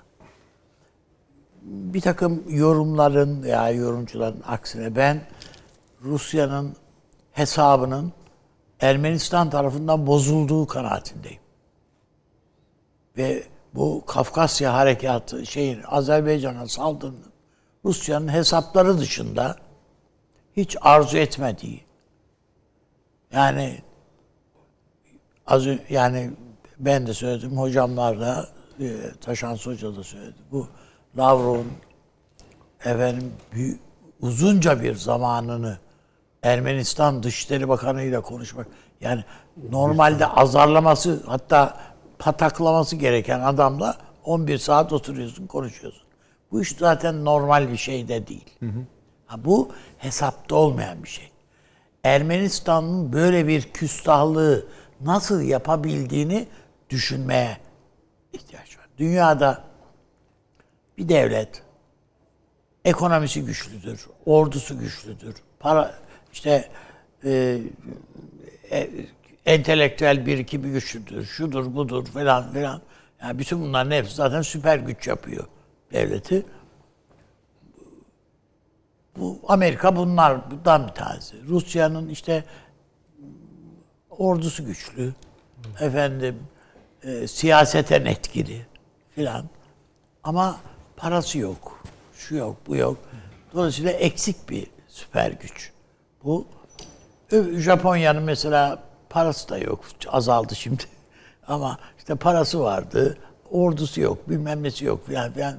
Bir 1.61 2.01
takım 2.01 2.43
yorumların 2.49 3.43
ya 3.43 3.69
yorumcuların 3.69 4.43
aksine 4.47 4.95
ben 4.95 5.21
Rusya'nın 6.03 6.75
hesabının 7.31 8.13
Ermenistan 8.79 9.49
tarafından 9.49 10.07
bozulduğu 10.07 10.67
kanaatindeyim. 10.67 11.41
Ve 13.17 13.43
bu 13.73 14.03
Kafkasya 14.05 14.73
harekatı 14.73 15.45
şeyin 15.45 15.79
Azerbaycan'a 15.87 16.67
saldırının 16.67 17.31
Rusya'nın 17.85 18.33
hesapları 18.33 18.97
dışında 18.97 19.55
hiç 20.57 20.77
arzu 20.81 21.17
etmediği 21.17 21.81
yani 23.33 23.81
az 25.47 25.65
yani 25.89 26.31
ben 26.79 27.07
de 27.07 27.13
söyledim 27.13 27.57
hocamlar 27.57 28.19
da 28.19 28.47
e, 28.79 28.87
Taşan 29.21 29.55
Hoca 29.55 29.95
da 29.95 30.03
söyledi. 30.03 30.35
Bu 30.51 30.67
Lavrov'un 31.17 31.71
efendim 32.79 33.33
büyü- 33.51 33.79
uzunca 34.21 34.81
bir 34.83 34.95
zamanını 34.95 35.77
Ermenistan 36.43 37.23
Dışişleri 37.23 37.69
Bakanı 37.69 38.01
ile 38.03 38.19
konuşmak 38.21 38.67
yani 39.01 39.23
normalde 39.69 40.27
azarlaması 40.27 41.23
hatta 41.25 41.77
pataklaması 42.19 42.95
gereken 42.95 43.39
adamla 43.39 43.97
11 44.23 44.57
saat 44.57 44.93
oturuyorsun 44.93 45.47
konuşuyorsun. 45.47 46.03
Bu 46.51 46.61
iş 46.61 46.75
zaten 46.79 47.25
normal 47.25 47.71
bir 47.71 47.77
şey 47.77 48.07
de 48.07 48.27
değil. 48.27 48.45
Ha, 49.25 49.45
bu 49.45 49.69
hesapta 49.97 50.55
olmayan 50.55 51.03
bir 51.03 51.09
şey. 51.09 51.30
Ermenistan'ın 52.03 53.13
böyle 53.13 53.47
bir 53.47 53.61
küstahlığı 53.61 54.65
nasıl 55.01 55.41
yapabildiğini 55.41 56.47
düşünmeye 56.89 57.57
ihtiyaç 58.33 58.77
var. 58.77 58.85
Dünyada 58.97 59.63
bir 60.97 61.09
devlet 61.09 61.63
ekonomisi 62.85 63.45
güçlüdür, 63.45 64.07
ordusu 64.25 64.79
güçlüdür, 64.79 65.35
para 65.59 65.95
işte 66.33 66.69
e, 67.23 67.59
e, 68.71 68.89
entelektüel 69.45 70.25
birikimi 70.25 70.71
güçlüdür, 70.71 71.25
şudur 71.25 71.75
budur 71.75 72.05
falan 72.05 72.53
filan. 72.53 72.81
Yani 73.21 73.39
bütün 73.39 73.61
bunların 73.61 73.91
hepsi 73.91 74.15
zaten 74.15 74.41
süper 74.41 74.77
güç 74.77 75.07
yapıyor 75.07 75.47
devleti. 75.93 76.45
Bu 79.17 79.39
Amerika 79.47 79.95
bunlar 79.95 80.51
bundan 80.51 80.87
bir 80.87 80.93
tanesi. 80.93 81.47
Rusya'nın 81.47 82.09
işte 82.09 82.43
ordusu 84.09 84.65
güçlü. 84.65 85.13
Efendim 85.79 86.39
e, 87.03 87.27
siyaseten 87.27 88.05
etkili 88.05 88.65
filan. 89.15 89.45
Ama 90.23 90.59
parası 90.97 91.37
yok. 91.37 91.83
Şu 92.13 92.35
yok, 92.35 92.57
bu 92.67 92.75
yok. 92.75 92.97
Dolayısıyla 93.53 93.91
eksik 93.91 94.49
bir 94.49 94.67
süper 94.87 95.31
güç. 95.31 95.71
Bu 96.23 96.45
Japonya'nın 97.57 98.23
mesela 98.23 98.83
parası 99.09 99.49
da 99.49 99.57
yok. 99.57 99.85
Azaldı 100.07 100.55
şimdi. 100.55 100.83
Ama 101.47 101.77
işte 101.97 102.15
parası 102.15 102.59
vardı. 102.59 103.17
Ordusu 103.51 104.01
yok. 104.01 104.29
Bilmem 104.29 104.63
nesi 104.63 104.85
yok 104.85 105.07
filan 105.07 105.33
filan. 105.33 105.57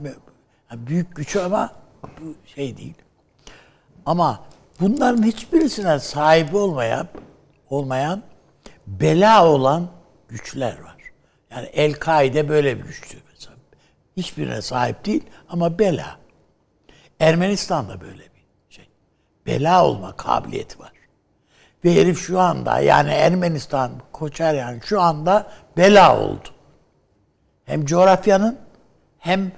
Yani 0.70 0.87
büyük 0.87 1.16
gücü 1.16 1.39
ama 1.41 1.73
bu 2.20 2.35
şey 2.47 2.77
değil. 2.77 2.95
Ama 4.07 4.41
bunların 4.81 5.23
hiçbirisine 5.23 5.99
sahibi 5.99 6.57
olmayan 6.57 7.09
olmayan 7.70 8.23
bela 8.87 9.47
olan 9.47 9.89
güçler 10.29 10.83
var. 10.83 10.97
Yani 11.51 11.66
El-Kaide 11.66 12.49
böyle 12.49 12.79
bir 12.79 12.85
güçtü 12.85 13.19
mesela. 13.33 13.57
Hiçbirine 14.16 14.62
sahip 14.62 15.05
değil 15.05 15.23
ama 15.49 15.79
bela. 15.79 16.19
Ermenistan 17.20 17.89
da 17.89 18.01
böyle 18.01 18.23
bir 18.23 18.47
şey. 18.70 18.89
Bela 19.47 19.87
olma 19.87 20.16
kabiliyeti 20.16 20.79
var. 20.79 20.93
Ve 21.85 21.95
herif 21.95 22.27
şu 22.27 22.41
anda 22.41 22.81
yani 22.81 23.11
Ermenistan, 23.11 23.91
Koçaryan 24.12 24.81
şu 24.85 25.01
anda 25.01 25.53
bela 25.77 26.20
oldu. 26.20 26.49
Hem 27.65 27.85
coğrafyanın 27.85 28.59
hem 29.19 29.53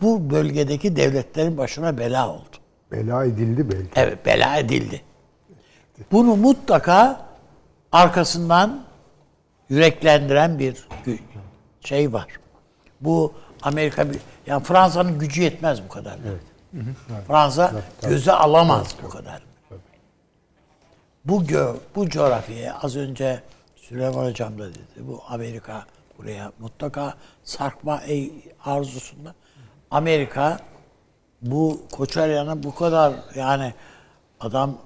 bu 0.00 0.30
bölgedeki 0.30 0.96
devletlerin 0.96 1.58
başına 1.58 1.98
bela 1.98 2.30
oldu. 2.34 2.61
Bela 2.92 3.24
edildi 3.24 3.70
belki. 3.70 3.88
Evet 3.96 4.26
bela 4.26 4.56
edildi. 4.56 5.02
Bunu 6.12 6.36
mutlaka 6.36 7.26
arkasından 7.92 8.84
yüreklendiren 9.68 10.58
bir 10.58 10.86
şey 11.80 12.12
var. 12.12 12.26
Bu 13.00 13.32
Amerika 13.62 14.10
bir 14.10 14.18
yani 14.46 14.62
Fransa'nın 14.64 15.18
gücü 15.18 15.42
yetmez 15.42 15.82
bu 15.84 15.88
kadar. 15.88 16.18
Fransa 17.26 17.72
göze 18.08 18.32
alamaz 18.32 18.94
bu 19.02 19.08
kadar. 19.08 19.42
Bu 21.24 21.46
gö 21.46 21.74
bu 21.94 22.08
coğrafyaya 22.08 22.78
az 22.82 22.96
önce 22.96 23.40
Süleyman 23.76 24.24
Hocam 24.26 24.58
da 24.58 24.68
dedi. 24.68 24.78
Bu 24.98 25.22
Amerika 25.28 25.84
buraya 26.18 26.52
mutlaka 26.58 27.14
sarkma 27.44 28.00
ey- 28.00 28.32
arzusunda. 28.64 29.34
Amerika 29.90 30.58
bu 31.42 31.80
Koçaryan'a 31.92 32.62
bu 32.62 32.74
kadar 32.74 33.12
yani 33.34 33.74
adam 34.40 34.78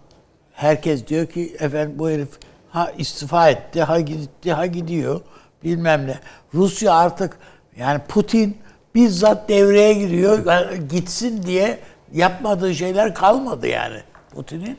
herkes 0.52 1.06
diyor 1.06 1.26
ki 1.26 1.56
efendim 1.60 1.98
bu 1.98 2.10
herif 2.10 2.28
ha 2.70 2.92
istifa 2.98 3.50
etti, 3.50 3.82
ha 3.82 4.00
gitti, 4.00 4.52
ha 4.52 4.66
gidiyor 4.66 5.20
bilmem 5.64 6.06
ne. 6.06 6.18
Rusya 6.54 6.94
artık 6.94 7.38
yani 7.76 8.00
Putin 8.08 8.58
bizzat 8.94 9.48
devreye 9.48 9.94
giriyor 9.94 10.46
yani 10.46 10.88
gitsin 10.88 11.42
diye 11.42 11.78
yapmadığı 12.12 12.74
şeyler 12.74 13.14
kalmadı 13.14 13.66
yani 13.66 14.00
Putin'in. 14.30 14.78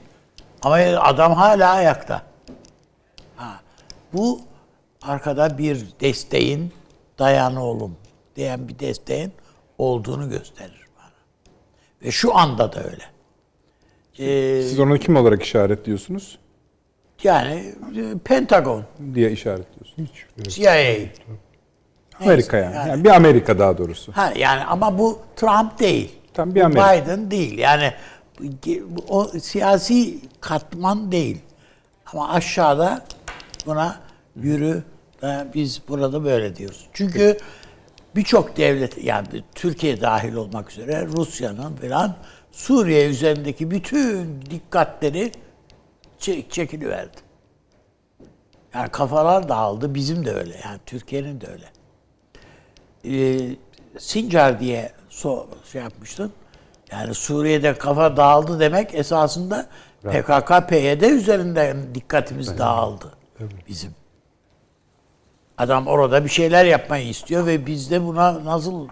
Ama 0.62 0.76
adam 1.00 1.34
hala 1.34 1.72
ayakta. 1.72 2.22
Ha, 3.36 3.60
bu 4.14 4.42
arkada 5.02 5.58
bir 5.58 5.88
desteğin 6.00 6.74
dayan 7.20 7.56
oğlum 7.56 7.98
diyen 8.36 8.68
bir 8.68 8.80
desteğin 8.80 9.34
olduğunu 9.78 10.30
gösterir. 10.30 10.87
Ve 12.04 12.12
şu 12.12 12.38
anda 12.38 12.74
da 12.74 12.84
öyle. 12.84 13.04
Ee, 14.20 14.62
Siz 14.62 14.80
onu 14.80 14.98
kim 14.98 15.16
olarak 15.16 15.44
işaretliyorsunuz? 15.44 16.40
yani 17.24 17.74
e, 17.98 18.18
Pentagon, 18.24 18.84
diye 19.14 19.32
işaretliyorsunuz. 19.32 20.10
Hiç. 20.10 20.56
CIA. 20.56 20.96
Amerika 22.20 22.58
yani. 22.58 22.76
yani. 22.76 23.04
bir 23.04 23.10
Amerika 23.10 23.60
daha 23.60 23.78
doğrusu. 23.78 24.12
Ha, 24.12 24.34
yani 24.38 24.64
ama 24.64 24.98
bu 25.00 25.20
Trump 25.36 25.80
değil. 25.80 26.12
Tam 26.34 26.56
bir 26.56 26.62
Bu 26.62 26.66
Amerika. 26.66 27.06
Biden 27.06 27.32
değil. 27.32 27.58
Yani 27.58 27.94
o 29.08 29.28
siyasi 29.28 30.20
katman 30.42 31.12
değil. 31.12 31.42
Ama 32.14 32.30
aşağıda 32.30 33.06
buna 33.66 34.00
yürü 34.36 34.84
da 35.22 35.48
biz 35.54 35.82
burada 35.88 36.24
böyle 36.24 36.56
diyoruz. 36.56 36.88
Çünkü 36.94 37.38
birçok 38.18 38.58
devlet 38.58 39.04
yani 39.04 39.28
Türkiye 39.56 40.02
dahil 40.02 40.34
olmak 40.34 40.72
üzere 40.72 41.06
Rusya'nın 41.06 41.76
falan 41.76 42.16
Suriye 42.52 43.10
üzerindeki 43.10 43.72
bütün 43.72 44.42
dikkatleri 44.42 45.32
çek, 46.20 46.52
çekiliverdi. 46.52 47.18
Yani 48.74 48.90
kafalar 48.90 49.50
dağıldı. 49.50 49.96
Bizim 49.96 50.26
de 50.26 50.34
öyle. 50.34 50.60
Yani 50.66 50.80
Türkiye'nin 50.86 51.42
de 51.42 51.48
öyle. 51.48 51.66
Ee, 53.06 53.56
Sincar 54.00 54.60
diye 54.60 54.92
so, 55.10 55.48
şey 55.72 55.82
yapmıştın. 55.82 56.32
Yani 56.92 57.14
Suriye'de 57.14 57.78
kafa 57.78 58.18
dağıldı 58.18 58.60
demek 58.60 58.96
esasında 58.96 59.68
PKK, 60.04 60.70
PYD 60.70 61.02
üzerinden 61.02 61.96
dikkatimiz 61.96 62.58
dağıldı. 62.58 63.14
Bizim. 63.68 63.92
Adam 65.58 65.88
orada 65.88 66.24
bir 66.24 66.30
şeyler 66.30 66.66
yapmayı 66.66 67.08
istiyor 67.10 67.46
ve 67.46 67.66
biz 67.66 67.92
de 67.92 68.06
buna 68.06 68.46
nasıl 68.46 68.88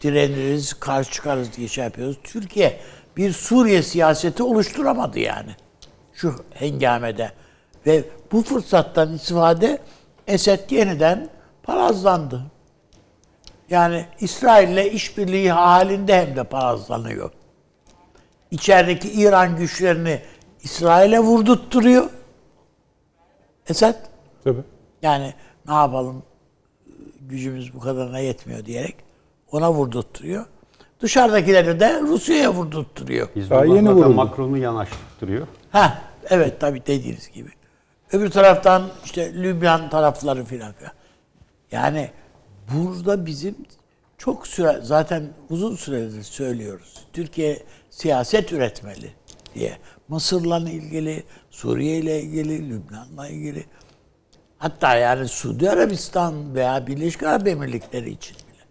direniriz, 0.00 0.74
karşı 0.74 1.10
çıkarız 1.10 1.56
diye 1.56 1.68
şey 1.68 1.84
yapıyoruz. 1.84 2.18
Türkiye 2.24 2.80
bir 3.16 3.32
Suriye 3.32 3.82
siyaseti 3.82 4.42
oluşturamadı 4.42 5.18
yani. 5.18 5.50
Şu 6.12 6.44
hengamede. 6.54 7.32
Ve 7.86 8.04
bu 8.32 8.42
fırsattan 8.42 9.12
istifade 9.12 9.78
Esed 10.26 10.70
yeniden 10.70 11.28
parazlandı. 11.62 12.42
Yani 13.70 14.06
İsrail'le 14.20 14.92
işbirliği 14.92 15.52
halinde 15.52 16.20
hem 16.20 16.36
de 16.36 16.44
parazlanıyor. 16.44 17.30
İçerideki 18.50 19.12
İran 19.12 19.56
güçlerini 19.56 20.22
İsrail'e 20.62 21.20
vurdurtturuyor. 21.20 22.10
Esed 23.68 23.94
Tabii. 24.44 24.62
yani 25.02 25.34
ne 25.68 25.74
yapalım 25.74 26.22
gücümüz 27.20 27.74
bu 27.74 27.80
kadarına 27.80 28.18
yetmiyor 28.18 28.64
diyerek 28.64 28.96
ona 29.52 29.72
vurdurtturuyor. 29.72 30.46
Dışarıdakileri 31.00 31.80
de 31.80 32.00
Rusya'ya 32.00 32.54
vurdurtturuyor. 32.54 33.28
Daha 33.50 33.64
yeni 33.64 33.90
vuruldu. 33.90 34.14
Macron'u 34.14 34.58
yanaştırıyor. 34.58 35.46
Ha 35.70 36.02
evet 36.30 36.60
tabii 36.60 36.82
dediğiniz 36.86 37.30
gibi. 37.32 37.50
Öbür 38.12 38.30
taraftan 38.30 38.82
işte 39.04 39.34
Lübnan 39.34 39.90
tarafları 39.90 40.44
filan 40.44 40.72
filan. 40.72 40.92
Yani 41.72 42.10
burada 42.74 43.26
bizim 43.26 43.56
çok 44.18 44.46
süre 44.46 44.80
zaten 44.82 45.28
uzun 45.50 45.76
süredir 45.76 46.22
söylüyoruz. 46.22 46.94
Türkiye 47.12 47.62
siyaset 47.90 48.52
üretmeli 48.52 49.12
diye. 49.54 49.78
Mısır'la 50.08 50.58
ilgili, 50.58 51.24
Suriye 51.50 51.98
ile 51.98 52.22
ilgili, 52.22 52.70
Lübnan'la 52.70 53.28
ilgili. 53.28 53.64
Hatta 54.58 54.94
yani 54.94 55.28
Suudi 55.28 55.70
Arabistan 55.70 56.54
veya 56.54 56.86
Birleşik 56.86 57.22
Arap 57.22 57.48
Emirlikleri 57.48 58.10
için 58.10 58.36
bile. 58.36 58.64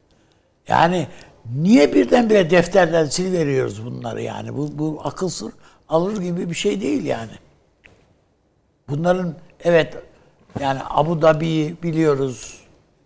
Yani 0.68 1.08
niye 1.56 1.94
birdenbire 1.94 2.50
defterden 2.50 3.06
siliveriyoruz 3.06 3.86
bunları 3.86 4.22
yani? 4.22 4.58
Bu, 4.58 4.80
bu 4.80 5.02
akıl 5.04 5.30
sır 5.30 5.52
alır 5.90 6.22
gibi 6.22 6.50
bir 6.50 6.56
şey 6.56 6.82
değil 6.82 7.06
yani. 7.06 7.32
Bunların 8.90 9.36
evet 9.64 9.98
yani 10.60 10.80
Abu 10.90 11.22
Dhabi'yi 11.22 11.84
biliyoruz 11.84 12.62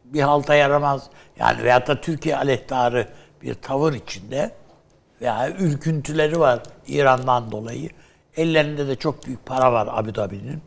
bir 0.05 0.21
halta 0.21 0.55
yaramaz. 0.55 1.09
Yani 1.39 1.63
veyahut 1.63 1.87
da 1.87 2.01
Türkiye 2.01 2.37
aleyhtarı 2.37 3.07
bir 3.41 3.53
tavır 3.53 3.93
içinde 3.93 4.51
veya 5.21 5.49
ürküntüleri 5.49 6.39
var 6.39 6.63
İran'dan 6.87 7.51
dolayı. 7.51 7.89
Ellerinde 8.37 8.87
de 8.87 8.95
çok 8.95 9.25
büyük 9.25 9.45
para 9.45 9.73
var 9.73 9.87
Abu 9.91 10.15
Dhabi'nin. 10.15 10.61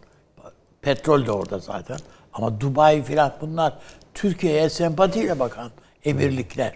Petrol 0.85 1.27
de 1.27 1.32
orada 1.32 1.59
zaten. 1.59 1.97
Ama 2.32 2.61
Dubai 2.61 3.02
filan 3.02 3.32
bunlar 3.40 3.78
Türkiye'ye 4.15 4.69
sempatiyle 4.69 5.39
bakan 5.39 5.70
emirlikler. 6.05 6.74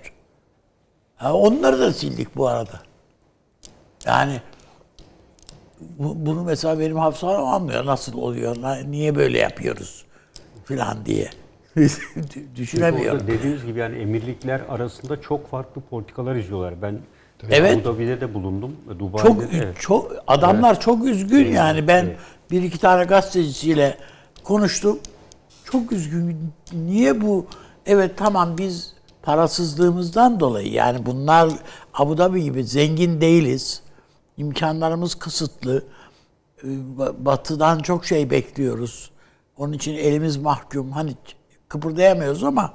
Ha, 1.17 1.33
onları 1.35 1.81
da 1.81 1.93
sildik 1.93 2.37
bu 2.37 2.49
arada. 2.49 2.81
Yani 4.07 4.41
bu- 5.99 6.27
bunu 6.27 6.43
mesela 6.45 6.79
benim 6.79 6.97
hafızam 6.97 7.47
almıyor. 7.47 7.87
Nasıl 7.87 8.19
oluyor? 8.19 8.57
Niye 8.91 9.15
böyle 9.17 9.39
yapıyoruz? 9.39 10.05
Filan 10.65 11.07
diye. 11.07 11.31
Düşünemiyorum. 12.57 13.19
Orada 13.21 13.27
dediğiniz 13.33 13.65
gibi 13.67 13.79
yani 13.79 13.99
emirlikler 13.99 14.61
arasında 14.69 15.21
çok 15.21 15.51
farklı 15.51 15.81
politikalar 15.81 16.37
izliyorlar. 16.37 16.83
Ben 16.83 16.99
Evet. 17.51 17.77
Abu 17.77 17.85
Dhabi'de 17.95 18.21
de 18.21 18.35
bulundum. 18.35 18.77
Dubai'de 18.99 19.29
Çok 19.29 19.41
de. 19.41 19.47
Evet. 19.53 19.77
çok 19.81 20.13
adamlar 20.27 20.81
çok 20.81 21.05
üzgün 21.05 21.53
yani 21.53 21.89
ben 21.89 22.07
bir 22.51 22.63
iki 22.63 22.79
tane 22.79 23.05
gazetecisiyle 23.05 23.99
konuştum. 24.45 24.99
Çok 25.65 25.93
üzgün. 25.93 26.53
Niye 26.73 27.21
bu? 27.21 27.47
Evet 27.87 28.13
tamam 28.17 28.59
biz 28.59 28.93
parasızlığımızdan 29.23 30.41
dolayı 30.41 30.73
yani 30.73 31.07
bunlar 31.07 31.51
Abu 31.95 32.19
Dhabi 32.19 32.43
gibi 32.43 32.65
zengin 32.65 33.21
değiliz. 33.21 33.83
İmkanlarımız 34.37 35.15
kısıtlı. 35.15 35.85
Ee, 36.63 36.67
ba- 36.67 37.25
Batı'dan 37.25 37.79
çok 37.79 38.07
şey 38.07 38.31
bekliyoruz. 38.31 39.11
Onun 39.57 39.73
için 39.73 39.95
elimiz 39.95 40.37
mahkum. 40.37 40.91
Hani 40.93 41.15
kıpırdayamıyoruz 41.69 42.45
ama 42.45 42.75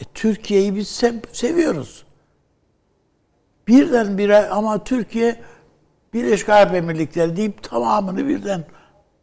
e, 0.00 0.04
Türkiye'yi 0.14 0.76
biz 0.76 0.88
se- 0.88 1.22
seviyoruz. 1.32 2.04
Birdenbire 3.68 4.48
ama 4.48 4.84
Türkiye 4.84 5.40
Birleşik 6.14 6.48
Arap 6.48 6.74
Emirlikleri 6.74 7.36
deyip 7.36 7.62
tamamını 7.62 8.28
birden 8.28 8.64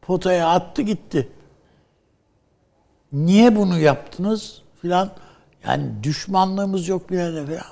potaya 0.08 0.50
attı 0.50 0.82
gitti. 0.82 1.30
Niye 3.12 3.56
bunu 3.56 3.80
yaptınız 3.80 4.62
filan? 4.82 5.12
Yani 5.68 6.04
düşmanlığımız 6.04 6.88
yok 6.88 7.10
bir 7.10 7.18
yerde 7.18 7.46
filan. 7.46 7.66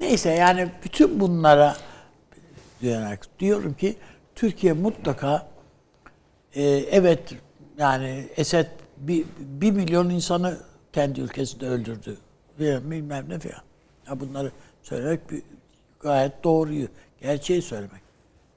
Neyse 0.00 0.30
yani 0.30 0.70
bütün 0.84 1.20
bunlara 1.20 1.76
dayanarak 2.82 3.26
diyorum 3.38 3.74
ki 3.74 3.96
Türkiye 4.34 4.72
mutlaka 4.72 5.48
e, 6.54 6.62
evet 6.70 7.34
yani 7.78 8.28
Esed 8.36 8.66
bir, 8.96 9.24
bir 9.38 9.70
milyon 9.70 10.10
insanı 10.10 10.56
kendi 10.92 11.20
ülkesinde 11.20 11.66
öldürdü. 11.66 12.16
Bilmem, 12.58 12.90
bilmem 12.90 13.28
ne 13.28 13.38
filan. 13.38 13.62
Ya 14.08 14.20
bunları 14.20 14.52
söylemek 14.82 15.30
bir, 15.30 15.42
gayet 16.00 16.44
doğruyu, 16.44 16.88
gerçeği 17.20 17.62
söylemek. 17.62 18.09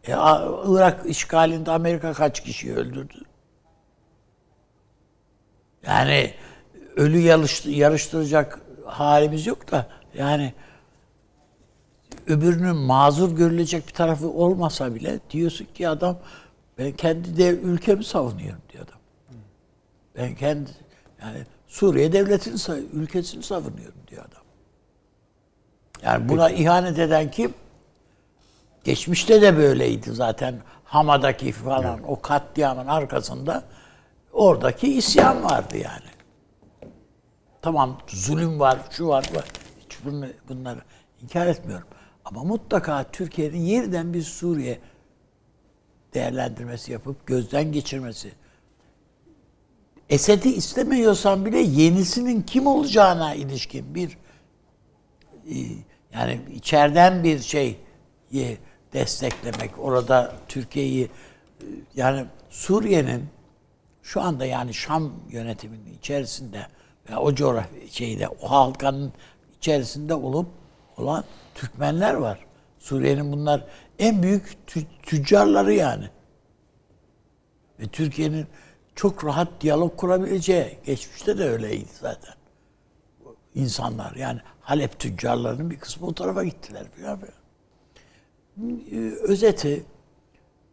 E, 0.07 0.11
Irak 0.67 1.05
işgalinde 1.05 1.71
Amerika 1.71 2.13
kaç 2.13 2.43
kişiyi 2.43 2.75
öldürdü? 2.75 3.13
Yani 5.87 6.33
ölü 6.95 7.19
yarıştı- 7.19 7.69
yarıştıracak 7.69 8.59
halimiz 8.85 9.45
yok 9.47 9.71
da 9.71 9.87
yani 10.17 10.53
öbürünün 12.27 12.75
mazur 12.75 13.35
görülecek 13.35 13.87
bir 13.87 13.93
tarafı 13.93 14.29
olmasa 14.29 14.95
bile 14.95 15.19
diyorsun 15.29 15.65
ki 15.65 15.89
adam 15.89 16.17
ben 16.77 16.91
kendi 16.91 17.37
de 17.37 17.49
ülkemi 17.49 18.03
savunuyorum 18.03 18.61
diyor 18.73 18.83
adam. 18.83 18.99
Ben 20.17 20.35
kendi 20.35 20.69
yani 21.21 21.37
Suriye 21.67 22.11
devletini 22.13 22.55
ülkesini 22.93 23.43
savunuyorum 23.43 23.99
diyor 24.07 24.21
adam. 24.25 24.43
Yani 26.03 26.29
buna 26.29 26.49
ihanet 26.49 26.99
eden 26.99 27.31
kim? 27.31 27.53
Geçmişte 28.83 29.41
de 29.41 29.57
böyleydi 29.57 30.11
zaten. 30.11 30.55
Hama'daki 30.83 31.51
falan 31.51 31.99
o 32.07 32.21
katliamın 32.21 32.87
arkasında 32.87 33.63
oradaki 34.33 34.93
isyan 34.93 35.43
vardı 35.43 35.77
yani. 35.77 36.13
Tamam 37.61 37.97
zulüm 38.07 38.59
var, 38.59 38.79
şu 38.91 39.07
var, 39.07 39.25
var. 39.35 39.45
Hiç 39.85 39.97
bunu, 40.05 40.25
bunları 40.49 40.79
inkar 41.21 41.47
etmiyorum. 41.47 41.87
Ama 42.25 42.43
mutlaka 42.43 43.03
Türkiye'nin 43.11 43.57
yeniden 43.57 44.13
bir 44.13 44.21
Suriye 44.21 44.79
değerlendirmesi 46.13 46.91
yapıp 46.91 47.27
gözden 47.27 47.71
geçirmesi. 47.71 48.31
Esed'i 50.09 50.49
istemiyorsan 50.49 51.45
bile 51.45 51.59
yenisinin 51.59 52.41
kim 52.41 52.67
olacağına 52.67 53.33
ilişkin 53.33 53.95
bir 53.95 54.17
e, 55.49 55.57
yani 56.13 56.41
içeriden 56.53 57.23
bir 57.23 57.39
şey 57.39 57.77
desteklemek, 58.93 59.79
orada 59.79 60.33
Türkiye'yi 60.47 61.05
e, 61.05 61.09
yani 61.95 62.25
Suriye'nin 62.49 63.29
şu 64.03 64.21
anda 64.21 64.45
yani 64.45 64.73
Şam 64.73 65.13
yönetiminin 65.29 65.93
içerisinde 65.97 66.67
ve 67.09 67.17
o 67.17 67.35
coğrafya 67.35 67.87
şeyde 67.89 68.27
o 68.27 68.51
halkanın 68.51 69.13
içerisinde 69.57 70.13
olup 70.13 70.47
olan 70.97 71.23
Türkmenler 71.55 72.13
var. 72.13 72.45
Suriye'nin 72.79 73.31
bunlar 73.31 73.63
en 73.99 74.23
büyük 74.23 74.57
tü- 74.67 74.85
tüccarları 75.03 75.73
yani. 75.73 76.09
Ve 77.79 77.87
Türkiye'nin 77.87 78.47
çok 78.95 79.25
rahat 79.25 79.47
diyalog 79.61 79.97
kurabileceği, 79.97 80.77
geçmişte 80.85 81.37
de 81.37 81.49
öyleydi 81.49 81.89
zaten. 82.01 82.33
İnsanlar 83.55 84.15
yani 84.15 84.39
Halep 84.61 84.99
tüccarlarının 84.99 85.71
bir 85.71 85.79
kısmı 85.79 86.07
o 86.07 86.13
tarafa 86.13 86.43
gittiler. 86.43 86.83
Falan 87.01 87.19
falan. 87.19 87.42
Ee, 88.61 88.95
Özeti 89.21 89.83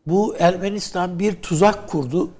bu 0.06 0.36
Ermenistan 0.38 1.18
bir 1.18 1.42
tuzak 1.42 1.88
kurdu. 1.88 2.30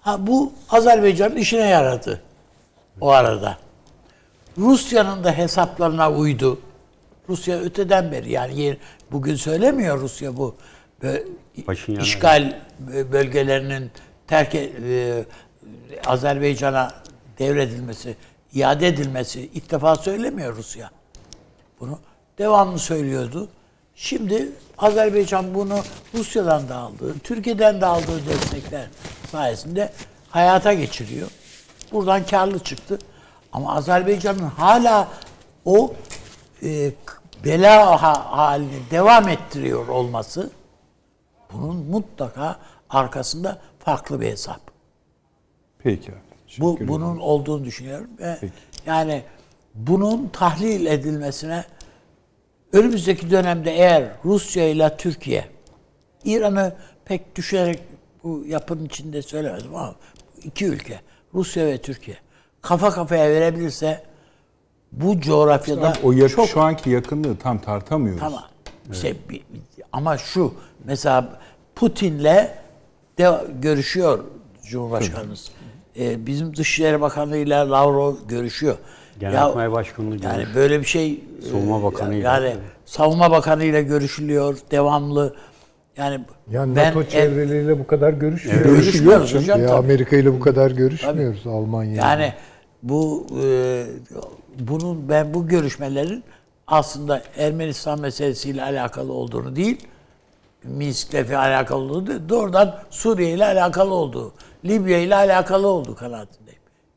Ha 0.00 0.26
bu 0.26 0.52
Azerbaycan'ın 0.70 1.36
işine 1.36 1.68
yaradı 1.68 2.22
o 3.00 3.10
arada. 3.10 3.58
Rusya'nın 4.58 5.24
da 5.24 5.32
hesaplarına 5.32 6.12
uydu. 6.12 6.60
Rusya 7.28 7.58
öteden 7.58 8.12
beri 8.12 8.32
yani 8.32 8.76
bugün 9.12 9.34
söylemiyor 9.34 10.00
Rusya 10.00 10.36
bu 10.36 10.54
Paşinyan, 11.66 12.02
işgal 12.02 12.60
bölgelerinin 13.12 13.90
terk 14.26 14.54
e, 14.54 15.24
Azerbaycan'a 16.06 16.92
devredilmesi, 17.38 18.16
iade 18.54 18.88
edilmesi 18.88 19.50
ilk 19.54 19.70
defa 19.70 19.96
söylemiyor 19.96 20.56
Rusya. 20.56 20.90
Bunu 21.80 21.98
devamlı 22.38 22.78
söylüyordu. 22.78 23.48
Şimdi 23.94 24.48
Azerbaycan 24.78 25.54
bunu 25.54 25.78
Rusya'dan 26.14 26.68
da 26.68 26.76
aldığı, 26.76 27.18
Türkiye'den 27.18 27.80
de 27.80 27.86
aldığı 27.86 28.26
destekler 28.28 28.86
sayesinde 29.30 29.92
hayata 30.30 30.72
geçiriyor. 30.74 31.28
Buradan 31.92 32.26
karlı 32.26 32.58
çıktı. 32.58 32.98
Ama 33.52 33.74
Azerbaycan'ın 33.76 34.38
hala 34.48 35.08
o 35.64 35.94
e, 36.62 36.92
bela 37.44 38.02
ha- 38.02 38.36
halini 38.36 38.90
devam 38.90 39.28
ettiriyor 39.28 39.88
olması 39.88 40.50
bunun 41.52 41.76
mutlaka 41.76 42.56
arkasında 42.90 43.58
farklı 43.78 44.20
bir 44.20 44.26
hesap. 44.26 44.60
Peki. 45.78 46.12
Bu 46.58 46.78
bunun 46.80 47.18
olduğunu 47.18 47.64
düşünüyorum 47.64 48.10
ve 48.18 48.38
Peki. 48.40 48.52
yani 48.86 49.22
bunun 49.74 50.28
tahlil 50.28 50.86
edilmesine 50.86 51.64
önümüzdeki 52.78 53.30
dönemde 53.30 53.70
eğer 53.72 54.04
Rusya 54.24 54.68
ile 54.68 54.96
Türkiye 54.96 55.44
İran'ı 56.24 56.74
pek 57.04 57.36
düşerek 57.36 57.78
bu 58.24 58.44
yapının 58.46 58.84
içinde 58.84 59.22
söylemedim 59.22 59.74
ama 59.74 59.94
iki 60.44 60.66
ülke 60.66 61.00
Rusya 61.34 61.66
ve 61.66 61.78
Türkiye 61.82 62.16
kafa 62.62 62.90
kafaya 62.90 63.30
verebilirse 63.30 64.02
bu 64.92 65.20
coğrafyada 65.20 65.92
o 66.02 66.12
yak- 66.12 66.30
çok 66.30 66.48
şu 66.48 66.60
anki 66.60 66.90
yakınlığı 66.90 67.36
tam 67.36 67.58
tartamıyoruz. 67.58 68.20
Tamam. 68.20 68.44
İşte 68.92 69.14
bir- 69.30 69.42
ama 69.92 70.18
şu 70.18 70.54
mesela 70.84 71.40
Putin'le 71.74 72.48
de 73.18 73.40
görüşüyor 73.62 74.24
Cumhurbaşkanımız. 74.66 75.50
Ee, 75.98 76.26
bizim 76.26 76.56
Dışişleri 76.56 77.00
Bakanı 77.00 77.36
ile 77.36 77.54
Lavrov 77.54 78.14
görüşüyor. 78.28 78.76
Genelkurmay 79.20 79.72
Başkanı'nı 79.72 80.10
yani 80.24 80.36
görüyor. 80.36 80.54
böyle 80.54 80.80
bir 80.80 80.84
şey 80.86 81.20
Savunma 81.50 81.78
e, 81.78 81.82
Bakanı'yla. 81.82 82.34
yani 82.34 82.56
Savunma 82.84 83.30
Bakanı 83.30 83.64
ile 83.64 83.82
görüşülüyor 83.82 84.58
devamlı. 84.70 85.34
Yani 85.96 86.20
Yani 86.50 86.76
ben 86.76 86.88
NATO 86.88 87.02
ev- 87.02 87.08
çevreleriyle 87.08 87.78
bu 87.78 87.86
kadar 87.86 88.12
görüşmüyoruz. 88.12 88.64
Görüşmüyoruz 88.64 89.30
canım. 89.30 89.42
hocam, 89.44 89.60
Ya 89.60 89.66
tabii. 89.66 89.78
Amerika 89.78 90.16
ile 90.16 90.32
bu 90.34 90.40
kadar 90.40 90.70
görüşmüyoruz. 90.70 91.46
Almanya. 91.46 91.94
Yani 91.94 92.32
bu 92.82 93.26
e, 93.44 93.84
bunun 94.58 95.08
ben 95.08 95.34
bu 95.34 95.48
görüşmelerin 95.48 96.24
aslında 96.66 97.22
Ermenistan 97.36 98.00
meselesiyle 98.00 98.62
alakalı 98.62 99.12
olduğunu 99.12 99.56
değil, 99.56 99.86
Minsk'le 100.64 101.14
alakalı 101.36 101.78
olduğunu 101.78 102.06
değil, 102.06 102.20
doğrudan 102.28 102.74
Suriye 102.90 103.30
ile 103.30 103.44
alakalı 103.44 103.94
olduğu, 103.94 104.32
Libya 104.64 104.98
ile 104.98 105.14
alakalı 105.14 105.66
olduğu 105.68 105.94
kanaatindeyim. 105.94 106.43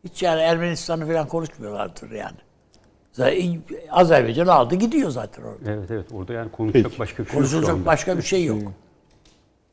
Hiç 0.08 0.24
yani 0.24 0.42
Ermenistan'ı 0.42 1.08
falan 1.08 1.28
konuşmuyorlardır 1.28 2.12
yani. 2.12 2.38
Zaten 3.12 3.62
Azerbaycan 3.92 4.48
aldı 4.48 4.76
gidiyor 4.76 5.10
zaten 5.10 5.44
orada. 5.44 5.72
Evet 5.72 5.92
evet 5.92 6.06
orada 6.14 6.34
yani 6.34 6.52
konuşacak 6.52 6.86
Peki. 6.92 7.00
başka 7.00 7.24
bir 7.24 7.30
şey 7.30 7.40
yok 7.40 7.46
şu 7.46 7.52
Konuşulacak 7.52 7.76
anda. 7.76 7.86
başka 7.86 8.18
bir 8.18 8.22
şey 8.22 8.46
yok. 8.46 8.62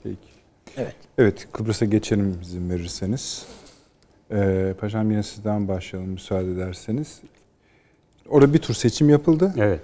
Peki. 0.03 0.19
Evet. 0.77 0.95
Evet, 1.19 1.49
Kıbrıs'a 1.53 1.85
geçelim 1.85 2.39
izin 2.43 2.71
verirseniz. 2.71 3.47
Ee, 4.33 4.75
Paşam 4.81 5.11
yine 5.11 5.23
sizden 5.23 5.69
başlayalım 5.69 6.11
müsaade 6.11 6.51
ederseniz. 6.53 7.21
Orada 8.29 8.55
bir 8.55 8.59
tur 8.59 8.75
seçim 8.75 9.09
yapıldı 9.11 9.55
Evet. 9.57 9.81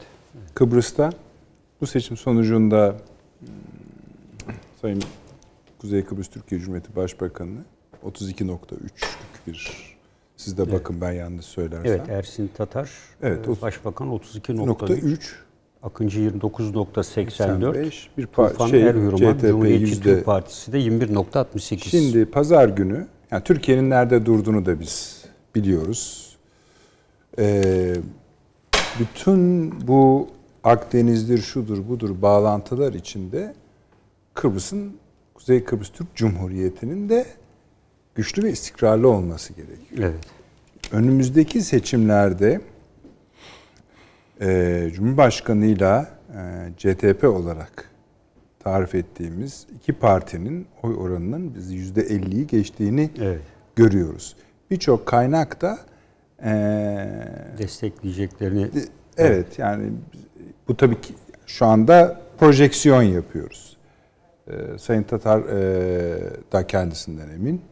Kıbrıs'ta. 0.55 1.10
Bu 1.81 1.86
seçim 1.86 2.16
sonucunda 2.16 2.97
hmm, 3.40 3.48
Sayın 4.82 5.02
Kuzey 5.78 6.05
Kıbrıs 6.05 6.28
Türkiye 6.28 6.60
Cumhuriyeti 6.60 6.97
Başbakanı 6.97 7.59
32.3'lük 8.06 9.47
bir 9.47 9.89
siz 10.40 10.58
de 10.58 10.72
bakın 10.72 11.00
ben 11.00 11.12
yanlış 11.12 11.46
söylersem. 11.46 11.86
Evet 11.92 12.08
Ersin 12.08 12.50
Tatar 12.56 12.90
Evet, 13.22 13.48
e, 13.48 13.50
o- 13.50 13.60
Başbakan 13.62 14.08
32.3 14.08 15.00
.3 15.02 15.18
Akıncı 15.82 16.20
29.84 16.20 17.02
85 17.04 18.10
bir 18.18 18.26
pa- 18.26 18.48
Tufan 18.48 18.66
şey, 18.68 18.82
Erhürman 18.82 19.16
CTP 19.16 19.48
Cumhuriyetçi 19.48 19.84
yüzde- 19.90 20.02
Türk 20.14 20.24
Partisi 20.24 20.72
de 20.72 20.78
21.68. 20.78 21.90
Şimdi 21.90 22.24
pazar 22.24 22.68
günü, 22.68 23.06
yani 23.30 23.42
Türkiye'nin 23.44 23.90
nerede 23.90 24.26
durduğunu 24.26 24.66
da 24.66 24.80
biz 24.80 25.24
biliyoruz. 25.54 26.36
Ee, 27.38 27.94
bütün 29.00 29.72
bu 29.88 30.28
Akdeniz'dir, 30.64 31.38
şudur, 31.38 31.88
budur 31.88 32.22
bağlantılar 32.22 32.92
içinde 32.92 33.54
Kıbrıs'ın, 34.34 34.92
Kuzey 35.34 35.64
Kıbrıs 35.64 35.88
Türk 35.90 36.14
Cumhuriyeti'nin 36.14 37.08
de 37.08 37.26
güçlü 38.20 38.42
ve 38.42 38.51
istikrarlı 38.51 39.09
olması 39.09 39.52
gerekiyor. 39.52 40.10
Evet. 40.10 40.24
Önümüzdeki 40.92 41.60
seçimlerde 41.60 42.60
e, 44.40 44.90
Cumhurbaşkanı'yla 44.94 46.09
e, 46.28 46.72
CTP 46.76 47.24
olarak 47.24 47.90
tarif 48.59 48.94
ettiğimiz 48.94 49.66
iki 49.76 49.92
partinin 49.92 50.66
oy 50.82 50.94
oranının 50.94 51.55
biz 51.55 51.70
yüzde 51.72 52.01
50'yi 52.02 52.47
geçtiğini 52.47 53.10
Evet. 53.20 53.40
görüyoruz. 53.76 54.36
Birçok 54.70 55.06
kaynak 55.06 55.60
da 55.62 55.78
e, 56.44 56.52
Destekleyeceklerini 57.59 58.70
evet 59.16 59.59
yani 59.59 59.92
bu 60.68 60.76
tabii 60.76 61.01
ki 61.01 61.14
şu 61.47 61.66
anda 61.66 62.20
projeksiyon 62.38 63.02
yapıyoruz. 63.02 63.76
E, 64.48 64.78
Sayın 64.78 65.02
Tatar 65.02 65.40
e, 65.40 66.52
da 66.52 66.66
kendisinden 66.66 67.28
emin. 67.28 67.62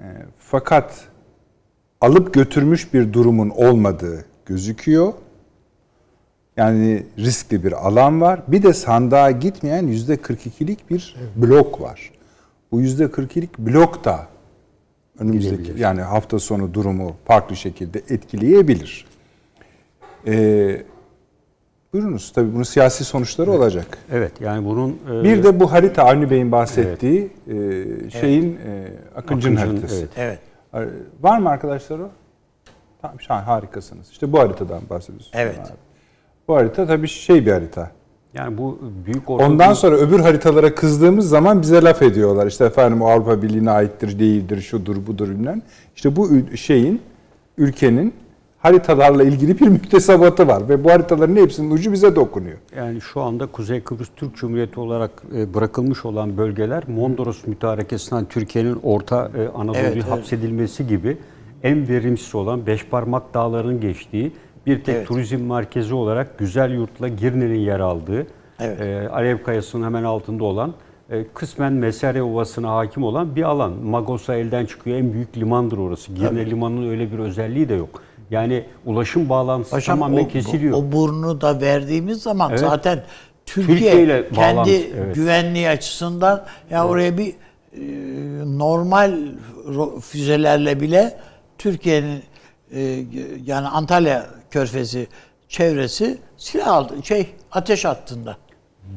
E, 0.00 0.04
fakat 0.38 1.08
alıp 2.00 2.34
götürmüş 2.34 2.94
bir 2.94 3.12
durumun 3.12 3.50
olmadığı 3.50 4.24
gözüküyor. 4.46 5.12
Yani 6.56 7.06
riskli 7.18 7.64
bir 7.64 7.86
alan 7.86 8.20
var. 8.20 8.42
Bir 8.48 8.62
de 8.62 8.72
sandığa 8.72 9.30
gitmeyen 9.30 9.86
yüzde 9.86 10.14
42'lik 10.14 10.90
bir 10.90 11.16
blok 11.36 11.80
var. 11.80 12.10
Bu 12.72 12.80
yüzde 12.80 13.04
42'lik 13.04 13.58
blok 13.58 14.04
da 14.04 14.26
önümüzdeki 15.18 15.72
yani 15.76 16.00
hafta 16.00 16.38
sonu 16.38 16.74
durumu 16.74 17.16
farklı 17.24 17.56
şekilde 17.56 18.02
etkileyebilir. 18.08 19.06
Ee, 20.26 20.82
buyurunuz 21.92 22.32
tabii 22.32 22.54
bunun 22.54 22.62
siyasi 22.62 23.04
sonuçları 23.04 23.52
olacak. 23.52 23.98
Evet 24.12 24.32
yani 24.40 24.64
bunun 24.66 24.98
e, 25.20 25.24
Bir 25.24 25.42
de 25.42 25.60
bu 25.60 25.72
harita 25.72 26.04
Avni 26.04 26.30
Bey'in 26.30 26.52
bahsettiği 26.52 27.30
e, 27.46 28.10
şeyin 28.10 28.58
e, 28.66 28.88
Akıncı'nın 29.16 29.16
Akıncı'nın, 29.16 29.56
haritası. 29.56 30.08
evet. 30.16 30.38
Evet. 30.74 30.88
Var 31.20 31.38
mı 31.38 31.48
arkadaşlar 31.48 31.98
o? 31.98 32.08
Tamam 33.02 33.20
şahane 33.20 33.44
harikasınız. 33.44 34.10
İşte 34.10 34.32
bu 34.32 34.38
haritadan 34.38 34.80
bahsediyorsunuz. 34.90 35.32
Evet. 35.34 35.58
Abi. 35.58 35.68
Bu 36.48 36.56
harita 36.56 36.86
tabii 36.86 37.08
şey 37.08 37.46
bir 37.46 37.52
harita. 37.52 37.90
yani 38.34 38.58
bu 38.58 38.78
büyük 39.06 39.30
orta 39.30 39.46
Ondan 39.46 39.72
sonra 39.72 39.96
öbür 39.96 40.20
haritalara 40.20 40.74
kızdığımız 40.74 41.28
zaman 41.28 41.62
bize 41.62 41.82
laf 41.82 42.02
ediyorlar. 42.02 42.46
İşte 42.46 42.64
efendim 42.64 43.02
Avrupa 43.02 43.42
Birliği'ne 43.42 43.70
aittir, 43.70 44.18
değildir, 44.18 44.60
şudur, 44.60 45.06
budur 45.06 45.28
bilmem. 45.28 45.62
İşte 45.96 46.16
bu 46.16 46.28
şeyin, 46.56 47.02
ülkenin 47.58 48.14
haritalarla 48.62 49.22
ilgili 49.24 49.60
bir 49.60 49.68
müktesebatı 49.76 50.48
var. 50.48 50.68
Ve 50.68 50.84
bu 50.84 50.90
haritaların 50.90 51.36
hepsinin 51.36 51.70
ucu 51.70 51.92
bize 51.92 52.16
dokunuyor. 52.16 52.58
Yani 52.76 53.00
şu 53.00 53.20
anda 53.20 53.46
Kuzey 53.46 53.80
Kıbrıs 53.80 54.08
Türk 54.16 54.36
Cumhuriyeti 54.36 54.80
olarak 54.80 55.10
e, 55.36 55.54
bırakılmış 55.54 56.04
olan 56.04 56.36
bölgeler 56.36 56.82
Mondros 56.88 57.46
mütarekesinden 57.46 58.24
Türkiye'nin 58.24 58.78
Orta 58.82 59.30
e, 59.38 59.48
Anadolu'ya 59.48 59.82
Evet, 59.82 59.92
evet. 59.94 60.10
hapsedilmesi 60.10 60.86
gibi 60.86 61.16
en 61.62 61.88
verimsiz 61.88 62.34
olan 62.34 62.66
Beşparmak 62.66 63.34
Dağları'nın 63.34 63.80
geçtiği 63.80 64.32
bir 64.66 64.84
tek 64.84 64.94
Evet. 64.94 65.06
turizm 65.06 65.40
merkezi 65.42 65.94
olarak 65.94 66.38
Güzel 66.38 66.70
Yurt'la 66.74 67.08
Girne'nin 67.08 67.58
yer 67.58 67.80
aldığı, 67.80 68.26
Evet. 68.60 68.80
e, 68.80 69.08
Alev 69.08 69.42
Kayası'nın 69.42 69.84
hemen 69.84 70.04
altında 70.04 70.44
olan, 70.44 70.74
kısmen 71.34 71.72
Mesere 71.72 72.22
Ovası'na 72.22 72.70
hakim 72.70 73.02
olan 73.04 73.36
bir 73.36 73.42
alan. 73.42 73.72
Magos'a 73.72 74.34
elden 74.34 74.66
çıkıyor. 74.66 74.98
En 74.98 75.12
büyük 75.12 75.36
limandır 75.36 75.78
orası. 75.78 76.12
Girne 76.12 76.50
Limanı'nın 76.50 76.90
öyle 76.90 77.12
bir 77.12 77.18
özelliği 77.18 77.68
de 77.68 77.74
yok. 77.74 78.02
Yani 78.30 78.64
ulaşım 78.86 79.28
bağlantısı 79.28 79.70
Paşam 79.70 79.98
tamamen 79.98 80.24
o, 80.24 80.28
kesiliyor. 80.28 80.78
o 80.78 80.92
burnu 80.92 81.40
da 81.40 81.60
verdiğimiz 81.60 82.22
zaman 82.22 82.50
Evet. 82.50 82.60
zaten 82.60 83.02
Türkiye, 83.46 83.78
Türkiye 83.78 84.02
ile 84.02 84.28
kendi 84.28 84.56
bağlantı, 84.56 84.70
evet. 84.70 85.14
güvenliği 85.14 85.68
açısından 85.68 86.44
ya 86.70 86.86
oraya 86.86 87.18
bir 87.18 87.28
e, 87.28 87.82
normal 88.58 89.18
füzelerle 90.00 90.80
bile 90.80 91.16
Türkiye'nin 91.58 92.22
e, 92.74 93.04
yani 93.44 93.68
Antalya 93.68 94.26
Körfezi 94.50 95.06
çevresi 95.48 96.18
silah 96.36 96.68
aldı, 96.68 96.94
şey 97.04 97.26
ateş 97.52 97.84
hattında. 97.84 98.36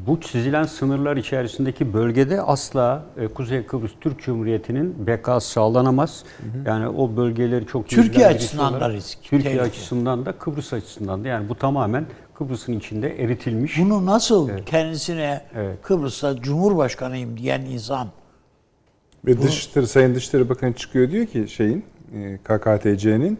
Bu 0.08 0.22
çizilen 0.22 0.64
sınırlar 0.64 1.18
içerisindeki 1.18 1.94
bölgede 1.94 2.42
asla 2.42 3.04
e, 3.18 3.28
Kuzey 3.28 3.66
Kıbrıs 3.66 3.92
Türk 4.02 4.20
Cumhuriyeti'nin 4.24 5.08
bekası 5.08 5.50
sağlanamaz. 5.50 6.24
Yani 6.66 6.88
o 6.88 7.18
bölgeleri 7.18 7.68
çok 7.68 7.90
Türkiye 7.90 8.28
açısından 8.28 8.80
da 8.80 8.90
risk, 8.90 9.24
Türkiye 9.24 9.42
tehlike. 9.42 9.62
açısından 9.62 10.26
da 10.26 10.32
Kıbrıs 10.32 10.74
açısından 10.74 11.24
da 11.24 11.28
yani 11.28 11.50
bu 11.50 11.56
tamamen 11.56 12.06
Kıbrıs'ın 12.36 12.74
içinde 12.74 13.24
eritilmiş. 13.24 13.80
Bunu 13.80 14.06
nasıl 14.06 14.50
kendisine 14.66 15.42
Evet. 15.56 15.78
Kıbrıs'ta 15.82 16.36
Cumhurbaşkanıyım 16.36 17.38
diyen 17.38 17.62
insan 17.62 18.08
Ve 19.26 19.42
Dışişleri, 19.42 19.88
Sayın 19.88 20.16
Dışişleri 20.16 20.50
Bakanı 20.50 20.74
çıkıyor 20.74 21.12
diyor 21.12 21.26
ki 21.26 21.48
şeyin 21.48 21.86
e, 22.16 22.38
KKTC'nin 22.38 23.40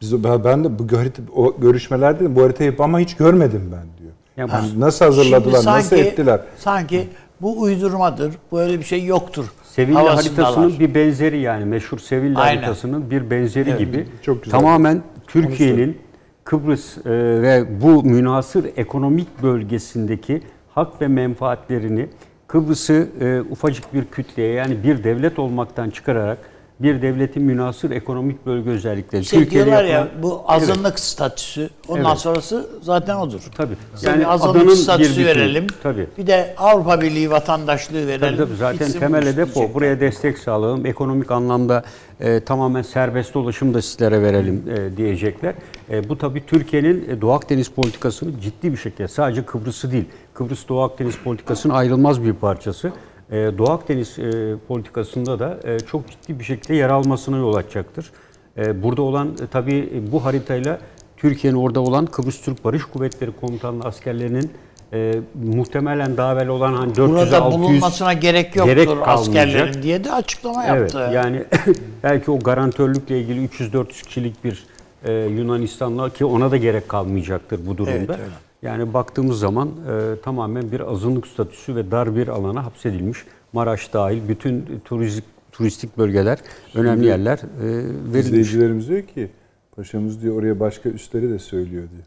biz 0.00 0.24
ben 0.24 0.64
de 0.64 0.78
bu 0.78 0.98
harita, 0.98 1.22
o 1.36 1.60
görüşmelerde 1.60 2.36
bu 2.36 2.42
haritayı 2.42 2.74
ama 2.78 3.00
hiç 3.00 3.16
görmedim 3.16 3.72
ben. 3.72 3.93
Yani 4.36 4.50
Yani 4.50 4.80
nasıl 4.80 5.04
hazırladılar, 5.04 5.56
Şimdi 5.62 5.66
nasıl 5.66 5.96
ettiler? 5.96 6.40
Sanki 6.58 7.08
bu 7.40 7.60
uydurmadır, 7.60 8.34
böyle 8.52 8.78
bir 8.78 8.84
şey 8.84 9.04
yoktur. 9.04 9.52
Sevilla 9.64 10.16
haritasının 10.16 10.78
bir 10.78 10.94
benzeri 10.94 11.38
yani 11.38 11.64
meşhur 11.64 11.98
Sevilla 11.98 12.40
Aynen. 12.40 12.62
haritasının 12.62 13.10
bir 13.10 13.30
benzeri 13.30 13.78
gibi 13.78 14.06
çok 14.22 14.44
güzel. 14.44 14.58
tamamen 14.58 15.02
Türkiye'nin 15.26 15.98
Kıbrıs 16.44 16.98
e, 16.98 17.10
ve 17.42 17.66
bu 17.82 18.02
münasır 18.02 18.66
ekonomik 18.76 19.42
bölgesindeki 19.42 20.42
hak 20.74 21.00
ve 21.00 21.08
menfaatlerini 21.08 22.08
Kıbrıs'ı 22.46 23.08
e, 23.20 23.40
ufacık 23.50 23.94
bir 23.94 24.04
kütleye 24.04 24.54
yani 24.54 24.84
bir 24.84 25.04
devlet 25.04 25.38
olmaktan 25.38 25.90
çıkararak 25.90 26.38
bir 26.80 27.02
devletin 27.02 27.42
münasır 27.42 27.90
ekonomik 27.90 28.46
bölge 28.46 28.70
özellikleri. 28.70 29.24
Şey 29.24 29.50
diyorlar 29.50 29.84
ya 29.84 29.90
yapılan- 29.90 30.22
bu 30.22 30.42
azınlık 30.46 30.98
statüsü. 31.00 31.70
Ondan 31.88 32.04
Evet. 32.10 32.18
sonrası 32.18 32.66
zaten 32.82 33.16
odur. 33.16 33.40
Tabii. 33.56 33.74
Yani 34.02 34.20
bir 34.20 34.32
azınlık 34.32 34.56
adanın 34.56 34.68
bir 34.68 34.74
statüsü 34.76 35.10
bütünü. 35.10 35.26
verelim. 35.26 35.66
Tabii. 35.82 36.06
Bir 36.18 36.26
de 36.26 36.54
Avrupa 36.58 37.00
Birliği 37.00 37.30
vatandaşlığı 37.30 38.06
verelim. 38.06 38.20
Tabii 38.20 38.36
tabii 38.48 38.56
zaten 38.56 38.80
Bitsin 38.86 39.00
temel 39.00 39.26
hedef 39.26 39.56
o. 39.56 39.74
Buraya 39.74 40.00
destek 40.00 40.38
sağlayalım. 40.38 40.86
Ekonomik 40.86 41.30
anlamda 41.30 41.84
e, 42.20 42.40
tamamen 42.40 42.82
serbest 42.82 43.34
dolaşım 43.34 43.74
da 43.74 43.82
sizlere 43.82 44.22
verelim 44.22 44.62
e, 44.76 44.96
diyecekler. 44.96 45.54
E, 45.90 46.08
bu 46.08 46.18
tabii 46.18 46.46
Türkiye'nin 46.46 47.08
e, 47.10 47.20
Doğu 47.20 47.32
Akdeniz 47.32 47.68
politikasını 47.68 48.40
ciddi 48.40 48.72
bir 48.72 48.76
şekilde 48.76 49.08
sadece 49.08 49.42
Kıbrıs'ı 49.46 49.92
değil, 49.92 50.04
Kıbrıs 50.34 50.68
Doğu 50.68 50.80
Akdeniz 50.82 51.14
politikasının 51.24 51.74
ayrılmaz 51.74 52.24
bir 52.24 52.32
parçası. 52.32 52.92
E, 53.30 53.36
Doğu 53.58 53.70
Akdeniz 53.70 54.18
e, 54.18 54.54
politikasında 54.68 55.38
da 55.38 55.58
e, 55.64 55.78
çok 55.80 56.10
ciddi 56.10 56.38
bir 56.38 56.44
şekilde 56.44 56.74
yer 56.74 56.90
almasına 56.90 57.36
yol 57.36 57.54
açacaktır. 57.54 58.10
Burada 58.82 59.02
olan 59.02 59.28
tabii 59.50 60.02
bu 60.12 60.24
haritayla 60.24 60.78
Türkiye'nin 61.16 61.58
orada 61.58 61.80
olan 61.80 62.06
Kıbrıs 62.06 62.40
Türk 62.40 62.64
Barış 62.64 62.84
Kuvvetleri 62.84 63.30
Komutanlığı 63.40 63.84
askerlerinin 63.84 64.50
e, 64.92 65.14
muhtemelen 65.44 66.16
daha 66.16 66.32
evvel 66.32 66.48
olan 66.48 66.72
hani 66.74 66.96
400 66.96 67.10
Burada 67.10 67.42
600 67.42 67.62
bulunmasına 67.62 68.12
gerek 68.12 68.56
yoktur 68.56 68.72
gerek 68.72 68.88
kalmayacak. 68.88 69.18
askerlerin 69.18 69.82
diye 69.82 70.04
de 70.04 70.12
açıklama 70.12 70.64
Evet 70.66 70.94
yaptı. 70.94 71.14
yani 71.14 71.44
belki 72.02 72.30
o 72.30 72.38
garantörlükle 72.38 73.20
ilgili 73.20 73.46
300-400 73.46 74.06
kişilik 74.06 74.44
bir 74.44 74.64
e, 75.04 75.12
Yunanistan'la 75.12 76.10
ki 76.10 76.24
ona 76.24 76.50
da 76.50 76.56
gerek 76.56 76.88
kalmayacaktır 76.88 77.66
bu 77.66 77.78
durumda. 77.78 77.92
Evet, 77.98 78.10
öyle. 78.10 78.43
Yani 78.64 78.94
baktığımız 78.94 79.38
zaman 79.38 79.68
e, 79.68 80.20
tamamen 80.22 80.72
bir 80.72 80.92
azınlık 80.92 81.26
statüsü 81.26 81.76
ve 81.76 81.90
dar 81.90 82.16
bir 82.16 82.28
alana 82.28 82.64
hapsedilmiş. 82.64 83.18
Maraş 83.52 83.92
dahil 83.92 84.28
bütün 84.28 84.64
turistik 84.84 85.24
turistik 85.52 85.98
bölgeler, 85.98 86.38
önemli 86.74 87.06
yerler 87.06 87.38
e, 87.38 87.64
verilmiş. 87.64 88.20
İzleyicilerimiz 88.20 88.88
diyor 88.88 89.02
ki 89.02 89.28
paşamız 89.76 90.22
diyor 90.22 90.36
oraya 90.36 90.60
başka 90.60 90.88
üstleri 90.88 91.30
de 91.30 91.38
söylüyor 91.38 91.84
diyor. 91.90 92.04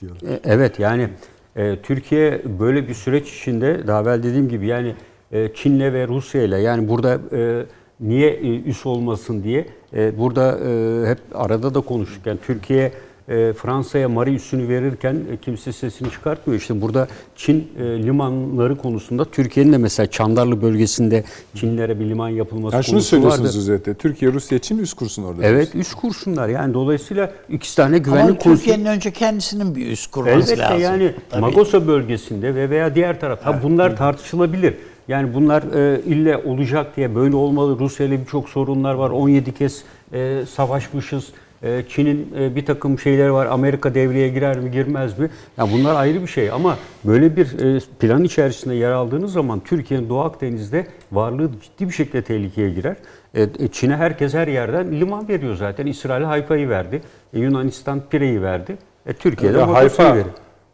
diyorlar. 0.00 0.36
E, 0.36 0.40
Evet 0.44 0.78
yani 0.78 1.08
e, 1.56 1.76
Türkiye 1.82 2.42
böyle 2.60 2.88
bir 2.88 2.94
süreç 2.94 3.38
içinde 3.38 3.86
daha 3.86 4.02
evvel 4.02 4.22
dediğim 4.22 4.48
gibi 4.48 4.66
yani 4.66 4.94
e, 5.32 5.54
Çin'le 5.54 5.92
ve 5.92 6.08
Rusya'yla 6.08 6.58
yani 6.58 6.88
burada 6.88 7.20
e, 7.32 7.66
niye 8.00 8.30
e, 8.30 8.60
üs 8.60 8.86
olmasın 8.86 9.42
diye 9.42 9.66
e, 9.94 10.18
burada 10.18 10.58
e, 10.68 11.06
hep 11.08 11.18
arada 11.34 11.74
da 11.74 11.80
konuştuk. 11.80 12.26
Yani 12.26 12.38
Türkiye 12.46 12.92
e, 13.28 13.52
Fransa'ya 13.52 14.08
Mari 14.08 14.34
üssünü 14.34 14.68
verirken 14.68 15.14
e, 15.14 15.36
kimse 15.36 15.72
sesini 15.72 16.10
çıkartmıyor. 16.10 16.60
İşte 16.60 16.80
burada 16.80 17.08
Çin 17.36 17.68
e, 17.78 17.82
limanları 17.82 18.76
konusunda 18.78 19.24
Türkiye'nin 19.24 19.72
de 19.72 19.78
mesela 19.78 20.06
Çandarlı 20.10 20.62
bölgesinde 20.62 21.24
Çinlere 21.54 22.00
bir 22.00 22.04
liman 22.08 22.28
yapılması 22.28 22.74
Yani 22.74 22.84
şunu 22.84 22.92
konusu 22.92 23.08
söylüyorsunuz 23.08 23.56
özetle. 23.56 23.94
Türkiye 23.94 24.32
Rusya 24.32 24.58
için 24.58 24.78
üst 24.78 24.94
kursun 24.94 25.22
orada. 25.22 25.44
Evet 25.44 25.74
üst 25.74 25.94
kurşunlar 25.94 26.48
yani 26.48 26.74
dolayısıyla 26.74 27.32
ikisi 27.48 27.76
tane 27.76 27.98
güvenlik 27.98 28.46
Ama 28.46 28.56
Türkiye'nin 28.56 28.84
önce 28.84 29.10
kendisinin 29.10 29.76
bir 29.76 29.90
üst 29.90 30.10
kurması 30.10 30.52
Elbette 30.52 30.58
lazım. 30.58 30.80
yani 30.80 31.14
Tabii. 31.30 31.40
Magosa 31.40 31.86
bölgesinde 31.86 32.54
ve 32.54 32.70
veya 32.70 32.94
diğer 32.94 33.20
taraf. 33.20 33.42
Ha 33.42 33.60
bunlar 33.62 33.96
tartışılabilir. 33.96 34.74
Yani 35.08 35.34
bunlar 35.34 35.62
e, 35.62 36.00
ille 36.06 36.36
olacak 36.36 36.96
diye 36.96 37.14
böyle 37.14 37.36
olmalı. 37.36 37.78
Rusya 37.78 38.06
ile 38.06 38.20
birçok 38.20 38.48
sorunlar 38.48 38.94
var. 38.94 39.10
17 39.10 39.54
kez 39.54 39.82
e, 40.12 40.42
savaşmışız. 40.54 41.32
E, 41.64 41.82
Çin'in 41.88 42.28
e, 42.38 42.56
bir 42.56 42.66
takım 42.66 42.98
şeyleri 42.98 43.32
var. 43.32 43.46
Amerika 43.46 43.94
devreye 43.94 44.28
girer 44.28 44.58
mi 44.58 44.70
girmez 44.70 45.18
mi? 45.18 45.30
Ya 45.58 45.66
bunlar 45.72 45.94
ayrı 45.96 46.22
bir 46.22 46.26
şey 46.26 46.50
ama 46.50 46.78
böyle 47.04 47.36
bir 47.36 47.76
e, 47.76 47.80
plan 47.98 48.24
içerisinde 48.24 48.74
yer 48.74 48.90
aldığınız 48.90 49.32
zaman 49.32 49.60
Türkiye'nin 49.60 50.08
Doğu 50.08 50.20
Akdeniz'de 50.20 50.86
varlığı 51.12 51.50
ciddi 51.62 51.88
bir 51.88 51.94
şekilde 51.94 52.22
tehlikeye 52.22 52.70
girer. 52.70 52.96
E, 53.34 53.68
Çin'e 53.72 53.96
herkes 53.96 54.34
her 54.34 54.48
yerden 54.48 55.00
liman 55.00 55.28
veriyor 55.28 55.54
zaten. 55.54 55.86
İsrail 55.86 56.24
Hayfa'yı 56.24 56.68
verdi. 56.68 57.02
Yunanistan 57.32 58.02
Pire'yi 58.10 58.42
verdi. 58.42 58.76
E, 59.06 59.12
Türkiye'de 59.12 59.56
Magosa'yı 59.58 59.88
Hayfa 59.88 60.16
verir. 60.16 60.26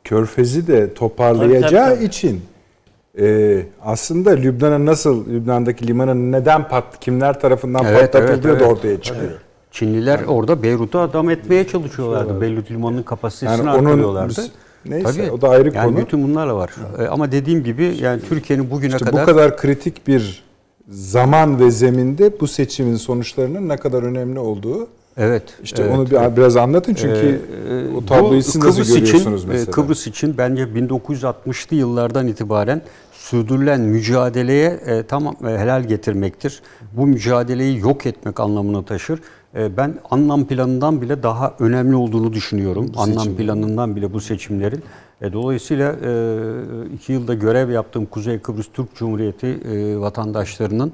Körfezi 0.05 0.67
de 0.67 0.95
toparlayacağı 0.95 1.71
Tabii, 1.71 1.75
tabii, 1.75 1.95
tabii. 1.97 2.05
için 2.05 2.43
e, 3.19 3.59
aslında 3.83 4.31
Lübnan'a 4.31 4.87
nasıl 4.87 5.27
Lübnan'daki 5.31 5.87
limanın 5.87 6.33
neden 6.33 6.69
pat 6.69 7.01
kimler 7.01 7.41
tarafından 7.41 7.85
Evet, 7.85 8.13
patlatıldığı 8.13 8.49
evet, 8.49 8.61
da 8.61 8.65
evet. 8.65 8.77
ortaya 8.77 9.01
çıkıyor. 9.01 9.33
Çinliler 9.71 10.21
orada 10.29 10.63
Beyrut'u 10.63 10.99
adam 10.99 11.31
etmeye 11.31 11.67
çalışıyorlardı. 11.67 12.41
Beyrut 12.41 12.71
limanının 12.71 13.03
kapasitesini 13.03 13.67
Yani 13.67 13.71
onun- 13.79 13.85
arttırıyorlardı. 13.87 14.43
neyse, 14.87 15.31
o 15.33 15.41
da 15.41 15.49
ayrı 15.49 15.75
yani 15.75 15.95
konu. 15.95 16.05
bütün 16.05 16.23
bunlarla 16.23 16.57
var. 16.57 16.71
E, 16.99 17.07
Ama 17.07 17.33
dediğim 17.33 17.65
gibi 17.65 17.97
yani 18.01 18.21
Türkiye'nin 18.29 18.71
bugüne 18.71 18.93
İşte 18.93 19.05
kadar, 19.05 19.23
bu 19.23 19.27
kadar 19.27 19.57
kritik 19.57 20.07
bir 20.07 20.43
zaman 20.89 21.61
ve 21.61 21.71
zeminde 21.71 22.41
bu 22.41 22.47
seçimin 22.49 22.97
sonuçlarının 22.97 23.69
ne 23.69 23.77
kadar 23.77 24.03
önemli 24.03 24.39
olduğu 24.39 24.89
evet 25.17 25.43
işte 25.63 25.83
evet, 25.83 25.95
onu 25.99 26.07
bir, 26.11 26.37
biraz 26.37 26.57
anlatın 26.57 26.95
çünkü 26.95 27.41
Ee, 27.71 27.97
o 27.97 28.07
tabloyu 28.07 28.43
siz 28.43 28.57
nasıl 28.57 28.71
Kıbrıs 28.73 28.89
görüyorsunuz 28.95 29.41
için, 29.41 29.51
e, 29.51 29.53
mesela? 29.53 29.71
Kıbrıs 29.73 30.07
için 30.07 30.35
bence 30.39 30.63
1960'lı 30.65 31.77
yıllardan 31.77 32.29
itibaren 32.29 32.83
sürdürülen 33.13 33.81
mücadeleye 33.81 34.81
e, 34.87 35.03
tamam 35.03 35.37
e, 35.45 35.47
helal 35.59 35.85
getirmektir. 35.85 36.63
Bu 36.93 37.07
mücadeleyi 37.07 37.79
yok 37.79 38.07
etmek 38.07 38.41
anlamını 38.41 38.85
taşır. 38.85 39.21
E, 39.57 39.77
ben 39.77 39.95
anlam 40.11 40.47
planından 40.47 41.03
bile 41.03 41.23
daha 41.23 41.55
önemli 41.59 41.97
olduğunu 41.97 42.33
düşünüyorum. 42.33 42.93
Anlam 42.97 43.37
planından 43.37 43.97
bile 43.97 44.13
bu 44.13 44.21
seçimlerin. 44.21 44.83
E, 45.23 45.33
dolayısıyla 45.33 45.93
e, 45.93 46.95
iki 46.95 47.13
yılda 47.13 47.35
görev 47.35 47.71
yaptığım 47.71 48.07
Kuzey 48.07 48.39
Kıbrıs 48.39 48.67
Türk 48.73 48.95
Cumhuriyeti 48.97 49.47
e, 49.47 49.99
vatandaşlarının 49.99 50.93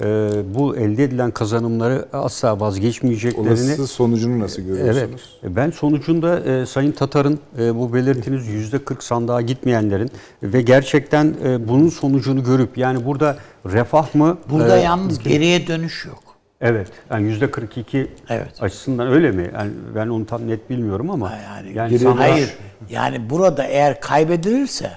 e, 0.00 0.30
bu 0.54 0.76
elde 0.76 1.04
edilen 1.04 1.30
kazanımları 1.30 2.08
asla 2.12 2.60
vazgeçmeyeceklerini 2.60 3.48
Olası 3.50 3.86
sonucunu 3.86 4.40
nasıl 4.40 4.62
Evet. 4.62 4.68
görüyorsunuz? 4.76 5.40
Ben 5.42 5.70
sonucunda 5.70 6.40
e, 6.40 6.66
Sayın 6.66 6.92
Tatar'ın 6.92 7.38
e, 7.58 7.74
bu 7.76 7.94
belirtiniz 7.94 8.46
yüzde 8.46 8.78
40 8.78 9.02
sandığa 9.02 9.40
gitmeyenlerin 9.40 10.10
ve 10.42 10.62
gerçekten 10.62 11.34
e, 11.44 11.68
bunun 11.68 11.88
sonucunu 11.88 12.44
görüp 12.44 12.78
yani 12.78 13.06
burada 13.06 13.36
refah 13.66 14.14
mı? 14.14 14.38
Burada 14.50 14.78
e, 14.78 14.82
yalnız 14.82 15.18
geriye 15.18 15.66
dönüş 15.66 16.04
yok. 16.04 16.25
Evet. 16.60 16.88
Yani 17.10 17.26
yüzde 17.28 17.50
42 17.50 18.10
Evet. 18.28 18.62
açısından 18.62 19.08
öyle 19.08 19.30
mi? 19.30 19.50
Yani 19.54 19.70
ben 19.94 20.08
onu 20.08 20.26
tam 20.26 20.48
net 20.48 20.70
bilmiyorum 20.70 21.10
ama 21.10 21.32
Yani, 21.32 21.72
yani 21.74 21.98
sandığa- 21.98 22.18
hayır. 22.18 22.54
Yani 22.90 23.30
burada 23.30 23.64
eğer 23.64 24.00
kaybedilirse 24.00 24.90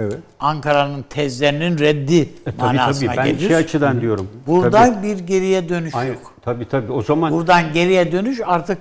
Evet. 0.00 0.16
Ankara'nın 0.40 1.02
tezlerinin 1.10 1.78
reddi 1.78 2.20
E, 2.20 2.28
tabii 2.44 2.56
manasına 2.76 3.08
tabii 3.14 3.16
ben 3.18 3.26
gelir. 3.26 3.46
şey 3.48 3.56
açıdan 3.56 4.00
diyorum. 4.00 4.28
Buradan 4.46 4.94
Tabii. 4.94 5.06
bir 5.06 5.18
geriye 5.18 5.68
dönüş 5.68 5.94
Aynen. 5.94 6.12
yok. 6.12 6.34
Tabii 6.42 6.68
tabii. 6.68 6.92
O 6.92 7.02
zaman 7.02 7.32
Buradan 7.32 7.72
geriye 7.72 8.12
dönüş 8.12 8.40
artık 8.44 8.78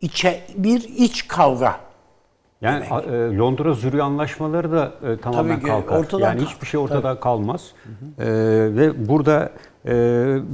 içe 0.00 0.40
bir 0.56 0.80
iç 0.96 1.28
kavga. 1.28 1.76
Yani 2.60 2.84
e, 2.84 3.36
Londra 3.36 3.74
Zürih 3.74 4.04
anlaşmaları 4.04 4.72
da 4.72 4.92
e, 5.08 5.16
tamamen 5.16 5.56
Tabii 5.60 5.68
kalkar. 5.70 5.96
ortadan 5.98 6.24
yani 6.26 6.38
kalk- 6.40 6.48
hiçbir 6.50 6.66
şey 6.66 6.80
ortada 6.80 7.20
kalmaz. 7.20 7.62
E, 8.18 8.24
ve 8.76 9.08
burada 9.08 9.50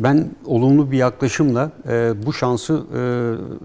ben 0.03 0.31
olumlu 0.47 0.91
bir 0.91 0.99
yaklaşımla 0.99 1.71
e, 1.89 2.13
bu 2.27 2.33
şansı 2.33 2.83
e, 2.97 3.03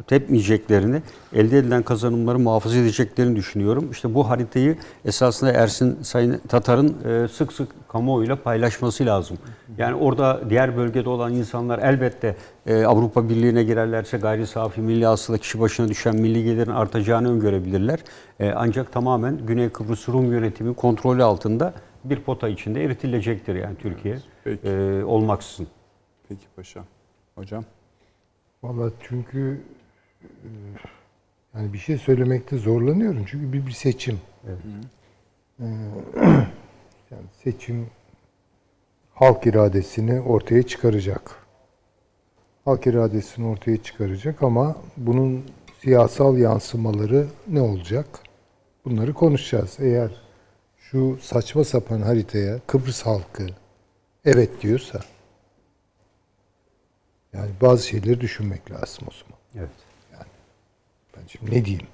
tepmeyeceklerini, 0.07 1.01
elde 1.33 1.57
edilen 1.57 1.83
kazanımları 1.83 2.39
muhafaza 2.39 2.77
edeceklerini 2.77 3.35
düşünüyorum. 3.35 3.87
İşte 3.91 4.13
bu 4.13 4.29
haritayı 4.29 4.77
esasında 5.05 5.51
Ersin 5.51 5.97
Sayın 6.01 6.41
Tatar'ın 6.47 6.95
e, 7.05 7.27
sık 7.27 7.53
sık 7.53 7.69
kamuoyuyla 7.87 8.35
paylaşması 8.35 9.05
lazım. 9.05 9.37
Yani 9.77 9.95
orada 9.95 10.41
diğer 10.49 10.77
bölgede 10.77 11.09
olan 11.09 11.33
insanlar 11.33 11.79
elbette 11.79 12.35
Avrupa 12.69 13.29
Birliği'ne 13.29 13.63
girerlerse 13.63 14.17
gayri 14.17 14.47
safi 14.47 14.81
milli 14.81 15.05
hasıla 15.05 15.37
kişi 15.37 15.59
başına 15.59 15.89
düşen 15.89 16.15
milli 16.15 16.43
gelirin 16.43 16.71
artacağını 16.71 17.31
öngörebilirler. 17.31 17.99
Ancak 18.55 18.91
tamamen 18.91 19.37
Güney 19.47 19.69
Kıbrıs 19.69 20.09
Rum 20.09 20.31
yönetimi 20.31 20.73
kontrolü 20.73 21.23
altında 21.23 21.73
bir 22.03 22.19
pota 22.19 22.49
içinde 22.49 22.83
eritilecektir 22.83 23.55
yani 23.55 23.75
Türkiye 23.75 24.17
Peki. 24.43 24.67
e, 24.67 25.03
olmaksızın. 25.03 25.67
Peki 26.29 26.45
paşam. 26.55 26.85
Hocam. 27.35 27.65
Valla 28.63 28.91
çünkü 29.01 29.61
e, 30.23 30.47
yani 31.55 31.73
bir 31.73 31.77
şey 31.77 31.97
söylemekte 31.97 32.57
zorlanıyorum. 32.57 33.25
Çünkü 33.27 33.53
bir, 33.53 33.67
bir 33.67 33.71
seçim. 33.71 34.19
Ee, 34.47 35.63
yani 37.11 37.25
seçim 37.43 37.87
halk 39.13 39.47
iradesini 39.47 40.21
ortaya 40.21 40.63
çıkaracak. 40.63 41.35
Halk 42.65 42.87
iradesini 42.87 43.47
ortaya 43.47 43.83
çıkaracak 43.83 44.43
ama 44.43 44.75
bunun 44.97 45.43
siyasal 45.81 46.37
yansımaları 46.37 47.27
ne 47.47 47.61
olacak? 47.61 48.05
Bunları 48.85 49.13
konuşacağız. 49.13 49.77
Eğer 49.79 50.11
şu 50.77 51.17
saçma 51.21 51.63
sapan 51.63 52.01
haritaya 52.01 52.59
Kıbrıs 52.67 53.05
halkı 53.05 53.47
evet 54.25 54.61
diyorsa 54.61 54.99
yani 57.33 57.51
bazı 57.61 57.87
şeyleri 57.87 58.21
düşünmek 58.21 58.71
lazım 58.71 59.07
o 59.07 59.11
zaman. 59.11 59.39
Evet. 59.55 59.83
Ben 61.17 61.27
şimdi 61.27 61.55
ne 61.55 61.65
diyeyim? 61.65 61.87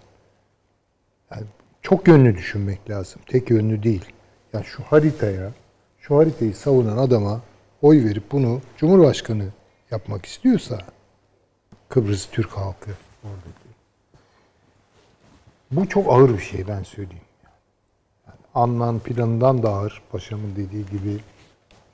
Yani 1.32 1.44
çok 1.82 2.08
yönlü 2.08 2.36
düşünmek 2.36 2.90
lazım. 2.90 3.22
Tek 3.28 3.50
yönlü 3.50 3.84
değil. 3.84 4.06
Yani 4.54 4.66
şu 4.66 4.84
haritaya, 4.84 5.52
şu 6.00 6.18
haritayı 6.18 6.56
savunan 6.56 6.98
adama 6.98 7.42
oy 7.82 8.06
verip 8.06 8.32
bunu 8.32 8.62
Cumhurbaşkanı 8.78 9.46
yapmak 9.92 10.26
istiyorsa 10.26 10.78
Kıbrıs 11.90 12.30
Türk 12.30 12.52
halkı 12.52 12.92
oradaki. 13.24 13.70
Bu 15.72 15.90
çok 15.90 16.14
ağır 16.14 16.34
bir 16.34 16.44
şey 16.44 16.68
ben 16.68 16.84
söyleyeyim. 16.84 17.24
Yani 18.28 18.40
Annan 18.56 19.00
planından 19.00 19.64
da 19.64 19.70
ağır. 19.70 20.02
Paşamın 20.12 20.56
dediği 20.56 20.86
gibi 20.86 21.20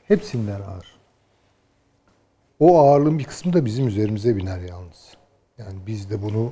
hepsinden 0.07 0.61
ağır. 0.61 0.95
O 2.59 2.79
ağırlığın 2.79 3.19
bir 3.19 3.23
kısmı 3.23 3.53
da 3.53 3.65
bizim 3.65 3.87
üzerimize 3.87 4.37
biner 4.37 4.59
yalnız. 4.59 5.13
Yani 5.57 5.75
biz 5.87 6.09
de 6.09 6.21
bunu 6.21 6.51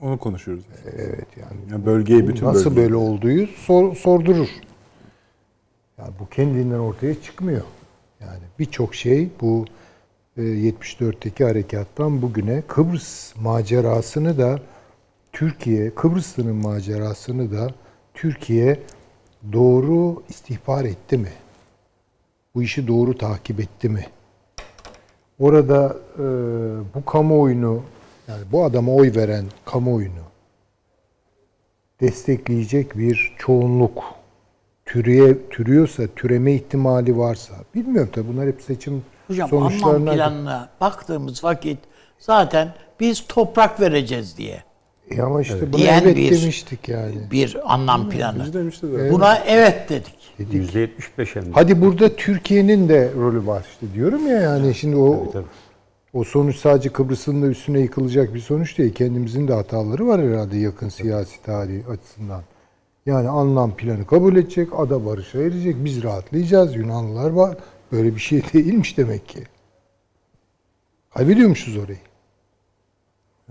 Onu 0.00 0.18
konuşuyoruz. 0.18 0.64
Evet 0.96 1.26
yani. 1.36 1.60
Yani 1.70 1.86
bölgeyi 1.86 2.28
bütün 2.28 2.46
Nasıl 2.46 2.70
bölgeyi. 2.70 2.84
böyle 2.84 2.94
olduğu 2.96 3.46
sor- 3.46 3.94
sordurur. 3.96 4.48
Yani 5.98 6.10
bu 6.20 6.28
kendinden 6.28 6.78
ortaya 6.78 7.22
çıkmıyor. 7.22 7.62
Yani 8.20 8.40
birçok 8.58 8.94
şey 8.94 9.28
bu 9.40 9.64
e, 10.36 10.42
74'teki 10.42 11.44
harekattan 11.44 12.22
bugüne 12.22 12.62
Kıbrıs 12.68 13.36
macerasını 13.36 14.38
da 14.38 14.60
Türkiye, 15.32 15.94
Kıbrıslı'nın 15.94 16.56
macerasını 16.56 17.52
da 17.52 17.70
Türkiye 18.14 18.80
doğru 19.52 20.22
istihbar 20.28 20.84
etti 20.84 21.18
mi? 21.18 21.32
Bu 22.54 22.62
işi 22.62 22.88
doğru 22.88 23.18
takip 23.18 23.60
etti 23.60 23.88
mi? 23.88 24.06
Orada 25.38 25.96
e, 26.18 26.22
bu 26.94 27.04
kamuoyunu 27.04 27.82
yani 28.28 28.42
bu 28.52 28.64
adama 28.64 28.94
oy 28.94 29.14
veren 29.16 29.44
kamuoyunu 29.64 30.22
destekleyecek 32.00 32.98
bir 32.98 33.34
çoğunluk 33.38 34.04
türüye 34.86 35.48
türüyorsa, 35.48 36.06
türeme 36.16 36.52
ihtimali 36.52 37.18
varsa 37.18 37.54
bilmiyorum 37.74 38.10
tabii 38.12 38.28
bunlar 38.28 38.46
hep 38.46 38.62
seçim 38.62 39.04
Hocam 39.26 39.48
sonuçlarına 39.48 40.12
planına 40.12 40.68
baktığımız 40.80 41.44
vakit 41.44 41.78
zaten 42.18 42.74
biz 43.00 43.26
toprak 43.28 43.80
vereceğiz 43.80 44.38
diye 44.38 44.62
E 45.10 45.22
ama 45.22 45.42
işte 45.42 45.72
buna 45.72 45.78
Diyen 45.78 46.02
evet 46.02 46.16
bir- 46.16 46.40
demiştik 46.42 46.88
yani. 46.88 47.14
bir 47.30 47.56
anlam 47.74 48.10
planı. 48.10 48.44
Biz 48.44 48.54
demiştik 48.54 48.90
zaten. 48.92 49.10
Buna 49.10 49.36
evet 49.46 49.88
dedik. 49.88 50.14
%75 50.38 51.36
hem 51.36 51.42
de. 51.46 51.48
Hadi 51.52 51.80
burada 51.80 52.16
Türkiye'nin 52.16 52.88
de 52.88 53.10
rolü 53.16 53.46
var 53.46 53.66
işte 53.72 53.94
diyorum 53.94 54.26
ya 54.26 54.40
yani 54.40 54.74
şimdi 54.74 54.96
o 54.96 55.30
tabii. 55.32 55.44
o 56.12 56.24
sonuç 56.24 56.56
sadece 56.56 56.88
Kıbrıs'ın 56.88 57.42
da 57.42 57.46
üstüne 57.46 57.80
yıkılacak 57.80 58.34
bir 58.34 58.40
sonuç 58.40 58.78
değil. 58.78 58.94
Kendimizin 58.94 59.48
de 59.48 59.52
hataları 59.54 60.06
var 60.06 60.20
herhalde 60.22 60.56
yakın 60.58 60.88
siyasi 60.88 61.42
tarihi 61.42 61.84
açısından. 61.86 62.42
Yani 63.06 63.28
anlam 63.28 63.76
planı 63.76 64.06
kabul 64.06 64.36
edecek, 64.36 64.68
ada 64.76 65.06
barışa 65.06 65.38
erecek, 65.42 65.76
biz 65.84 66.02
rahatlayacağız. 66.02 66.76
Yunanlılar 66.76 67.30
var. 67.30 67.56
Böyle 67.92 68.14
bir 68.14 68.20
şey 68.20 68.42
değilmiş 68.52 68.98
demek 68.98 69.28
ki. 69.28 69.40
Kaybediyormuşuz 71.14 71.76
orayı. 71.76 71.98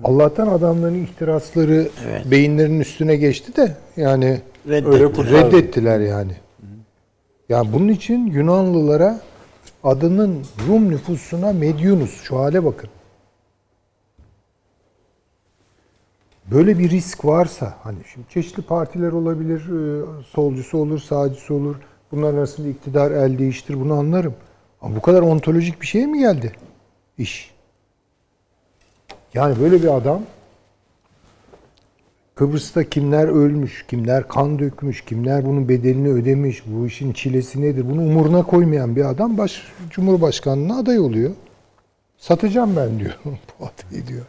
Allah'tan 0.04 0.48
adamların 0.48 1.04
ihtirasları 1.04 1.90
beyinlerinin 2.32 2.80
üstüne 2.80 3.16
geçti 3.16 3.56
de 3.56 3.78
yani 3.98 4.42
Reddettiler. 4.68 5.32
reddettiler 5.32 6.00
yani. 6.00 6.34
Yani 7.50 7.74
bunun 7.74 7.88
için 7.88 8.26
Yunanlılara 8.26 9.20
adının 9.84 10.46
Rum 10.68 10.92
nüfusuna 10.92 11.54
Medyunus 11.54 12.22
şu 12.22 12.40
hale 12.40 12.66
bakın. 12.66 12.90
Böyle 16.52 16.80
bir 16.80 16.90
risk 16.90 17.26
varsa 17.26 17.78
hani 17.84 17.98
şimdi 18.14 18.30
çeşitli 18.30 18.62
partiler 18.62 19.12
olabilir, 19.12 19.60
e, 19.60 20.06
solcusu 20.24 20.78
olur, 20.78 21.00
sağcısı 21.00 21.54
olur. 21.54 21.76
Bunların 22.12 22.38
arasında 22.38 22.68
iktidar 22.68 23.12
el 23.12 23.38
değiştir 23.38 23.80
bunu 23.80 23.94
anlarım. 23.94 24.34
Ama 24.82 24.96
bu 24.96 25.02
kadar 25.02 25.22
ontolojik 25.22 25.82
bir 25.82 25.88
şeye 25.88 26.06
mi 26.06 26.20
geldi 26.20 26.52
iş? 27.18 27.52
Yani 29.34 29.60
böyle 29.60 29.84
bir 29.84 29.98
adam 29.98 30.22
Kıbrıs'ta 32.36 32.84
kimler 32.84 33.28
ölmüş, 33.28 33.86
kimler 33.88 34.28
kan 34.28 34.60
dökmüş, 34.60 35.02
kimler 35.06 35.46
bunun 35.46 35.70
bedelini 35.70 36.10
ödemiş, 36.10 36.64
bu 36.66 36.88
işin 36.88 37.14
çilesi 37.14 37.62
nedir 37.62 37.90
bunu 37.90 38.02
umuruna 38.02 38.44
koymayan 38.44 38.96
bir 38.96 39.10
adam 39.10 39.38
baş 39.38 39.64
Cumhurbaşkanlığına 39.90 40.80
aday 40.80 41.00
oluyor. 41.00 41.32
Satacağım 42.18 42.76
ben 42.76 43.00
diyor 43.00 43.14
bu 43.26 43.66
adayı 43.66 44.08
diyor. 44.08 44.26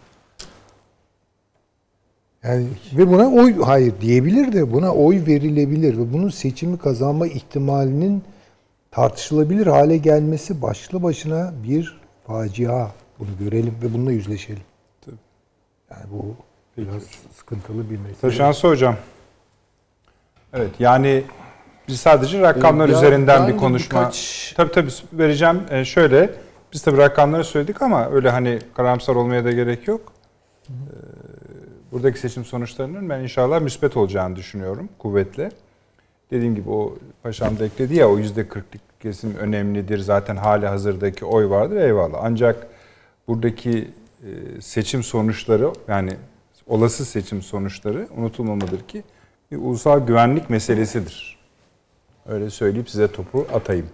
Yani 2.42 2.66
ve 2.92 3.08
buna 3.08 3.30
oy 3.30 3.62
hayır 3.62 3.94
diyebilir 4.00 4.52
de 4.52 4.72
buna 4.72 4.94
oy 4.94 5.26
verilebilir 5.26 5.98
ve 5.98 6.12
bunun 6.12 6.30
seçimi 6.30 6.78
kazanma 6.78 7.26
ihtimalinin 7.26 8.22
tartışılabilir 8.90 9.66
hale 9.66 9.96
gelmesi 9.96 10.62
başlı 10.62 11.02
başına 11.02 11.52
bir 11.68 12.00
facia. 12.26 12.88
Bunu 13.18 13.28
görelim 13.40 13.74
ve 13.82 13.94
bununla 13.94 14.12
yüzleşelim. 14.12 14.69
Yani 15.90 16.02
bu 16.12 16.34
biraz 16.76 17.02
sıkıntılı 17.36 17.90
bir 17.90 17.98
mesele. 17.98 18.20
Taşansı 18.20 18.68
hocam. 18.68 18.96
Evet 20.52 20.70
yani 20.78 21.22
biz 21.88 22.00
sadece 22.00 22.40
rakamlar 22.40 22.88
Ee, 22.88 22.92
ya 22.92 22.98
üzerinden 22.98 23.48
bir 23.48 23.56
konuşma. 23.56 24.00
birkaç- 24.00 24.54
Tabii 24.56 24.72
tabii 24.72 24.90
vereceğim. 25.12 25.60
Ee, 25.70 25.84
şöyle 25.84 26.30
biz 26.72 26.82
tabii 26.82 26.96
rakamları 26.98 27.44
söyledik 27.44 27.82
ama 27.82 28.10
öyle 28.10 28.30
hani 28.30 28.58
karamsar 28.74 29.14
olmaya 29.14 29.44
da 29.44 29.52
gerek 29.52 29.88
yok. 29.88 30.12
Ee, 30.68 30.72
buradaki 31.92 32.18
seçim 32.20 32.44
sonuçlarının 32.44 33.08
ben 33.08 33.20
inşallah 33.20 33.60
müspet 33.60 33.96
olacağını 33.96 34.36
düşünüyorum 34.36 34.88
kuvvetle. 34.98 35.50
Dediğim 36.30 36.54
gibi 36.54 36.70
o 36.70 36.94
paşam 37.22 37.58
da 37.58 37.64
ekledi 37.64 37.94
ya 37.94 38.10
o 38.10 38.18
yüzde 38.18 38.48
kırklık 38.48 39.00
kesim 39.00 39.36
önemlidir. 39.36 39.98
Zaten 39.98 40.36
hali 40.36 40.66
hazırdaki 40.66 41.24
oy 41.24 41.50
vardır 41.50 41.76
eyvallah. 41.76 42.18
Ancak 42.22 42.66
buradaki 43.28 43.90
seçim 44.60 45.02
sonuçları 45.02 45.72
yani 45.88 46.12
olası 46.66 47.04
seçim 47.04 47.42
sonuçları 47.42 48.08
unutulmamalıdır 48.16 48.80
ki 48.80 49.02
bir 49.50 49.56
ulusal 49.56 50.06
güvenlik 50.06 50.50
meselesidir. 50.50 51.38
Öyle 52.26 52.50
söyleyip 52.50 52.90
size 52.90 53.12
topu 53.12 53.46
atayım. 53.54 53.86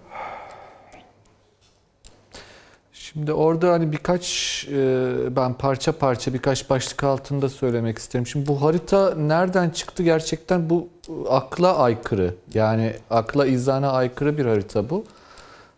Şimdi 2.92 3.32
orada 3.32 3.72
hani 3.72 3.92
birkaç 3.92 4.66
e, 4.72 5.36
ben 5.36 5.54
parça 5.54 5.92
parça 5.92 6.34
birkaç 6.34 6.70
başlık 6.70 7.04
altında 7.04 7.48
söylemek 7.48 7.98
isterim. 7.98 8.26
Şimdi 8.26 8.46
bu 8.46 8.62
harita 8.62 9.14
nereden 9.14 9.70
çıktı 9.70 10.02
gerçekten 10.02 10.70
bu 10.70 10.88
e, 11.08 11.28
akla 11.28 11.78
aykırı. 11.78 12.34
Yani 12.54 12.92
akla 13.10 13.46
izana 13.46 13.92
aykırı 13.92 14.38
bir 14.38 14.46
harita 14.46 14.90
bu. 14.90 15.04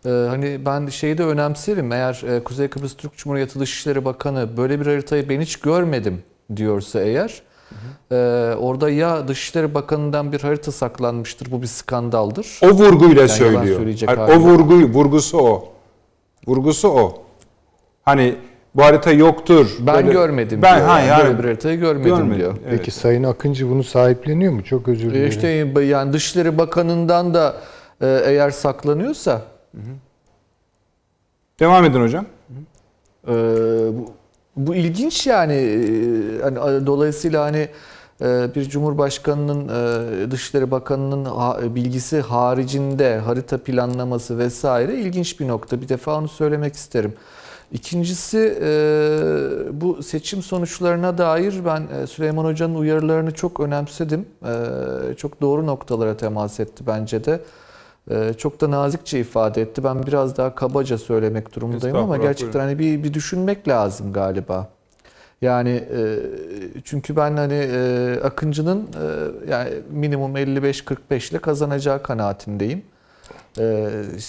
E, 0.06 0.08
hani 0.10 0.66
ben 0.66 0.86
şeyi 0.86 1.18
de 1.18 1.24
önemserim. 1.24 1.92
Eğer 1.92 2.22
e, 2.36 2.44
Kuzey 2.44 2.68
Kıbrıs 2.68 2.96
Türk 2.96 3.16
Cumhuriyeti 3.16 3.60
Dışişleri 3.60 4.04
Bakanı 4.04 4.56
böyle 4.56 4.80
bir 4.80 4.86
haritayı 4.86 5.28
ben 5.28 5.40
hiç 5.40 5.56
görmedim 5.56 6.22
diyorsa 6.56 7.00
eğer 7.00 7.42
e, 8.12 8.16
orada 8.58 8.90
ya 8.90 9.28
Dışişleri 9.28 9.74
Bakanı'ndan 9.74 10.32
bir 10.32 10.40
harita 10.40 10.72
saklanmıştır. 10.72 11.50
Bu 11.50 11.62
bir 11.62 11.66
skandaldır. 11.66 12.60
O 12.62 12.66
vurguyla 12.68 13.20
yalan 13.22 13.26
söylüyor. 13.26 13.80
Hayır, 14.06 14.28
o 14.28 14.32
yok. 14.32 14.42
vurguyu, 14.42 14.86
vurgusu 14.86 15.38
o. 15.38 15.68
Vurgusu 16.46 16.88
o. 16.88 17.22
Hani 18.02 18.34
bu 18.74 18.82
harita 18.84 19.10
yoktur. 19.12 19.76
Ben 19.80 19.94
böyle- 19.96 20.12
görmedim 20.12 20.62
Ben 20.62 20.76
diyor. 20.76 20.88
ha, 20.88 21.00
yani. 21.00 21.08
yani, 21.08 21.24
Böyle 21.24 21.38
bir 21.38 21.44
haritayı 21.44 21.78
görmedim, 21.80 22.16
görmedim. 22.16 22.38
diyor. 22.38 22.54
Evet. 22.68 22.78
Peki 22.78 22.90
Sayın 22.90 23.22
Akıncı 23.24 23.70
bunu 23.70 23.84
sahipleniyor 23.84 24.52
mu? 24.52 24.64
Çok 24.64 24.88
özür 24.88 25.10
E 25.10 25.14
dilerim. 25.14 25.28
İşte 25.28 25.48
yani 25.82 26.12
Dışişleri 26.12 26.58
Bakanı'ndan 26.58 27.34
da 27.34 27.56
eğer 28.00 28.50
saklanıyorsa 28.50 29.42
Devam 31.60 31.84
edin 31.84 32.00
hocam. 32.02 32.26
Ee, 33.28 33.32
bu, 33.92 34.12
bu 34.56 34.74
ilginç 34.74 35.26
yani 35.26 35.54
hani 36.42 36.58
a- 36.58 36.86
dolayısıyla 36.86 37.44
hani 37.44 37.68
e, 38.22 38.54
bir 38.54 38.68
cumhurbaşkanının 38.68 39.68
e, 39.68 40.30
dışişleri 40.30 40.70
bakanının 40.70 41.26
bilgisi 41.74 42.20
haricinde 42.20 43.18
harita 43.18 43.58
planlaması 43.58 44.38
vesaire 44.38 44.94
ilginç 44.94 45.40
bir 45.40 45.48
nokta. 45.48 45.80
Bir 45.80 45.88
defa 45.88 46.18
onu 46.18 46.28
söylemek 46.28 46.74
isterim. 46.74 47.14
İkincisi 47.72 48.58
e, 48.62 48.70
bu 49.80 50.02
seçim 50.02 50.42
sonuçlarına 50.42 51.18
dair 51.18 51.54
ben 51.66 51.82
e, 52.02 52.06
Süleyman 52.06 52.44
Hoca'nın 52.44 52.74
uyarılarını 52.74 53.30
çok 53.30 53.60
önemsedim. 53.60 54.26
E, 54.44 55.14
Çok 55.16 55.40
doğru 55.40 55.66
noktalara 55.66 56.16
temas 56.16 56.60
etti 56.60 56.84
bence 56.86 57.24
de. 57.24 57.40
E, 58.10 58.34
Çok 58.38 58.60
da 58.60 58.70
nazikçe 58.70 59.20
ifade 59.20 59.62
etti. 59.62 59.84
Ben 59.84 60.06
biraz 60.06 60.36
daha 60.36 60.54
kabaca 60.54 60.98
söylemek 60.98 61.54
durumundayım 61.54 61.96
ama 61.96 62.16
gerçekten 62.16 62.60
hani 62.60 62.78
bir, 62.78 63.04
bir 63.04 63.14
düşünmek 63.14 63.68
lazım 63.68 64.12
galiba. 64.12 64.68
Yani 65.42 65.70
e, 65.70 66.18
çünkü 66.84 67.16
ben 67.16 67.36
hani 67.36 67.68
e, 67.72 68.20
Akıncı'nın 68.24 68.78
e, 68.78 69.50
yani 69.50 69.70
minimum 69.90 70.36
55-45 70.36 71.30
ile 71.30 71.38
kazanacağı 71.38 72.02
kanaatindeyim. 72.02 72.82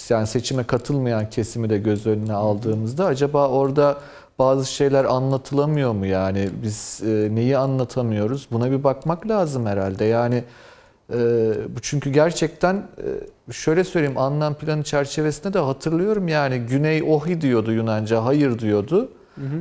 Yani 0.10 0.28
seçime 0.28 0.64
katılmayan 0.64 1.30
kesimi 1.30 1.70
de 1.70 1.78
göz 1.78 2.08
önüne 2.08 2.34
aldığımızda 2.34 3.06
acaba 3.06 3.50
orada 3.50 3.98
bazı 4.40 4.72
şeyler 4.72 5.06
anlatılamıyor 5.06 5.92
mu 5.92 6.06
yani 6.06 6.50
biz 6.64 7.02
neyi 7.32 7.58
anlatamıyoruz 7.58 8.48
buna 8.52 8.72
bir 8.72 8.84
bakmak 8.84 9.28
lazım 9.28 9.66
herhalde 9.66 10.06
yani 10.06 10.44
bu 11.76 11.80
çünkü 11.82 12.10
gerçekten 12.10 12.88
e, 13.50 13.54
şöyle 13.54 13.84
söyleyeyim 13.84 14.18
anlam 14.18 14.54
planı 14.54 14.84
çerçevesinde 14.84 15.54
de 15.54 15.60
hatırlıyorum 15.60 16.28
yani 16.28 16.60
Güney 16.60 17.04
ohi 17.04 17.42
diyordu 17.42 17.72
Yunanca 17.72 18.26
hayır 18.26 18.60
diyordu. 18.60 19.12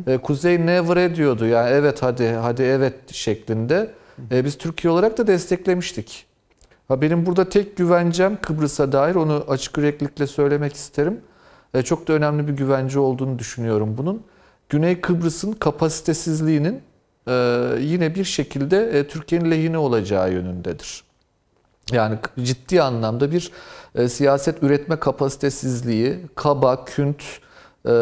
E, 0.07 0.19
Kuzey 0.19 0.67
never 0.67 1.17
diyordu 1.17 1.47
yani 1.47 1.71
evet 1.71 2.03
hadi 2.03 2.29
hadi 2.29 2.63
evet 2.63 2.95
şeklinde. 3.13 3.91
E, 4.33 4.45
biz 4.45 4.59
Türkiye 4.59 4.91
olarak 4.91 5.19
da 5.19 5.27
desteklemiştik. 5.27 6.27
Ha 6.89 7.01
benim 7.01 7.27
burada 7.27 7.49
tek 7.49 7.77
güvencem 7.77 8.39
Kıbrıs'a 8.43 8.93
dair 8.93 9.15
onu 9.15 9.45
açık 9.49 9.79
yüreklilikle 9.79 10.27
söylemek 10.27 10.75
isterim. 10.75 11.21
E, 11.75 11.83
çok 11.83 12.09
da 12.09 12.13
önemli 12.13 12.49
bir 12.49 12.53
güvence 12.53 12.99
olduğunu 12.99 13.39
düşünüyorum 13.39 13.95
bunun. 13.99 14.23
Güney 14.69 15.01
Kıbrıs'ın 15.01 15.53
kapasitesizliğinin 15.53 16.81
yine 17.81 18.15
bir 18.15 18.25
şekilde 18.25 19.09
Türkiye'nin 19.09 19.51
lehine 19.51 19.79
olacağı 19.79 20.33
yönündedir. 20.33 21.08
Yani 21.93 22.19
ciddi 22.43 22.83
anlamda 22.83 23.33
bir 23.33 23.53
e, 23.95 24.09
siyaset 24.09 24.63
üretme 24.63 24.97
kapasitesizliği, 24.97 26.19
kaba, 26.35 26.85
künt 26.85 27.23
e, 27.85 27.93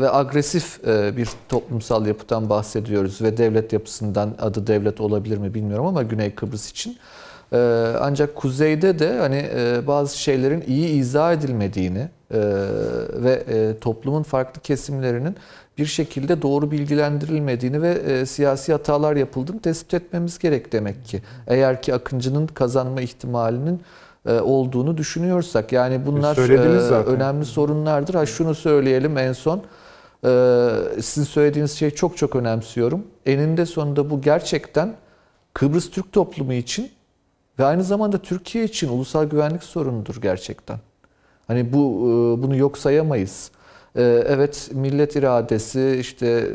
ve 0.00 0.10
agresif 0.12 0.88
e, 0.88 1.16
bir 1.16 1.28
toplumsal 1.48 2.06
yapıdan 2.06 2.50
bahsediyoruz 2.50 3.22
ve 3.22 3.36
devlet 3.36 3.72
yapısından 3.72 4.34
adı 4.40 4.66
devlet 4.66 5.00
olabilir 5.00 5.38
mi 5.38 5.54
bilmiyorum 5.54 5.86
ama 5.86 6.02
Güney 6.02 6.34
Kıbrıs 6.34 6.70
için. 6.70 6.98
Ancak 8.00 8.34
kuzeyde 8.36 8.98
de 8.98 9.18
hani 9.18 9.48
bazı 9.86 10.18
şeylerin 10.18 10.64
iyi 10.66 10.88
izah 10.88 11.32
edilmediğini 11.32 12.08
ve 13.22 13.44
toplumun 13.80 14.22
farklı 14.22 14.62
kesimlerinin 14.62 15.36
bir 15.78 15.86
şekilde 15.86 16.42
doğru 16.42 16.70
bilgilendirilmediğini 16.70 17.82
ve 17.82 17.90
e, 17.90 18.26
siyasi 18.26 18.72
hatalar 18.72 19.16
yapıldığını 19.16 19.60
tespit 19.60 19.94
etmemiz 19.94 20.38
gerek 20.38 20.72
demek 20.72 21.04
ki. 21.04 21.22
Eğer 21.46 21.82
ki 21.82 21.94
Akıncı'nın 21.94 22.46
kazanma 22.46 23.00
ihtimalinin 23.00 23.82
e, 24.26 24.40
olduğunu 24.40 24.96
düşünüyorsak. 24.96 25.72
Yani 25.72 26.06
bunlar 26.06 26.34
söylediniz 26.34 26.90
e, 26.90 26.94
önemli 26.94 27.44
sorunlardır. 27.44 28.14
Ha 28.14 28.26
şunu 28.26 28.54
söyleyelim 28.54 29.18
en 29.18 29.32
son. 29.32 29.62
E, 30.24 30.70
sizin 31.02 31.26
söylediğiniz 31.26 31.72
şeyi 31.72 31.94
çok 31.94 32.16
çok 32.16 32.36
önemsiyorum. 32.36 33.02
Eninde 33.26 33.66
sonunda 33.66 34.10
bu 34.10 34.20
gerçekten 34.20 34.94
Kıbrıs 35.54 35.90
Türk 35.90 36.12
toplumu 36.12 36.52
için 36.52 36.90
ve 37.58 37.64
aynı 37.64 37.84
zamanda 37.84 38.18
Türkiye 38.18 38.64
için 38.64 38.88
ulusal 38.88 39.24
güvenlik 39.24 39.62
sorunudur 39.62 40.16
gerçekten. 40.22 40.78
Hani 41.46 41.72
bu 41.72 41.78
e, 41.78 42.42
bunu 42.42 42.56
yok 42.56 42.78
sayamayız. 42.78 43.50
E, 43.96 44.02
Evet 44.28 44.70
millet 44.74 45.16
iradesi 45.16 45.96
işte 46.00 46.48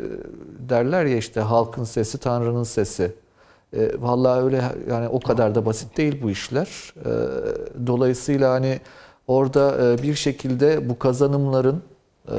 derler 0.68 1.04
ya 1.04 1.16
işte 1.16 1.40
halkın 1.40 1.84
sesi 1.84 2.18
Tanrı'nın 2.18 2.62
sesi. 2.64 3.12
E, 3.76 3.90
Vallahi 4.00 4.40
öyle 4.44 4.62
yani 4.90 5.08
o 5.08 5.20
kadar 5.20 5.54
da 5.54 5.66
basit 5.66 5.96
değil 5.96 6.22
bu 6.22 6.30
işler. 6.30 6.94
E, 7.04 7.10
Dolayısıyla 7.86 8.50
hani 8.52 8.80
orada 9.26 9.92
e, 9.92 10.02
bir 10.02 10.14
şekilde 10.14 10.88
bu 10.88 10.98
kazanımların 10.98 11.82
e, 12.28 12.36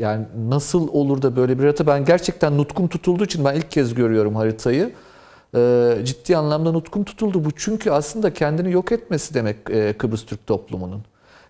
yani 0.00 0.26
nasıl 0.48 0.88
olur 0.88 1.22
da 1.22 1.36
böyle 1.36 1.58
bir 1.58 1.64
harita 1.64 1.86
ben 1.86 2.04
gerçekten 2.04 2.58
nutkum 2.58 2.88
tutulduğu 2.88 3.24
için 3.24 3.44
ben 3.44 3.54
ilk 3.54 3.70
kez 3.70 3.94
görüyorum 3.94 4.34
haritayı. 4.36 4.92
Ciddi 6.04 6.36
anlamda 6.36 6.72
nutkum 6.72 7.04
tutuldu 7.04 7.44
bu 7.44 7.50
çünkü 7.56 7.90
aslında 7.90 8.32
kendini 8.34 8.72
yok 8.72 8.92
etmesi 8.92 9.34
demek 9.34 9.56
e, 9.70 9.92
Kıbrıs 9.98 10.26
Türk 10.26 10.46
toplumunun. 10.46 11.02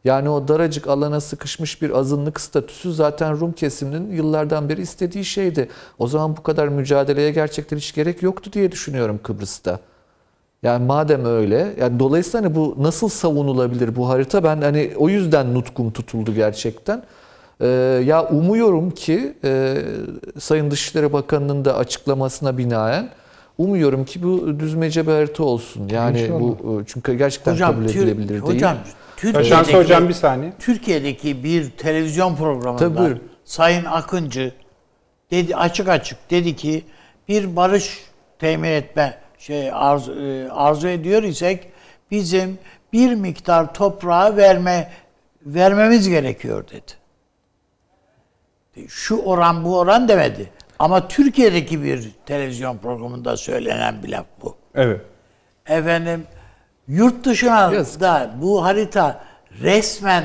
Yani 0.05 0.29
o 0.29 0.49
daracık 0.49 0.89
alana 0.89 1.21
sıkışmış 1.21 1.83
bir 1.83 1.91
azınlık 1.91 2.41
statüsü 2.41 2.93
zaten 2.93 3.41
Rum 3.41 3.53
kesiminin 3.53 4.13
yıllardan 4.13 4.69
beri 4.69 4.81
istediği 4.81 5.25
şeydi. 5.25 5.69
O 5.99 6.07
zaman 6.07 6.37
bu 6.37 6.43
kadar 6.43 6.69
mücadeleye 6.69 7.31
gerçekten 7.31 7.77
hiç 7.77 7.95
gerek 7.95 8.23
yoktu 8.23 8.53
diye 8.53 8.73
düşünüyorum 8.73 9.21
Kıbrıs'ta. 9.23 9.81
Yani 10.63 10.87
madem 10.87 11.25
öyle, 11.25 11.75
yani 11.81 11.99
dolayısıyla 11.99 12.47
hani 12.47 12.55
bu 12.55 12.77
nasıl 12.79 13.09
savunulabilir 13.09 13.97
bu 13.97 14.09
harita? 14.09 14.45
Ben 14.45 14.61
hani 14.63 14.93
o 14.97 15.09
yüzden 15.09 15.55
nutkum 15.55 15.91
tutuldu 15.91 16.35
gerçekten. 16.35 17.03
Ee, 17.61 17.67
ya 18.07 18.29
umuyorum 18.29 18.91
ki 18.91 19.35
e, 19.45 19.77
Sayın 20.39 20.71
Dışişleri 20.71 21.13
Bakanı'nın 21.13 21.65
da 21.65 21.77
açıklamasına 21.77 22.59
binaen 22.59 23.09
umuyorum 23.59 24.05
ki 24.05 24.23
bu 24.23 24.61
düzmece 24.61 25.07
bir 25.07 25.13
harita 25.13 25.45
olsun. 25.45 25.89
Yani 25.89 26.31
bu 26.41 26.83
çünkü 26.87 27.15
gerçekten 27.15 27.53
Hocam, 27.53 27.73
kabul 27.75 27.85
edilebilir 27.85 28.29
değil. 28.29 28.41
hocam 28.41 28.77
Türkiye'deki, 29.19 29.77
hocam 29.77 30.09
bir 30.09 30.15
saniye. 30.15 30.53
Türkiye'deki 30.59 31.45
bir 31.45 31.71
televizyon 31.71 32.29
Tabii, 32.29 32.39
programında 32.39 32.99
buyurun. 32.99 33.23
Sayın 33.45 33.85
Akıncı 33.85 34.53
dedi 35.31 35.57
açık 35.57 35.89
açık 35.89 36.31
dedi 36.31 36.57
ki 36.57 36.85
bir 37.29 37.57
barış 37.57 38.05
temin 38.39 38.69
etme 38.69 39.19
şey 39.39 39.71
arzu, 39.73 40.21
e, 40.21 40.49
arzu 40.51 40.89
ediyor 40.89 41.23
isek 41.23 41.69
bizim 42.11 42.59
bir 42.93 43.15
miktar 43.15 43.75
toprağı 43.75 44.37
verme 44.37 44.91
vermemiz 45.43 46.09
gerekiyor 46.09 46.65
dedi. 46.69 46.93
Şu 48.89 49.23
oran 49.23 49.65
bu 49.65 49.79
oran 49.79 50.09
demedi. 50.09 50.51
Ama 50.79 51.09
Türkiye'deki 51.09 51.83
bir 51.83 52.11
televizyon 52.27 52.79
programında 52.79 53.37
söylenen 53.37 54.03
bir 54.03 54.09
laf 54.09 54.27
bu. 54.43 54.57
Evet. 54.75 55.01
Efendim 55.67 56.27
yurt 56.89 57.25
dışına 57.25 57.73
Yazık. 57.75 58.01
da 58.01 58.31
bu 58.41 58.65
harita 58.65 59.25
resmen 59.63 60.25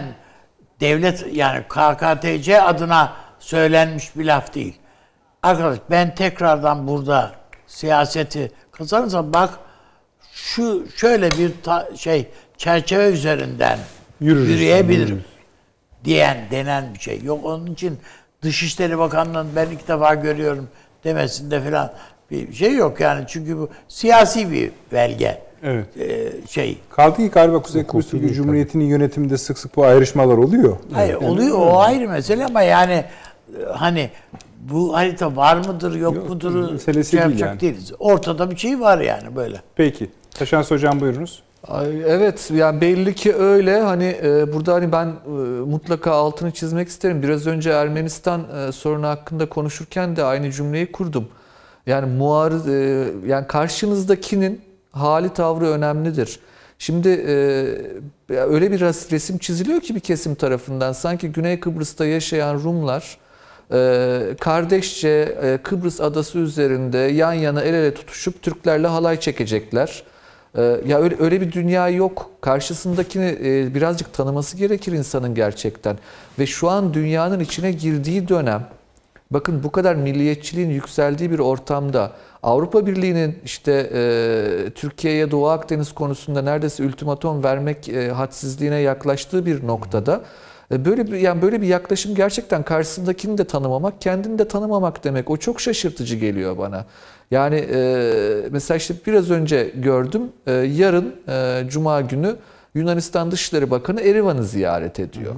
devlet 0.79 1.25
yani 1.35 1.63
KKTC 1.69 2.61
adına 2.61 3.13
söylenmiş 3.39 4.15
bir 4.17 4.25
laf 4.25 4.53
değil. 4.55 4.75
Arkadaş 5.43 5.77
ben 5.89 6.15
tekrardan 6.15 6.87
burada 6.87 7.31
siyaseti 7.67 8.51
kazanırsam 8.71 9.33
bak 9.33 9.49
şu 10.33 10.87
şöyle 10.95 11.31
bir 11.31 11.51
ta- 11.63 11.89
şey 11.95 12.27
çerçeve 12.57 13.09
üzerinden 13.09 13.79
Yürürüz. 14.19 14.49
yürüyebilirim 14.49 15.23
diyen 16.03 16.37
denen 16.51 16.93
bir 16.93 16.99
şey. 16.99 17.21
Yok 17.23 17.45
onun 17.45 17.65
için 17.73 17.99
Dışişleri 18.41 18.97
Bakanlığı'nın 18.97 19.49
ben 19.55 19.65
ilk 19.69 19.87
defa 19.87 20.13
görüyorum 20.15 20.69
demesinde 21.03 21.61
falan 21.61 21.93
bir 22.31 22.53
şey 22.53 22.75
yok 22.75 22.99
yani 22.99 23.25
çünkü 23.27 23.57
bu 23.57 23.69
siyasi 23.87 24.51
bir 24.51 24.71
belge 24.91 25.41
Evet. 25.63 25.85
Ee, 25.99 26.31
şey. 26.49 26.77
Kaldı 26.89 27.17
ki 27.17 27.29
galiba 27.29 27.61
Kuzey 27.61 27.83
Kıbrıs 27.83 28.11
değil 28.11 28.33
Cumhuriyeti'nin 28.33 28.85
yönetiminde 28.85 29.37
sık 29.37 29.57
sık 29.57 29.75
bu 29.75 29.85
ayrışmalar 29.85 30.37
oluyor. 30.37 30.77
Hayır 30.93 31.15
oluyor 31.15 31.57
o 31.57 31.79
ayrı 31.79 32.09
mesele 32.09 32.45
ama 32.45 32.61
yani 32.61 32.93
e, 32.93 33.05
hani 33.73 34.09
bu 34.59 34.95
harita 34.95 35.35
var 35.35 35.57
mıdır 35.57 35.95
yok, 35.95 36.15
Yok, 36.15 36.29
mudur 36.29 36.71
meselesi 36.71 37.11
şey 37.11 37.19
değil 37.19 37.29
yapacak 37.29 37.49
yani. 37.49 37.59
değiliz. 37.59 37.91
Ortada 37.99 38.51
bir 38.51 38.57
şey 38.57 38.79
var 38.79 38.97
yani 38.97 39.35
böyle. 39.35 39.61
Peki. 39.75 40.09
Taşans 40.31 40.71
hocam 40.71 40.99
buyurunuz. 40.99 41.43
Evet 42.07 42.51
yani 42.53 42.81
belli 42.81 43.15
ki 43.15 43.35
öyle 43.35 43.81
hani 43.81 44.15
e, 44.23 44.53
burada 44.53 44.73
hani 44.73 44.91
ben 44.91 45.05
e, 45.05 45.29
mutlaka 45.69 46.11
altını 46.11 46.51
çizmek 46.51 46.87
isterim. 46.87 47.23
Biraz 47.23 47.47
önce 47.47 47.69
Ermenistan 47.69 48.41
e, 48.57 48.71
sorunu 48.71 49.07
hakkında 49.07 49.49
konuşurken 49.49 50.15
de 50.15 50.23
aynı 50.23 50.51
cümleyi 50.51 50.91
kurdum. 50.91 51.27
Yani 51.87 52.17
muarız 52.17 52.67
e, 52.67 53.07
yani 53.27 53.47
karşınızdakinin 53.47 54.61
hali 54.93 55.33
tavrı 55.33 55.65
önemlidir. 55.65 56.39
Şimdi 56.79 57.09
e, 57.09 57.33
öyle 58.35 58.71
bir 58.71 58.79
res- 58.79 59.11
resim 59.11 59.37
çiziliyor 59.37 59.81
ki 59.81 59.95
bir 59.95 59.99
kesim 59.99 60.35
tarafından 60.35 60.91
sanki 60.91 61.31
Güney 61.31 61.59
Kıbrıs'ta 61.59 62.05
yaşayan 62.05 62.55
Rumlar 62.55 63.17
e, 63.73 64.35
kardeşçe 64.39 65.37
e, 65.43 65.57
Kıbrıs 65.63 66.01
adası 66.01 66.37
üzerinde 66.37 66.97
yan 66.97 67.33
yana 67.33 67.61
el 67.61 67.73
ele 67.73 67.93
tutuşup 67.93 68.41
Türklerle 68.41 68.87
halay 68.87 69.19
çekecekler. 69.19 70.03
E, 70.57 70.61
ya 70.87 70.99
öyle, 70.99 71.15
öyle 71.19 71.41
bir 71.41 71.51
dünya 71.51 71.89
yok. 71.89 72.29
Karşısındakini 72.41 73.37
e, 73.43 73.75
birazcık 73.75 74.13
tanıması 74.13 74.57
gerekir 74.57 74.91
insanın 74.91 75.35
gerçekten. 75.35 75.97
Ve 76.39 76.45
şu 76.45 76.69
an 76.69 76.93
dünyanın 76.93 77.39
içine 77.39 77.71
girdiği 77.71 78.27
dönem 78.27 78.67
Bakın 79.33 79.63
bu 79.63 79.71
kadar 79.71 79.95
milliyetçiliğin 79.95 80.69
yükseldiği 80.69 81.31
bir 81.31 81.39
ortamda 81.39 82.11
Avrupa 82.43 82.87
Birliği'nin 82.87 83.39
işte 83.45 83.89
e, 83.93 84.69
Türkiye'ye 84.75 85.31
Doğu 85.31 85.47
Akdeniz 85.47 85.91
konusunda 85.91 86.41
neredeyse 86.41 86.85
ultimatom 86.85 87.43
vermek 87.43 87.89
e, 87.89 88.09
hadsizliğine 88.09 88.79
yaklaştığı 88.79 89.45
bir 89.45 89.67
noktada 89.67 90.21
e, 90.71 90.85
böyle 90.85 91.07
bir 91.07 91.17
yani 91.17 91.41
böyle 91.41 91.61
bir 91.61 91.67
yaklaşım 91.67 92.15
gerçekten 92.15 92.63
karşısındakini 92.63 93.37
de 93.37 93.43
tanımamak, 93.43 94.01
kendini 94.01 94.39
de 94.39 94.47
tanımamak 94.47 95.03
demek. 95.03 95.29
O 95.29 95.37
çok 95.37 95.61
şaşırtıcı 95.61 96.15
geliyor 96.15 96.57
bana. 96.57 96.85
Yani 97.31 97.55
e, 97.73 97.79
mesela 98.51 98.77
işte 98.77 98.93
biraz 99.07 99.31
önce 99.31 99.71
gördüm. 99.75 100.21
E, 100.47 100.51
yarın 100.51 101.15
e, 101.27 101.63
Cuma 101.69 102.01
günü 102.01 102.35
Yunanistan 102.75 103.31
Dışişleri 103.31 103.71
Bakanı 103.71 104.01
Erivan'ı 104.01 104.43
ziyaret 104.43 104.99
ediyor. 104.99 105.35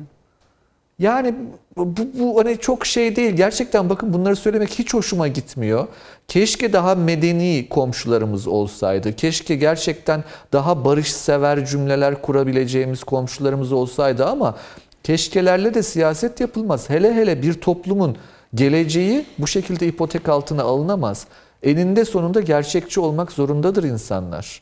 Yani 0.99 1.35
bu, 1.77 1.93
bu 2.13 2.39
hani 2.39 2.57
çok 2.57 2.85
şey 2.85 3.15
değil. 3.15 3.33
Gerçekten 3.33 3.89
bakın 3.89 4.13
bunları 4.13 4.35
söylemek 4.35 4.69
hiç 4.69 4.93
hoşuma 4.93 5.27
gitmiyor. 5.27 5.87
Keşke 6.27 6.73
daha 6.73 6.95
medeni 6.95 7.67
komşularımız 7.69 8.47
olsaydı. 8.47 9.15
Keşke 9.15 9.55
gerçekten 9.55 10.23
daha 10.53 10.85
barışsever 10.85 11.65
cümleler 11.65 12.21
kurabileceğimiz 12.21 13.03
komşularımız 13.03 13.71
olsaydı 13.71 14.25
ama 14.25 14.55
keşkelerle 15.03 15.73
de 15.73 15.83
siyaset 15.83 16.39
yapılmaz. 16.39 16.89
Hele 16.89 17.13
hele 17.13 17.41
bir 17.41 17.53
toplumun 17.53 18.17
geleceği 18.55 19.25
bu 19.37 19.47
şekilde 19.47 19.87
ipotek 19.87 20.29
altına 20.29 20.63
alınamaz. 20.63 21.27
Eninde 21.63 22.05
sonunda 22.05 22.41
gerçekçi 22.41 22.99
olmak 22.99 23.31
zorundadır 23.31 23.83
insanlar. 23.83 24.61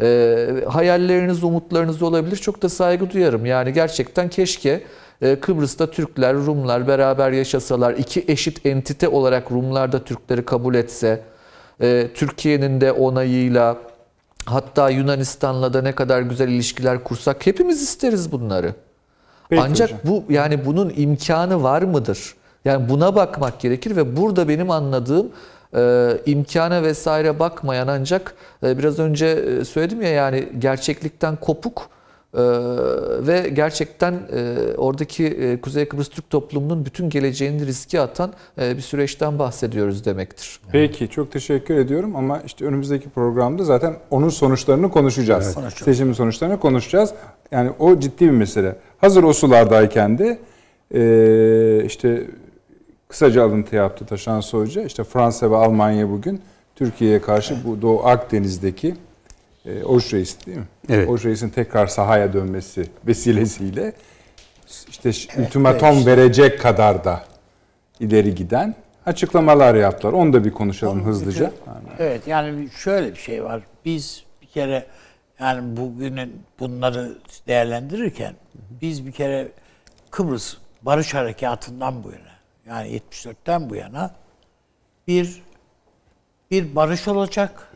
Ee, 0.00 0.64
hayalleriniz, 0.68 1.44
umutlarınız 1.44 2.02
olabilir. 2.02 2.36
Çok 2.36 2.62
da 2.62 2.68
saygı 2.68 3.10
duyarım. 3.10 3.46
Yani 3.46 3.72
gerçekten 3.72 4.30
keşke 4.30 4.82
Kıbrıs'ta 5.40 5.90
Türkler, 5.90 6.34
Rumlar 6.34 6.88
beraber 6.88 7.32
yaşasalar, 7.32 7.92
iki 7.92 8.24
eşit 8.28 8.66
entite 8.66 9.08
olarak 9.08 9.52
Rumlar 9.52 9.92
da 9.92 10.04
Türkleri 10.04 10.44
kabul 10.44 10.74
etse, 10.74 11.22
e, 11.80 12.08
Türkiye'nin 12.14 12.80
de 12.80 12.92
onayıyla 12.92 13.78
hatta 14.44 14.90
Yunanistan'la 14.90 15.72
da 15.72 15.82
ne 15.82 15.92
kadar 15.94 16.22
güzel 16.22 16.48
ilişkiler 16.48 17.04
kursak 17.04 17.46
hepimiz 17.46 17.82
isteriz 17.82 18.32
bunları. 18.32 18.74
Peki 19.48 19.62
Ancak 19.62 19.88
hocam. 19.88 20.00
bu 20.04 20.32
yani 20.32 20.66
bunun 20.66 20.92
imkanı 20.96 21.62
var 21.62 21.82
mıdır? 21.82 22.34
Yani 22.64 22.88
buna 22.88 23.16
bakmak 23.16 23.60
gerekir 23.60 23.96
ve 23.96 24.16
burada 24.16 24.48
benim 24.48 24.70
anladığım 24.70 25.28
e, 25.76 26.12
imkana 26.26 26.82
vesaire 26.82 27.38
bakmayan 27.38 27.88
ancak 27.88 28.34
e, 28.62 28.78
biraz 28.78 28.98
önce 28.98 29.26
e, 29.26 29.64
söyledim 29.64 30.02
ya 30.02 30.08
yani 30.08 30.48
gerçeklikten 30.58 31.36
kopuk 31.36 31.88
e, 32.34 32.40
ve 33.26 33.48
gerçekten 33.48 34.12
e, 34.12 34.56
oradaki 34.76 35.26
e, 35.26 35.60
Kuzey 35.60 35.88
Kıbrıs 35.88 36.08
Türk 36.08 36.30
toplumunun 36.30 36.84
bütün 36.84 37.10
geleceğini 37.10 37.66
riske 37.66 38.00
atan 38.00 38.32
e, 38.60 38.76
bir 38.76 38.82
süreçten 38.82 39.38
bahsediyoruz 39.38 40.04
demektir. 40.04 40.60
Peki 40.72 41.08
çok 41.08 41.32
teşekkür 41.32 41.76
ediyorum 41.76 42.16
ama 42.16 42.40
işte 42.46 42.64
önümüzdeki 42.64 43.08
programda 43.08 43.64
zaten 43.64 43.96
onun 44.10 44.28
sonuçlarını 44.28 44.90
konuşacağız. 44.90 45.56
Seçimin 45.84 46.12
sonuçlarını 46.12 46.60
konuşacağız. 46.60 47.14
Yani 47.50 47.70
o 47.78 48.00
ciddi 48.00 48.24
bir 48.24 48.30
mesele. 48.30 48.76
Hazır 48.98 49.22
o 49.22 49.32
sulardayken 49.32 50.18
de 50.18 50.38
eee, 50.94 51.84
işte 51.86 52.26
kısaca 53.08 53.44
alıntı 53.44 53.76
yaptı 53.76 54.06
Taşan 54.06 54.40
Soyca. 54.40 54.82
İşte 54.82 55.04
Fransa 55.04 55.50
ve 55.50 55.56
Almanya 55.56 56.10
bugün 56.10 56.40
Türkiye'ye 56.76 57.20
karşı 57.20 57.54
bu 57.66 57.82
Doğu 57.82 58.06
Akdeniz'deki 58.06 58.94
e, 59.66 59.84
Oş 59.84 60.12
Reis 60.12 60.46
değil 60.46 60.58
mi? 60.58 60.64
Evet. 60.88 61.08
Oş 61.08 61.24
Reis'in 61.24 61.48
tekrar 61.48 61.86
sahaya 61.86 62.32
dönmesi 62.32 62.88
vesilesiyle 63.06 63.92
işte 64.88 65.12
ş- 65.12 65.42
ultimatom 65.42 66.06
verecek 66.06 66.60
kadar 66.60 67.04
da 67.04 67.24
ileri 68.00 68.34
giden 68.34 68.74
açıklamalar 69.06 69.74
yaptılar. 69.74 70.12
Onu 70.12 70.32
da 70.32 70.44
bir 70.44 70.50
konuşalım 70.50 71.04
hızlıca. 71.04 71.52
Evet 71.98 72.26
yani 72.26 72.68
şöyle 72.70 73.10
bir 73.10 73.18
şey 73.18 73.44
var. 73.44 73.62
Biz 73.84 74.24
bir 74.42 74.46
kere 74.46 74.86
yani 75.40 75.76
bugünün 75.76 76.42
bunları 76.60 77.18
değerlendirirken 77.46 78.34
biz 78.80 79.06
bir 79.06 79.12
kere 79.12 79.48
Kıbrıs 80.10 80.56
Barış 80.82 81.14
Harekatı'ndan 81.14 82.04
bu 82.04 82.10
yana 82.12 82.32
yani 82.66 83.00
74'ten 83.10 83.70
bu 83.70 83.74
yana 83.76 84.14
bir 85.08 85.42
bir 86.50 86.76
barış 86.76 87.08
olacak. 87.08 87.68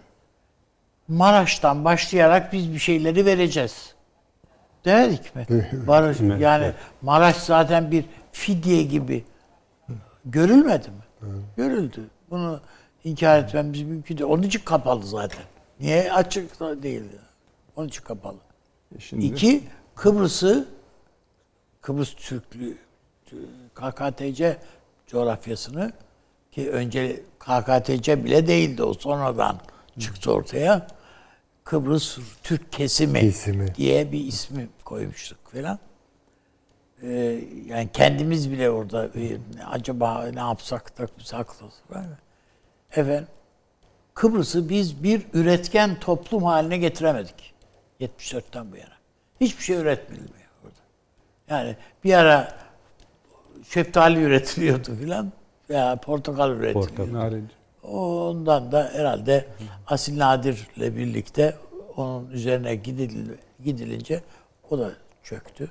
Maraş'tan 1.08 1.84
başlayarak 1.84 2.52
biz 2.52 2.72
bir 2.72 2.78
şeyleri 2.78 3.26
vereceğiz. 3.26 3.94
Demedik 4.84 5.36
mi? 5.36 5.46
Barış 5.86 6.20
yani 6.40 6.72
Maraş 7.02 7.36
zaten 7.36 7.90
bir 7.90 8.04
fidye 8.32 8.82
gibi 8.82 9.24
görülmedi 10.24 10.88
mi? 10.88 11.30
Görüldü. 11.56 12.00
Bunu 12.30 12.60
inkar 13.04 13.38
etmemiz 13.38 13.82
mümkün 13.82 14.18
değil. 14.18 14.30
Onun 14.30 14.42
için 14.42 14.60
kapalı 14.64 15.06
zaten. 15.06 15.42
Niye 15.80 16.12
açık 16.12 16.60
değil? 16.60 17.02
Onun 17.76 17.88
için 17.88 18.02
kapalı. 18.02 18.36
Şimdi 18.98 19.24
İki, 19.24 19.64
Kıbrıs'ı 19.94 20.68
Kıbrıs 21.80 22.14
Türklüğü 22.14 22.76
KKTC 23.74 24.56
coğrafyasını 25.06 25.92
ki 26.52 26.70
önce 26.70 27.22
KKTC 27.38 28.24
bile 28.24 28.46
değildi 28.46 28.82
o 28.82 28.94
sonradan 28.94 29.60
çıktı 29.98 30.32
ortaya. 30.32 30.86
Kıbrıs 31.66 32.18
Türk 32.42 32.72
kesimi, 32.72 33.20
Kesimi. 33.20 33.74
diye 33.74 34.12
bir 34.12 34.20
ismi 34.24 34.68
koymuştuk 34.84 35.38
falan. 35.52 35.78
Ee, 37.02 37.08
yani 37.66 37.88
kendimiz 37.92 38.50
bile 38.50 38.70
orada 38.70 39.04
e, 39.06 39.38
acaba 39.66 40.26
ne 40.34 40.40
yapsak 40.40 40.98
da 40.98 41.08
saklasak 41.18 41.88
falan. 41.88 42.06
Efendim 42.90 43.26
Kıbrıs'ı 44.14 44.68
biz 44.68 45.02
bir 45.02 45.22
üretken 45.32 46.00
toplum 46.00 46.42
haline 46.42 46.78
getiremedik. 46.78 47.54
74'ten 48.00 48.72
bu 48.72 48.76
yana. 48.76 48.96
Hiçbir 49.40 49.62
şey 49.62 49.76
üretmiyor 49.76 50.24
orada. 50.64 50.80
Yani 51.48 51.76
bir 52.04 52.14
ara 52.14 52.58
şeftali 53.68 54.20
üretiliyordu 54.20 54.96
filan 54.96 55.32
veya 55.70 55.96
portakal 55.96 56.50
üretiliyordu. 56.50 57.12
narenci. 57.12 57.55
Ondan 57.92 58.72
da 58.72 58.90
herhalde 58.92 59.48
Asil 59.86 60.18
Nadir'le 60.18 60.96
birlikte 60.96 61.56
onun 61.96 62.30
üzerine 62.30 62.74
gidil, 62.74 63.28
gidilince 63.64 64.22
o 64.70 64.78
da 64.78 64.90
çöktü. 65.22 65.70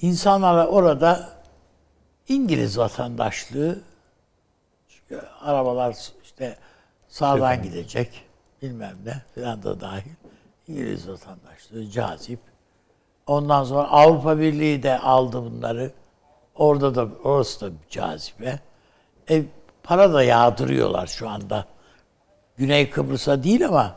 İnsanlara 0.00 0.66
orada 0.66 1.28
İngiliz 2.28 2.78
vatandaşlığı 2.78 3.80
çünkü 4.88 5.22
arabalar 5.40 5.96
işte 6.22 6.56
sağdan 7.08 7.62
gidecek 7.62 8.24
bilmem 8.62 8.96
ne 9.04 9.22
filan 9.34 9.62
da 9.62 9.80
dahil 9.80 10.10
İngiliz 10.68 11.08
vatandaşlığı 11.08 11.90
cazip. 11.90 12.40
Ondan 13.26 13.64
sonra 13.64 13.88
Avrupa 13.88 14.38
Birliği 14.38 14.82
de 14.82 14.98
aldı 14.98 15.42
bunları. 15.42 15.92
Orada 16.54 16.94
da 16.94 17.08
orası 17.24 17.60
da 17.60 17.74
cazibe. 17.90 18.60
E, 19.30 19.44
para 19.88 20.12
da 20.12 20.22
yağdırıyorlar 20.22 21.06
şu 21.06 21.28
anda. 21.28 21.66
Güney 22.56 22.90
Kıbrıs'a 22.90 23.42
değil 23.42 23.66
ama 23.66 23.94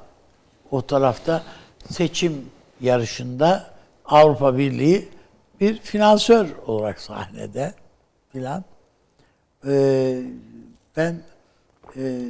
o 0.71 0.81
tarafta 0.81 1.43
seçim 1.89 2.49
yarışında 2.81 3.73
Avrupa 4.05 4.57
Birliği 4.57 5.09
bir 5.59 5.79
finansör 5.79 6.47
olarak 6.67 7.01
sahnede 7.01 7.73
filan. 8.31 8.63
Ee, 9.67 10.21
ben 10.97 11.21
e, 11.95 12.21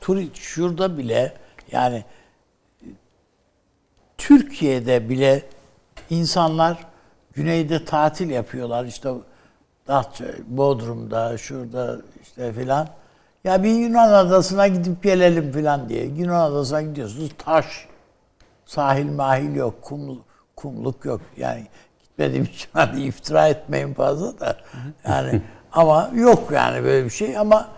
turi 0.00 0.28
şurada 0.34 0.98
bile 0.98 1.36
yani 1.72 2.04
Türkiye'de 4.18 5.08
bile 5.08 5.42
insanlar 6.10 6.86
güneyde 7.32 7.84
tatil 7.84 8.30
yapıyorlar. 8.30 8.84
İşte 8.84 9.10
Datça, 9.90 10.24
Bodrum'da, 10.46 11.38
şurada 11.38 11.96
işte 12.22 12.52
filan. 12.52 12.88
Ya 13.44 13.62
bir 13.62 13.70
Yunan 13.70 14.12
adasına 14.12 14.66
gidip 14.68 15.02
gelelim 15.02 15.52
filan 15.52 15.88
diye. 15.88 16.04
Yunan 16.04 16.50
adasına 16.50 16.82
gidiyorsunuz 16.82 17.30
taş. 17.38 17.88
Sahil 18.64 19.10
mahil 19.10 19.54
yok. 19.56 19.82
Kum, 19.82 20.24
kumluk 20.56 21.04
yok. 21.04 21.20
Yani 21.36 21.66
gitmediğim 22.02 22.44
için 22.44 22.68
hani 22.72 23.02
iftira 23.02 23.48
etmeyin 23.48 23.94
fazla 23.94 24.40
da. 24.40 24.56
Yani 25.08 25.42
ama 25.72 26.10
yok 26.14 26.50
yani 26.52 26.84
böyle 26.84 27.04
bir 27.04 27.10
şey 27.10 27.38
ama 27.38 27.68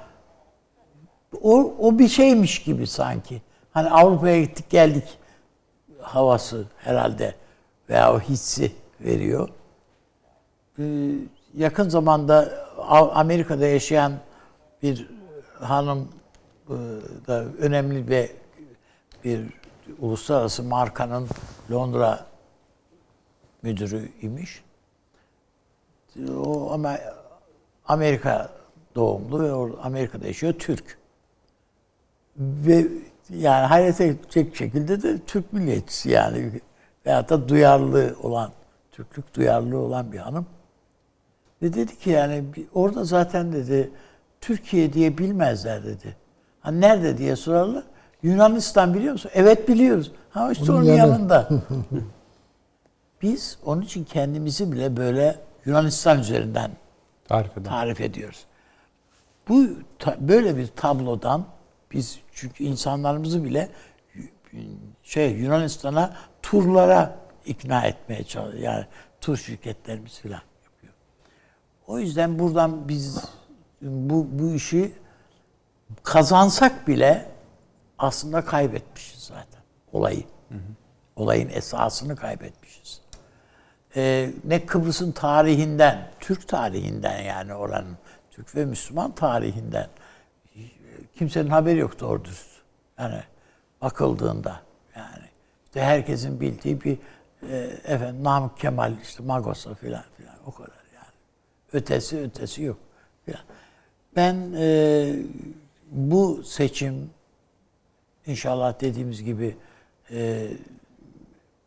o, 1.43 1.75
o 1.79 1.99
bir 1.99 2.09
şeymiş 2.09 2.63
gibi 2.63 2.87
sanki. 2.87 3.43
hani 3.73 3.91
Avrupa'ya 3.91 4.41
gittik 4.41 4.71
geldik 4.71 5.19
havası 6.01 6.65
herhalde 6.79 7.35
veya 7.89 8.15
o 8.15 8.21
hissi 8.21 8.73
veriyor. 9.01 9.49
Ee, 10.79 10.83
yakın 11.55 11.89
zamanda 11.89 12.67
Amerika'da 13.15 13.67
yaşayan 13.67 14.13
bir 14.83 15.09
hanım 15.61 16.09
e, 16.69 16.75
da 17.27 17.45
önemli 17.45 18.09
bir 18.09 18.31
bir 19.25 19.41
uluslararası 19.99 20.63
markanın 20.63 21.29
Londra 21.71 22.27
müdürü 23.63 24.09
imiş. 24.23 24.63
O 26.37 26.73
ama 26.73 26.99
Amerika 27.87 28.51
doğumlu 28.95 29.43
ve 29.43 29.79
Amerika'da 29.83 30.27
yaşıyor 30.27 30.55
Türk. 30.59 30.99
Ve 32.37 32.87
yani 33.31 33.67
hayret 33.67 34.01
edecek 34.01 34.57
şekilde 34.57 35.03
de 35.03 35.19
Türk 35.19 35.53
milliyetçisi 35.53 36.11
yani 36.11 36.61
veyahut 37.07 37.31
da 37.31 37.49
duyarlı 37.49 38.17
olan, 38.23 38.53
Türklük 38.93 39.35
duyarlı 39.35 39.79
olan 39.79 40.13
bir 40.13 40.19
hanım. 40.19 40.47
Ve 41.63 41.73
dedi 41.73 41.99
ki 41.99 42.11
yani 42.11 42.45
orada 42.75 43.05
zaten 43.05 43.53
dedi 43.53 43.91
Türkiye 44.41 44.93
diye 44.93 45.19
bilmezler 45.19 45.85
dedi. 45.85 46.17
Ha 46.61 46.71
nerede 46.71 47.19
diye 47.19 47.37
sorarlar. 47.37 47.83
Yunanistan 48.23 48.95
biliyor 48.95 49.13
musun? 49.13 49.31
Evet 49.35 49.69
biliyoruz. 49.69 50.13
Ha 50.31 50.53
işte 50.53 50.65
Onun 50.73 50.75
onun 50.81 50.85
yanı. 50.85 50.99
yanında. 50.99 51.49
Biz 53.23 53.59
onun 53.65 53.83
için 53.83 54.05
kendimizi 54.05 54.73
bile 54.73 54.97
böyle 54.97 55.37
Yunanistan 55.65 56.19
üzerinden 56.21 56.71
Tarif 57.29 57.53
eden. 57.59 57.65
tarif 57.65 58.01
ediyoruz. 58.01 58.45
Bu 59.49 59.67
ta- 59.99 60.17
böyle 60.21 60.57
bir 60.57 60.67
tablodan 60.67 61.45
biz 61.93 62.19
çünkü 62.33 62.65
insanlarımızı 62.65 63.45
bile 63.45 63.69
şey 65.03 65.31
Yunanistan'a 65.33 66.15
turlara 66.43 67.17
ikna 67.47 67.83
etmeye 67.87 68.25
çalışıyoruz. 68.25 68.63
Yani 68.63 68.85
tur 69.21 69.37
şirketlerimiz 69.37 70.19
falan 70.21 70.33
yapıyor. 70.35 70.52
O 71.87 71.99
yüzden 71.99 72.39
buradan 72.39 72.89
biz 72.89 73.25
bu 73.83 74.27
bu 74.33 74.55
işi 74.55 74.93
kazansak 76.03 76.89
bile 76.89 77.29
aslında 77.99 78.45
kaybetmişiz 78.45 79.21
zaten 79.21 79.63
olayı. 79.93 80.25
Olayın 81.17 81.49
esasını 81.49 82.17
kaybetmişiz. 82.17 83.01
Ee, 83.97 84.31
ne 84.45 84.67
Kıbrıs'ın 84.67 85.13
tarihinden, 85.13 86.11
Türk 86.21 86.49
tarihinden 86.49 87.23
yani 87.23 87.55
oranın 87.55 87.97
Türk 88.31 88.57
ve 88.57 88.65
Müslüman 88.65 89.15
tarihinden 89.15 89.89
kimsenin 91.15 91.51
haberi 91.51 91.79
yok 91.79 92.01
doğru. 92.01 92.23
Yani 92.99 93.23
bakıldığında 93.83 94.61
yani 94.97 95.25
işte 95.65 95.83
herkesin 95.83 96.41
bildiği 96.41 96.81
bir 96.81 96.99
e, 97.51 97.57
efendim 97.85 98.25
Namık 98.25 98.59
Kemal 98.59 98.93
işte 99.03 99.23
Magos'a 99.23 99.75
filan 99.75 100.05
filan 100.17 100.37
o 100.47 100.51
kadar. 100.55 100.82
Ötesi 101.73 102.21
ötesi 102.21 102.63
yok. 102.63 102.79
Ben 104.17 104.53
e, 104.57 105.15
bu 105.91 106.43
seçim 106.45 107.11
inşallah 108.27 108.81
dediğimiz 108.81 109.25
gibi 109.25 109.57
e, 110.11 110.49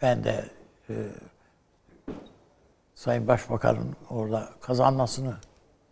ben 0.02 0.24
de 0.24 0.46
e, 0.90 0.94
Sayın 2.96 3.28
Başbakan'ın 3.28 3.96
orada 4.10 4.50
kazanmasını 4.62 5.36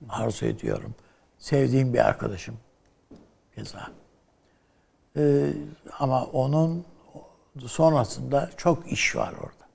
arzu 0.10 0.46
ediyorum. 0.46 0.96
Sevdiğim 1.38 1.94
bir 1.94 2.00
arkadaşım 2.00 2.56
keza. 3.56 3.92
Ee, 5.18 5.54
ama 6.00 6.26
onun 6.26 6.86
sonrasında 7.66 8.50
çok 8.58 8.92
iş 8.92 9.16
var 9.16 9.34
orada. 9.34 9.68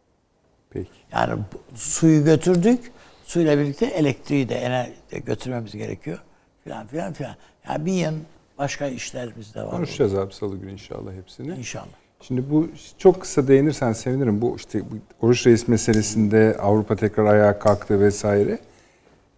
Peki. 0.71 0.91
Yani 1.13 1.41
suyu 1.75 2.25
götürdük. 2.25 2.93
Suyla 3.29 3.59
birlikte 3.59 3.87
elektriği 3.87 4.49
de 4.49 4.55
enerji 4.55 4.93
de 5.13 5.19
götürmemiz 5.19 5.73
gerekiyor. 5.73 6.19
Filan 6.65 6.87
filan 6.87 7.13
filan. 7.13 7.35
Yani 7.69 7.87
bir 7.87 7.93
yıl 7.93 8.13
başka 8.59 8.87
işlerimiz 8.87 9.55
de 9.55 9.63
var. 9.63 9.71
Konuşacağız 9.71 10.15
abi 10.15 10.35
salı 10.35 10.57
günü 10.57 10.73
inşallah 10.73 11.13
hepsini. 11.13 11.59
İnşallah. 11.59 11.87
Şimdi 12.21 12.51
bu 12.51 12.69
çok 12.99 13.21
kısa 13.21 13.49
değinirsen 13.49 13.93
sevinirim. 13.93 14.43
Bu 14.43 14.57
işte 14.57 14.81
bu 14.81 15.27
Oruç 15.27 15.47
Reis 15.47 15.69
meselesinde 15.69 16.57
Avrupa 16.61 16.97
tekrar 16.97 17.25
ayağa 17.25 17.59
kalktı 17.59 18.01
vesaire. 18.01 18.59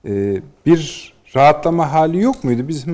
Ee, 0.09 0.41
bir 0.67 1.15
rahatlama 1.37 1.93
hali 1.93 2.23
yok 2.23 2.45
muydu? 2.45 2.69
Biz 2.69 2.87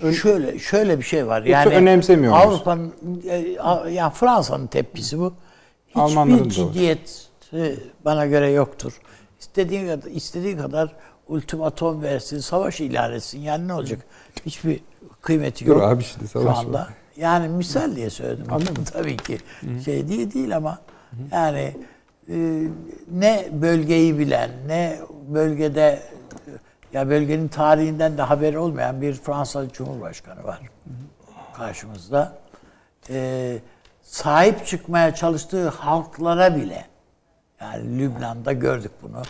hı, 0.00 0.14
şöyle 0.14 0.58
şöyle 0.58 0.98
bir 0.98 1.04
şey 1.04 1.26
var. 1.26 1.42
Yani 1.42 1.74
önemsemiyor 1.74 2.32
muyuz? 2.32 2.46
Avrupa'nın 2.46 2.94
e, 3.28 3.36
yani 3.90 4.12
Fransa'nın 4.12 4.66
tepkisi 4.66 5.18
bu. 5.18 5.34
Hiçbir 5.88 6.50
ciddiyet 6.50 7.28
bana 8.04 8.26
göre 8.26 8.50
yoktur. 8.50 9.00
İstediği 9.44 9.86
kadar 9.86 10.10
istediği 10.10 10.56
kadar 10.56 10.92
ultimatom 11.28 12.02
versin, 12.02 12.38
savaş 12.38 12.80
ilan 12.80 13.12
etsin. 13.12 13.40
Yani 13.40 13.68
ne 13.68 13.74
olacak? 13.74 13.98
Hiçbir 14.46 14.80
kıymeti 15.22 15.66
Dur 15.66 15.70
yok. 15.76 15.82
abi 15.82 16.04
şimdi 16.04 16.28
savaş 16.28 16.54
şu 16.54 16.60
anda. 16.60 16.78
var. 16.78 16.88
Yani 17.16 17.48
misal 17.48 17.96
diye 17.96 18.10
söyledim. 18.10 18.52
Anladım. 18.52 18.84
Tabii 18.92 19.16
ki 19.16 19.38
şey 19.84 20.08
diye 20.08 20.32
değil 20.32 20.56
ama 20.56 20.78
yani 21.32 21.76
e, 22.28 22.66
ne 23.12 23.48
bölgeyi 23.52 24.18
bilen 24.18 24.50
ne 24.66 24.98
bölgede 25.28 26.02
ya 26.92 27.10
bölgenin 27.10 27.48
tarihinden 27.48 28.18
de 28.18 28.22
haberi 28.22 28.58
olmayan 28.58 29.02
bir 29.02 29.14
Fransız 29.14 29.68
Cumhurbaşkanı 29.72 30.44
var 30.44 30.60
karşımızda. 31.56 32.38
E, 33.10 33.58
sahip 34.02 34.66
çıkmaya 34.66 35.14
çalıştığı 35.14 35.68
halklara 35.68 36.56
bile 36.56 36.84
yani 37.60 37.98
Lübnan'da 37.98 38.52
gördük 38.52 38.92
bunu. 39.02 39.22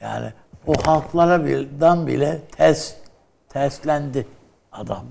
Yani 0.00 0.32
o 0.66 0.74
halklara 0.84 1.46
birden 1.46 2.06
bile 2.06 2.40
ters 2.56 2.94
terslendi 3.48 4.26
adam. 4.72 5.06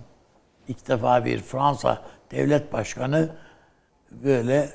İlk 0.67 0.87
defa 0.87 1.25
bir 1.25 1.39
Fransa 1.39 2.01
devlet 2.31 2.73
başkanı 2.73 3.29
böyle 4.11 4.69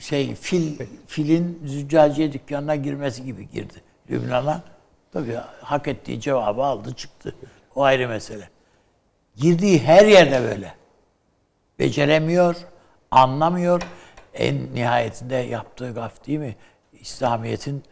şey 0.00 0.34
fil 0.34 0.86
filin 1.06 1.62
züccaciye 1.66 2.32
dükkanına 2.32 2.76
girmesi 2.76 3.24
gibi 3.24 3.50
girdi 3.50 3.82
Lübnan'a. 4.10 4.62
Tabii 5.12 5.38
hak 5.60 5.88
ettiği 5.88 6.20
cevabı 6.20 6.62
aldı 6.62 6.94
çıktı. 6.94 7.34
O 7.74 7.82
ayrı 7.82 8.08
mesele. 8.08 8.48
Girdiği 9.36 9.82
her 9.82 10.06
yerde 10.06 10.42
böyle. 10.42 10.74
Beceremiyor, 11.78 12.56
anlamıyor. 13.10 13.82
En 14.34 14.74
nihayetinde 14.74 15.34
yaptığı 15.34 15.94
gaf 15.94 16.26
değil 16.26 16.38
mi? 16.38 16.56
İslamiyet'in 17.04 17.82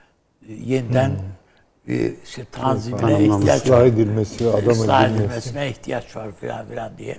e, 0.48 0.52
yeniden 0.52 1.12
bir 1.88 2.14
işte 2.24 2.44
tanzimine 2.52 3.24
ihtiyaç 3.24 3.62
ıslah 3.62 3.80
var. 3.80 3.86
edilmesi, 3.86 4.48
adam 4.48 4.58
edilmesi. 4.58 5.14
edilmesine 5.14 5.68
ihtiyaç 5.70 6.16
var 6.16 6.32
filan 6.40 6.66
filan 6.66 6.98
diye. 6.98 7.18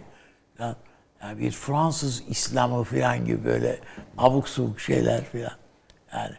Falan. 0.57 0.75
Yani 1.23 1.39
bir 1.39 1.51
Fransız 1.51 2.23
İslamı 2.29 2.83
filan 2.83 3.25
gibi 3.25 3.45
böyle 3.45 3.79
abuk 4.17 4.49
subuk 4.49 4.79
şeyler 4.79 5.23
filan. 5.23 5.51
Yani, 6.13 6.35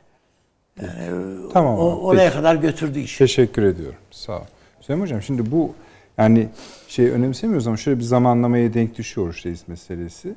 yani 0.82 1.36
Tamam 1.52 1.78
o, 1.78 2.00
oraya 2.00 2.28
peki. 2.28 2.36
kadar 2.36 2.54
götürdü 2.54 2.98
işi. 2.98 3.18
Teşekkür 3.18 3.62
ediyorum. 3.62 3.98
Sağ 4.10 4.38
ol. 4.38 4.44
Hüseyin 4.80 5.00
Hocam 5.00 5.22
şimdi 5.22 5.50
bu 5.50 5.74
yani 6.18 6.48
şey 6.88 7.10
önemsemiyoruz 7.10 7.66
ama 7.66 7.76
şöyle 7.76 7.98
bir 7.98 8.04
zamanlamaya 8.04 8.74
denk 8.74 8.98
düşüyor 8.98 9.26
Oruç 9.26 9.46
Reis 9.46 9.68
meselesi. 9.68 10.34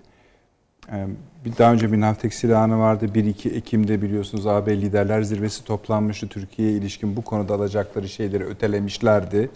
Bir 1.45 1.57
daha 1.57 1.73
önce 1.73 1.91
bir 1.91 2.01
Navtex 2.01 2.33
silahı 2.33 2.79
vardı. 2.79 3.05
1-2 3.05 3.57
Ekim'de 3.57 4.01
biliyorsunuz 4.01 4.47
AB 4.47 4.81
Liderler 4.81 5.21
Zirvesi 5.21 5.63
toplanmıştı. 5.63 6.27
Türkiye'ye 6.27 6.77
ilişkin 6.77 7.15
bu 7.15 7.21
konuda 7.21 7.53
alacakları 7.53 8.09
şeyleri 8.09 8.45
ötelemişlerdi. 8.45 9.49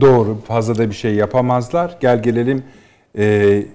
Doğru 0.00 0.40
fazla 0.46 0.78
da 0.78 0.88
bir 0.88 0.94
şey 0.94 1.14
yapamazlar. 1.14 1.96
Gel 2.00 2.22
gelelim 2.22 2.64
e, 3.18 3.66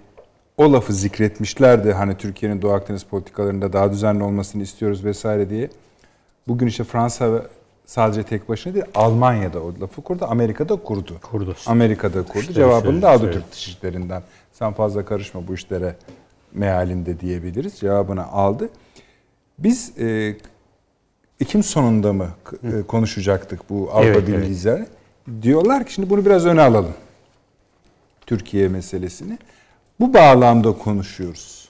o 0.58 0.74
lafı 0.74 0.94
zikretmişlerdi. 0.94 1.92
Hani 1.94 2.18
Türkiye'nin 2.18 2.62
Doğu 2.62 2.72
Akdeniz 2.72 3.04
politikalarında 3.04 3.74
daha 3.74 3.92
düzenli 3.92 4.24
olmasını 4.24 4.64
istiyoruz 4.64 5.06
vesaire 5.06 5.50
diye. 5.50 5.70
Bugün 6.48 6.68
işte 6.68 6.84
Fransa 6.84 7.44
sadece 7.86 8.24
tek 8.24 8.50
başına 8.50 8.74
değil 8.74 8.86
Almanya'da 8.96 9.60
o 9.64 9.74
lafı 9.82 10.02
kurdu. 10.02 10.26
Amerika'da 10.30 10.76
kurdu. 10.76 11.18
Kurdu. 11.22 11.56
Amerika'da 11.68 12.24
kurdu. 12.24 12.40
İşte 12.40 12.54
Cevabını 12.54 13.02
da 13.02 13.08
şey- 13.08 13.16
aldı 13.16 13.24
şey- 13.24 13.34
Türk 13.34 13.52
dışişlerinden. 13.52 14.24
Sen 14.52 14.74
fazla 14.74 15.06
karışma 15.06 15.48
bu 15.48 15.54
işlere 15.54 15.96
mealinde 16.54 17.20
diyebiliriz. 17.20 17.80
Cevabını 17.80 18.28
aldı. 18.28 18.70
Biz 19.60 20.00
e, 20.00 20.36
Ekim 21.40 21.64
sonunda 21.64 22.14
mı 22.14 22.30
e, 22.64 22.82
konuşacaktık 22.88 23.70
bu 23.70 23.90
Avrupa 23.92 24.04
Evet, 24.04 24.28
Birliği 24.28 24.58
evet. 24.66 24.88
Diyorlar 25.42 25.86
ki 25.86 25.94
şimdi 25.94 26.10
bunu 26.10 26.26
biraz 26.26 26.46
öne 26.46 26.62
alalım. 26.62 26.94
Türkiye 28.26 28.68
meselesini. 28.68 29.38
Bu 30.00 30.14
bağlamda 30.14 30.72
konuşuyoruz. 30.72 31.70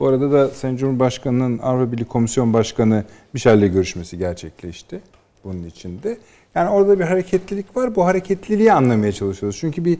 Bu 0.00 0.08
arada 0.08 0.32
da 0.32 0.48
Sayın 0.48 0.76
Cumhurbaşkanı'nın 0.76 1.58
Avrupa 1.58 1.92
Birliği 1.92 2.04
Komisyon 2.04 2.52
Başkanı 2.52 3.04
Michel'le 3.32 3.72
görüşmesi 3.72 4.18
gerçekleşti 4.18 5.00
bunun 5.44 5.64
içinde. 5.64 6.18
Yani 6.54 6.70
orada 6.70 6.98
bir 6.98 7.04
hareketlilik 7.04 7.76
var. 7.76 7.94
Bu 7.94 8.04
hareketliliği 8.04 8.72
anlamaya 8.72 9.12
çalışıyoruz. 9.12 9.58
Çünkü 9.60 9.84
bir 9.84 9.98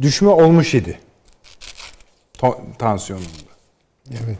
düşme 0.00 0.28
olmuş 0.28 0.74
idi. 0.74 0.98
Tansiyonunda. 2.78 3.28
Evet. 4.10 4.38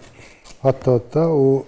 Hatta 0.62 0.92
hatta 0.92 1.28
o 1.28 1.64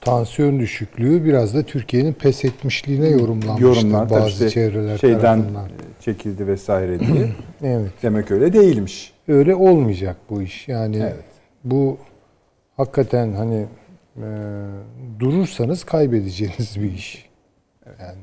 tansiyon 0.00 0.60
düşüklüğü 0.60 1.24
biraz 1.24 1.54
da 1.54 1.62
Türkiye'nin 1.62 2.12
pes 2.12 2.44
etmişliğine 2.44 3.08
yorumlanmıştı 3.08 3.62
Yorumlar 3.62 4.10
bazı 4.10 4.28
işte 4.30 4.50
çevreler 4.50 4.98
şeyden 4.98 5.20
tarafından. 5.20 5.68
çekildi 6.00 6.46
vesaire 6.46 7.00
diye. 7.00 7.28
Evet. 7.64 7.90
Demek 8.02 8.30
öyle 8.30 8.52
değilmiş. 8.52 9.12
Öyle 9.28 9.54
olmayacak 9.54 10.16
bu 10.30 10.42
iş. 10.42 10.68
Yani 10.68 10.96
Evet. 10.96 11.16
bu 11.64 11.98
hakikaten 12.76 13.32
hani 13.32 13.66
e, 14.16 14.26
durursanız 15.20 15.84
kaybedeceğiniz 15.84 16.80
bir 16.82 16.92
iş. 16.92 17.28
Yani 18.00 18.18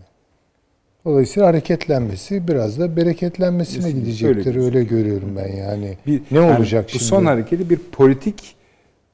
Dolayısıyla 1.10 1.50
hareketlenmesi 1.50 2.48
biraz 2.48 2.80
da 2.80 2.96
bereketlenmesine 2.96 3.76
Kesinlikle 3.84 4.00
gidecektir. 4.00 4.56
öyle 4.56 4.66
Öyle, 4.66 4.84
görüyorum 4.84 5.36
ben 5.38 5.56
yani. 5.56 5.98
Bir, 6.08 6.22
ne 6.32 6.38
yani 6.40 6.58
olacak 6.58 6.86
bu 6.86 6.90
şimdi? 6.90 7.04
son 7.04 7.26
hareketi 7.26 7.70
bir 7.70 7.78
politik 7.78 8.56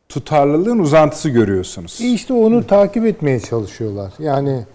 tutarlılığın 0.09 0.79
uzantısı 0.79 1.29
görüyorsunuz. 1.29 1.99
E 2.01 2.07
İşte 2.07 2.33
onu 2.33 2.67
takip 2.67 3.05
etmeye 3.05 3.39
çalışıyorlar. 3.39 4.13
Yani 4.19 4.65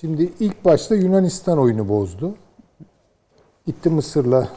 şimdi 0.00 0.32
ilk 0.40 0.64
başta 0.64 0.94
Yunanistan 0.94 1.58
oyunu 1.58 1.88
bozdu. 1.88 2.34
Gitti 3.66 3.90
Mısır'la 3.90 4.48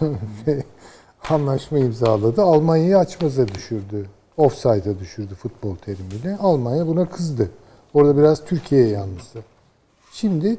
anlaşma 1.30 1.80
imzaladı. 1.80 2.42
Almanya'yı 2.42 2.98
açmaza 2.98 3.48
düşürdü. 3.48 4.06
Offside'a 4.38 5.00
düşürdü 5.00 5.36
futbol 5.36 5.76
terimiyle. 5.76 6.38
Almanya 6.40 6.88
buna 6.88 7.10
kızdı. 7.10 7.50
Orada 7.94 8.18
biraz 8.18 8.46
Türkiye 8.46 8.88
yalnızdı. 8.88 9.40
Şimdi 10.14 10.58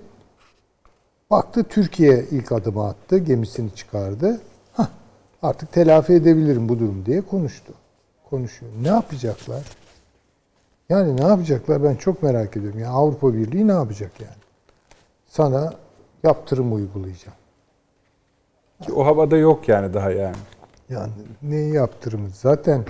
baktı 1.30 1.64
Türkiye 1.64 2.24
ilk 2.30 2.52
adımı 2.52 2.86
attı. 2.86 3.18
Gemisini 3.18 3.74
çıkardı. 3.74 4.40
Hah, 4.72 4.88
artık 5.42 5.72
telafi 5.72 6.12
edebilirim 6.12 6.68
bu 6.68 6.78
durum 6.78 7.06
diye 7.06 7.20
konuştu. 7.20 7.72
Konuşuyor. 8.30 8.72
Ne 8.82 8.88
yapacaklar? 8.88 9.62
Yani 10.88 11.16
ne 11.16 11.26
yapacaklar 11.26 11.82
ben 11.82 11.94
çok 11.94 12.22
merak 12.22 12.56
ediyorum. 12.56 12.78
Yani 12.78 12.92
Avrupa 12.92 13.34
Birliği 13.34 13.68
ne 13.68 13.72
yapacak 13.72 14.20
yani? 14.20 14.40
Sana 15.26 15.74
yaptırım 16.22 16.74
uygulayacağım. 16.74 17.36
Ki 18.82 18.92
o 18.92 19.06
havada 19.06 19.36
yok 19.36 19.68
yani 19.68 19.94
daha 19.94 20.10
yani. 20.10 20.36
Yani 20.88 21.12
neyi 21.42 21.74
yaptırımı? 21.74 22.28
Zaten 22.30 22.84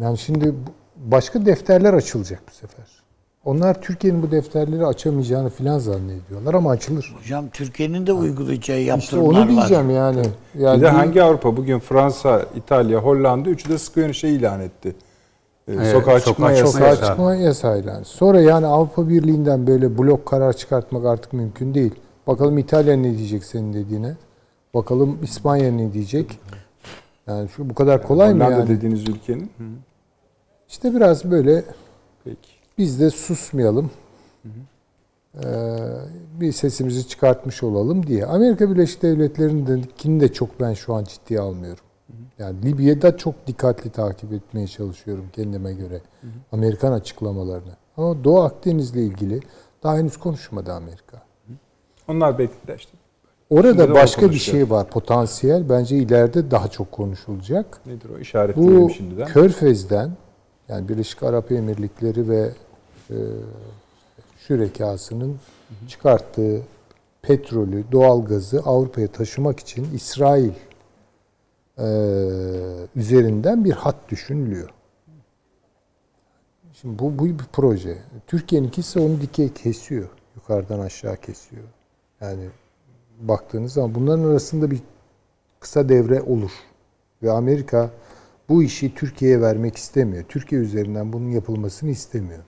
yani 0.00 0.18
şimdi 0.18 0.54
başka 0.96 1.46
defterler 1.46 1.94
açılacak 1.94 2.42
bu 2.48 2.54
sefer. 2.54 2.97
Onlar 3.48 3.82
Türkiye'nin 3.82 4.22
bu 4.22 4.30
defterleri 4.30 4.86
açamayacağını 4.86 5.50
filan 5.50 5.78
zannediyorlar 5.78 6.54
ama 6.54 6.70
açılır. 6.70 7.14
Hocam 7.20 7.48
Türkiye'nin 7.48 8.06
de 8.06 8.12
uygulayacağı 8.12 8.78
İşte 8.78 8.90
yaptırımlar 8.90 9.28
onu 9.30 9.38
var. 9.40 9.48
diyeceğim 9.48 9.90
yani. 9.90 10.22
yani 10.58 10.76
Bir 10.76 10.82
de 10.82 10.88
hangi 10.88 11.22
Avrupa? 11.22 11.56
Bugün 11.56 11.78
Fransa, 11.78 12.42
İtalya, 12.56 12.98
Hollanda 12.98 13.50
üçü 13.50 13.68
de 13.68 13.78
sıkı 13.78 14.14
şey 14.14 14.34
ilan 14.34 14.60
etti. 14.60 14.88
Ee, 15.68 15.72
Evet, 15.72 15.86
sokağa 15.86 16.00
sokağa 16.00 16.20
çıkma 16.20 16.50
yasağı. 16.52 16.72
Sokağa 16.72 16.86
yasağı. 16.88 17.08
çıkma 17.08 17.34
yasayla. 17.34 18.04
Sonra 18.04 18.40
yani 18.40 18.66
Avrupa 18.66 19.08
Birliği'nden 19.08 19.66
böyle 19.66 19.98
blok 19.98 20.26
karar 20.26 20.52
çıkartmak 20.52 21.06
artık 21.06 21.32
mümkün 21.32 21.74
değil. 21.74 21.94
Bakalım 22.26 22.58
İtalya 22.58 22.96
ne 22.96 23.18
diyecek 23.18 23.44
senin 23.44 23.72
dediğine. 23.72 24.16
Bakalım 24.74 25.18
İspanya 25.22 25.72
ne 25.72 25.92
diyecek. 25.92 26.38
Yani 27.26 27.48
şu 27.48 27.70
bu 27.70 27.74
kadar 27.74 28.02
kolay 28.02 28.34
mı 28.34 28.44
Hollanda 28.44 28.58
yani? 28.60 28.68
dediğiniz 28.68 29.08
ülkenin. 29.08 29.50
İşte 30.68 30.94
biraz 30.94 31.30
böyle 31.30 31.64
Peki. 32.24 32.57
Biz 32.78 33.00
de 33.00 33.10
susmayalım. 33.10 33.90
Ee, 35.34 35.48
bir 36.40 36.52
sesimizi 36.52 37.08
çıkartmış 37.08 37.62
olalım 37.62 38.06
diye. 38.06 38.26
Amerika 38.26 38.70
Birleşik 38.70 39.02
Devletleri'ninkini 39.02 40.20
de 40.20 40.32
çok 40.32 40.60
ben 40.60 40.72
şu 40.72 40.94
an 40.94 41.04
ciddiye 41.04 41.40
almıyorum. 41.40 41.84
Yani 42.38 42.62
Libya'da 42.62 43.16
çok 43.16 43.46
dikkatli 43.46 43.90
takip 43.90 44.32
etmeye 44.32 44.66
çalışıyorum 44.66 45.24
kendime 45.32 45.72
göre. 45.72 46.00
Amerikan 46.52 46.92
açıklamalarını. 46.92 47.76
Ama 47.96 48.24
Doğu 48.24 48.40
Akdeniz'le 48.40 48.94
ilgili 48.96 49.40
daha 49.82 49.96
henüz 49.96 50.16
konuşmadı 50.16 50.72
Amerika. 50.72 51.22
Onlar 52.08 52.38
belki 52.38 52.68
de 52.68 52.76
işte. 52.76 52.92
Orada 53.50 53.82
Şimdi 53.82 53.94
başka 53.94 54.30
bir 54.30 54.38
şey 54.38 54.70
var 54.70 54.90
potansiyel. 54.90 55.68
Bence 55.68 55.96
ileride 55.96 56.50
daha 56.50 56.68
çok 56.68 56.92
konuşulacak. 56.92 57.80
Nedir 57.86 58.10
o? 58.16 58.18
İşaretleyelim 58.18 58.84
Bu 58.84 58.90
şimdiden. 58.90 59.26
Körfez'den 59.26 60.10
yani 60.68 60.88
Birleşik 60.88 61.22
Arap 61.22 61.52
Emirlikleri 61.52 62.28
ve 62.28 62.50
şürekasının 64.38 65.38
çıkarttığı 65.88 66.62
petrolü, 67.22 67.84
doğalgazı 67.92 68.60
Avrupa'ya 68.60 69.08
taşımak 69.08 69.60
için 69.60 69.94
İsrail 69.94 70.52
e, 71.78 71.88
üzerinden 72.96 73.64
bir 73.64 73.72
hat 73.72 73.96
düşünülüyor. 74.08 74.70
Şimdi 76.72 76.98
bu, 76.98 77.18
bu 77.18 77.24
bir 77.24 77.44
proje. 77.52 77.98
Türkiye'ninkisi 78.26 79.00
onu 79.00 79.20
dikey 79.20 79.52
kesiyor. 79.52 80.08
Yukarıdan 80.36 80.80
aşağı 80.80 81.16
kesiyor. 81.16 81.64
Yani 82.20 82.48
baktığınız 83.20 83.72
zaman 83.72 83.94
bunların 83.94 84.24
arasında 84.24 84.70
bir 84.70 84.80
kısa 85.60 85.88
devre 85.88 86.22
olur. 86.22 86.50
Ve 87.22 87.30
Amerika 87.30 87.90
bu 88.48 88.62
işi 88.62 88.94
Türkiye'ye 88.94 89.40
vermek 89.40 89.76
istemiyor. 89.76 90.24
Türkiye 90.28 90.60
üzerinden 90.60 91.12
bunun 91.12 91.30
yapılmasını 91.30 91.90
istemiyor. 91.90 92.42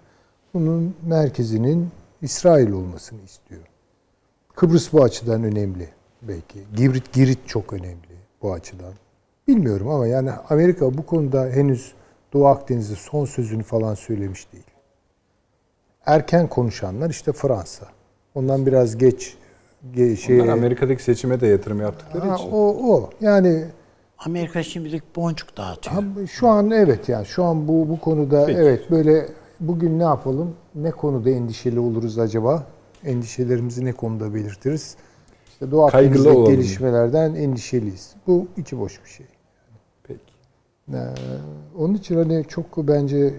Bunun 0.54 0.94
merkezinin 1.06 1.88
İsrail 2.22 2.70
olmasını 2.72 3.20
istiyor. 3.22 3.60
Kıbrıs 4.54 4.92
bu 4.92 5.02
açıdan 5.04 5.44
önemli 5.44 5.88
belki. 6.22 6.58
Girit 6.76 7.12
Girit 7.12 7.38
çok 7.46 7.72
önemli 7.72 8.16
bu 8.42 8.52
açıdan. 8.52 8.92
Bilmiyorum 9.48 9.88
ama 9.88 10.06
yani 10.06 10.30
Amerika 10.48 10.98
bu 10.98 11.06
konuda 11.06 11.44
henüz 11.46 11.92
Doğu 12.32 12.46
Akdeniz'de 12.46 12.94
son 12.94 13.24
sözünü 13.24 13.62
falan 13.62 13.94
söylemiş 13.94 14.52
değil. 14.52 14.64
Erken 16.06 16.46
konuşanlar 16.48 17.10
işte 17.10 17.32
Fransa. 17.32 17.86
Ondan 18.34 18.66
biraz 18.66 18.98
geç 18.98 19.34
ge- 19.94 20.16
şey 20.16 20.40
Onlar 20.40 20.52
Amerika'daki 20.52 21.02
seçime 21.02 21.40
de 21.40 21.46
yatırım 21.46 21.80
yaptıkları 21.80 22.24
Ha, 22.28 22.34
için. 22.34 22.48
o 22.52 22.56
o 22.92 23.10
yani 23.20 23.64
Amerika 24.18 24.62
şimdilik 24.62 25.16
boncuk 25.16 25.56
dağıtıyor. 25.56 26.02
Şu 26.28 26.48
an 26.48 26.70
evet 26.70 27.08
yani 27.08 27.26
şu 27.26 27.44
an 27.44 27.68
bu 27.68 27.88
bu 27.88 28.00
konuda 28.00 28.46
Peki. 28.46 28.58
evet 28.58 28.90
böyle 28.90 29.28
bugün 29.60 29.98
ne 29.98 30.02
yapalım? 30.02 30.54
Ne 30.74 30.90
konuda 30.90 31.30
endişeli 31.30 31.80
oluruz 31.80 32.18
acaba? 32.18 32.66
Endişelerimizi 33.04 33.84
ne 33.84 33.92
konuda 33.92 34.34
belirtiriz? 34.34 34.96
İşte 35.48 35.76
Akdeniz'deki 35.82 36.28
olalım. 36.28 36.52
gelişmelerden 36.52 37.34
endişeliyiz. 37.34 38.14
Bu 38.26 38.46
içi 38.56 38.78
boş 38.80 39.04
bir 39.04 39.08
şey. 39.08 39.26
Peki. 40.02 40.20
Ee, 40.92 40.98
onun 41.78 41.94
için 41.94 42.16
hani 42.16 42.44
çok 42.48 42.76
bence 42.76 43.34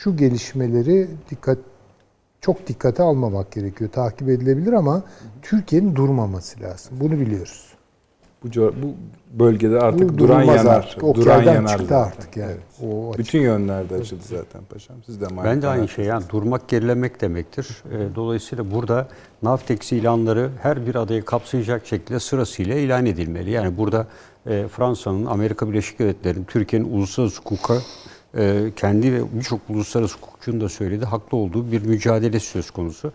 şu 0.00 0.16
gelişmeleri 0.16 1.08
dikkat 1.30 1.58
çok 2.40 2.66
dikkate 2.66 3.02
almamak 3.02 3.52
gerekiyor. 3.52 3.90
Takip 3.90 4.28
edilebilir 4.28 4.72
ama 4.72 5.02
Türkiye'nin 5.42 5.96
durmaması 5.96 6.60
lazım. 6.60 6.96
Bunu 7.00 7.12
biliyoruz. 7.20 7.69
Bu, 8.44 8.48
bu 8.82 8.94
bölgede 9.38 9.78
artık 9.80 10.08
Bu 10.14 10.18
duran 10.18 10.42
yanar. 10.42 10.66
artık. 10.76 11.04
O 11.04 11.14
duran 11.14 11.42
yanar 11.42 11.68
çıktı 11.68 11.84
zaten. 11.88 12.02
artık 12.10 12.36
yani. 12.36 12.50
Evet. 12.52 12.90
O 12.92 13.08
açık. 13.10 13.18
Bütün 13.18 13.40
yönlerde 13.40 13.94
açıldı 13.94 14.22
zaten 14.28 14.62
paşam. 14.70 14.96
Siz 15.06 15.20
de 15.20 15.26
Ben 15.44 15.62
de 15.62 15.68
aynı 15.68 15.88
şey 15.88 16.04
yani 16.04 16.24
durmak 16.28 16.68
gerilemek 16.68 17.20
demektir. 17.20 17.82
E, 17.92 18.14
Dolayısıyla 18.14 18.70
burada 18.70 19.08
Navtex 19.42 19.92
ilanları 19.92 20.50
her 20.62 20.86
bir 20.86 20.94
adayı 20.94 21.24
kapsayacak 21.24 21.86
şekilde 21.86 22.20
sırasıyla 22.20 22.74
ilan 22.74 23.06
edilmeli. 23.06 23.50
Yani 23.50 23.76
burada 23.78 24.06
e, 24.46 24.68
Fransa'nın, 24.68 25.26
Amerika 25.26 25.68
Birleşik 25.68 25.98
Devletleri'nin, 25.98 26.44
Türkiye'nin 26.44 26.92
uluslararası 26.92 27.38
hukuka 27.40 27.74
e, 28.38 28.70
kendi 28.76 29.12
ve 29.12 29.18
birçok 29.34 29.60
uluslararası 29.68 30.16
hukukçunun 30.20 30.60
da 30.60 30.68
söylediği 30.68 31.04
haklı 31.08 31.38
olduğu 31.38 31.72
bir 31.72 31.82
mücadele 31.86 32.40
söz 32.40 32.70
konusu. 32.70 33.12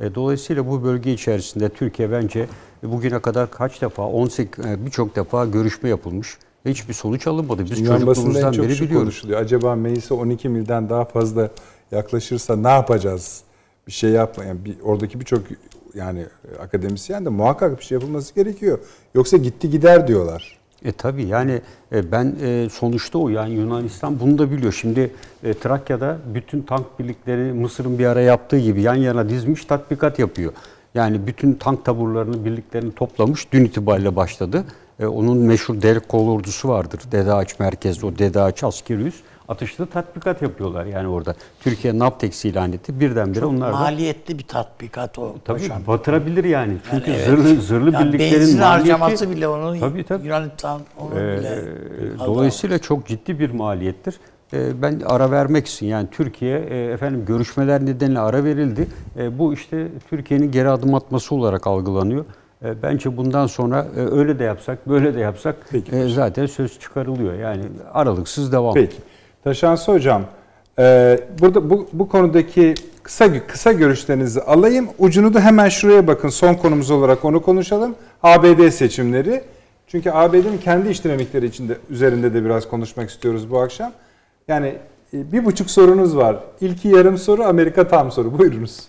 E, 0.00 0.14
Dolayısıyla 0.14 0.68
bu 0.68 0.84
bölge 0.84 1.12
içerisinde 1.12 1.68
Türkiye 1.68 2.10
bence 2.12 2.46
bugüne 2.82 3.18
kadar 3.18 3.50
kaç 3.50 3.82
defa, 3.82 4.02
18 4.02 4.66
e, 4.66 4.86
birçok 4.86 5.16
defa 5.16 5.46
görüşme 5.46 5.88
yapılmış. 5.88 6.38
Hiçbir 6.66 6.94
sonuç 6.94 7.26
alınmadı. 7.26 7.64
Biz 7.64 7.70
Dünya 7.70 7.98
çocukluğumuzdan 7.98 8.52
beri 8.52 8.70
biliyoruz. 8.70 8.94
konuşuluyor. 8.94 9.40
Acaba 9.40 9.74
meclise 9.74 10.14
12 10.14 10.48
milden 10.48 10.88
daha 10.88 11.04
fazla 11.04 11.50
yaklaşırsa 11.92 12.56
ne 12.56 12.68
yapacağız? 12.68 13.42
Bir 13.86 13.92
şey 13.92 14.10
yapma. 14.10 14.44
Yani 14.44 14.64
bir, 14.64 14.76
oradaki 14.82 15.20
birçok 15.20 15.42
yani 15.94 16.26
akademisyen 16.60 17.24
de 17.24 17.28
muhakkak 17.28 17.78
bir 17.78 17.84
şey 17.84 17.96
yapılması 17.96 18.34
gerekiyor. 18.34 18.78
Yoksa 19.14 19.36
gitti 19.36 19.70
gider 19.70 20.08
diyorlar. 20.08 20.58
E 20.84 20.92
tabii 20.92 21.24
yani 21.24 21.60
e, 21.92 22.12
ben 22.12 22.36
e, 22.42 22.68
sonuçta 22.72 23.18
o 23.18 23.28
yani 23.28 23.54
Yunanistan 23.54 24.20
bunu 24.20 24.38
da 24.38 24.50
biliyor. 24.50 24.72
Şimdi 24.72 25.10
e, 25.44 25.54
Trakya'da 25.54 26.18
bütün 26.34 26.62
tank 26.62 26.98
birlikleri 26.98 27.52
Mısır'ın 27.52 27.98
bir 27.98 28.06
ara 28.06 28.20
yaptığı 28.20 28.58
gibi 28.58 28.82
yan 28.82 28.94
yana 28.94 29.28
dizmiş 29.28 29.64
tatbikat 29.64 30.18
yapıyor. 30.18 30.52
Yani 30.94 31.26
bütün 31.26 31.54
tank 31.54 31.84
taburlarını 31.84 32.44
birliklerini 32.44 32.94
toplamış 32.94 33.52
dün 33.52 33.64
itibariyle 33.64 34.16
başladı. 34.16 34.64
E, 35.00 35.06
onun 35.06 35.38
meşhur 35.38 35.82
Derek 35.82 36.08
Kol 36.08 36.28
ordusu 36.28 36.68
vardır. 36.68 37.00
Dede 37.12 37.32
Ağaç 37.32 37.58
merkezli 37.58 38.06
o 38.06 38.18
Dede 38.18 38.40
Ağaç 38.40 38.64
askeri 38.64 39.02
üs. 39.02 39.14
Atışlı 39.48 39.86
tatbikat 39.86 40.42
yapıyorlar 40.42 40.86
yani 40.86 41.08
orada. 41.08 41.34
Türkiye 41.60 41.98
NAPTEX 41.98 42.44
ilan 42.44 42.72
etti. 42.72 43.00
Birdenbire 43.00 43.44
onlar 43.44 43.72
da 43.72 43.78
Maliyetli 43.78 44.38
bir 44.38 44.44
tatbikat 44.44 45.18
o. 45.18 45.34
tabii 45.44 45.62
hocam. 45.62 45.82
batırabilir 45.86 46.44
yani. 46.44 46.76
Çünkü 46.90 47.10
evet. 47.10 47.26
zırhlı 47.26 47.60
zırhlı 47.62 47.92
Yani 47.92 48.08
birliklerin 48.08 48.40
benzin 48.40 48.60
maliyeti 48.60 48.92
harcaması 48.92 49.30
bile 49.30 49.48
onun 49.48 49.80
Tabii, 49.80 50.04
tabii. 50.04 50.26
Yunanistan 50.26 50.80
onun 50.98 51.16
Ee, 51.16 51.38
bile 51.38 51.64
dolayısıyla 52.18 52.78
çok 52.78 53.06
ciddi 53.06 53.38
bir 53.38 53.50
maliyettir. 53.50 54.20
E, 54.52 54.82
ben 54.82 55.00
ara 55.06 55.30
vermek 55.30 55.66
için 55.66 55.86
yani 55.86 56.08
Türkiye 56.10 56.58
e, 56.58 56.84
efendim 56.84 57.24
görüşmeler 57.26 57.86
nedeniyle 57.86 58.20
ara 58.20 58.44
verildi. 58.44 58.88
E, 59.18 59.38
bu 59.38 59.54
işte 59.54 59.88
Türkiye'nin 60.10 60.50
geri 60.50 60.68
adım 60.68 60.94
atması 60.94 61.34
olarak 61.34 61.66
algılanıyor. 61.66 62.24
E, 62.64 62.82
bence 62.82 63.16
bundan 63.16 63.46
sonra 63.46 63.86
öyle 64.12 64.38
de 64.38 64.44
yapsak, 64.44 64.88
böyle 64.88 65.14
de 65.14 65.20
yapsak 65.20 65.56
Peki. 65.70 66.08
zaten 66.08 66.46
söz 66.46 66.80
çıkarılıyor. 66.80 67.34
Yani 67.34 67.62
aralıksız 67.92 68.52
devam. 68.52 68.74
Peki. 68.74 68.96
Taşansı 69.44 69.92
Hocam, 69.92 70.22
burada 71.40 71.70
bu, 71.70 71.88
bu 71.92 72.08
konudaki 72.08 72.74
kısa 73.02 73.46
kısa 73.46 73.72
görüşlerinizi 73.72 74.40
alayım. 74.40 74.88
Ucunu 74.98 75.34
da 75.34 75.40
hemen 75.40 75.68
şuraya 75.68 76.06
bakın. 76.06 76.28
Son 76.28 76.54
konumuz 76.54 76.90
olarak 76.90 77.24
onu 77.24 77.42
konuşalım. 77.42 77.94
ABD 78.22 78.68
seçimleri. 78.68 79.42
Çünkü 79.86 80.10
ABD'nin 80.10 80.58
kendi 80.58 80.88
iç 80.88 81.04
dinamikleri 81.04 81.46
içinde 81.46 81.76
üzerinde 81.90 82.34
de 82.34 82.44
biraz 82.44 82.68
konuşmak 82.68 83.10
istiyoruz 83.10 83.50
bu 83.50 83.60
akşam. 83.60 83.92
Yani 84.48 84.74
e, 85.14 85.32
bir 85.32 85.44
buçuk 85.44 85.70
sorunuz 85.70 86.16
var. 86.16 86.36
İlki 86.60 86.88
yarım 86.88 87.18
soru, 87.18 87.44
Amerika 87.44 87.88
tam 87.88 88.12
soru. 88.12 88.38
Buyurunuz. 88.38 88.88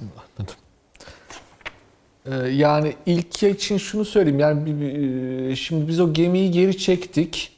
Ee, 2.25 2.31
Yani 2.51 2.93
ilki 3.05 3.49
için 3.49 3.77
şunu 3.77 4.05
söyleyeyim. 4.05 4.39
Yani 4.39 4.65
bir- 4.65 5.55
şimdi 5.55 5.88
biz 5.88 5.99
o 5.99 6.13
gemiyi 6.13 6.51
geri 6.51 6.77
çektik. 6.77 7.57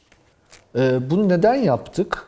Ee, 0.75 1.09
Bunu 1.09 1.29
neden 1.29 1.55
yaptık? 1.55 2.27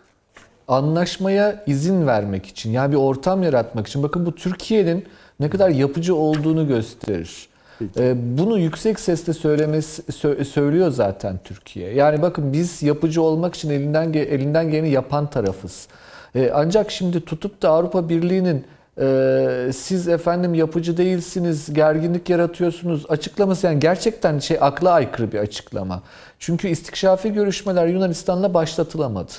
Anlaşmaya 0.67 1.63
izin 1.67 2.07
vermek 2.07 2.45
için. 2.45 2.71
Yani 2.71 2.91
bir 2.91 2.97
ortam 2.97 3.43
yaratmak 3.43 3.87
için. 3.87 4.03
Bakın 4.03 4.25
bu 4.25 4.35
Türkiye'nin 4.35 5.05
ne 5.39 5.49
kadar 5.49 5.69
yapıcı 5.69 6.15
olduğunu 6.15 6.67
gösterir. 6.67 7.47
Ee, 7.97 8.37
Bunu 8.37 8.59
yüksek 8.59 8.99
sesle 8.99 9.33
söylemesi 9.33 10.01
sö- 10.01 10.45
söylüyor 10.45 10.91
zaten 10.91 11.39
Türkiye. 11.43 11.93
Yani 11.93 12.21
bakın 12.21 12.53
biz 12.53 12.83
yapıcı 12.83 13.21
olmak 13.21 13.55
için 13.55 13.69
elinden 13.69 14.13
elinden 14.13 14.71
geleni 14.71 14.89
yapan 14.89 15.29
tarafız. 15.29 15.87
Ee, 16.35 16.51
Ancak 16.53 16.91
şimdi 16.91 17.21
tutup 17.25 17.61
da 17.61 17.69
Avrupa 17.69 18.09
Birliği'nin 18.09 18.65
ee, 19.01 19.71
siz 19.75 20.07
efendim 20.07 20.53
yapıcı 20.53 20.97
değilsiniz, 20.97 21.73
gerginlik 21.73 22.29
yaratıyorsunuz 22.29 23.05
açıklaması 23.09 23.67
yani 23.67 23.79
gerçekten 23.79 24.39
şey 24.39 24.57
akla 24.61 24.91
aykırı 24.91 25.31
bir 25.31 25.39
açıklama. 25.39 26.03
Çünkü 26.39 26.67
istikşafi 26.67 27.33
görüşmeler 27.33 27.87
Yunanistan'la 27.87 28.53
başlatılamadı. 28.53 29.31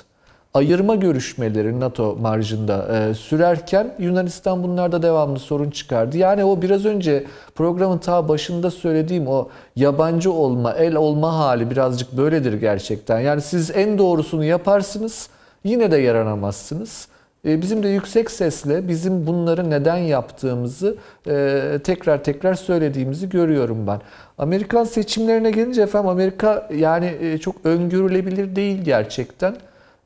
Ayırma 0.55 0.95
görüşmeleri 0.95 1.81
NATO 1.81 2.17
marjında 2.17 2.97
e, 2.97 3.15
sürerken 3.15 3.95
Yunanistan 3.99 4.63
bunlarda 4.63 5.03
devamlı 5.03 5.39
sorun 5.39 5.71
çıkardı. 5.71 6.19
Yani 6.19 6.45
o 6.45 6.63
biraz 6.63 6.85
önce 6.85 7.25
programın 7.55 7.99
ta 7.99 8.29
başında 8.29 8.71
söylediğim 8.71 9.27
o 9.27 9.49
yabancı 9.77 10.33
olma, 10.33 10.73
el 10.73 10.95
olma 10.95 11.39
hali 11.39 11.71
birazcık 11.71 12.13
böyledir 12.17 12.53
gerçekten. 12.53 13.21
Yani 13.21 13.41
siz 13.41 13.71
en 13.71 13.99
doğrusunu 13.99 14.45
yaparsınız 14.45 15.29
yine 15.65 15.91
de 15.91 15.97
yaranamazsınız. 15.97 17.09
E, 17.47 17.63
Bizim 17.63 17.83
de 17.83 17.89
yüksek 17.89 18.31
sesle 18.31 18.89
bizim 18.89 19.27
bunları 19.27 19.71
neden 19.71 19.97
yaptığımızı 19.97 20.97
e, 21.27 21.79
tekrar 21.85 22.25
tekrar 22.25 22.55
söylediğimizi 22.55 23.29
görüyorum 23.29 23.87
ben. 23.87 24.01
Amerikan 24.39 24.85
seçimlerine 24.85 25.51
gelince 25.51 25.83
efendim 25.83 26.09
Amerika 26.09 26.69
yani 26.77 27.17
e, 27.21 27.39
çok 27.39 27.57
öngörülebilir 27.65 28.57
değil 28.57 28.83
gerçekten. 28.85 29.57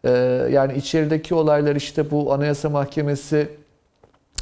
E, 0.05 0.11
Yani 0.53 0.75
içerideki 0.77 1.35
olaylar 1.35 1.77
işte 1.77 2.11
bu 2.11 2.33
Anayasa 2.33 2.69
Mahkemesi 2.71 3.49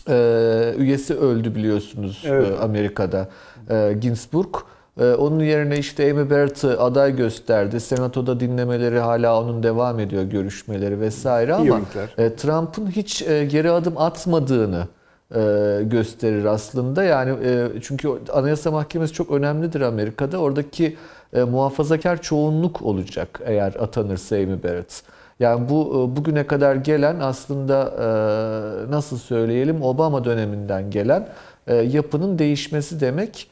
e, 0.09 0.75
üyesi 0.79 1.15
öldü 1.15 1.55
biliyorsunuz 1.55 2.23
Evet. 2.27 2.51
e, 2.51 2.59
Amerika'da 2.59 3.29
e, 3.71 3.93
Ginsburg. 4.01 4.55
E, 5.01 5.05
Onun 5.13 5.41
yerine 5.45 5.79
işte 5.79 6.11
Amy 6.11 6.31
Barrett'ı 6.31 6.81
aday 6.81 7.17
gösterdi. 7.17 7.81
Senatoda 7.81 8.41
dinlemeleri 8.41 8.99
hala 8.99 9.41
onun 9.43 9.63
devam 9.63 10.01
ediyor 10.01 10.23
görüşmeleri 10.23 11.01
vesaire 11.01 11.55
ama 11.55 11.65
İyonikler. 11.65 12.15
e, 12.19 12.35
Trump'ın 12.37 12.87
hiç 12.91 13.23
e, 13.23 13.45
geri 13.45 13.71
adım 13.71 13.99
atmadığını 13.99 14.89
e, 15.35 15.41
gösterir 15.83 16.45
aslında. 16.45 17.05
Yani 17.05 17.31
e, 17.45 17.69
çünkü 17.83 18.09
Anayasa 18.33 18.71
Mahkemesi 18.71 19.13
çok 19.13 19.31
önemlidir 19.31 19.81
Amerika'da. 19.81 20.39
Oradaki 20.39 20.97
e, 21.33 21.43
muhafazakar 21.43 22.23
çoğunluk 22.23 22.83
olacak 22.83 23.41
eğer 23.45 23.75
atanırsa 23.81 24.37
Amy 24.37 24.63
Barrett. 24.63 25.03
Yani 25.41 25.69
bu 25.69 26.11
e, 26.13 26.17
bugüne 26.17 26.47
kadar 26.47 26.77
gelen 26.77 27.21
aslında 27.21 27.95
e, 27.99 28.91
nasıl 28.91 29.19
söyleyelim 29.19 29.83
Obama 29.83 30.25
döneminden 30.25 30.91
gelen 30.91 31.29
e, 31.67 31.75
yapının 31.75 32.39
değişmesi 32.39 33.01
demek 33.01 33.51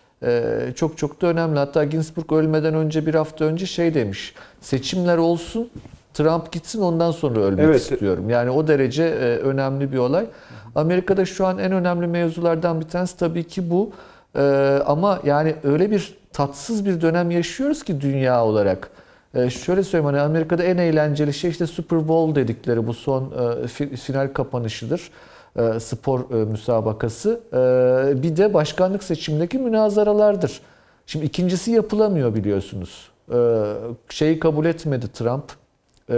çok 0.74 0.98
çok 0.98 1.22
da 1.22 1.26
önemli. 1.26 1.58
Hatta 1.58 1.84
Ginsburg 1.84 2.32
ölmeden 2.32 2.74
önce 2.74 3.06
bir 3.06 3.14
hafta 3.14 3.44
önce 3.44 3.66
şey 3.66 3.94
demiş. 3.94 4.34
Seçimler 4.60 5.16
olsun 5.16 5.70
Trump 6.14 6.52
gitsin 6.52 6.80
ondan 6.80 7.10
sonra 7.10 7.40
ölmek 7.40 7.64
Evet. 7.64 7.80
istiyorum. 7.80 8.30
Yani 8.30 8.50
o 8.50 8.68
derece 8.68 9.04
önemli 9.44 9.92
bir 9.92 9.98
olay. 9.98 10.26
Amerika'da 10.74 11.24
şu 11.24 11.46
an 11.46 11.58
en 11.58 11.72
önemli 11.72 12.06
mevzulardan 12.06 12.80
bir 12.80 12.88
tanesi 12.88 13.16
tabii 13.18 13.44
ki 13.44 13.70
bu. 13.70 13.90
Ama 14.86 15.20
yani 15.24 15.54
öyle 15.64 15.90
bir 15.90 16.14
tatsız 16.32 16.86
bir 16.86 17.00
dönem 17.00 17.30
yaşıyoruz 17.30 17.82
ki 17.82 18.00
dünya 18.00 18.44
olarak. 18.44 18.90
E, 19.34 19.50
şöyle 19.50 19.82
söyleyeyim 19.82 20.14
hani 20.14 20.20
Amerika'da 20.20 20.62
en 20.62 20.76
eğlenceli 20.76 21.34
şey 21.34 21.50
işte 21.50 21.66
Super 21.66 22.08
Bowl 22.08 22.34
dedikleri 22.34 22.86
bu 22.86 22.94
son 22.94 23.22
e, 23.22 23.34
fi- 23.64 23.96
final 23.96 24.32
kapanışıdır. 24.32 25.10
E, 25.56 25.80
spor 25.80 26.20
e, 26.30 26.44
müsabakası. 26.44 27.40
E, 27.52 28.22
bir 28.22 28.36
de 28.36 28.54
başkanlık 28.54 29.04
seçimindeki 29.04 29.58
münazaralardır. 29.58 30.60
Şimdi 31.06 31.24
ikincisi 31.24 31.70
yapılamıyor 31.70 32.34
biliyorsunuz. 32.34 33.08
E, 33.32 33.36
şeyi 34.08 34.38
kabul 34.38 34.64
etmedi 34.66 35.12
Trump. 35.12 35.44
E, 36.10 36.14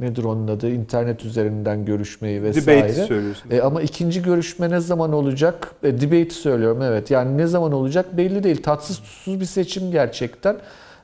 nedir 0.00 0.24
onun 0.24 0.48
adı? 0.48 0.70
İnternet 0.70 1.24
üzerinden 1.24 1.84
görüşmeyi 1.84 2.42
vesaire. 2.42 2.78
Debate 2.82 3.06
söylüyorsunuz. 3.06 3.54
E, 3.54 3.62
ama 3.62 3.82
ikinci 3.82 4.22
görüşme 4.22 4.70
ne 4.70 4.80
zaman 4.80 5.12
olacak? 5.12 5.72
E, 5.82 6.00
debate 6.00 6.30
söylüyorum 6.30 6.82
evet. 6.82 7.10
Yani 7.10 7.38
ne 7.38 7.46
zaman 7.46 7.72
olacak 7.72 8.16
belli 8.16 8.42
değil. 8.42 8.62
Tatsız 8.62 8.98
tuzsuz 8.98 9.40
bir 9.40 9.44
seçim 9.44 9.90
gerçekten. 9.90 10.56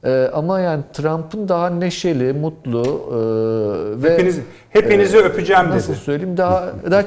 E, 0.04 0.30
ama 0.34 0.60
yani 0.60 0.82
Trump'ın 0.92 1.48
daha 1.48 1.70
neşeli, 1.70 2.32
mutlu 2.32 2.82
e, 2.82 3.16
ve 4.02 4.12
Hepinizi, 4.12 4.42
hepinizi 4.70 5.18
öpeceğim 5.18 5.70
nasıl 5.70 5.92
dedi. 5.92 6.00
söyleyeyim 6.00 6.36
daha 6.36 6.72
daha 6.90 7.02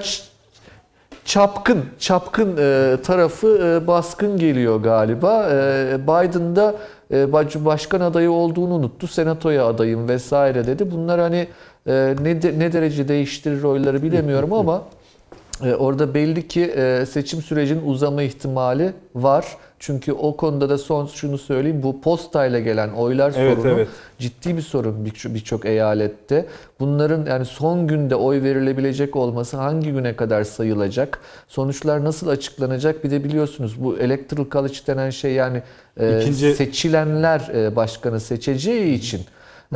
çapkın 1.26 1.86
çapkın 2.00 2.58
e, 2.58 2.98
tarafı 3.04 3.80
e, 3.84 3.88
baskın 3.88 4.38
geliyor 4.38 4.76
galiba. 4.84 5.50
E, 5.52 5.98
Biden 6.04 6.56
da 6.56 6.76
e, 7.14 7.34
baş- 7.34 7.56
başkan 7.66 8.02
adayı 8.02 8.32
olduğunu 8.32 8.74
unuttu. 8.74 9.08
Senatoya 9.08 9.66
adayım 9.66 10.08
vesaire 10.10 10.68
dedi. 10.68 10.92
Bunlar 10.92 11.20
hani 11.20 11.48
e, 11.88 12.16
ne 12.22 12.42
de- 12.42 12.60
ne 12.60 12.74
derece 12.74 13.08
değiştirir 13.08 13.64
oyları 13.64 14.04
bilemiyorum 14.04 14.54
ama 14.54 14.76
e, 14.76 15.01
Orada 15.80 16.14
belli 16.14 16.48
ki 16.48 16.62
e, 16.62 17.06
seçim 17.06 17.42
sürecinin 17.42 17.86
uzama 17.88 18.22
ihtimali 18.24 18.94
var. 19.16 19.46
Çünkü 19.80 20.14
o 20.14 20.38
konuda 20.38 20.70
da 20.70 20.78
son 20.78 21.06
şunu 21.08 21.38
söyleyeyim. 21.38 21.84
Bu 21.84 22.02
postayla 22.02 22.60
gelen 22.60 22.90
oylar 22.90 23.34
Evet, 23.38 23.58
sorunu 23.58 23.72
evet. 23.74 23.88
ciddi 24.20 24.58
bir 24.58 24.62
sorun 24.62 25.06
birçok 25.26 25.66
eyalette. 25.66 26.46
Bunların 26.80 27.26
yani 27.26 27.46
son 27.46 27.88
günde 27.88 28.16
oy 28.16 28.44
verilebilecek 28.44 29.16
olması 29.16 29.58
hangi 29.58 29.92
güne 29.92 30.16
kadar 30.16 30.44
sayılacak? 30.44 31.20
Sonuçlar 31.48 32.04
nasıl 32.04 32.28
açıklanacak? 32.28 33.04
Bir 33.04 33.12
de 33.12 33.24
biliyorsunuz 33.24 33.84
bu 33.84 33.98
electoral 33.98 34.46
college 34.52 34.78
denen 34.88 35.10
şey 35.10 35.32
yani 35.34 35.62
e, 36.00 36.20
İkinci- 36.22 36.54
seçilenler 36.56 37.40
e, 37.56 37.76
başkanı 37.76 38.20
seçeceği 38.20 38.94
için 38.94 39.22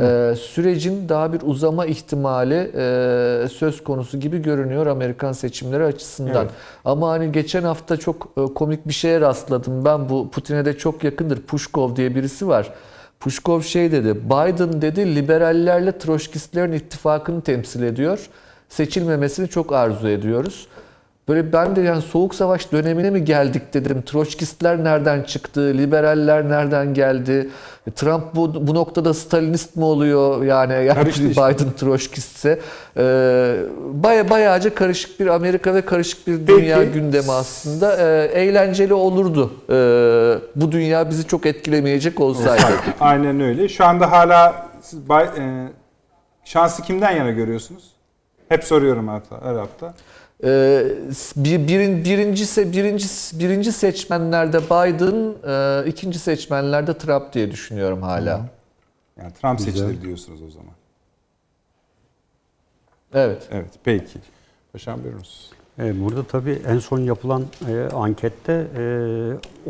e, 0.00 0.34
sürecin 0.40 1.08
daha 1.08 1.32
bir 1.32 1.40
uzama 1.44 1.86
ihtimali 1.86 2.70
e, 2.74 3.48
söz 3.48 3.84
konusu 3.84 4.20
gibi 4.20 4.42
görünüyor 4.42 4.86
Amerikan 4.86 5.32
seçimleri 5.32 5.84
açısından. 5.84 6.42
Evet. 6.42 6.50
Ama 6.84 7.08
hani 7.08 7.32
geçen 7.32 7.62
hafta 7.62 7.96
çok 7.96 8.28
e, 8.36 8.54
komik 8.54 8.88
bir 8.88 8.92
şeye 8.92 9.20
rastladım. 9.20 9.84
Ben 9.84 10.08
bu 10.08 10.30
Putin'e 10.30 10.64
de 10.64 10.78
çok 10.78 11.04
yakındır. 11.04 11.40
Pushkov 11.40 11.96
diye 11.96 12.14
birisi 12.14 12.48
var. 12.48 12.72
Pushkov 13.20 13.60
şey 13.60 13.92
dedi. 13.92 14.14
Biden 14.24 14.82
dedi 14.82 15.14
liberallerle 15.16 15.98
troşkistlerin 15.98 16.72
ittifakını 16.72 17.40
temsil 17.42 17.82
ediyor. 17.82 18.28
Seçilmemesini 18.68 19.48
çok 19.48 19.72
arzu 19.72 20.08
ediyoruz. 20.08 20.66
Böyle 21.28 21.52
ben 21.52 21.76
de 21.76 21.80
yani 21.80 22.02
soğuk 22.02 22.34
savaş 22.34 22.72
dönemine 22.72 23.10
mi 23.10 23.24
geldik 23.24 23.74
dedim. 23.74 24.02
Troçkistler 24.02 24.84
nereden 24.84 25.22
çıktı? 25.22 25.60
Liberaller 25.60 26.48
nereden 26.48 26.94
geldi? 26.94 27.48
Trump 27.94 28.34
bu, 28.34 28.66
bu 28.66 28.74
noktada 28.74 29.14
Stalinist 29.14 29.76
mi 29.76 29.84
oluyor? 29.84 30.42
Yani, 30.42 30.72
yani 30.72 31.08
işte. 31.08 31.30
Biden 31.30 31.72
Troçkistse. 31.76 32.60
Ee, 32.96 33.56
baya 33.92 34.30
bayağıca 34.30 34.74
karışık 34.74 35.20
bir 35.20 35.26
Amerika 35.26 35.74
ve 35.74 35.80
karışık 35.84 36.26
bir 36.26 36.46
dünya 36.46 36.78
Peki. 36.78 36.92
gündemi 36.92 37.32
aslında. 37.32 37.96
Ee, 37.96 38.24
eğlenceli 38.24 38.94
olurdu. 38.94 39.52
Ee, 39.70 39.72
bu 40.56 40.72
dünya 40.72 41.10
bizi 41.10 41.26
çok 41.26 41.46
etkilemeyecek 41.46 42.20
olsaydı. 42.20 42.62
Aynen 43.00 43.40
öyle. 43.40 43.68
Şu 43.68 43.84
anda 43.84 44.12
hala 44.12 44.68
siz 44.82 45.08
bay- 45.08 45.30
e, 45.38 45.68
şansı 46.44 46.82
kimden 46.82 47.10
yana 47.10 47.30
görüyorsunuz? 47.30 47.84
Hep 48.48 48.64
soruyorum 48.64 49.08
hatta 49.08 49.36
her 49.44 49.54
hafta. 49.54 49.94
Ee, 50.44 50.86
bir, 51.36 51.68
birin, 51.68 52.04
birinci, 52.04 52.44
se- 52.46 52.72
birinci, 52.72 53.06
birinci 53.40 53.72
seçmenlerde 53.72 54.58
Biden, 54.60 55.34
e, 55.84 55.88
ikinci 55.88 56.18
seçmenlerde 56.18 56.98
Trump 56.98 57.32
diye 57.32 57.50
düşünüyorum 57.50 58.02
hala. 58.02 58.46
Yani 59.20 59.32
Trump 59.42 59.58
Güzel. 59.58 59.72
seçilir 59.72 60.02
diyorsunuz 60.02 60.42
o 60.42 60.50
zaman. 60.50 60.72
Evet. 63.14 63.48
Evet 63.50 63.70
peki. 63.84 64.18
Paşam 64.72 65.02
buyurunuz. 65.04 65.50
E, 65.78 66.04
Burada 66.04 66.22
tabii 66.24 66.58
en 66.68 66.78
son 66.78 66.98
yapılan 66.98 67.42
e, 67.68 67.88
ankette 67.94 68.52
e, 68.76 68.80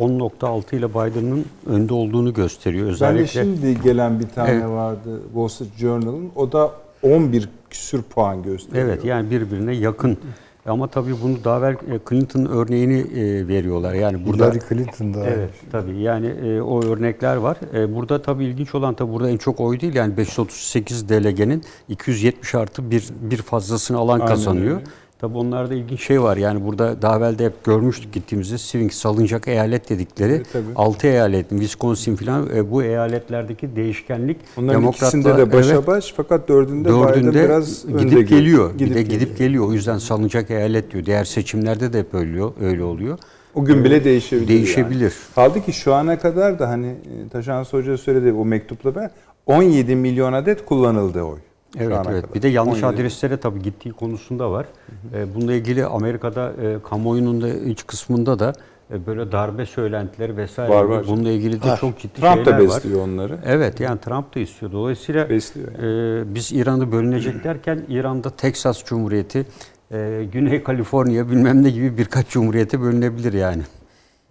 10.6 0.01 0.77
ile 0.77 0.91
Biden'ın 0.91 1.45
önde 1.67 1.95
olduğunu 1.95 2.35
gösteriyor. 2.35 2.85
Ben 2.87 2.91
de 2.91 2.95
Özellikle 2.95 3.27
şimdi 3.43 3.83
gelen 3.83 4.21
bir 4.21 4.29
tane 4.29 4.51
Evet. 4.51 4.65
vardı 4.67 5.23
Wall 5.25 5.49
Street 5.49 5.77
Journal'ın. 5.77 6.31
O 6.37 6.53
da 6.53 6.71
11 7.03 7.49
küsür 7.71 8.03
puan 8.03 8.43
gösteriyor. 8.43 8.85
evet 8.89 9.05
yani 9.05 9.31
birbirine 9.31 9.75
yakın. 9.75 10.19
Ama 10.67 10.87
tabii 10.87 11.15
bunu 11.23 11.45
daha 11.45 11.59
evvel 11.59 11.73
e, 11.73 12.01
Clinton 12.09 12.45
örneğini 12.45 12.99
e, 12.99 13.49
veriyorlar. 13.49 13.95
Yani 13.95 14.27
burada 14.27 14.45
Hillary 14.45 14.59
Clinton'da. 14.69 15.27
Evet 15.27 15.51
tabii 15.73 15.99
yani 15.99 16.27
e, 16.27 16.61
o 16.61 16.85
örnekler 16.85 17.37
var. 17.37 17.57
E, 17.75 17.95
burada 17.95 18.23
tabii 18.23 18.45
ilginç 18.45 18.75
olan 18.75 18.95
tabii 18.95 19.13
burada 19.13 19.31
en 19.31 19.37
çok 19.37 19.61
oy 19.61 19.81
değil 19.81 19.95
yani 19.95 20.17
538 20.17 21.09
delegenin 21.09 21.65
270 21.89 22.55
artı 22.55 22.91
bir, 22.91 23.09
bir 23.21 23.37
fazlasını 23.37 23.99
alan 23.99 24.15
Aynen 24.15 24.27
kazanıyor. 24.27 24.77
öyle. 24.77 24.85
Tabii 25.19 25.39
onlarda 25.39 25.75
ilginç 25.75 26.03
şey 26.03 26.23
var 26.23 26.37
yani 26.37 26.67
burada 26.67 27.03
daha 27.03 27.17
evvel 27.17 27.39
de 27.39 27.45
hep 27.45 27.65
görmüştük 27.65 28.13
gittiğimizde 28.13 28.59
swing 28.59 28.93
salıncak 28.93 29.49
eyalet 29.49 29.91
dedikleri 29.91 30.33
Evet, 30.33 30.47
tabii. 30.53 30.65
6 30.77 31.07
eyalet 31.07 31.49
Wisconsin 31.49 32.17
falan 32.17 32.49
e, 32.55 32.71
bu 32.71 32.83
eyaletlerdeki 32.83 33.77
değişkenlik 33.77 34.37
Onların 34.57 34.89
ikisinde 34.89 35.37
de 35.37 35.53
başa 35.53 35.75
evet, 35.75 35.87
baş 35.87 36.15
fakat 36.17 36.49
dördünde, 36.49 36.89
Dördünde 36.89 37.45
biraz 37.45 37.85
önde 37.85 38.05
gidip 38.05 38.29
geliyor. 38.29 38.73
Gidip 38.73 38.91
bir 38.91 38.95
de 38.95 39.03
geliyor. 39.03 39.21
gidip 39.21 39.39
geliyor. 39.39 39.69
O 39.69 39.73
yüzden 39.73 39.99
salınacak 39.99 40.51
eyalet 40.51 40.91
diyor. 40.93 41.07
Diğer 41.07 41.25
seçimlerde 41.25 41.93
de 41.93 41.99
hep 41.99 42.15
öyle, 42.15 42.43
öyle 42.61 42.85
oluyor. 42.85 43.19
O 43.55 43.65
gün 43.65 43.85
bile 43.85 44.05
değişebilir. 44.05 44.49
Değişebilir. 44.49 45.01
Yani. 45.01 45.35
Kaldı 45.35 45.65
ki 45.65 45.73
şu 45.73 45.95
ana 45.95 46.19
kadar 46.19 46.59
da 46.59 46.69
hani 46.69 46.87
e, 46.87 47.29
Taşan 47.33 47.65
Hoca 47.65 47.99
söyledi 47.99 48.33
o 48.33 48.45
mektupla 48.45 48.95
ben 48.95 49.11
17 49.47 49.97
milyon 49.97 50.33
adet 50.33 50.65
kullanıldı 50.65 51.23
oy. 51.23 51.39
Evet 51.81 51.93
evet. 51.97 52.07
kadar. 52.23 52.35
Bir 52.35 52.43
de 52.43 52.49
yanlış 52.49 52.83
17. 52.83 52.87
adreslere 52.87 53.37
tabii 53.37 53.63
gittiği 53.63 53.93
konusunda 53.93 54.51
var. 54.51 54.67
Ee, 55.15 55.35
Bununla 55.35 55.53
ilgili 55.53 55.85
Amerika'da 55.87 56.53
e, 56.63 56.83
kamuoyunun 56.83 57.41
da 57.43 57.49
iç 57.49 57.87
kısmında 57.87 58.39
da 58.39 58.53
e, 58.93 59.07
böyle 59.07 59.33
darbe 59.33 59.67
söylentileri 59.67 60.37
vesaire. 60.37 60.75
Var, 60.75 60.85
var. 60.85 61.07
Bununla 61.07 61.31
ilgili 61.31 61.63
de 61.63 61.77
çok 61.81 61.99
ciddi 61.99 62.21
Trump 62.21 62.35
şeyler 62.35 62.47
da 62.47 62.53
var. 62.53 62.61
besliyor 62.77 63.01
onları. 63.09 63.39
Evet 63.45 63.81
yani 63.81 64.01
Trump 64.01 64.35
da 64.35 64.41
istiyor. 64.41 64.73
Dolayısıyla 64.73 65.31
Besliyor 65.31 65.69
e, 65.69 66.35
biz 66.35 66.53
İran'ı 66.53 66.93
bölünecek 66.93 67.45
derken 67.45 67.85
İran'da 67.89 68.31
Teksas 68.31 68.85
Cumhuriyeti, 68.85 69.47
e, 69.91 70.29
Güney 70.33 70.63
Kaliforniya 70.63 71.31
bilmem 71.31 71.63
ne 71.63 71.71
gibi 71.71 71.99
birkaç 71.99 72.29
cumhuriyete 72.29 72.81
bölünebilir 72.81 73.33
yani. 73.33 73.63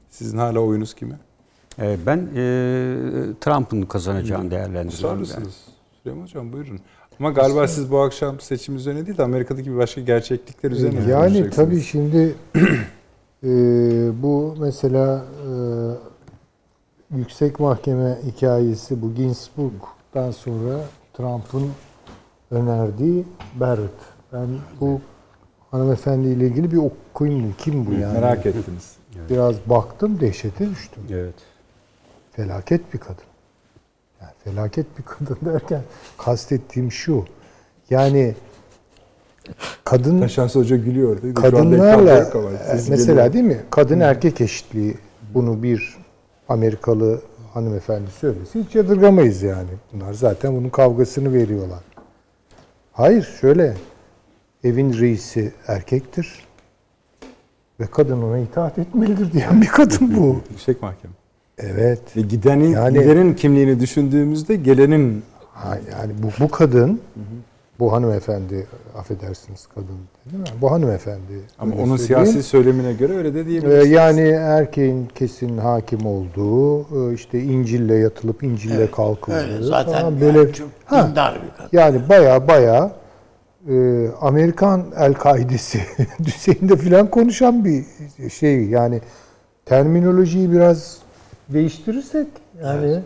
Sizin 0.10 0.38
hala 0.38 0.60
oyunuz 0.60 0.94
kime? 0.94 1.16
E, 1.80 1.98
ben 2.06 2.18
e, 2.18 2.44
Trump'ın 3.42 3.82
kazanacağını 3.82 4.52
değerlendiriyorum. 4.52 5.18
yani. 5.18 5.26
Sorarısınız. 5.28 5.56
Süleyman 6.04 6.24
Hocam 6.24 6.54
buyurun. 6.54 6.80
Ama 7.20 7.30
galiba 7.32 7.68
siz 7.68 7.92
bu 7.92 8.00
akşam 8.00 8.40
seçim 8.40 8.76
üzerine 8.76 9.06
değil 9.06 9.18
de 9.18 9.24
Amerika'daki 9.24 9.72
bir 9.72 9.78
başka 9.78 10.02
gerçeklikler 10.02 10.72
üzerine 10.72 11.00
Yani 11.12 11.12
konuşacaksınız. 11.12 11.56
tabii 11.56 11.82
şimdi 11.82 12.36
e, 13.44 13.50
bu 14.24 14.56
mesela 14.60 15.26
e, 15.42 15.52
yüksek 17.18 17.60
mahkeme 17.60 18.18
hikayesi 18.26 19.02
bu 19.02 19.14
Ginsburg'dan 19.14 20.32
sonra 20.32 20.80
Trump'ın 21.14 21.70
önerdiği 22.52 23.26
Barrett. 23.56 23.92
Ben 24.34 24.48
bu 24.82 25.02
hanımefendiyle 25.72 26.48
ilgili 26.48 26.72
bir 26.72 26.78
okuyayım 26.78 27.56
kim 27.58 27.86
bu 27.86 27.94
yani? 27.94 28.14
Merak 28.14 28.46
ettiniz. 28.46 28.96
Biraz 29.30 29.56
baktım 29.66 30.20
dehşete 30.20 30.70
düştüm. 30.70 31.04
Evet. 31.12 31.36
Felaket 32.32 32.94
bir 32.94 33.00
kadın. 33.00 33.24
Yani 34.22 34.32
felaket 34.44 34.86
bir 34.98 35.04
kadın 35.04 35.38
derken 35.54 35.82
kastettiğim 36.18 36.92
şu. 36.92 37.26
Yani 37.90 38.36
kadın 39.84 40.22
Taşan 40.22 40.48
Hoca 40.48 40.76
gülüyor. 40.76 41.18
Ekranda 41.18 41.42
kadınlarla 41.42 42.26
sesi 42.26 42.92
mesela 42.92 43.14
geliyor. 43.14 43.34
değil 43.34 43.46
mi? 43.46 43.64
Kadın 43.70 44.00
erkek 44.00 44.42
eşitliği 44.42 44.98
bunu 45.34 45.64
bir 45.64 45.98
Amerikalı 46.50 47.22
hanımefendi 47.54 48.12
söylese 48.12 48.60
hiç 48.60 48.76
yadırgamayız 48.76 49.42
yani. 49.42 49.70
Bunlar 49.94 50.14
zaten 50.14 50.56
bunun 50.56 50.70
kavgasını 50.70 51.34
veriyorlar. 51.34 51.80
Hayır 52.92 53.36
şöyle 53.42 53.78
evin 54.64 55.00
reisi 55.00 55.54
erkektir 55.68 56.46
ve 57.80 57.86
kadın 57.88 58.22
ona 58.22 58.38
itaat 58.38 58.80
etmelidir 58.80 59.34
diyen 59.34 59.62
bir 59.62 59.68
kadın 59.68 60.18
bu. 60.18 60.42
Yüksek 60.50 60.82
mahkeme. 60.82 61.14
Evet. 61.58 62.00
E, 62.18 62.22
gidenin, 62.22 62.72
Yani- 62.72 63.00
gidenin 63.00 63.34
kimliğini 63.34 63.80
düşündüğümüzde 63.80 64.56
gelenin 64.56 65.24
Ha, 65.56 65.78
Yani 65.92 66.14
bu, 66.24 66.44
bu 66.44 66.50
kadın, 66.52 67.02
bu 67.80 67.94
hanımefendi, 67.94 68.68
affedersiniz 68.98 69.68
kadın 69.76 69.88
değil 70.26 70.38
mi? 70.40 70.46
Bu 70.62 70.72
hanımefendi. 70.72 71.22
ama 71.60 71.76
onun 71.76 71.98
söyleyeyim. 71.98 72.26
siyasi 72.26 72.44
söylemine 72.44 72.94
göre 72.94 73.14
öyle 73.18 73.34
de 73.36 73.40
Ee, 73.42 73.46
diyebilirsiniz. 73.46 73.90
yani 73.92 74.22
erkeğin 74.30 75.08
kesin 75.16 75.58
hakim 75.58 76.06
olduğu, 76.06 76.82
e, 77.12 77.14
işte 77.14 77.40
İncil'le 77.42 77.90
yatılıp 78.02 78.44
İncil'le 78.44 78.92
kalkıldığı 78.92 79.36
Öyle 79.38 79.62
zaten 79.64 79.94
falan 79.94 80.22
böyle 80.22 80.38
böyle 80.38 80.54
çok 80.54 80.68
Ha. 80.86 81.08
dindar 81.10 81.34
bir 81.44 81.58
kadın. 81.58 81.70
yani 81.78 82.10
baya 82.10 82.48
baya 82.48 82.92
e, 83.70 84.08
Amerikan 84.22 84.84
El-Kaidesi 84.98 85.80
düzeyinde 86.26 86.76
falan 86.76 87.10
konuşan 87.10 87.66
bir 87.66 87.86
şey. 88.30 88.66
Yani 88.66 89.02
terminolojiyi 89.66 90.52
biraz 90.52 90.98
değiştirirsek 91.50 92.28
yani 92.64 93.00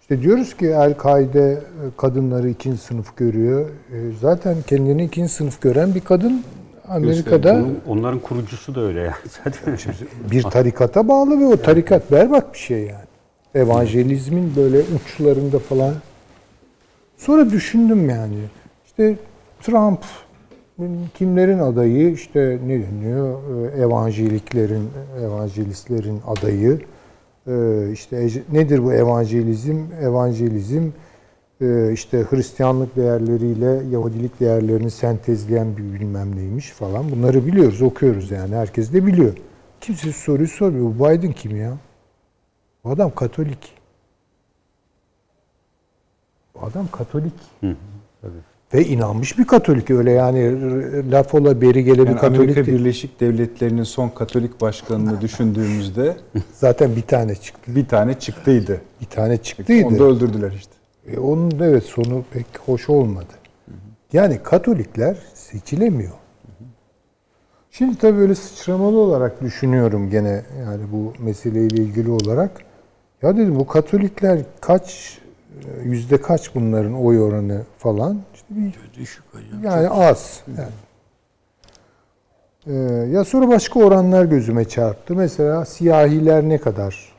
işte 0.00 0.22
diyoruz 0.22 0.56
ki 0.56 0.66
El-Kaide 0.66 1.50
e, 1.52 1.58
kadınları 1.96 2.48
ikinci 2.48 2.78
sınıf 2.78 3.16
görüyor. 3.16 3.68
E, 3.68 3.96
zaten 4.20 4.56
kendini 4.66 5.04
ikinci 5.04 5.32
sınıf 5.32 5.60
gören 5.60 5.94
bir 5.94 6.00
kadın 6.00 6.42
Amerika'da 6.88 7.52
Onun- 7.54 7.80
onların 7.88 8.18
kurucusu 8.18 8.74
da 8.74 8.80
öyle 8.80 9.00
yani 9.00 9.14
zaten. 9.44 9.78
bir 10.30 10.42
tarikata 10.42 11.08
bağlı 11.08 11.40
ve 11.40 11.46
o 11.46 11.56
tarikat 11.56 12.12
berbat 12.12 12.52
bir 12.54 12.58
şey 12.58 12.80
yani. 12.80 13.06
Evangelizmin 13.54 14.52
böyle 14.56 14.80
uçlarında 14.96 15.58
falan. 15.58 15.94
Sonra 17.16 17.50
düşündüm 17.50 18.10
yani. 18.10 18.36
İşte 18.86 19.14
Trump 19.62 20.00
kimlerin 21.14 21.58
adayı 21.58 22.12
işte 22.12 22.58
ne 22.66 22.82
deniyor 22.82 23.38
Ee, 23.76 23.80
evangeliklerin 23.82 24.88
evangelistlerin 25.24 26.20
adayı 26.26 26.80
işte 27.92 28.16
ece- 28.16 28.42
nedir 28.52 28.84
bu 28.84 28.92
evangelizm 28.92 29.78
evangelizm 30.00 30.88
e, 31.60 31.92
işte 31.92 32.24
Hristiyanlık 32.30 32.96
değerleriyle 32.96 33.82
Yahudilik 33.90 34.40
değerlerini 34.40 34.90
sentezleyen 34.90 35.76
bir 35.76 35.82
bilmem 36.00 36.36
neymiş 36.36 36.70
falan 36.70 37.10
bunları 37.10 37.46
biliyoruz 37.46 37.82
okuyoruz 37.82 38.30
yani 38.30 38.54
herkes 38.54 38.92
de 38.92 39.06
biliyor. 39.06 39.36
Kimse 39.80 40.12
soruyu 40.12 40.48
sormuyor. 40.48 40.84
Bu 40.84 41.04
Biden 41.04 41.32
kim 41.32 41.56
ya? 41.56 41.72
Bu 42.84 42.90
adam 42.90 43.14
Katolik. 43.14 43.72
Bu 46.54 46.66
adam 46.66 46.88
Katolik. 46.92 47.34
Ve 48.74 48.84
inanmış 48.84 49.38
bir 49.38 49.44
Katolik 49.44 49.90
öyle 49.90 50.10
yani 50.10 50.52
laf 51.12 51.34
ola 51.34 51.60
beri 51.60 51.84
gele 51.84 52.02
bir 52.02 52.06
Yani 52.06 52.18
Katolik 52.18 52.40
Amerika 52.40 52.66
değil. 52.66 52.78
Birleşik 52.78 53.20
Devletleri'nin 53.20 53.82
son 53.82 54.08
Katolik 54.08 54.60
başkanını 54.60 55.20
düşündüğümüzde 55.20 56.16
Zaten 56.52 56.96
bir 56.96 57.02
tane 57.02 57.34
çıktı. 57.34 57.76
bir 57.76 57.88
tane 57.88 58.14
çıktıydı. 58.18 58.80
Bir 59.00 59.06
tane 59.06 59.28
Onu 59.28 59.38
da 59.38 59.42
çıktıydı. 59.42 60.04
öldürdüler 60.04 60.52
işte. 60.52 60.72
E, 61.12 61.18
onun 61.18 61.50
evet 61.60 61.82
sonu 61.82 62.24
pek 62.32 62.46
hoş 62.66 62.88
olmadı. 62.88 63.32
Yani 64.12 64.38
Katolikler 64.42 65.16
seçilemiyor. 65.34 66.12
Şimdi 67.70 67.98
tabii 67.98 68.18
böyle 68.18 68.34
sıçramalı 68.34 68.98
olarak 68.98 69.42
düşünüyorum 69.42 70.10
gene 70.10 70.42
yani 70.60 70.82
bu 70.92 71.12
meseleyle 71.18 71.76
ilgili 71.76 72.10
olarak. 72.10 72.50
Ya 73.22 73.36
dedim 73.36 73.56
bu 73.58 73.66
Katolikler 73.66 74.38
kaç 74.60 75.18
e, 75.64 75.88
yüzde 75.88 76.20
kaç 76.20 76.54
bunların 76.54 77.04
oy 77.04 77.20
oranı 77.22 77.62
falan? 77.78 78.18
Düşük 78.98 79.24
hocam. 79.32 79.64
yani 79.64 79.88
az. 79.88 80.40
Yani. 80.58 80.68
Ee, 82.66 82.72
ya 83.12 83.24
sonra 83.24 83.48
başka 83.48 83.80
oranlar 83.80 84.24
gözüme 84.24 84.64
çarptı. 84.64 85.14
Mesela 85.14 85.64
siyahiler 85.64 86.42
ne 86.42 86.58
kadar? 86.58 87.12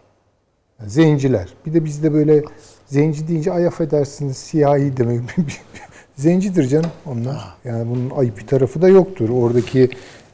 Yani 0.79 0.89
zenciler. 0.89 1.53
Bir 1.65 1.73
de 1.73 1.85
bizde 1.85 2.13
böyle 2.13 2.43
zenci 2.85 3.27
deyince 3.27 3.51
ay 3.51 3.67
affedersiniz 3.67 4.37
siyahi 4.37 4.97
demek. 4.97 5.21
Zencidir 6.15 6.67
canım 6.67 6.91
onlar. 7.05 7.55
Yani 7.65 7.89
bunun 7.89 8.09
ayıp 8.09 8.37
bir 8.37 8.47
tarafı 8.47 8.81
da 8.81 8.87
yoktur. 8.87 9.29
Oradaki 9.29 9.89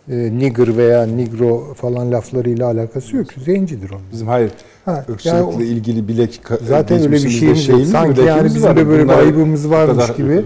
e, 0.09 0.15
nigger 0.37 0.77
veya 0.77 1.05
nigro 1.05 1.73
falan 1.73 2.11
laflarıyla 2.11 2.67
alakası 2.67 3.15
yok. 3.15 3.27
Zencidir 3.33 3.89
onlar. 3.89 4.11
Bizim 4.11 4.27
hayır 4.27 4.51
Ha, 4.85 5.05
yani 5.23 5.43
o- 5.43 5.61
ilgili 5.61 6.07
bile 6.07 6.29
Zaten 6.67 6.99
öyle 6.99 7.11
bir 7.11 7.29
şeyimiz 7.29 7.67
yok. 7.69 7.81
Sanki 7.85 8.21
yani 8.21 8.45
bizim 8.45 8.63
var. 8.63 8.77
de 8.77 8.87
böyle 8.87 9.03
bir 9.03 9.07
Bunlar 9.09 9.19
ayıbımız 9.19 9.65
bu 9.69 9.73
varmış 9.73 10.05
kadar- 10.05 10.17
gibi. 10.17 10.45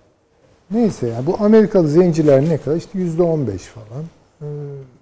Neyse 0.70 1.06
yani 1.08 1.26
bu 1.26 1.36
Amerikalı 1.40 1.88
zenciler 1.88 2.44
ne 2.48 2.58
kadar? 2.58 2.76
İşte 2.76 2.98
yüzde 2.98 3.22
on 3.22 3.46
beş 3.46 3.62
falan. 3.62 4.04
Ee, 4.42 4.46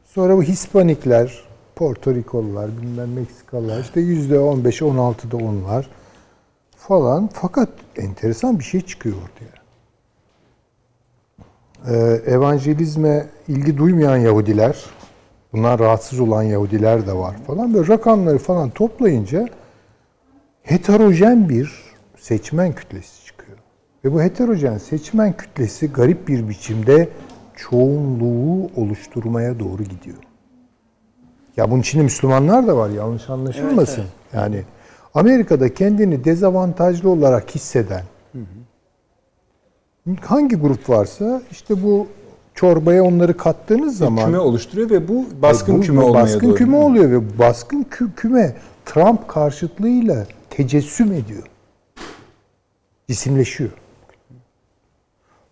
Sonra 0.05 0.37
bu 0.37 0.43
Hispanikler, 0.43 1.43
Porto 1.77 2.15
Rikolular, 2.15 2.83
bilmem 2.83 3.13
Meksikalılar 3.13 3.81
işte 3.81 4.01
yüzde 4.01 4.39
on 4.39 4.65
beş, 4.65 4.83
on 4.83 4.97
altıda 4.97 5.37
onlar 5.37 5.91
falan. 6.77 7.31
Fakat 7.33 7.69
enteresan 7.97 8.59
bir 8.59 8.65
şey 8.65 8.81
çıkıyor 8.81 9.17
ortaya. 9.17 9.55
e, 11.89 11.97
evangelizme 12.33 13.27
ilgi 13.49 13.79
duymayan 13.79 14.17
Yahudiler, 14.17 14.85
bunlar 15.55 15.79
rahatsız 15.79 16.21
olan 16.21 16.43
Yahudiler 16.43 17.07
de 17.07 17.13
var 17.13 17.37
falan. 17.47 17.75
Böyle 17.75 17.89
rakamları 17.89 18.39
falan 18.39 18.71
toplayınca 18.71 19.49
heterojen 20.63 21.49
bir 21.49 21.73
seçmen 22.19 22.73
kütlesi 22.73 23.27
çıkıyor. 23.27 23.59
Ve 24.05 24.13
bu 24.13 24.23
heterojen 24.23 24.79
seçmen 24.79 25.37
kütlesi 25.37 25.93
garip 25.93 26.29
bir 26.29 26.49
biçimde 26.49 27.09
çoğunluğu 27.57 28.71
oluşturmaya 28.77 29.61
doğru 29.61 29.83
gidiyor. 29.83 30.17
Ya 31.57 31.71
bunun 31.71 31.81
içinde 31.81 32.03
Müslümanlar 32.03 32.67
da 32.67 32.77
var 32.77 32.91
yanlış 32.91 33.31
anlaşılmasın. 33.31 34.01
Evet, 34.01 34.11
Yani 34.33 34.63
Amerika'da 35.15 35.75
kendini 35.75 36.25
dezavantajlı 36.25 37.11
olarak 37.11 37.55
hisseden 37.55 38.03
hangi 40.21 40.57
grup 40.57 40.89
varsa 40.89 41.43
işte 41.51 41.83
bu 41.83 42.07
çorbaya 42.55 43.05
onları 43.05 43.37
kattığınız 43.37 43.99
zaman 43.99 44.25
Küme 44.25 44.39
oluşturuyor 44.39 44.91
ve 44.91 45.09
bu 45.09 45.27
baskın 45.43 45.77
bu 45.79 45.81
küme 45.81 46.01
olmaya 46.03 46.23
baskın 46.23 46.49
doğru. 46.49 46.55
küme 46.55 46.77
oluyor 46.77 47.11
ve 47.11 47.39
baskın 47.39 47.83
kü- 47.83 48.15
küme 48.15 48.57
Trump 48.85 49.29
karşıtlığıyla 49.29 50.27
tecessüm 50.51 51.13
ediyor. 51.13 51.43
Cisimleşiyor. 53.09 53.71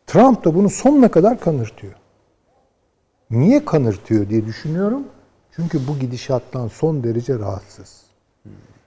Trump 0.07 0.45
da 0.45 0.55
bunu 0.55 0.71
sonuna 0.71 1.11
kadar 1.11 1.41
kanırtıyor. 1.41 1.93
Niye 3.31 3.65
kanırtıyor 3.65 4.29
diye 4.29 4.47
düşünüyorum. 4.47 5.03
Çünkü 5.57 5.79
bu 5.89 5.99
gidişattan 5.99 6.69
son 6.69 7.05
derece 7.05 7.39
rahatsız. 7.39 8.03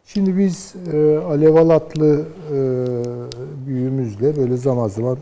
Şimdi 0.05 0.37
biz 0.37 0.73
e, 0.93 1.17
Alev 1.17 1.55
Alatlı 1.55 2.25
e, 2.51 2.55
büyüğümüzle 3.67 4.37
böyle 4.37 4.57
zaman 4.57 4.87
zaman 4.87 5.17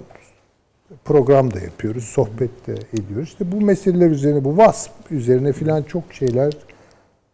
program 1.06 1.54
da 1.54 1.60
yapıyoruz, 1.60 2.04
sohbet 2.04 2.68
de 2.68 2.76
ediyoruz. 2.94 3.28
İşte 3.28 3.52
bu 3.52 3.62
meseleler 3.62 4.10
üzerine, 4.10 4.44
bu 4.44 4.58
vasp 4.58 4.92
üzerine 5.12 5.54
filan 5.54 5.84
çok 5.84 6.04
şeyler 6.14 6.54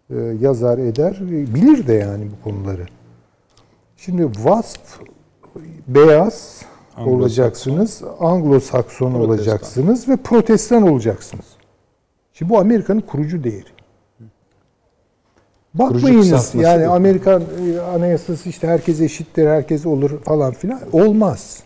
e, 0.10 0.16
yazar 0.42 0.78
eder, 0.78 1.16
e, 1.22 1.56
bilir 1.56 1.88
de 1.88 1.94
yani 1.94 2.28
bu 2.32 2.50
konuları. 2.50 2.86
Şimdi 3.98 4.26
vasp 4.26 4.82
beyaz 5.88 6.62
Anglo-Sakson. 6.98 7.10
olacaksınız, 7.10 8.02
Anglo-Sakson 8.20 9.14
olacaksınız 9.14 10.10
ve 10.10 10.18
protestan 10.18 10.84
olacaksınız. 10.84 11.46
Şimdi 12.34 12.52
bu 12.52 12.60
Amerika'nın 12.60 13.02
kurucu 13.02 13.44
değeri. 13.44 13.80
Bakmayınız 15.74 16.56
yani. 16.56 16.88
Amerikan 16.88 17.42
e, 17.42 17.80
anayasası 17.80 18.50
işte 18.50 18.68
herkes 18.68 19.02
eşittir, 19.02 19.48
herkes 19.48 19.86
olur 19.86 20.22
falan 20.24 20.54
filan. 20.54 20.82
Olmaz. 20.92 21.64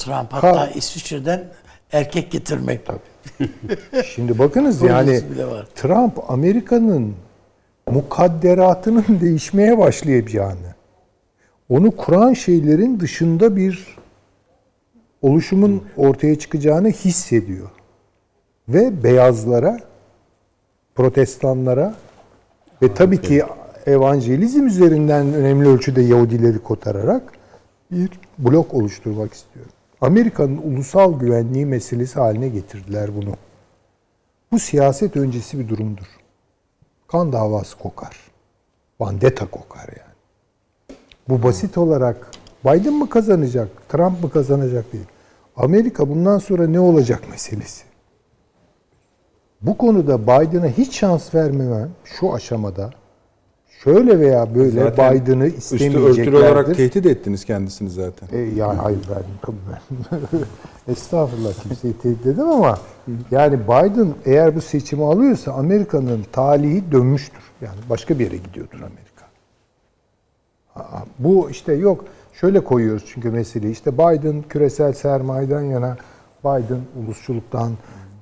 Trump 0.00 0.32
hatta 0.32 0.48
Ka- 0.48 0.72
İsviçre'den 0.74 1.44
erkek 1.92 2.30
getirmek. 2.30 2.80
Şimdi 4.14 4.38
bakınız 4.38 4.82
yani. 4.82 5.20
Trump 5.74 6.30
Amerika'nın 6.30 7.14
mukadderatının 7.90 9.20
değişmeye 9.20 9.78
başlayacağını, 9.78 10.74
onu 11.68 11.96
kuran 11.96 12.32
şeylerin 12.32 13.00
dışında 13.00 13.56
bir 13.56 13.96
oluşumun 15.22 15.84
ortaya 15.96 16.38
çıkacağını 16.38 16.88
hissediyor. 16.88 17.70
Ve 18.68 19.02
beyazlara, 19.02 19.78
protestanlara 20.94 21.94
ve 22.82 22.94
tabii 22.94 23.22
ki 23.22 23.42
evangelizm 23.86 24.66
üzerinden 24.66 25.34
önemli 25.34 25.68
ölçüde 25.68 26.02
Yahudileri 26.02 26.58
kotararak 26.58 27.32
bir 27.90 28.10
blok 28.38 28.74
oluşturmak 28.74 29.34
istiyor. 29.34 29.66
Amerika'nın 30.00 30.56
ulusal 30.56 31.18
güvenliği 31.18 31.66
meselesi 31.66 32.20
haline 32.20 32.48
getirdiler 32.48 33.16
bunu. 33.16 33.34
Bu 34.52 34.58
siyaset 34.58 35.16
öncesi 35.16 35.58
bir 35.58 35.68
durumdur. 35.68 36.06
Kan 37.08 37.32
davası 37.32 37.78
kokar. 37.78 38.16
Vandeta 39.00 39.46
kokar 39.46 39.88
yani. 39.88 40.10
Bu 41.28 41.42
basit 41.42 41.78
olarak 41.78 42.30
Biden 42.64 42.94
mı 42.94 43.08
kazanacak, 43.08 43.88
Trump 43.88 44.22
mı 44.22 44.30
kazanacak 44.30 44.92
değil. 44.92 45.06
Amerika 45.56 46.08
bundan 46.08 46.38
sonra 46.38 46.66
ne 46.66 46.80
olacak 46.80 47.30
meselesi. 47.30 47.84
Bu 49.62 49.78
konuda 49.78 50.22
Biden'a 50.22 50.68
hiç 50.68 50.98
şans 50.98 51.34
vermemem 51.34 51.90
şu 52.04 52.34
aşamada 52.34 52.90
şöyle 53.84 54.20
veya 54.20 54.54
böyle 54.54 54.82
Zaten 54.82 55.14
Biden'ı 55.14 55.46
Üstü 55.46 55.58
istemeyeceklerdir. 55.58 56.20
örtülü 56.20 56.36
olarak 56.36 56.76
tehdit 56.76 57.06
ettiniz 57.06 57.44
kendisini 57.44 57.90
zaten. 57.90 58.28
E, 58.32 58.38
ya 58.38 58.84
hayır 58.84 58.98
tabii 59.42 59.56
ben. 59.72 60.18
Estağfurullah 60.92 61.52
kimseyi 61.62 61.94
tehdit 61.94 62.26
edemem 62.26 62.50
ama 62.50 62.78
yani 63.30 63.58
Biden 63.64 64.14
eğer 64.24 64.56
bu 64.56 64.60
seçimi 64.60 65.04
alıyorsa 65.04 65.52
Amerika'nın 65.52 66.24
talihi 66.32 66.92
dönmüştür. 66.92 67.42
Yani 67.60 67.78
başka 67.90 68.18
bir 68.18 68.24
yere 68.24 68.36
gidiyordur 68.36 68.78
Amerika. 68.78 69.24
Aa, 70.76 71.04
Bu 71.18 71.50
işte 71.50 71.72
yok 71.72 72.04
şöyle 72.32 72.64
koyuyoruz 72.64 73.04
çünkü 73.14 73.30
meseleyi 73.30 73.72
işte 73.72 73.92
Biden 73.98 74.42
küresel 74.48 74.92
sermayeden 74.92 75.60
yana 75.62 75.96
Biden 76.44 76.80
ulusçuluktan 77.04 77.72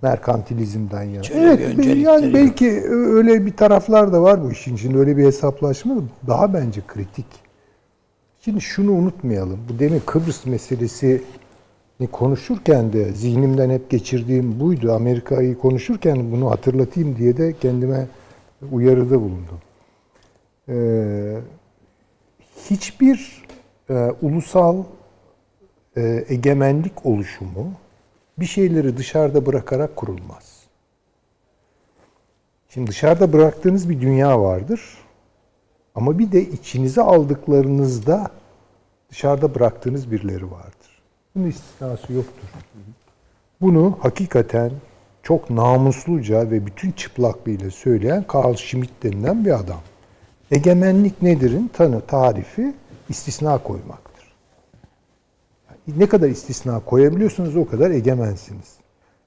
merkantilizmden 0.02 1.02
yana. 1.02 1.22
Şöyle 1.22 1.64
evet 1.64 1.96
yani 1.96 2.34
belki 2.34 2.82
öyle 2.88 3.46
bir 3.46 3.56
taraflar 3.56 4.12
da 4.12 4.22
var 4.22 4.44
bu 4.44 4.52
işin 4.52 4.74
içinde 4.74 4.98
öyle 4.98 5.16
bir 5.16 5.24
hesaplaşma 5.24 5.96
da 5.96 6.00
daha 6.26 6.54
bence 6.54 6.80
kritik. 6.86 7.26
Şimdi 8.40 8.60
şunu 8.60 8.92
unutmayalım. 8.92 9.58
Bu 9.68 9.78
demin 9.78 10.02
Kıbrıs 10.06 10.46
meselesi 10.46 11.22
konuşurken 12.12 12.92
de 12.92 13.12
zihnimden 13.12 13.70
hep 13.70 13.90
geçirdiğim 13.90 14.60
buydu. 14.60 14.92
Amerika'yı 14.92 15.58
konuşurken 15.58 16.32
bunu 16.32 16.50
hatırlatayım 16.50 17.16
diye 17.16 17.36
de 17.36 17.54
kendime 17.60 18.06
uyarıda 18.72 19.20
bulundum. 19.20 19.58
Ee, 20.68 21.38
hiçbir 22.70 23.44
e, 23.90 23.94
ulusal 24.22 24.84
e, 25.96 26.24
egemenlik 26.28 27.06
oluşumu 27.06 27.72
bir 28.40 28.46
şeyleri 28.46 28.96
dışarıda 28.96 29.46
bırakarak 29.46 29.96
kurulmaz. 29.96 30.58
Şimdi 32.68 32.90
dışarıda 32.90 33.32
bıraktığınız 33.32 33.90
bir 33.90 34.00
dünya 34.00 34.40
vardır. 34.40 34.80
Ama 35.94 36.18
bir 36.18 36.32
de 36.32 36.42
içinize 36.42 37.02
aldıklarınızda 37.02 38.30
dışarıda 39.10 39.54
bıraktığınız 39.54 40.10
birileri 40.10 40.50
vardır. 40.50 41.02
Bunun 41.34 41.46
istisnası 41.46 42.12
yoktur. 42.12 42.48
Bunu 43.60 43.98
hakikaten 44.00 44.70
çok 45.22 45.50
namusluca 45.50 46.50
ve 46.50 46.66
bütün 46.66 46.92
çıplaklığıyla 46.92 47.70
söyleyen 47.70 48.24
Carl 48.34 48.54
Schmitt 48.54 49.02
denilen 49.02 49.44
bir 49.44 49.60
adam. 49.60 49.80
Egemenlik 50.50 51.22
nedir'in 51.22 51.68
tanı 51.68 52.00
tarifi 52.00 52.74
istisna 53.08 53.58
koymaktır. 53.58 54.07
Ne 55.96 56.06
kadar 56.06 56.28
istisna 56.28 56.80
koyabiliyorsunuz 56.80 57.56
o 57.56 57.66
kadar 57.66 57.90
egemensiniz. 57.90 58.76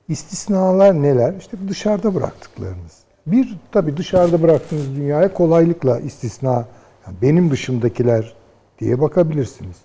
İstisnalar 0.07 1.01
neler? 1.01 1.33
İşte 1.39 1.57
dışarıda 1.69 2.15
bıraktıklarınız. 2.15 3.01
Bir, 3.27 3.57
tabii 3.71 3.97
dışarıda 3.97 4.41
bıraktığınız 4.41 4.95
dünyaya 4.95 5.33
kolaylıkla 5.33 5.99
istisna, 5.99 6.53
yani 7.07 7.17
benim 7.21 7.51
dışımdakiler 7.51 8.33
diye 8.79 9.01
bakabilirsiniz. 9.01 9.77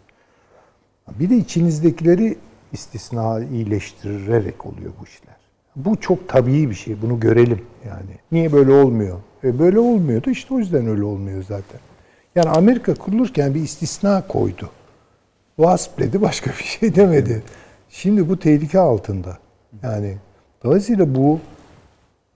Bir 1.21 1.31
de 1.31 1.37
içinizdekileri 1.37 2.37
istisna 2.73 3.41
iyileştirerek 3.45 4.67
oluyor 4.67 4.93
bu 5.01 5.05
işler. 5.05 5.37
Bu 5.77 5.97
çok 5.97 6.29
tabii 6.29 6.71
bir 6.71 6.75
şey. 6.75 7.03
Bunu 7.03 7.21
görelim 7.21 7.61
yani. 7.87 8.19
Niye 8.33 8.53
böyle 8.53 8.73
olmuyor? 8.73 9.19
E 9.45 9.59
böyle 9.59 9.79
olmuyordu. 9.79 10.31
işte 10.31 10.55
o 10.55 10.59
yüzden 10.59 10.87
öyle 10.87 11.05
olmuyor 11.05 11.43
zaten. 11.43 11.81
Yani 12.35 12.49
Amerika 12.49 12.95
kurulurken 12.95 13.55
bir 13.55 13.61
istisna 13.61 14.27
koydu. 14.29 14.71
Wasp 15.57 15.99
dedi 15.99 16.23
başka 16.23 16.51
bir 16.51 16.65
şey 16.65 16.95
demedi. 16.95 17.43
Şimdi 17.89 18.29
bu 18.29 18.39
tehlike 18.39 18.79
altında. 18.79 19.39
Yani 19.83 20.17
dolayısıyla 20.65 21.15
bu 21.15 21.41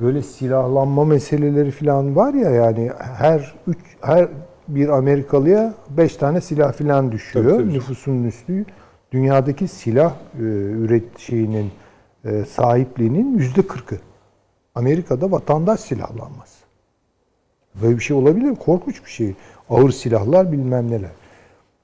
böyle 0.00 0.23
silahlanma 0.23 1.05
meseleleri 1.05 1.70
falan 1.70 2.16
var 2.16 2.34
ya 2.34 2.50
yani 2.50 2.90
her 2.99 3.55
üç 3.66 3.78
her 4.00 4.28
bir 4.68 4.89
Amerikalıya 4.89 5.74
beş 5.90 6.16
tane 6.16 6.40
silah 6.40 6.73
falan 6.73 7.12
düşüyor. 7.12 7.44
Tabii, 7.44 7.62
tabii. 7.62 7.74
Nüfusun 7.74 8.24
üstü 8.24 8.65
dünyadaki 9.12 9.68
silah 9.68 10.12
e, 10.39 10.42
üret 10.42 11.18
şeyinin 11.18 11.70
e, 12.24 12.44
sahipliğinin 12.44 13.39
yüzde 13.39 13.62
kırkı. 13.62 13.97
Amerika'da 14.74 15.31
vatandaş 15.31 15.81
silahlanması. 15.81 16.65
Böyle 17.82 17.97
bir 17.97 18.02
şey 18.02 18.16
olabilir 18.16 18.50
mi? 18.50 18.57
Korkunç 18.57 19.05
bir 19.05 19.10
şey. 19.10 19.34
Ağır 19.70 19.90
silahlar 19.90 20.52
bilmem 20.52 20.90
neler. 20.90 21.19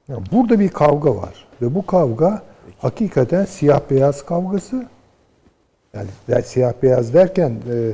Ya 0.09 0.17
burada 0.33 0.61
bir 0.61 0.69
kavga 0.69 1.17
var. 1.17 1.47
Ve 1.63 1.75
bu 1.75 1.87
kavga 1.87 2.43
hakikaten 2.79 3.45
siyah 3.45 3.81
beyaz 3.91 4.27
kavgası. 4.27 4.87
Yani 6.29 6.43
siyah 6.45 6.73
beyaz 6.83 7.15
derken 7.15 7.51
e, 7.51 7.93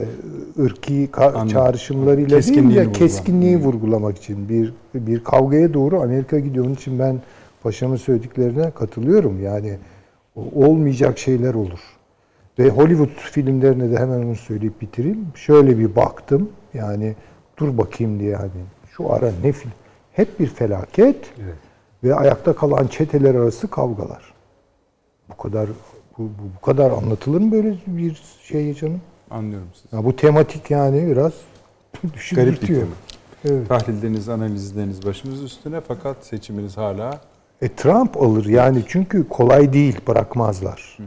ırki 0.62 1.08
Anladım. 1.16 1.48
çağrışımlarıyla 1.48 2.28
değil 2.30 2.42
Keskinliğini 2.42 2.70
de 2.74 2.78
vurgulamak. 2.78 2.94
keskinliği 2.94 3.56
vurgulamak 3.56 4.18
için 4.18 4.48
bir 4.48 4.74
bir 4.94 5.24
kavgaya 5.24 5.74
doğru 5.74 6.00
Amerika 6.02 6.38
gidiyor. 6.38 6.64
Onun 6.64 6.74
için 6.74 6.98
ben 6.98 7.20
paşamın 7.62 7.96
söylediklerine 7.96 8.70
katılıyorum. 8.70 9.42
Yani 9.42 9.78
olmayacak 10.54 11.18
şeyler 11.18 11.54
olur. 11.54 11.80
Ve 12.58 12.68
Hollywood 12.68 13.08
filmlerine 13.08 13.90
de 13.90 13.98
hemen 13.98 14.22
onu 14.22 14.36
söyleyip 14.36 14.80
bitireyim. 14.80 15.26
Şöyle 15.34 15.78
bir 15.78 15.96
baktım. 15.96 16.48
Yani 16.74 17.14
dur 17.58 17.78
bakayım 17.78 18.20
diye 18.20 18.36
hani 18.36 18.50
şu 18.96 19.12
ara 19.12 19.30
ne 19.44 19.52
film. 19.52 19.72
Hep 20.12 20.40
bir 20.40 20.46
felaket 20.46 21.16
ve 22.04 22.14
ayakta 22.14 22.52
kalan 22.52 22.86
çeteler 22.86 23.34
arası 23.34 23.70
kavgalar. 23.70 24.32
Bu 25.28 25.36
kadar 25.36 25.68
bu, 26.18 26.22
bu, 26.22 26.28
bu 26.56 26.60
kadar 26.66 26.90
anlatılır 26.90 27.40
mı 27.40 27.52
böyle 27.52 27.76
bir 27.86 28.22
şey 28.42 28.74
canım? 28.74 29.00
Anlıyorum 29.30 29.68
sizi. 29.74 29.96
Ya 29.96 30.04
bu 30.04 30.16
tematik 30.16 30.70
yani 30.70 31.06
biraz 31.06 31.32
düşündürtüyor. 32.14 32.86
Evet. 33.48 33.68
Tahlilleriniz, 33.68 34.28
analizleriniz 34.28 35.06
başımız 35.06 35.42
üstüne 35.42 35.80
fakat 35.80 36.16
seçiminiz 36.26 36.76
hala 36.76 37.20
E 37.62 37.68
Trump 37.68 38.16
alır 38.16 38.44
yani 38.46 38.82
çünkü 38.88 39.28
kolay 39.28 39.72
değil 39.72 40.00
bırakmazlar. 40.08 40.98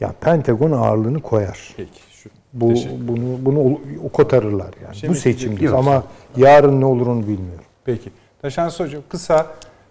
Ya 0.00 0.12
Pentagon 0.20 0.72
ağırlığını 0.72 1.22
koyar. 1.22 1.74
peki. 1.76 2.00
Şu, 2.10 2.30
Bu 2.52 2.74
bunu 3.08 3.36
bunu 3.40 3.78
kotarırlar 4.12 4.70
yani. 4.84 4.96
Şey 4.96 5.10
Bu 5.10 5.14
diyecektim? 5.14 5.74
ama 5.74 6.04
yarın 6.36 6.80
ne 6.80 6.84
olur 6.84 7.06
onu 7.06 7.22
bilmiyorum. 7.22 7.64
Peki. 7.84 8.10
Taşan 8.42 8.70
Hocam 8.70 9.02
kısa 9.08 9.46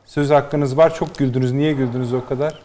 söz 0.05 0.29
hakkınız 0.29 0.77
var. 0.77 0.95
Çok 0.95 1.17
güldünüz. 1.17 1.51
Niye 1.51 1.73
güldünüz 1.73 2.13
o 2.13 2.25
kadar? 2.25 2.59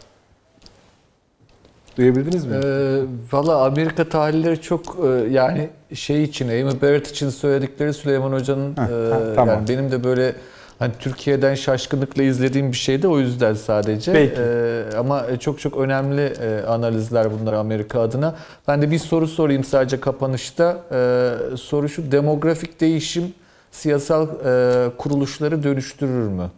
Duyabildiniz 1.97 2.45
mi? 2.45 2.55
Ee, 2.63 2.99
Valla 3.31 3.65
Amerika 3.65 4.09
tahlilleri 4.09 4.61
çok 4.61 4.97
e, 5.05 5.07
yani 5.31 5.69
şey 5.93 6.23
için, 6.23 6.47
Amy 6.47 6.81
Barrett 6.81 7.07
için 7.07 7.29
söyledikleri 7.29 7.93
Süleyman 7.93 8.31
Hoca'nın 8.31 8.77
Heh, 8.77 8.81
e, 8.81 9.11
ha, 9.13 9.19
tamam. 9.35 9.55
yani 9.55 9.67
benim 9.67 9.91
de 9.91 10.03
böyle 10.03 10.35
hani 10.79 10.91
Türkiye'den 10.99 11.55
şaşkınlıkla 11.55 12.23
izlediğim 12.23 12.71
bir 12.71 12.77
şey 12.77 13.01
de 13.01 13.07
o 13.07 13.19
yüzden 13.19 13.53
sadece. 13.53 14.13
Peki. 14.13 14.35
Ee, 14.39 14.83
ama 14.97 15.39
çok 15.39 15.59
çok 15.59 15.77
önemli 15.77 16.21
e, 16.21 16.65
analizler 16.67 17.27
bunlar 17.41 17.53
Amerika 17.53 18.01
adına. 18.01 18.35
Ben 18.67 18.81
de 18.81 18.91
bir 18.91 18.99
soru 18.99 19.27
sorayım 19.27 19.63
sadece 19.63 19.99
kapanışta. 19.99 20.77
Ee, 20.91 21.57
soru 21.57 21.89
şu, 21.89 22.11
demografik 22.11 22.81
değişim 22.81 23.33
siyasal 23.71 24.27
e, 24.45 24.89
kuruluşları 24.97 25.63
dönüştürür 25.63 26.27
mü? 26.27 26.49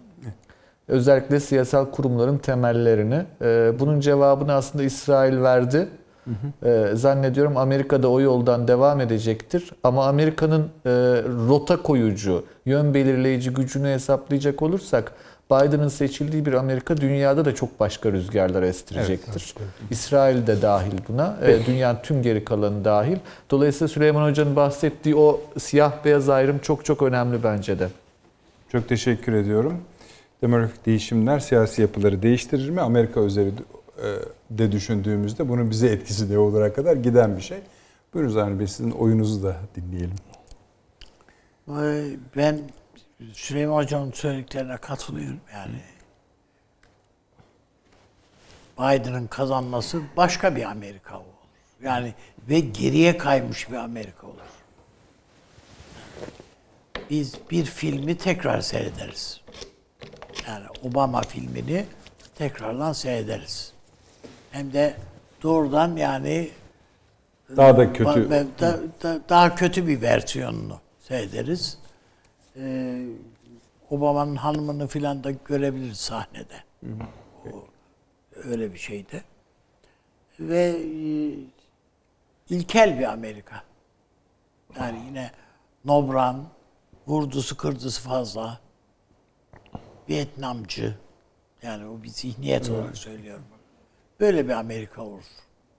Özellikle 0.87 1.39
siyasal 1.39 1.85
kurumların 1.91 2.37
temellerini. 2.37 3.21
Ee, 3.41 3.71
bunun 3.79 3.99
cevabını 3.99 4.53
aslında 4.53 4.83
İsrail 4.83 5.41
verdi. 5.41 5.87
Ee, 6.65 6.87
zannediyorum 6.93 7.57
Amerika 7.57 8.03
da 8.03 8.07
o 8.07 8.21
yoldan 8.21 8.67
devam 8.67 9.01
edecektir. 9.01 9.71
Ama 9.83 10.07
Amerika'nın 10.07 10.61
e, 10.61 10.89
rota 11.49 11.77
koyucu, 11.77 12.43
yön 12.65 12.93
belirleyici 12.93 13.49
gücünü 13.49 13.87
hesaplayacak 13.87 14.61
olursak 14.61 15.11
Biden'ın 15.51 15.87
seçildiği 15.87 16.45
bir 16.45 16.53
Amerika 16.53 16.97
dünyada 16.97 17.45
da 17.45 17.55
çok 17.55 17.79
başka 17.79 18.11
rüzgarlar 18.11 18.63
estirecektir. 18.63 19.55
İsrail 19.91 20.47
de 20.47 20.61
dahil 20.61 20.93
buna. 21.09 21.37
e, 21.45 21.65
dünyanın 21.65 21.97
tüm 22.03 22.21
geri 22.21 22.45
kalanı 22.45 22.85
dahil. 22.85 23.17
Dolayısıyla 23.51 23.87
Süleyman 23.87 24.29
Hoca'nın 24.29 24.55
bahsettiği 24.55 25.15
o 25.15 25.41
siyah 25.59 25.91
beyaz 26.05 26.29
ayrım 26.29 26.59
çok 26.59 26.85
çok 26.85 27.01
önemli 27.01 27.43
bence 27.43 27.79
de. 27.79 27.87
Çok 28.71 28.89
teşekkür 28.89 29.33
ediyorum. 29.33 29.77
Demografik 30.43 30.85
değişimler 30.85 31.39
siyasi 31.39 31.81
yapıları 31.81 32.21
değiştirir 32.21 32.69
mi? 32.69 32.81
Amerika 32.81 33.19
üzeri 33.19 33.47
e, 33.47 34.07
de 34.49 34.71
düşündüğümüzde 34.71 35.49
bunun 35.49 35.69
bize 35.69 35.87
etkisi 35.87 36.33
ne 36.33 36.37
olura 36.37 36.73
kadar 36.73 36.95
giden 36.95 37.37
bir 37.37 37.41
şey. 37.41 37.57
Buyurun 38.13 38.29
Zahir 38.29 38.59
Bey 38.59 38.67
sizin 38.67 38.91
oyunuzu 38.91 39.43
da 39.43 39.57
dinleyelim. 39.75 40.15
Ben 42.35 42.59
Süleyman 43.33 43.75
Hocam'ın 43.75 44.11
söylediklerine 44.11 44.77
katılıyorum. 44.77 45.39
Yani 45.53 45.81
Biden'ın 48.79 49.27
kazanması 49.27 50.01
başka 50.17 50.55
bir 50.55 50.63
Amerika 50.63 51.17
olur. 51.17 51.25
Yani 51.83 52.13
ve 52.49 52.59
geriye 52.59 53.17
kaymış 53.17 53.71
bir 53.71 53.75
Amerika 53.75 54.27
olur. 54.27 54.35
Biz 57.09 57.35
bir 57.51 57.65
filmi 57.65 58.17
tekrar 58.17 58.61
seyrederiz. 58.61 59.42
Yani 60.47 60.65
Obama 60.83 61.21
filmini 61.21 61.85
tekrardan 62.35 62.93
seyrederiz. 62.93 63.73
Hem 64.51 64.73
de 64.73 64.95
doğrudan 65.43 65.95
yani 65.95 66.49
Daha 67.57 67.77
da 67.77 67.93
kötü. 67.93 68.29
Da- 68.59 68.77
da- 69.03 69.19
daha 69.29 69.55
kötü 69.55 69.87
bir 69.87 70.01
versiyonunu 70.01 70.79
seyrederiz. 70.99 71.77
Ee, 72.57 73.05
Obama'nın 73.89 74.35
hanımını 74.35 74.87
filan 74.87 75.23
da 75.23 75.31
görebiliriz 75.31 75.97
sahnede. 75.97 76.63
O, 77.45 77.49
öyle 78.35 78.73
bir 78.73 78.77
şeydi. 78.79 79.23
Ve 80.39 80.69
e, 80.69 81.33
ilkel 82.49 82.99
bir 82.99 83.03
Amerika. 83.13 83.63
Yani 84.79 85.05
yine 85.05 85.31
Nobran, 85.85 86.43
vurdusu 87.07 87.57
kırdısı 87.57 88.01
fazla. 88.01 88.59
Vietnamcı. 90.09 90.95
Yani 91.61 91.85
o 91.87 92.03
bir 92.03 92.09
zihniyet 92.09 92.69
olarak 92.69 92.97
söylüyorum. 92.97 93.43
Böyle 94.19 94.47
bir 94.47 94.53
Amerika 94.53 95.01
olur. 95.01 95.23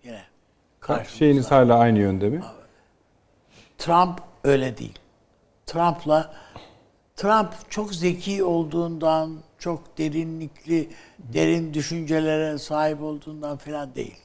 Yine. 0.05 0.23
karşımızda. 0.81 1.17
Şeyiniz 1.19 1.51
hala 1.51 1.79
aynı 1.79 1.99
yönde 1.99 2.29
mi? 2.29 2.43
Trump 3.79 4.21
öyle 4.45 4.79
değil. 4.79 4.99
Trump'la 5.67 6.35
Trump 7.17 7.71
çok 7.71 7.95
zeki 7.95 8.45
olduğundan, 8.45 9.39
çok 9.59 9.99
derinlikli, 9.99 10.91
derin 11.19 11.75
düşüncelere 11.75 12.59
sahip 12.59 13.03
olduğundan 13.03 13.57
falan 13.57 13.95
değil. 13.95 14.17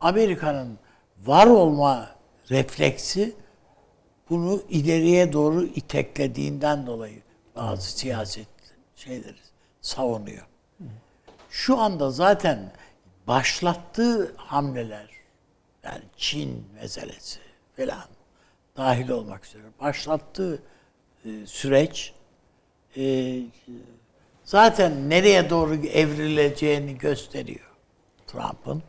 Amerika'nın 0.00 0.78
var 1.26 1.46
olma 1.46 2.08
refleksi 2.50 3.34
bunu 4.30 4.62
ileriye 4.68 5.32
doğru 5.32 5.64
iteklediğinden 5.64 6.86
dolayı 6.86 7.22
bazı 7.56 7.98
siyaset 7.98 8.46
şeyleri 9.00 9.36
savunuyor. 9.80 10.46
Şu 11.50 11.78
anda 11.78 12.10
zaten 12.10 12.72
başlattığı 13.26 14.36
hamleler 14.36 15.08
yani 15.82 16.02
Çin 16.16 16.66
meselesi 16.74 17.38
falan 17.76 18.04
dahil 18.76 19.08
olmak 19.08 19.46
üzere 19.46 19.62
başlattığı 19.80 20.62
e, 21.24 21.46
süreç 21.46 22.12
e, 22.96 23.36
zaten 24.44 25.10
nereye 25.10 25.50
doğru 25.50 25.74
evrileceğini 25.74 26.98
gösteriyor 26.98 27.70
Trump'ın 28.26 28.82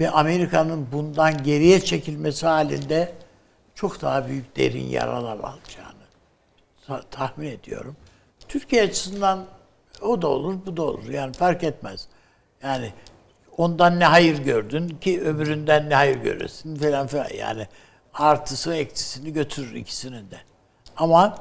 ve 0.00 0.10
Amerika'nın 0.10 0.88
bundan 0.92 1.42
geriye 1.42 1.80
çekilmesi 1.80 2.46
halinde 2.46 3.14
çok 3.74 4.02
daha 4.02 4.28
büyük 4.28 4.56
derin 4.56 4.86
yaralar 4.86 5.38
alacağını 5.38 6.06
ta- 6.86 7.02
tahmin 7.10 7.46
ediyorum. 7.46 7.96
Türkiye 8.48 8.82
açısından 8.82 9.44
o 10.02 10.22
da 10.22 10.28
olur, 10.28 10.54
bu 10.66 10.76
da 10.76 10.82
olur. 10.82 11.08
Yani 11.08 11.32
fark 11.32 11.64
etmez. 11.64 12.08
Yani 12.62 12.92
ondan 13.56 14.00
ne 14.00 14.04
hayır 14.04 14.38
gördün 14.38 14.88
ki 14.88 15.20
öbüründen 15.20 15.90
ne 15.90 15.94
hayır 15.94 16.16
görürsün 16.16 16.76
falan 16.76 17.06
filan. 17.06 17.28
Yani 17.38 17.66
artısı 18.14 18.74
eksisini 18.74 19.32
götürür 19.32 19.74
ikisinin 19.74 20.30
de. 20.30 20.38
Ama 20.96 21.38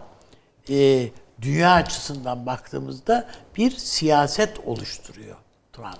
e, 0.70 1.10
dünya 1.42 1.74
açısından 1.74 2.46
baktığımızda 2.46 3.28
bir 3.58 3.72
siyaset 3.72 4.60
oluşturuyor 4.66 5.36
Trump. 5.74 6.00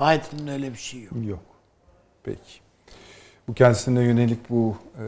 Biden'ın 0.00 0.46
öyle 0.46 0.72
bir 0.72 0.78
şey 0.78 1.02
yok. 1.02 1.12
Yok. 1.26 1.42
Peki. 2.22 2.60
Bu 3.48 3.54
kendisine 3.54 4.02
yönelik 4.02 4.50
bu 4.50 4.76
e, 4.98 5.04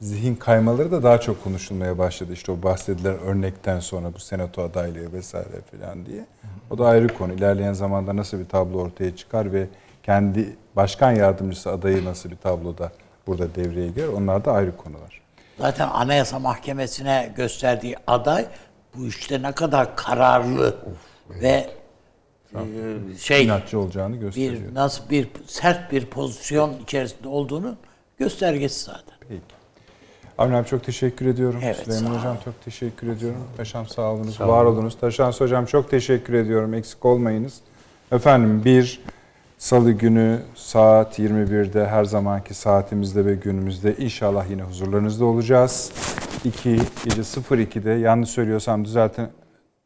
zihin 0.00 0.34
kaymaları 0.34 0.92
da 0.92 1.02
daha 1.02 1.20
çok 1.20 1.44
konuşulmaya 1.44 1.98
başladı. 1.98 2.32
İşte 2.32 2.52
o 2.52 2.62
bahsedilen 2.62 3.18
örnekten 3.18 3.80
sonra 3.80 4.14
bu 4.14 4.18
senato 4.18 4.62
adaylığı 4.62 5.12
vesaire 5.12 5.60
filan 5.70 6.06
diye. 6.06 6.26
O 6.70 6.78
da 6.78 6.86
ayrı 6.86 7.08
konu. 7.08 7.32
İlerleyen 7.32 7.72
zamanda 7.72 8.16
nasıl 8.16 8.38
bir 8.38 8.48
tablo 8.48 8.78
ortaya 8.78 9.16
çıkar 9.16 9.52
ve 9.52 9.66
kendi 10.02 10.56
başkan 10.76 11.12
yardımcısı 11.12 11.70
adayı 11.70 12.04
nasıl 12.04 12.30
bir 12.30 12.36
tabloda 12.36 12.92
burada 13.26 13.54
devreye 13.54 13.88
girer 13.88 14.08
onlar 14.08 14.44
da 14.44 14.52
ayrı 14.52 14.76
konular. 14.76 15.20
Zaten 15.58 15.88
Anayasa 15.88 16.38
Mahkemesi'ne 16.38 17.32
gösterdiği 17.36 17.96
aday 18.06 18.46
bu 18.96 19.06
işte 19.06 19.42
ne 19.42 19.52
kadar 19.52 19.96
kararlı 19.96 20.76
ve 21.30 21.70
e, 22.54 22.58
şey 23.18 23.44
İnatçı 23.44 23.78
olacağını 23.78 24.16
gösteriyor. 24.16 24.52
bir 24.70 24.74
nasıl 24.74 25.10
bir 25.10 25.28
sert 25.46 25.92
bir 25.92 26.06
pozisyon 26.06 26.74
içerisinde 26.82 27.28
olduğunu 27.28 27.76
göstergesi 28.18 28.84
zaten. 28.84 29.14
Peki. 29.28 29.59
Avni 30.40 30.56
abi 30.56 30.66
çok 30.66 30.84
teşekkür 30.84 31.26
ediyorum. 31.26 31.60
Evet, 31.62 31.76
Süleyman 31.76 32.12
sağ 32.12 32.18
Hocam 32.18 32.36
çok 32.44 32.64
teşekkür 32.64 33.08
ediyorum. 33.08 33.40
Taşan 33.56 33.84
sağ 33.84 34.12
olunuz, 34.12 34.40
var 34.40 34.64
olunuz. 34.64 34.98
Taşan 34.98 35.32
Hocam 35.32 35.66
çok 35.66 35.90
teşekkür 35.90 36.34
ediyorum. 36.34 36.74
Eksik 36.74 37.04
olmayınız. 37.04 37.60
Efendim 38.12 38.64
bir 38.64 39.00
salı 39.58 39.92
günü 39.92 40.38
saat 40.54 41.18
21'de 41.18 41.86
her 41.86 42.04
zamanki 42.04 42.54
saatimizde 42.54 43.26
ve 43.26 43.34
günümüzde 43.34 43.96
inşallah 43.96 44.50
yine 44.50 44.62
huzurlarınızda 44.62 45.24
olacağız. 45.24 45.92
2 46.44 46.78
gece 47.04 47.22
02'de 47.22 47.90
yanlış 47.90 48.30
söylüyorsam 48.30 48.84
düzeltin. 48.84 49.28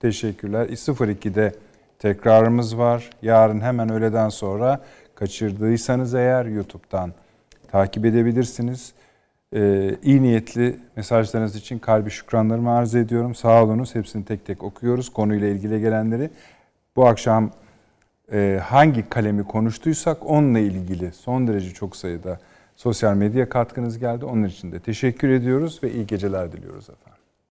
Teşekkürler. 0.00 0.66
02'de 0.66 1.52
tekrarımız 1.98 2.78
var. 2.78 3.10
Yarın 3.22 3.60
hemen 3.60 3.92
öğleden 3.92 4.28
sonra 4.28 4.80
kaçırdıysanız 5.14 6.14
eğer 6.14 6.44
YouTube'dan 6.44 7.12
takip 7.72 8.04
edebilirsiniz. 8.04 8.92
Ee, 9.54 9.96
iyi 10.02 10.22
niyetli 10.22 10.76
mesajlarınız 10.96 11.56
için 11.56 11.78
kalbi 11.78 12.10
şükranlarımı 12.10 12.70
arz 12.70 12.94
ediyorum. 12.94 13.34
Sağ. 13.34 13.94
Hepsini 13.94 14.24
tek 14.24 14.46
tek 14.46 14.62
okuyoruz. 14.62 15.08
Konuyla 15.08 15.48
ilgili 15.48 15.80
gelenleri. 15.80 16.30
Bu 16.96 17.06
akşam 17.06 17.50
e, 18.32 18.60
hangi 18.64 19.08
kalemi 19.08 19.44
konuştuysak 19.44 20.30
onunla 20.30 20.58
ilgili 20.58 21.12
son 21.12 21.48
derece 21.48 21.70
çok 21.70 21.96
sayıda 21.96 22.38
sosyal 22.76 23.14
medya 23.14 23.48
katkınız 23.48 23.98
geldi. 23.98 24.24
Onun 24.24 24.44
için 24.44 24.72
de 24.72 24.80
teşekkür 24.80 25.28
ediyoruz 25.28 25.80
ve 25.82 25.92
iyi 25.92 26.06
geceler 26.06 26.52
diliyoruz 26.52 26.90
efendim. 26.90 27.13